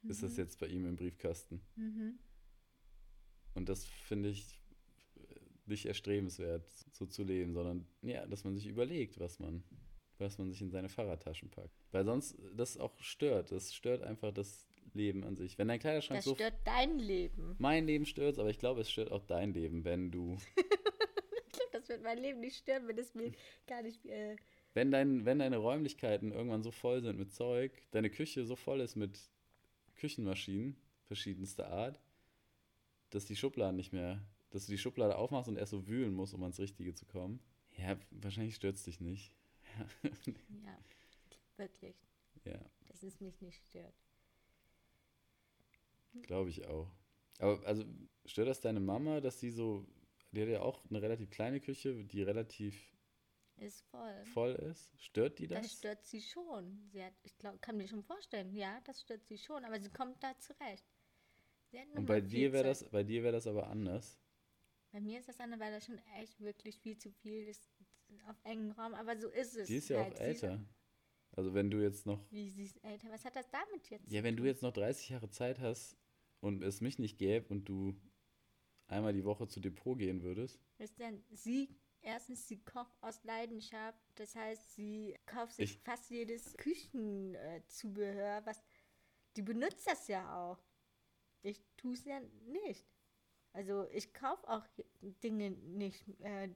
ist 0.10 0.24
das 0.24 0.34
Mhm. 0.34 0.38
jetzt 0.40 0.60
bei 0.60 0.68
ihm 0.68 0.86
im 0.88 0.96
Briefkasten. 0.96 1.62
Mhm. 1.76 2.18
Und 3.54 3.70
das 3.70 3.86
finde 3.86 4.30
ich 4.30 4.60
nicht 5.66 5.86
erstrebenswert, 5.86 6.68
so 6.92 7.06
zu 7.06 7.24
leben, 7.24 7.54
sondern 7.54 7.86
ja, 8.02 8.26
dass 8.26 8.44
man 8.44 8.56
sich 8.56 8.66
überlegt, 8.68 9.20
was 9.20 9.40
man, 9.40 9.64
was 10.18 10.38
man 10.40 10.50
sich 10.50 10.62
in 10.62 10.72
seine 10.72 10.90
Fahrradtaschen 10.90 11.50
packt. 11.52 11.86
Weil 11.92 12.04
sonst 12.04 12.36
das 12.56 12.76
auch 12.78 13.00
stört. 13.00 13.52
Das 13.52 13.74
stört 13.74 14.02
einfach 14.04 14.34
das 14.34 14.68
Leben 14.94 15.24
an 15.24 15.36
sich. 15.38 15.58
Wenn 15.58 15.68
dein 15.70 15.80
Kleiderschrank 15.80 16.18
Das 16.18 16.26
so. 16.26 16.36
stört 16.36 16.56
dein 16.66 16.98
Leben. 17.00 17.56
Mein 17.60 17.86
Leben 17.86 18.06
stört 18.06 18.40
aber 18.40 18.50
ich 18.50 18.58
glaube, 18.60 18.82
es 18.82 18.92
stört 18.92 19.12
auch 19.12 19.24
dein 19.26 19.54
Leben, 19.54 19.86
wenn 19.86 20.12
du. 20.12 20.38
Das 21.84 21.90
wird 21.90 22.04
mein 22.04 22.18
Leben 22.18 22.40
nicht 22.40 22.56
stören, 22.56 22.88
wenn 22.88 22.98
es 22.98 23.14
mir 23.14 23.34
gar 23.68 23.82
nicht. 23.82 24.06
Äh, 24.06 24.38
Wenn, 24.74 24.90
dein, 24.90 25.26
wenn 25.26 25.40
deine 25.40 25.58
Räumlichkeiten 25.58 26.32
irgendwann 26.32 26.64
so 26.64 26.72
voll 26.72 27.02
sind 27.02 27.20
mit 27.20 27.34
Zeug, 27.34 27.74
deine 27.92 28.10
Küche 28.10 28.46
so 28.46 28.56
voll 28.56 28.80
ist 28.80 28.96
mit 28.96 29.20
Küchenmaschinen 29.98 30.78
verschiedenster 31.04 31.68
Art, 31.68 32.00
dass 33.10 33.26
die 33.26 33.36
Schubladen 33.36 33.76
nicht 33.76 33.92
mehr, 33.92 34.22
dass 34.52 34.66
du 34.66 34.72
die 34.72 34.78
Schublade 34.78 35.18
aufmachst 35.18 35.50
und 35.50 35.58
erst 35.58 35.72
so 35.72 35.86
wühlen 35.88 36.14
musst, 36.14 36.34
um 36.34 36.42
ans 36.44 36.60
Richtige 36.60 36.94
zu 36.96 37.06
kommen. 37.06 37.42
Ja, 37.78 37.98
wahrscheinlich 38.12 38.56
stört 38.56 38.76
es 38.76 38.84
dich 38.84 39.02
nicht. 39.02 39.36
ja, 40.48 40.78
wirklich. 41.58 41.96
Ja, 42.46 42.60
Dass 42.88 43.04
es 43.04 43.20
mich 43.20 43.42
nicht 43.42 43.62
stört. 43.70 43.94
glaube 46.22 46.50
ich 46.50 46.66
auch. 46.68 46.92
Aber 47.40 47.66
also 47.66 47.84
stört 48.26 48.48
das 48.48 48.62
deine 48.62 48.80
Mama, 48.80 49.20
dass 49.22 49.40
sie 49.40 49.50
so, 49.52 49.86
die 50.34 50.42
hat 50.42 50.50
ja 50.50 50.62
auch 50.62 50.84
eine 50.90 51.02
relativ 51.02 51.30
kleine 51.30 51.62
Küche, 51.62 52.04
die 52.06 52.24
relativ 52.24 52.76
Ist 53.58 53.82
voll. 53.90 54.26
voll 54.34 54.52
ist? 54.54 54.92
Stört 55.02 55.40
die 55.40 55.48
Das 55.48 55.62
das? 55.62 55.78
stört 55.78 56.06
sie 56.06 56.22
schon. 56.22 56.82
Sie 56.92 57.04
hat, 57.04 57.14
ich 57.24 57.38
glaub, 57.38 57.62
kann 57.62 57.78
mir 57.78 57.88
schon 57.88 58.04
vorstellen, 58.04 58.54
ja, 58.54 58.82
das 58.86 59.02
stört 59.02 59.26
sie 59.26 59.38
schon, 59.38 59.64
aber 59.64 59.80
sie 59.80 59.90
kommt 59.90 60.22
da 60.24 60.38
zurecht. 60.40 60.86
Sie 61.72 61.80
Und 61.96 62.06
bei 62.06 62.22
dir 62.22 62.52
wäre 62.52 62.66
das, 62.66 62.84
bei 62.90 63.04
dir 63.04 63.24
wäre 63.24 63.34
das 63.34 63.48
aber 63.48 63.68
anders. 63.68 64.20
Bei 64.92 65.02
mir 65.02 65.20
ist 65.20 65.28
das 65.30 65.40
andere, 65.40 65.60
weil 65.60 65.72
das 65.72 65.86
schon 65.86 66.00
echt 66.20 66.40
wirklich 66.40 66.78
viel 66.80 66.98
zu 66.98 67.12
viel 67.12 67.48
ist 67.48 67.68
auf 68.28 68.36
engem 68.44 68.72
Raum, 68.72 68.94
aber 68.94 69.18
so 69.18 69.28
ist 69.30 69.56
es. 69.56 69.68
Die 69.68 69.76
ist 69.78 69.90
ja 69.90 70.00
halt. 70.04 70.14
auch 70.14 70.18
Sie 70.18 70.24
älter. 70.24 70.66
Also 71.32 71.54
wenn 71.56 71.72
du 71.72 71.82
jetzt 71.82 72.06
noch, 72.06 72.20
Wie 72.30 72.48
sie 72.50 72.66
ist 72.66 72.84
älter? 72.84 73.10
Was 73.10 73.26
hat 73.26 73.36
das 73.36 73.50
damit 73.50 73.90
jetzt? 73.90 74.12
ja, 74.12 74.24
wenn 74.24 74.36
du 74.38 74.46
jetzt 74.46 74.62
noch 74.62 74.72
30 74.72 75.10
Jahre 75.10 75.30
Zeit 75.30 75.60
hast 75.60 75.98
und 76.42 76.62
es 76.64 76.80
mich 76.80 77.00
nicht 77.00 77.18
gäbe 77.18 77.48
und 77.50 77.66
du 77.66 78.00
einmal 78.94 79.14
die 79.14 79.24
Woche 79.26 79.48
zu 79.48 79.60
Depot 79.60 79.98
gehen 79.98 80.22
würdest, 80.24 80.60
Ist 80.78 81.00
denn 81.00 81.24
sie, 81.32 81.70
erstens, 82.02 82.48
sie 82.48 82.62
kocht 82.64 82.96
aus 83.02 83.24
Leidenschaft, 83.24 84.00
das 84.16 84.36
heißt, 84.36 84.76
sie 84.76 85.16
kauft 85.26 85.54
sich 85.56 85.72
Ich- 85.76 85.80
fast 85.84 86.10
jedes 86.10 86.56
Küchenzubehör, 86.58 88.46
was, 88.46 88.62
die 89.36 89.42
benutzt 89.42 89.88
das 89.88 90.08
ja 90.08 90.36
auch. 90.52 90.60
Ich 91.42 91.62
tue 91.78 91.94
es 91.94 92.06
ja 92.06 92.20
nicht. 92.46 92.86
Also 93.52 93.88
ich 93.92 94.14
kaufe 94.14 94.48
auch 94.50 94.66
Dinge 95.24 95.52
nicht, 95.52 96.04
äh, 96.22 96.50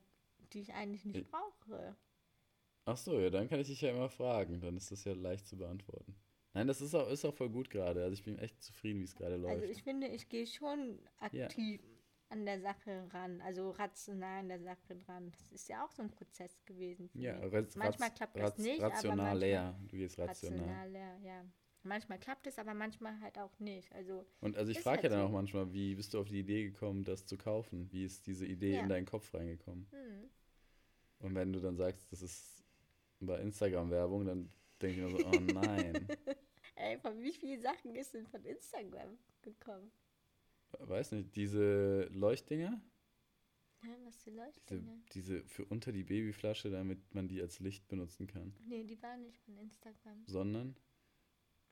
die 0.53 0.61
ich 0.61 0.73
eigentlich 0.73 1.05
nicht 1.05 1.17
Ich- 1.17 1.29
brauche. 1.31 1.95
ach 2.85 2.97
so, 2.97 3.19
ja, 3.19 3.29
dann 3.29 3.47
kann 3.49 3.59
ich 3.59 3.67
dich 3.67 3.81
ja 3.81 3.91
immer 3.91 4.09
fragen, 4.09 4.59
dann 4.61 4.77
ist 4.77 4.91
das 4.91 5.03
ja 5.03 5.13
leicht 5.13 5.45
zu 5.47 5.57
beantworten. 5.57 6.15
Nein, 6.53 6.67
das 6.67 6.81
ist 6.81 6.95
auch, 6.95 7.07
ist 7.09 7.23
auch 7.25 7.33
voll 7.35 7.49
gut 7.49 7.69
gerade. 7.69 8.01
Also 8.03 8.13
ich 8.13 8.23
bin 8.23 8.39
echt 8.39 8.63
zufrieden, 8.63 8.99
wie 9.01 9.03
es 9.03 9.15
gerade 9.15 9.35
läuft. 9.35 9.61
Also 9.61 9.65
ich 9.65 9.83
finde, 9.83 10.07
ich 10.07 10.27
gehe 10.27 10.47
schon 10.47 10.97
aktiv 11.19 11.81
an 12.29 12.45
der 12.45 12.59
Sache 12.59 13.07
ran, 13.13 13.39
also 13.41 13.71
rational 13.71 14.39
an 14.39 14.49
der 14.49 14.59
Sache 14.59 14.95
dran. 14.95 15.31
Das 15.31 15.51
ist 15.51 15.69
ja 15.69 15.85
auch 15.85 15.91
so 15.91 16.01
ein 16.03 16.11
Prozess 16.11 16.63
gewesen. 16.65 17.09
ja, 17.13 17.37
raz, 17.47 17.75
manchmal 17.75 18.09
raz, 18.09 18.15
klappt 18.17 18.35
das 18.35 18.51
raz, 18.51 18.57
nicht, 18.59 18.81
aber 18.81 18.93
rational 18.93 19.17
manchmal 19.17 19.39
leer. 19.39 19.79
Du 19.87 19.97
gehst 19.97 20.19
rational. 20.19 20.59
rational, 20.59 20.91
ja, 20.95 21.17
ja. 21.19 21.45
Manchmal 21.83 22.19
klappt 22.19 22.45
es, 22.47 22.59
aber 22.59 22.73
manchmal 22.73 23.17
halt 23.21 23.37
auch 23.39 23.57
nicht. 23.59 23.89
Also 23.93 24.25
Und 24.41 24.57
also 24.57 24.71
ich 24.71 24.79
frage 24.81 25.03
halt 25.03 25.03
ja 25.05 25.09
dann 25.11 25.19
so. 25.21 25.25
auch 25.27 25.31
manchmal, 25.31 25.71
wie 25.71 25.95
bist 25.95 26.13
du 26.13 26.19
auf 26.19 26.27
die 26.27 26.39
Idee 26.39 26.65
gekommen, 26.65 27.05
das 27.05 27.25
zu 27.25 27.37
kaufen? 27.37 27.89
Wie 27.91 28.03
ist 28.03 28.27
diese 28.27 28.45
Idee 28.45 28.75
Ja. 28.75 28.81
in 28.81 28.89
deinen 28.89 29.05
Kopf 29.05 29.33
reingekommen? 29.33 29.87
hm, 29.91 30.29
Und 31.19 31.35
wenn 31.35 31.53
du 31.53 31.61
dann 31.61 31.77
sagst, 31.77 32.11
das 32.11 32.21
ist 32.21 32.61
bei 33.21 33.39
Instagram-Werbung, 33.39 34.25
dann 34.25 34.51
denke 34.81 34.97
ich 34.99 35.11
mir 35.13 35.17
so, 35.17 35.25
oh 35.27 35.39
nein. 35.39 36.07
ey, 36.75 36.97
von 36.99 37.21
wie 37.21 37.31
vielen 37.31 37.61
Sachen 37.61 37.95
ist 37.95 38.13
denn 38.13 38.27
von 38.27 38.43
Instagram 38.43 39.17
gekommen? 39.41 39.89
Weiß 40.79 41.11
nicht, 41.13 41.35
diese 41.35 42.03
Leuchtdinger, 42.11 42.81
Hä, 43.81 43.89
was 44.05 44.17
für 44.23 44.31
diese, 44.31 44.41
Leuchtdinger? 44.43 44.99
diese 45.13 45.43
für 45.45 45.65
unter 45.65 45.91
die 45.91 46.03
Babyflasche, 46.03 46.69
damit 46.69 47.13
man 47.13 47.27
die 47.27 47.41
als 47.41 47.59
Licht 47.59 47.87
benutzen 47.87 48.27
kann, 48.27 48.53
Nee, 48.65 48.83
die 48.83 49.01
waren 49.01 49.21
nicht 49.23 49.39
von 49.41 49.57
Instagram. 49.57 50.23
sondern, 50.25 50.75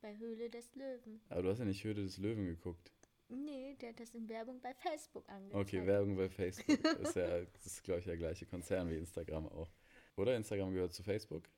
Bei 0.02 0.16
Höhle 0.18 0.50
des 0.50 0.74
Löwen. 0.76 1.22
aber 1.30 1.42
du 1.44 1.50
hast 1.50 1.60
ja 1.60 1.66
nicht 1.66 1.84
Höhle 1.84 2.04
des 2.04 2.18
Löwen 2.18 2.46
geguckt. 2.46 2.92
Nee, 3.28 3.76
der 3.82 3.90
hat 3.90 4.00
das 4.00 4.14
in 4.14 4.30
Werbung 4.30 4.62
bei 4.62 4.74
Facebook 4.76 5.28
angezeigt. 5.30 5.68
Okay, 5.68 5.86
Werbung 5.88 6.16
bei 6.16 6.30
Facebook 6.30 6.68
ist 7.02 7.16
ja, 7.16 7.42
das 7.44 7.66
ist 7.66 7.84
glaube 7.84 8.00
ich 8.00 8.06
der 8.06 8.18
gleiche 8.18 8.46
Konzern 8.46 8.88
wie 8.90 8.98
Instagram 8.98 9.48
auch. 9.48 9.72
Oder 10.16 10.38
Instagram 10.38 10.72
gehört 10.74 10.94
zu 10.94 11.02
Facebook? 11.04 11.50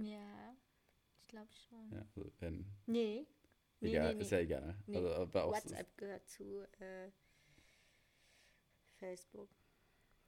Ja, 0.00 0.56
ich 1.20 1.26
glaube 1.28 1.50
schon. 1.68 1.90
Ja, 1.92 2.06
also 2.16 2.32
wenn, 2.38 2.64
Nee. 2.86 3.26
Nee, 3.84 3.90
egal, 3.90 4.14
nee, 4.14 4.22
ist 4.22 4.30
ja 4.30 4.38
egal. 4.38 4.74
Nee, 4.86 4.96
Also, 4.96 5.34
WhatsApp 5.34 5.96
gehört 5.98 6.26
zu 6.28 6.62
äh, 6.80 7.10
Facebook. 8.96 9.50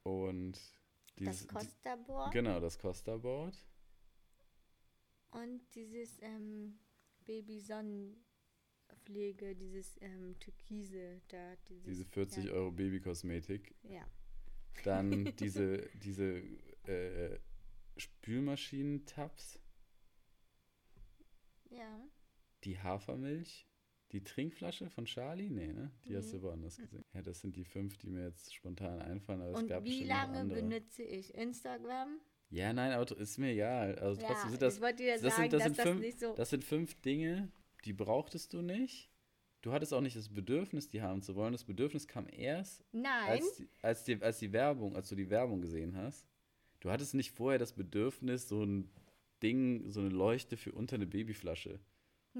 und 0.03 0.59
dieses, 1.17 1.47
das 1.47 1.47
Costa-Board 1.47 2.31
genau, 2.31 2.59
das 2.59 2.77
Costa-Board. 2.77 3.57
und 5.31 5.61
dieses 5.73 6.21
ähm, 6.21 6.77
Baby-Sonnenpflege, 7.25 9.55
dieses 9.55 9.97
ähm, 10.01 10.37
Türkise 10.39 11.21
da. 11.27 11.55
Dieses, 11.67 11.85
Diese 11.85 12.05
40 12.05 12.45
ja, 12.45 12.51
Euro 12.51 12.71
Babykosmetik. 12.71 13.73
Ja. 13.81 14.05
Dann 14.83 15.35
diese, 15.39 15.89
diese 15.95 16.43
äh, 16.83 17.39
Spülmaschinen-Tabs, 17.97 19.59
Ja. 21.69 22.07
Die 22.63 22.79
Hafermilch, 22.79 23.67
die 24.11 24.23
Trinkflasche 24.23 24.89
von 24.89 25.05
Charlie? 25.05 25.49
Nee, 25.49 25.73
ne? 25.73 25.91
Die 26.07 26.15
hast 26.15 26.31
du 26.31 26.37
Nee. 26.37 26.43
woanders 26.43 26.77
gesehen. 26.77 27.03
Ja, 27.13 27.21
das 27.21 27.41
sind 27.41 27.55
die 27.55 27.65
fünf, 27.65 27.97
die 27.97 28.09
mir 28.09 28.25
jetzt 28.27 28.53
spontan 28.53 29.01
einfallen, 29.01 29.41
aber 29.41 29.51
es 29.51 29.59
Und 29.61 29.67
gab 29.67 29.83
wie 29.83 30.03
lange 30.03 30.45
benutze 30.45 31.03
ich 31.03 31.33
Instagram? 31.35 32.19
Ja, 32.49 32.71
nein, 32.71 32.93
aber 32.93 33.17
ist 33.17 33.37
mir 33.37 33.51
egal. 33.51 33.95
Also 33.99 34.21
trotzdem 34.21 34.37
ja, 34.45 34.49
sind 34.51 34.61
das, 34.61 34.75
ich 34.75 34.81
wollte 34.81 35.03
dir 35.03 35.13
das 35.19 35.21
sagen, 35.35 35.49
sind- 35.49 35.53
das 35.53 35.59
dass 35.59 35.63
sind 35.67 35.77
das 35.77 35.85
fünf- 35.85 36.01
nicht 36.01 36.19
so... 36.19 36.33
das 36.35 36.49
sind 36.49 36.63
fünf 36.63 37.01
Dinge, 37.01 37.51
die 37.85 37.93
brauchtest 37.93 38.53
du 38.53 38.61
nicht. 38.61 39.11
Du 39.61 39.73
hattest 39.73 39.93
auch 39.93 40.01
nicht 40.01 40.15
das 40.15 40.29
Bedürfnis, 40.29 40.87
die 40.87 41.01
haben 41.01 41.21
zu 41.21 41.35
wollen. 41.35 41.51
Das 41.51 41.65
Bedürfnis 41.65 42.07
kam 42.07 42.27
erst, 42.31 42.85
als 43.27 43.55
die, 43.57 43.67
als, 43.81 44.03
die, 44.05 44.21
als 44.21 44.39
die 44.39 44.53
Werbung, 44.53 44.95
als 44.95 45.09
du 45.09 45.15
die 45.15 45.29
Werbung 45.29 45.59
gesehen 45.61 45.97
hast. 45.97 46.25
Du 46.79 46.89
hattest 46.91 47.15
nicht 47.15 47.31
vorher 47.31 47.59
das 47.59 47.73
Bedürfnis, 47.73 48.47
so 48.47 48.63
ein 48.63 48.89
Ding, 49.43 49.89
so 49.89 49.99
eine 49.99 50.09
Leuchte 50.09 50.55
für 50.57 50.71
unter 50.71 50.95
eine 50.95 51.07
Babyflasche. 51.07 51.79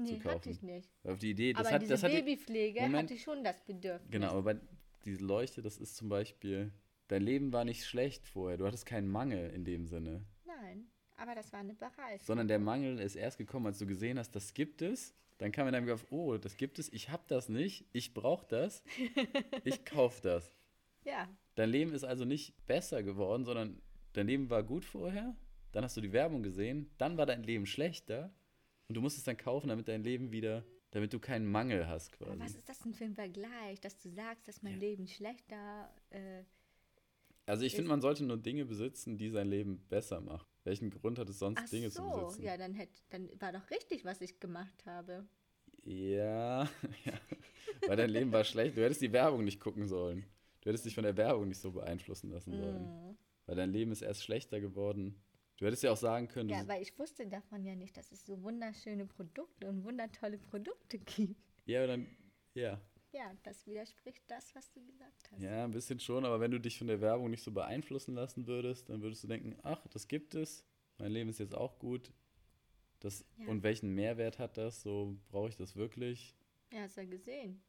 Nee, 0.02 0.16
hatte 0.16 0.22
kaufen. 0.22 0.50
ich 0.50 0.62
nicht. 0.62 0.90
Auf 1.04 1.18
die 1.18 1.30
Idee, 1.30 1.52
das 1.52 1.66
aber 1.66 1.74
hat, 1.74 1.82
diese 1.82 1.94
das 1.94 2.02
hat 2.02 2.12
Babypflege 2.12 2.80
Moment. 2.82 3.04
hatte 3.04 3.14
ich 3.14 3.22
schon 3.22 3.44
das 3.44 3.60
Bedürfnis. 3.64 4.10
Genau, 4.10 4.30
aber 4.30 4.54
bei 4.54 4.60
diese 5.04 5.24
Leuchte, 5.24 5.62
das 5.62 5.78
ist 5.78 5.96
zum 5.96 6.08
Beispiel, 6.08 6.72
dein 7.08 7.22
Leben 7.22 7.52
war 7.52 7.64
nicht 7.64 7.84
schlecht 7.84 8.26
vorher. 8.26 8.58
Du 8.58 8.66
hattest 8.66 8.86
keinen 8.86 9.08
Mangel 9.08 9.50
in 9.50 9.64
dem 9.64 9.86
Sinne. 9.86 10.24
Nein, 10.44 10.88
Aber 11.16 11.34
das 11.34 11.52
war 11.52 11.60
eine 11.60 11.74
Bereich. 11.74 12.22
Sondern 12.22 12.48
der 12.48 12.58
Mangel 12.58 12.98
ist 12.98 13.16
erst 13.16 13.38
gekommen, 13.38 13.66
als 13.66 13.78
du 13.78 13.86
gesehen 13.86 14.18
hast, 14.18 14.32
das 14.32 14.54
gibt 14.54 14.82
es. 14.82 15.14
Dann 15.38 15.52
kam 15.52 15.68
in 15.68 15.72
deinem 15.72 15.86
Kopf, 15.86 16.04
oh, 16.10 16.36
das 16.36 16.56
gibt 16.56 16.78
es, 16.78 16.92
ich 16.92 17.10
habe 17.10 17.22
das 17.28 17.48
nicht, 17.48 17.86
ich 17.92 18.12
brauche 18.12 18.46
das, 18.48 18.82
ich 19.64 19.84
kaufe 19.84 20.20
das. 20.20 20.56
Ja, 21.04 21.28
Dein 21.58 21.70
Leben 21.70 21.92
ist 21.92 22.04
also 22.04 22.24
nicht 22.24 22.54
besser 22.68 23.02
geworden, 23.02 23.44
sondern 23.44 23.82
dein 24.12 24.28
Leben 24.28 24.48
war 24.48 24.62
gut 24.62 24.84
vorher, 24.84 25.34
dann 25.72 25.82
hast 25.82 25.96
du 25.96 26.00
die 26.00 26.12
Werbung 26.12 26.44
gesehen, 26.44 26.88
dann 26.98 27.18
war 27.18 27.26
dein 27.26 27.42
Leben 27.42 27.66
schlechter 27.66 28.32
und 28.88 28.94
du 28.96 29.00
musst 29.00 29.18
es 29.18 29.24
dann 29.24 29.36
kaufen, 29.36 29.68
damit 29.68 29.88
dein 29.88 30.02
Leben 30.02 30.32
wieder, 30.32 30.64
damit 30.90 31.12
du 31.12 31.18
keinen 31.20 31.46
Mangel 31.46 31.86
hast 31.86 32.14
aber 32.20 32.38
was 32.38 32.38
quasi. 32.38 32.58
ist 32.58 32.68
das 32.68 32.78
denn 32.80 32.94
für 32.94 33.04
ein 33.04 33.14
Vergleich, 33.14 33.80
dass 33.80 33.98
du 33.98 34.08
sagst, 34.10 34.48
dass 34.48 34.62
mein 34.62 34.74
Ja. 34.74 34.78
Leben 34.78 35.06
schlechter 35.06 35.94
äh, 36.10 36.44
Also 37.46 37.64
ich 37.64 37.74
finde, 37.74 37.88
man 37.90 38.00
sollte 38.00 38.24
nur 38.24 38.36
Dinge 38.38 38.64
besitzen, 38.64 39.16
die 39.18 39.30
sein 39.30 39.48
Leben 39.48 39.78
besser 39.88 40.20
machen. 40.20 40.46
Welchen 40.64 40.90
Grund 40.90 41.18
hat 41.18 41.28
es 41.30 41.38
sonst, 41.38 41.60
Ach 41.62 41.68
Dinge 41.68 41.90
zu 41.90 42.02
so, 42.02 42.10
besitzen? 42.10 42.42
ja, 42.42 42.56
dann, 42.56 42.74
hätt, 42.74 42.90
dann 43.10 43.28
war 43.40 43.52
doch 43.52 43.70
richtig, 43.70 44.04
was 44.04 44.20
ich 44.20 44.38
gemacht 44.40 44.84
habe. 44.86 45.26
Ja, 45.84 46.64
ja. 47.04 47.12
Weil 47.86 47.96
dein 47.96 48.10
Leben 48.10 48.32
war 48.32 48.44
schlecht. 48.44 48.76
Du 48.76 48.82
hättest 48.84 49.00
die 49.00 49.12
Werbung 49.12 49.44
nicht 49.44 49.60
gucken 49.60 49.86
sollen. 49.86 50.24
Du 50.60 50.68
hättest 50.70 50.84
dich 50.84 50.94
von 50.94 51.04
der 51.04 51.16
Werbung 51.16 51.48
nicht 51.48 51.60
so 51.60 51.72
beeinflussen 51.72 52.30
lassen 52.30 52.52
sollen. 52.56 52.82
Mhm. 52.82 53.16
Weil 53.46 53.56
dein 53.56 53.72
Leben 53.72 53.92
ist 53.92 54.02
erst 54.02 54.22
schlechter 54.24 54.60
geworden. 54.60 55.22
Du 55.58 55.66
hättest 55.66 55.82
ja 55.82 55.90
auch 55.92 55.96
sagen 55.96 56.28
können, 56.28 56.48
Ja, 56.48 56.66
weil 56.68 56.80
ich 56.82 56.96
wusste 56.98 57.26
davon 57.26 57.64
ja 57.64 57.74
nicht, 57.74 57.96
dass 57.96 58.12
es 58.12 58.24
so 58.24 58.40
wunderschöne 58.42 59.06
Produkte 59.06 59.68
und 59.68 59.84
wundertolle 59.84 60.38
Produkte 60.38 60.98
gibt. 60.98 61.36
ja, 61.66 61.80
aber 61.80 61.88
dann, 61.88 62.06
ja. 62.54 62.80
Ja, 63.12 63.32
das 63.42 63.66
widerspricht 63.66 64.22
das, 64.28 64.54
was 64.54 64.70
du 64.70 64.84
gesagt 64.84 65.30
hast. 65.32 65.40
Ja, 65.42 65.64
ein 65.64 65.70
bisschen 65.72 65.98
schon, 65.98 66.24
aber 66.24 66.38
wenn 66.40 66.50
du 66.52 66.60
dich 66.60 66.78
von 66.78 66.86
der 66.86 67.00
Werbung 67.00 67.30
nicht 67.30 67.42
so 67.42 67.50
beeinflussen 67.50 68.14
lassen 68.14 68.46
würdest, 68.46 68.88
dann 68.88 69.02
würdest 69.02 69.24
du 69.24 69.28
denken, 69.28 69.58
ach, 69.62 69.84
das 69.88 70.06
gibt 70.08 70.34
es, 70.34 70.64
mein 70.98 71.10
Leben 71.10 71.28
ist 71.30 71.38
jetzt 71.40 71.54
auch 71.54 71.78
gut. 71.78 72.12
Das, 73.00 73.24
Ja. 73.38 73.48
Und 73.48 73.62
welchen 73.62 73.94
Mehrwert 73.94 74.38
hat 74.38 74.56
das? 74.58 74.82
So, 74.82 75.16
brauche 75.30 75.48
ich 75.48 75.56
das 75.56 75.74
wirklich? 75.74 76.36
Ja, 76.72 76.82
hast 76.82 76.96
du 76.96 77.00
ja 77.00 77.06
gesehen. 77.08 77.62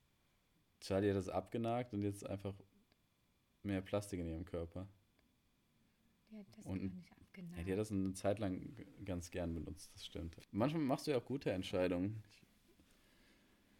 Charlie 0.81 1.09
hat 1.09 1.17
das 1.17 1.29
abgenagt 1.29 1.93
und 1.93 2.03
jetzt 2.03 2.25
einfach 2.25 2.53
mehr 3.63 3.81
Plastik 3.81 4.19
in 4.19 4.27
ihrem 4.27 4.45
Körper. 4.45 4.87
Die 6.29 6.37
hat 6.37 6.45
das 6.55 6.65
Und- 6.65 6.83
nicht 6.83 6.95
abgenagt. 7.39 7.57
Ja, 7.57 7.63
die 7.63 7.71
hat 7.71 7.79
das 7.79 7.91
eine 7.91 8.13
Zeit 8.13 8.39
lang 8.39 8.75
ganz 9.05 9.31
gern 9.31 9.53
benutzt, 9.53 9.91
das 9.93 10.05
stimmt. 10.05 10.37
Manchmal 10.51 10.81
machst 10.81 11.07
du 11.07 11.11
ja 11.11 11.17
auch 11.17 11.25
gute 11.25 11.51
Entscheidungen. 11.51 12.21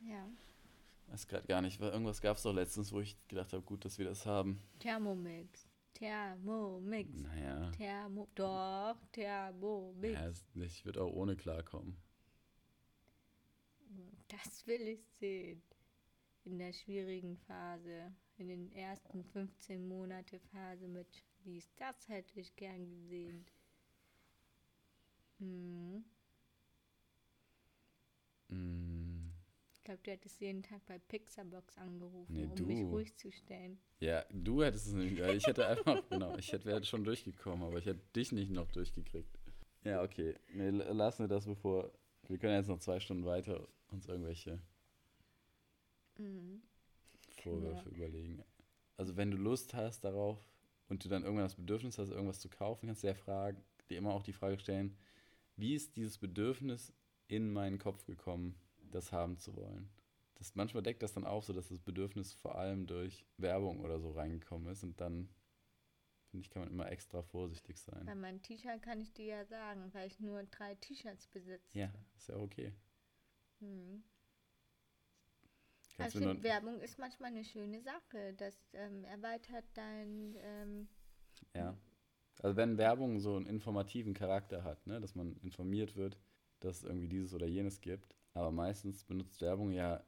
Ich 0.01 0.07
ja. 0.09 0.25
weiß 1.07 1.27
gerade 1.27 1.47
gar 1.47 1.61
nicht, 1.61 1.79
weil 1.79 1.91
irgendwas 1.91 2.21
gab 2.21 2.37
es 2.37 2.43
doch 2.43 2.53
letztens, 2.53 2.91
wo 2.91 2.99
ich 2.99 3.17
gedacht 3.27 3.53
habe, 3.53 3.63
gut, 3.63 3.85
dass 3.85 3.97
wir 3.97 4.05
das 4.05 4.25
haben. 4.25 4.59
Thermomix. 4.79 5.67
Thermomix. 5.93 7.09
Naja, 7.13 7.71
Thermo 7.71 8.27
doch, 8.35 8.95
Thermomix. 9.11 10.45
ja, 10.55 10.63
ich 10.63 10.85
würde 10.85 11.01
auch 11.03 11.11
ohne 11.11 11.35
klarkommen. 11.35 11.97
Das 14.29 14.65
will 14.67 14.81
ich 14.81 15.05
sehen. 15.19 15.61
In 16.45 16.59
der 16.59 16.71
schwierigen 16.71 17.37
Phase. 17.37 18.13
In 18.37 18.47
den 18.47 18.71
ersten 18.71 19.25
15 19.25 19.87
Monate 19.87 20.39
Phase 20.39 20.87
mit 20.87 21.23
Charlize. 21.49 21.69
Das 21.77 22.07
hätte 22.07 22.39
ich 22.39 22.55
gern 22.55 22.87
gesehen. 22.89 23.45
Hm. 25.39 26.03
Mm, 28.49 29.31
Ich 29.73 29.83
glaube, 29.83 30.01
du 30.03 30.11
hättest 30.11 30.39
jeden 30.41 30.63
Tag 30.63 30.85
bei 30.85 30.99
Pixarbox 30.99 31.77
angerufen, 31.77 32.35
Nee, 32.35 32.45
um 32.45 32.65
mich 32.67 32.83
ruhig 32.85 33.15
zu 33.15 33.31
stellen. 33.31 33.79
Ja, 33.99 34.23
du 34.31 34.63
hättest 34.63 34.87
es 34.87 34.93
nicht, 34.93 35.19
ich 35.19 35.45
hätte 35.47 35.67
einfach, 35.67 36.01
genau, 36.09 36.35
ich 36.37 36.51
hätte, 36.51 36.65
wäre 36.65 36.83
schon 36.83 37.03
durchgekommen, 37.03 37.63
aber 37.67 37.77
ich 37.79 37.85
hätte 37.85 38.01
dich 38.15 38.31
nicht 38.31 38.51
noch 38.51 38.69
durchgekriegt. 38.71 39.37
Ja, 39.83 40.03
okay, 40.03 40.35
nee, 40.53 40.69
lassen 40.69 41.23
wir 41.23 41.27
das 41.27 41.45
bevor, 41.45 41.91
wir 42.27 42.37
können 42.37 42.55
jetzt 42.57 42.67
noch 42.67 42.79
zwei 42.79 42.99
Stunden 42.99 43.25
weiter 43.25 43.67
uns 43.91 44.05
irgendwelche 44.07 44.59
Mhm. 46.17 46.61
Vorwürfe 47.43 47.89
überlegen. 47.89 48.43
Also 48.97 49.15
wenn 49.15 49.31
du 49.31 49.37
Lust 49.37 49.73
hast 49.73 50.03
darauf 50.03 50.37
und 50.89 51.03
du 51.05 51.09
dann 51.09 51.23
irgendwann 51.23 51.45
das 51.45 51.55
Bedürfnis 51.55 51.97
hast, 51.97 52.09
irgendwas 52.09 52.39
zu 52.39 52.49
kaufen, 52.49 52.87
kannst 52.87 53.03
du 53.03 53.07
ja 53.07 53.13
fragen, 53.13 53.63
dir 53.89 53.97
immer 53.97 54.13
auch 54.13 54.23
die 54.23 54.33
Frage 54.33 54.59
stellen, 54.59 54.97
wie 55.55 55.75
ist 55.75 55.95
dieses 55.95 56.17
Bedürfnis 56.17 56.93
in 57.27 57.51
meinen 57.51 57.79
Kopf 57.79 58.05
gekommen, 58.05 58.55
das 58.91 59.11
haben 59.11 59.37
zu 59.37 59.55
wollen? 59.55 59.89
Das, 60.35 60.55
manchmal 60.55 60.83
deckt 60.83 61.03
das 61.03 61.13
dann 61.13 61.25
auf, 61.25 61.45
so 61.45 61.53
dass 61.53 61.67
das 61.67 61.79
Bedürfnis 61.79 62.33
vor 62.33 62.55
allem 62.55 62.87
durch 62.87 63.25
Werbung 63.37 63.81
oder 63.81 63.99
so 63.99 64.11
reingekommen 64.11 64.71
ist 64.71 64.83
und 64.83 64.99
dann, 65.01 65.29
finde 66.31 66.45
ich, 66.45 66.49
kann 66.49 66.61
man 66.63 66.71
immer 66.71 66.89
extra 66.91 67.21
vorsichtig 67.21 67.77
Bei 67.77 67.91
sein. 68.05 68.21
meinem 68.21 68.41
T-Shirt 68.41 68.81
kann 68.81 69.01
ich 69.01 69.13
dir 69.13 69.25
ja 69.25 69.45
sagen, 69.45 69.93
weil 69.93 70.07
ich 70.07 70.19
nur 70.19 70.43
drei 70.43 70.75
T-Shirts 70.75 71.27
besitze. 71.27 71.77
Ja, 71.77 71.91
ist 72.15 72.29
ja 72.29 72.37
okay. 72.37 72.73
Mhm. 73.59 74.03
Kannst 75.99 76.15
Also 76.15 76.29
finde, 76.29 76.43
Werbung 76.43 76.79
ist 76.81 76.97
manchmal 76.99 77.31
eine 77.31 77.43
schöne 77.43 77.81
Sache. 77.81 78.33
Das 78.37 78.55
ähm, 78.73 79.03
erweitert 79.05 79.65
dein. 79.75 80.35
Ähm, 80.39 80.87
Ja. 81.53 81.77
Also 82.41 82.55
wenn 82.57 82.77
Werbung 82.77 83.19
so 83.19 83.35
einen 83.35 83.45
informativen 83.45 84.13
Charakter 84.13 84.63
hat, 84.63 84.87
ne, 84.87 84.99
dass 85.01 85.15
man 85.15 85.35
informiert 85.37 85.95
wird, 85.95 86.17
dass 86.61 86.77
es 86.77 86.83
irgendwie 86.83 87.07
dieses 87.09 87.33
oder 87.33 87.47
jenes 87.47 87.81
gibt, 87.81 88.15
aber 88.33 88.51
meistens 88.51 89.03
benutzt 89.03 89.41
Werbung 89.41 89.71
ja 89.71 90.03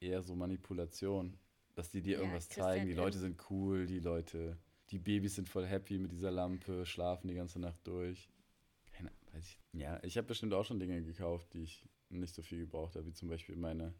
eher 0.00 0.22
so 0.22 0.34
Manipulation, 0.34 1.38
dass 1.74 1.90
die 1.90 2.02
dir 2.02 2.18
Ja, 2.18 2.18
irgendwas 2.18 2.48
Christian, 2.48 2.64
zeigen, 2.64 2.86
die 2.86 2.94
Leute 2.94 3.18
sind 3.18 3.50
cool, 3.50 3.86
die 3.86 4.00
Leute, 4.00 4.58
die 4.90 4.98
Babys 4.98 5.36
sind 5.36 5.48
voll 5.48 5.66
happy 5.66 5.98
mit 5.98 6.12
dieser 6.12 6.30
Lampe, 6.30 6.84
schlafen 6.86 7.28
die 7.28 7.34
ganze 7.34 7.58
Nacht 7.60 7.86
durch. 7.86 8.30
Keine, 8.92 9.10
weiß 9.32 9.44
ich. 9.44 9.60
Ja, 9.72 10.02
ich 10.02 10.16
habe 10.16 10.26
bestimmt 10.26 10.54
auch 10.54 10.64
schon 10.64 10.80
Dinge 10.80 11.02
gekauft, 11.02 11.52
die 11.54 11.62
ich 11.62 11.84
nicht 12.08 12.34
so 12.34 12.42
viel 12.42 12.58
gebraucht 12.58 12.96
habe, 12.96 13.06
wie 13.06 13.12
zum 13.12 13.28
Beispiel 13.28 13.56
meine, 13.56 13.94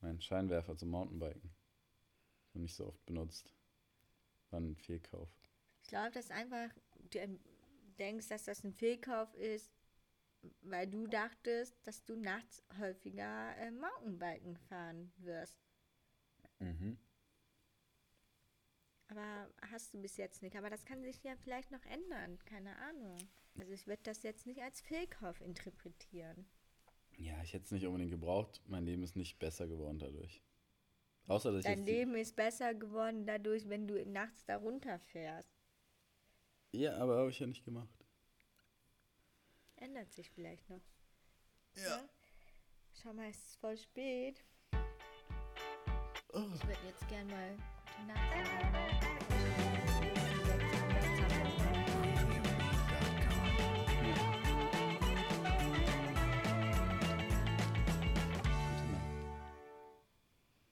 meinen 0.00 0.20
Scheinwerfer 0.20 0.76
zum 0.76 0.90
Mountainbiken. 0.90 1.54
So 2.52 2.58
nicht 2.58 2.74
so 2.74 2.86
oft 2.86 3.04
benutzt. 3.06 3.52
War 4.50 4.60
ein 4.60 4.76
Fehlkauf. 4.76 5.28
ich 5.82 5.88
glaube, 5.88 6.12
dass 6.12 6.30
einfach 6.30 6.70
du 7.10 7.38
denkst, 7.98 8.28
dass 8.28 8.44
das 8.44 8.64
ein 8.64 8.72
Fehlkauf 8.72 9.32
ist, 9.34 9.70
weil 10.62 10.86
du 10.86 11.06
dachtest, 11.06 11.74
dass 11.86 12.04
du 12.04 12.16
nachts 12.16 12.62
häufiger 12.78 13.56
äh, 13.56 13.70
Mountainbiken 13.70 14.56
fahren 14.56 15.12
wirst. 15.18 15.58
Mhm. 16.58 16.98
Aber 19.08 19.48
hast 19.70 19.94
du 19.94 20.00
bis 20.00 20.16
jetzt 20.16 20.42
nicht. 20.42 20.56
Aber 20.56 20.70
das 20.70 20.84
kann 20.84 21.02
sich 21.02 21.22
ja 21.22 21.36
vielleicht 21.36 21.70
noch 21.70 21.84
ändern. 21.86 22.38
Keine 22.44 22.76
Ahnung. 22.76 23.18
Also 23.58 23.72
ich 23.72 23.86
würde 23.86 24.02
das 24.02 24.22
jetzt 24.22 24.46
nicht 24.46 24.60
als 24.62 24.80
Fehlkauf 24.80 25.40
interpretieren. 25.40 26.46
Ja, 27.16 27.42
ich 27.42 27.52
hätte 27.52 27.64
es 27.64 27.70
nicht 27.70 27.86
unbedingt 27.86 28.10
gebraucht. 28.10 28.60
Mein 28.66 28.84
Leben 28.84 29.02
ist 29.02 29.16
nicht 29.16 29.38
besser 29.38 29.66
geworden 29.66 29.98
dadurch. 29.98 30.42
Außer, 31.26 31.50
dass 31.50 31.64
ich 31.64 31.64
Dein 31.64 31.84
Leben 31.84 32.14
ist 32.14 32.36
besser 32.36 32.74
geworden 32.74 33.26
dadurch, 33.26 33.68
wenn 33.68 33.86
du 33.88 34.04
nachts 34.06 34.44
da 34.44 34.56
runterfährst. 34.56 35.50
Ja, 36.72 36.96
aber 36.98 37.16
habe 37.18 37.30
ich 37.30 37.38
ja 37.38 37.46
nicht 37.46 37.64
gemacht. 37.64 38.04
Ändert 39.76 40.12
sich 40.12 40.30
vielleicht 40.30 40.68
noch. 40.68 40.82
Ja. 41.74 42.08
Schau 43.02 43.12
mal, 43.12 43.28
es 43.28 43.36
ist 43.36 43.56
voll 43.56 43.76
spät. 43.76 44.42
Oh. 46.32 46.44
Ich 46.54 46.66
würde 46.66 46.80
jetzt 46.86 47.08
gern 47.08 47.26
mal 47.28 47.56
gute 47.96 48.06
Nacht 48.06 48.32
sagen. 48.32 50.15